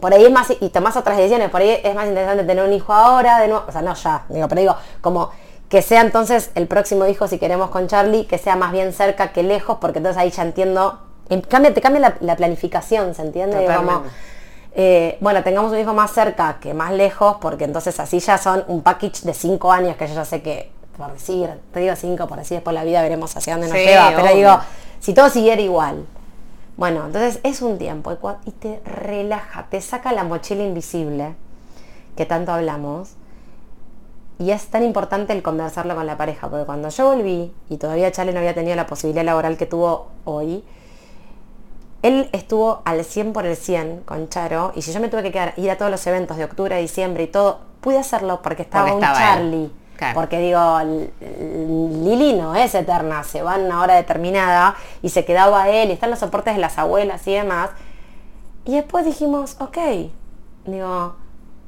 por 0.00 0.14
ahí 0.14 0.24
es 0.24 0.30
más, 0.32 0.50
y 0.58 0.68
tomás 0.70 0.96
otras 0.96 1.16
decisiones, 1.18 1.50
por 1.50 1.60
ahí 1.60 1.78
es 1.82 1.94
más 1.94 2.06
interesante 2.06 2.44
tener 2.44 2.64
un 2.64 2.72
hijo 2.72 2.92
ahora, 2.94 3.38
de 3.40 3.48
nuevo, 3.48 3.64
o 3.68 3.72
sea, 3.72 3.82
no 3.82 3.94
ya, 3.94 4.24
digo, 4.30 4.48
pero 4.48 4.60
digo, 4.62 4.76
como 5.02 5.30
que 5.68 5.82
sea 5.82 6.00
entonces 6.00 6.50
el 6.54 6.66
próximo 6.66 7.06
hijo, 7.06 7.26
si 7.28 7.38
queremos 7.38 7.68
con 7.70 7.86
Charlie, 7.86 8.24
que 8.26 8.38
sea 8.38 8.56
más 8.56 8.72
bien 8.72 8.92
cerca 8.94 9.32
que 9.32 9.42
lejos, 9.42 9.78
porque 9.80 9.98
entonces 9.98 10.20
ahí 10.20 10.30
ya 10.30 10.42
entiendo, 10.42 11.00
em, 11.28 11.42
cambia, 11.42 11.74
te 11.74 11.80
cambia 11.82 12.00
la, 12.00 12.14
la 12.20 12.36
planificación, 12.36 13.14
¿se 13.14 13.22
entiende? 13.22 13.56
Como, 13.66 13.66
Totalmente. 13.92 14.10
Eh, 14.74 15.18
bueno, 15.20 15.42
tengamos 15.44 15.72
un 15.72 15.78
hijo 15.78 15.94
más 15.94 16.10
cerca 16.12 16.58
que 16.60 16.74
más 16.74 16.92
lejos, 16.92 17.36
porque 17.40 17.64
entonces 17.64 17.98
así 18.00 18.18
ya 18.18 18.38
son 18.38 18.64
un 18.66 18.82
package 18.82 19.22
de 19.22 19.34
cinco 19.34 19.70
años 19.70 19.96
que 19.96 20.08
yo 20.08 20.14
ya 20.14 20.24
sé 20.24 20.42
que, 20.42 20.70
por 20.96 21.12
decir, 21.12 21.48
te 21.72 21.80
digo 21.80 21.94
cinco, 21.96 22.26
por 22.26 22.38
decir 22.38 22.56
después 22.56 22.74
la 22.74 22.84
vida 22.84 23.00
veremos 23.02 23.36
hacia 23.36 23.54
dónde 23.54 23.68
nos 23.68 23.78
Sí, 23.78 23.84
lleva, 23.84 24.12
pero 24.16 24.34
digo, 24.34 24.58
si 25.00 25.14
todo 25.14 25.30
siguiera 25.30 25.62
igual. 25.62 26.04
Bueno, 26.76 27.06
entonces 27.06 27.38
es 27.44 27.62
un 27.62 27.78
tiempo 27.78 28.16
y 28.44 28.50
te 28.50 28.80
relaja, 28.84 29.66
te 29.70 29.80
saca 29.80 30.12
la 30.12 30.24
mochila 30.24 30.64
invisible 30.64 31.36
que 32.16 32.26
tanto 32.26 32.52
hablamos. 32.52 33.10
Y 34.40 34.50
es 34.50 34.66
tan 34.66 34.82
importante 34.82 35.32
el 35.32 35.42
conversarlo 35.42 35.94
con 35.94 36.06
la 36.06 36.16
pareja, 36.16 36.48
porque 36.50 36.66
cuando 36.66 36.88
yo 36.88 37.14
volví 37.14 37.52
y 37.68 37.76
todavía 37.76 38.10
Charlie 38.10 38.32
no 38.32 38.40
había 38.40 38.54
tenido 38.54 38.74
la 38.74 38.86
posibilidad 38.86 39.24
laboral 39.24 39.56
que 39.56 39.66
tuvo 39.66 40.08
hoy, 40.24 40.64
él 42.04 42.28
estuvo 42.32 42.82
al 42.84 43.02
100 43.04 43.32
por 43.32 43.46
el 43.46 43.56
100 43.56 44.02
con 44.04 44.28
Charo 44.28 44.72
y 44.76 44.82
si 44.82 44.92
yo 44.92 45.00
me 45.00 45.08
tuve 45.08 45.22
que 45.22 45.32
quedar, 45.32 45.54
ir 45.56 45.70
a 45.70 45.76
todos 45.78 45.90
los 45.90 46.06
eventos 46.06 46.36
de 46.36 46.44
octubre, 46.44 46.78
diciembre 46.78 47.24
y 47.24 47.26
todo, 47.26 47.60
pude 47.80 47.98
hacerlo 47.98 48.40
porque 48.42 48.62
estaba 48.62 48.84
Porque 48.90 48.96
un 48.98 49.02
estaba. 49.04 49.18
Charlie. 49.18 49.70
Claro. 49.96 50.14
Porque 50.14 50.38
digo, 50.38 50.60
Lili 51.20 52.32
no 52.34 52.54
es 52.54 52.74
eterna, 52.74 53.22
se 53.24 53.42
va 53.42 53.56
en 53.56 53.66
una 53.66 53.80
hora 53.80 53.94
determinada 53.94 54.74
y 55.02 55.08
se 55.10 55.24
quedaba 55.24 55.68
él 55.68 55.90
y 55.90 55.92
están 55.92 56.10
los 56.10 56.18
soportes 56.18 56.54
de 56.54 56.60
las 56.60 56.78
abuelas 56.78 57.26
y 57.26 57.32
demás. 57.34 57.70
Y 58.64 58.74
después 58.74 59.04
dijimos, 59.04 59.56
ok, 59.60 59.78
digo, 60.66 61.14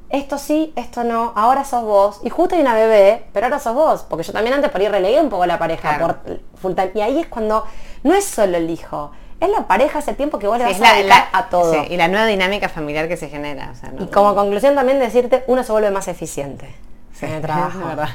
esto 0.09 0.37
sí, 0.37 0.73
esto 0.75 1.03
no, 1.03 1.33
ahora 1.35 1.63
sos 1.63 1.83
vos. 1.83 2.19
Y 2.23 2.29
justo 2.29 2.55
hay 2.55 2.61
una 2.61 2.73
bebé, 2.73 3.25
pero 3.33 3.45
ahora 3.45 3.59
sos 3.59 3.73
vos, 3.75 4.05
porque 4.09 4.23
yo 4.23 4.33
también 4.33 4.53
antes 4.55 4.71
por 4.71 4.81
ahí 4.81 4.87
relegué 4.87 5.21
un 5.21 5.29
poco 5.29 5.45
la 5.45 5.57
pareja 5.59 5.97
Claro. 5.97 6.17
por 6.23 6.39
full 6.55 6.73
time. 6.73 6.91
Y 6.95 7.01
ahí 7.01 7.19
es 7.19 7.27
cuando 7.27 7.63
no 8.03 8.13
es 8.13 8.25
solo 8.25 8.57
el 8.57 8.69
hijo, 8.69 9.11
es 9.39 9.49
la 9.49 9.67
pareja 9.67 9.99
ese 9.99 10.13
tiempo 10.13 10.39
que 10.39 10.47
vos 10.47 10.57
le 10.57 10.63
vas 10.65 10.75
es 10.75 10.81
a 10.81 10.93
dedicar 10.95 11.25
a 11.31 11.49
todo. 11.49 11.71
sí, 11.73 11.79
y 11.89 11.97
la 11.97 12.07
nueva 12.07 12.25
dinámica 12.25 12.69
familiar 12.69 13.07
que 13.07 13.17
se 13.17 13.29
genera. 13.29 13.69
o 13.71 13.75
sea, 13.75 13.91
no- 13.91 14.03
Y 14.03 14.07
como 14.07 14.33
conclusión 14.35 14.73
también 14.75 14.99
decirte, 14.99 15.43
uno 15.47 15.63
se 15.63 15.71
vuelve 15.71 15.91
más 15.91 16.07
eficiente 16.07 16.73
Sí, 17.13 17.25
en 17.25 17.31
el 17.33 17.37
es 17.39 17.41
trabajo. 17.43 17.79
verdad. 17.85 18.09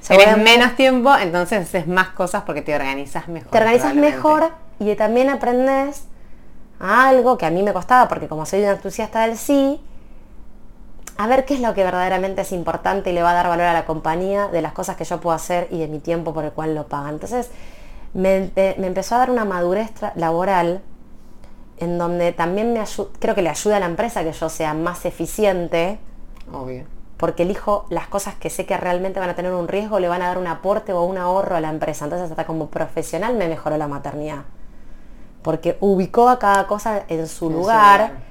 Se 0.00 0.16
Tenés 0.16 0.34
vuelve- 0.36 0.42
menos 0.44 0.74
tiempo, 0.76 1.14
entonces 1.16 1.62
haces 1.68 1.86
más 1.86 2.08
cosas 2.08 2.42
porque 2.44 2.62
te 2.62 2.74
organizas 2.74 3.28
mejor. 3.28 3.50
te 3.50 3.58
organizas 3.58 3.94
mejor 3.94 4.50
y 4.78 4.94
también 4.96 5.28
aprendes 5.30 6.04
a 6.80 7.08
algo 7.08 7.38
que 7.38 7.46
a 7.46 7.50
mí 7.50 7.62
me 7.62 7.72
costaba, 7.72 8.08
porque 8.08 8.26
como 8.28 8.46
soy 8.46 8.60
una 8.62 8.72
entusiasta 8.72 9.26
del 9.26 9.36
sí, 9.38 9.80
a 11.18 11.26
ver 11.26 11.44
qué 11.46 11.54
es 11.54 11.60
lo 11.60 11.72
que 11.74 11.82
verdaderamente 11.82 12.42
es 12.42 12.52
importante 12.52 13.10
y 13.10 13.12
le 13.14 13.22
va 13.22 13.30
a 13.30 13.34
dar 13.34 13.48
valor 13.48 13.66
a 13.66 13.72
la 13.72 13.86
compañía, 13.86 14.48
de 14.48 14.60
las 14.60 14.72
cosas 14.72 14.96
que 14.96 15.04
yo 15.04 15.18
puedo 15.20 15.34
hacer 15.34 15.68
y 15.70 15.78
de 15.78 15.88
mi 15.88 15.98
tiempo 15.98 16.34
por 16.34 16.44
el 16.44 16.52
cual 16.52 16.74
lo 16.74 16.86
pagan. 16.88 17.14
Entonces, 17.14 17.50
me, 18.16 18.50
empe- 18.52 18.76
me 18.78 18.86
empezó 18.86 19.14
a 19.14 19.18
dar 19.18 19.30
una 19.30 19.44
madurez 19.44 19.92
laboral 20.16 20.80
en 21.78 21.98
donde 21.98 22.32
también 22.32 22.72
me 22.72 22.82
creo 23.18 23.34
que 23.34 23.42
le 23.42 23.50
ayuda 23.50 23.76
a 23.76 23.80
la 23.80 23.86
empresa 23.86 24.24
que 24.24 24.32
yo 24.32 24.48
sea 24.48 24.72
más 24.74 25.04
eficiente, 25.04 25.98
Obvio. 26.52 26.84
porque 27.18 27.42
elijo 27.42 27.84
las 27.90 28.06
cosas 28.08 28.34
que 28.34 28.48
sé 28.48 28.64
que 28.66 28.76
realmente 28.76 29.20
van 29.20 29.28
a 29.30 29.34
tener 29.34 29.52
un 29.52 29.68
riesgo, 29.68 30.00
le 30.00 30.08
van 30.08 30.22
a 30.22 30.28
dar 30.28 30.38
un 30.38 30.46
aporte 30.46 30.92
o 30.94 31.02
un 31.02 31.18
ahorro 31.18 31.54
a 31.56 31.60
la 31.60 31.68
empresa. 31.68 32.04
Entonces 32.06 32.30
hasta 32.30 32.46
como 32.46 32.68
profesional 32.68 33.34
me 33.36 33.48
mejoró 33.48 33.76
la 33.76 33.88
maternidad. 33.88 34.44
Porque 35.42 35.76
ubicó 35.80 36.28
a 36.28 36.38
cada 36.38 36.66
cosa 36.66 37.04
en 37.08 37.26
su 37.28 37.46
En 37.46 37.50
su 37.50 37.50
lugar 37.50 38.00
lugar. 38.00 38.25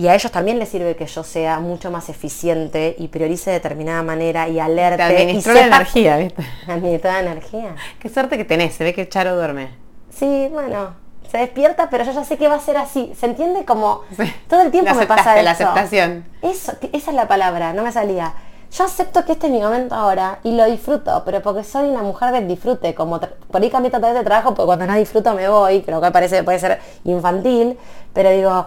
Y 0.00 0.08
a 0.08 0.14
ellos 0.14 0.30
también 0.32 0.58
les 0.58 0.68
sirve 0.68 0.96
que 0.96 1.06
yo 1.06 1.22
sea 1.24 1.60
mucho 1.60 1.90
más 1.90 2.08
eficiente 2.08 2.94
y 2.98 3.08
priorice 3.08 3.50
de 3.50 3.54
determinada 3.56 4.02
manera 4.02 4.48
y 4.48 4.58
alerte. 4.60 4.96
Te 5.06 5.12
y 5.12 5.22
administró 5.22 5.52
la 5.54 5.60
sepa- 5.60 5.66
energía, 5.76 6.16
¿viste? 6.16 6.42
Administrar 6.68 7.24
la 7.24 7.32
energía. 7.32 7.74
Qué 7.98 8.08
suerte 8.08 8.36
que 8.36 8.44
tenés, 8.44 8.74
se 8.74 8.84
ve 8.84 8.94
que 8.94 9.08
Charo 9.08 9.36
duerme. 9.36 9.70
Sí, 10.14 10.48
bueno, 10.52 10.94
se 11.30 11.38
despierta, 11.38 11.90
pero 11.90 12.04
yo 12.04 12.12
ya 12.12 12.24
sé 12.24 12.36
que 12.38 12.48
va 12.48 12.56
a 12.56 12.60
ser 12.60 12.76
así. 12.76 13.12
¿Se 13.18 13.26
entiende? 13.26 13.64
Como 13.64 14.02
Sí. 14.16 14.32
todo 14.48 14.62
el 14.62 14.70
tiempo 14.70 14.94
me 14.94 15.06
pasa 15.06 15.32
aceptaste, 15.32 15.42
la 15.42 15.50
eso. 15.52 15.64
aceptación. 15.64 16.24
Eso, 16.42 16.72
esa 16.92 17.10
es 17.10 17.16
la 17.16 17.28
palabra, 17.28 17.72
no 17.72 17.82
me 17.82 17.92
salía. 17.92 18.32
Yo 18.72 18.84
acepto 18.84 19.24
que 19.24 19.32
este 19.32 19.48
es 19.48 19.52
mi 19.52 19.60
momento 19.60 19.96
ahora 19.96 20.38
y 20.44 20.52
lo 20.52 20.64
disfruto, 20.64 21.22
pero 21.24 21.42
porque 21.42 21.64
soy 21.64 21.88
una 21.88 22.02
mujer 22.02 22.30
del 22.32 22.46
disfrute, 22.46 22.94
como 22.94 23.18
por 23.18 23.60
ahí 23.62 23.68
cambié 23.68 23.90
totalmente 23.90 24.20
de 24.20 24.24
trabajo, 24.24 24.54
porque 24.54 24.66
cuando 24.66 24.86
no 24.86 24.94
disfruto 24.94 25.34
me 25.34 25.48
voy, 25.48 25.82
creo 25.82 26.00
que 26.00 26.10
parece 26.12 26.44
puede 26.44 26.60
ser 26.60 26.78
infantil, 27.02 27.76
pero 28.12 28.30
digo, 28.30 28.66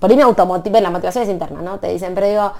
por 0.00 0.10
ahí 0.10 0.16
me 0.16 0.22
automotive, 0.22 0.80
la 0.80 0.90
motivación 0.90 1.24
es 1.24 1.30
interna, 1.30 1.60
¿no? 1.62 1.78
Te 1.78 1.88
dicen, 1.88 2.14
pero 2.14 2.26
digo, 2.26 2.52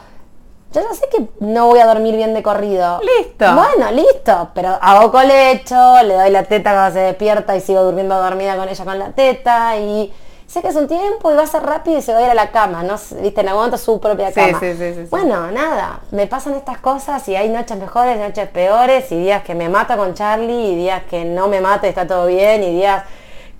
yo 0.73 0.83
ya 0.83 0.95
sé 0.95 1.09
que 1.11 1.29
no 1.41 1.67
voy 1.67 1.81
a 1.81 1.87
dormir 1.87 2.15
bien 2.15 2.33
de 2.35 2.43
corrido. 2.43 3.01
Listo. 3.01 3.47
Bueno, 3.55 3.91
listo, 3.91 4.51
pero 4.55 4.79
hago 4.81 5.11
colecho, 5.11 6.03
le 6.05 6.15
doy 6.15 6.31
la 6.31 6.45
teta 6.45 6.73
cuando 6.73 6.93
se 6.93 7.01
despierta 7.01 7.57
y 7.57 7.61
sigo 7.61 7.83
durmiendo 7.83 8.17
dormida 8.17 8.57
con 8.57 8.69
ella 8.69 8.85
con 8.85 8.99
la 8.99 9.11
teta 9.11 9.77
y 9.79 10.13
sé 10.47 10.63
que 10.63 10.69
es 10.69 10.77
un 10.77 10.87
tiempo 10.87 11.33
y 11.33 11.35
va 11.35 11.43
a 11.43 11.47
ser 11.47 11.63
rápido 11.63 11.99
y 11.99 12.03
se 12.03 12.13
va 12.13 12.19
a 12.19 12.23
ir 12.23 12.31
a 12.31 12.35
la 12.35 12.51
cama, 12.51 12.83
¿no? 12.83 12.97
Viste, 13.21 13.41
en 13.41 13.49
algún 13.49 13.63
momento 13.63 13.79
su 13.79 13.99
propia 13.99 14.33
cama. 14.33 14.61
sí, 14.61 14.73
sí, 14.73 14.77
sí, 14.77 14.95
sí. 14.95 15.09
Bueno, 15.11 15.51
nada, 15.51 16.01
me 16.11 16.27
pasan 16.27 16.55
estas 16.55 16.79
cosas 16.79 17.27
y 17.29 17.35
hay 17.35 17.49
noches 17.49 17.77
mejores, 17.77 18.19
noches 18.19 18.49
peores 18.49 19.11
y 19.11 19.17
días 19.17 19.43
que 19.43 19.55
me 19.55 19.69
mato 19.69 19.97
con 19.97 20.15
Charlie 20.15 20.73
y 20.73 20.77
días 20.77 21.03
que 21.09 21.25
no 21.25 21.49
me 21.49 21.61
mato 21.61 21.87
y 21.87 21.89
está 21.89 22.07
todo 22.07 22.27
bien 22.27 22.63
y 22.63 22.75
días 22.75 23.05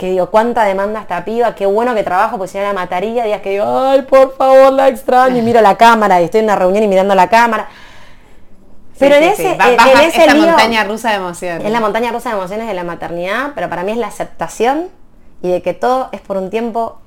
que 0.01 0.07
digo, 0.11 0.31
cuánta 0.31 0.65
demanda 0.65 0.99
esta 1.01 1.27
piba, 1.27 1.55
qué 1.55 1.67
bueno 1.67 1.95
que 1.95 2.03
trabajo, 2.03 2.39
porque 2.39 2.49
si 2.53 2.57
no 2.59 2.65
la 2.65 2.73
mataría, 2.73 3.23
días 3.25 3.43
que 3.43 3.51
digo, 3.51 3.67
ay, 3.67 4.01
por 4.03 4.35
favor, 4.35 4.73
la 4.73 4.89
extraño, 4.89 5.37
y 5.37 5.43
miro 5.43 5.61
la 5.61 5.77
cámara, 5.77 6.21
y 6.23 6.25
estoy 6.25 6.39
en 6.41 6.47
una 6.47 6.57
reunión 6.57 6.83
y 6.83 6.89
mirando 6.89 7.15
la 7.15 7.29
cámara. 7.29 7.69
Pero 8.99 9.17
Sí, 9.17 9.23
en 9.25 9.35
sí, 9.37 9.43
ese, 9.43 9.53
sí. 9.55 9.59
En- 9.61 9.99
en 9.99 10.09
ese 10.09 10.23
esa 10.25 10.35
lío- 10.35 10.47
montaña 10.47 10.85
rusa 10.85 11.11
de 11.11 11.17
emociones. 11.17 11.65
es 11.67 11.71
la 11.71 11.81
montaña 11.81 12.13
rusa 12.13 12.31
de 12.31 12.37
emociones 12.37 12.67
de 12.67 12.73
la 12.75 12.83
maternidad, 12.85 13.53
pero 13.55 13.69
para 13.69 13.83
mí 13.83 13.93
es 13.93 13.99
la 13.99 14.07
aceptación 14.07 14.89
y 15.43 15.51
de 15.51 15.61
que 15.61 15.75
todo 15.75 16.09
es 16.13 16.23
por 16.23 16.39
un 16.39 16.49
tiempo 16.49 16.99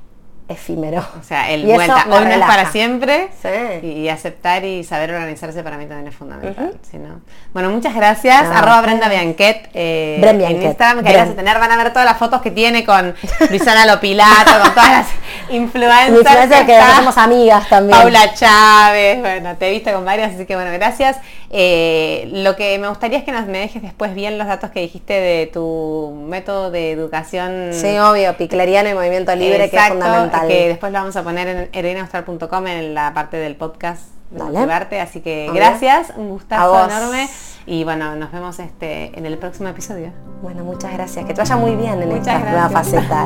efímero. 0.48 1.06
O 1.20 1.24
sea, 1.24 1.50
el 1.50 1.62
Y 1.64 1.74
vuelta, 1.74 2.06
hoy 2.10 2.26
no 2.26 2.32
es 2.32 2.40
para 2.40 2.72
siempre. 2.72 3.30
Sí. 3.42 3.88
Y, 3.88 4.10
aceptar 4.10 4.64
y 4.66 4.84
saber 4.84 5.12
organizarse 5.14 5.64
para 5.64 5.78
mí 5.78 5.86
también 5.86 6.08
es 6.08 6.16
fundamental. 6.16 6.74
si 6.90 6.98
no- 6.98 7.22
Bueno, 7.54 7.70
muchas 7.70 7.96
gracias. 7.96 8.44
No, 8.44 8.58
Arroba. 8.58 8.82
Brenda 8.82 9.08
Bianquet. 9.10 9.70
eh, 9.74 10.18
Bren 10.20 10.32
en 10.36 10.38
Bianquet. 10.40 10.64
Instagram 10.70 11.04
que 11.04 11.10
ahí 11.10 11.16
vas 11.18 11.30
a 11.30 11.34
tener, 11.36 11.60
van 11.60 11.72
a 11.72 11.78
ver 11.78 11.92
todas 11.94 12.06
las 12.06 12.18
fotos 12.18 12.42
que 12.42 12.52
tiene 12.52 12.84
con 12.86 13.16
Luisana 13.50 13.86
Lopilato, 13.86 14.52
con 14.62 14.74
todas 14.74 14.90
las 14.92 15.08
influencers. 15.50 16.66
Que 16.66 16.80
somos 16.98 17.18
amigas 17.18 17.68
también. 17.70 17.98
Paula 18.00 18.34
Chávez, 18.34 19.20
bueno, 19.20 19.56
te 19.58 19.68
he 19.68 19.72
visto 19.72 19.92
con 19.94 20.06
varias, 20.06 20.34
así 20.36 20.46
que 20.46 20.56
bueno, 20.56 20.72
gracias. 20.74 21.18
Eh, 21.56 22.30
lo 22.34 22.56
que 22.56 22.80
me 22.80 22.88
gustaría 22.90 23.20
es 23.20 23.24
que 23.24 23.32
nos 23.32 23.46
me 23.46 23.60
dejes 23.60 23.84
después 23.84 24.16
bien 24.16 24.40
los 24.40 24.48
datos 24.48 24.72
que 24.72 24.80
dijiste 24.80 25.14
de 25.14 25.46
tu 25.54 26.12
método 26.28 26.72
de 26.72 26.92
educación. 26.92 27.70
Sí, 27.74 27.96
obvio, 28.00 28.36
picleriano 28.38 28.90
y 28.90 28.96
movimiento 28.96 29.36
libre, 29.36 29.70
que 29.70 29.78
es 29.78 29.84
Exacto, 29.84 30.00
que 30.42 30.68
después 30.70 30.92
lo 30.92 31.00
vamos 31.00 31.16
a 31.16 31.24
poner 31.24 31.48
en 31.48 31.70
ereinaustral.com 31.72 32.68
en 32.68 32.94
la 32.94 33.14
parte 33.14 33.38
del 33.38 33.56
podcast 33.56 34.02
de 34.32 35.00
así 35.00 35.22
que 35.22 35.50
gracias, 35.54 36.14
un 36.16 36.30
gustazo 36.30 36.86
enorme 36.86 37.30
y 37.66 37.84
bueno, 37.84 38.16
nos 38.16 38.32
vemos 38.32 38.60
este 38.60 39.18
en 39.18 39.26
el 39.26 39.38
próximo 39.38 39.70
episodio. 39.70 40.12
Bueno, 40.42 40.64
muchas 40.64 40.92
gracias. 40.94 41.26
Que 41.26 41.34
te 41.34 41.42
vaya 41.42 41.56
muy 41.56 41.76
bien 41.76 42.02
en 42.02 42.10
Muchas 42.10 42.28
esta 42.28 42.40
nueva 42.40 42.68
gracias. 42.70 43.06
faceta. 43.08 43.26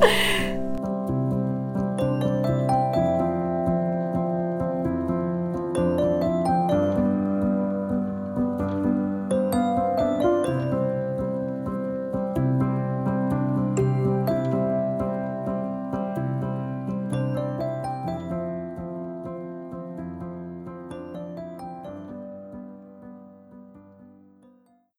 ¿eh? 0.00 0.40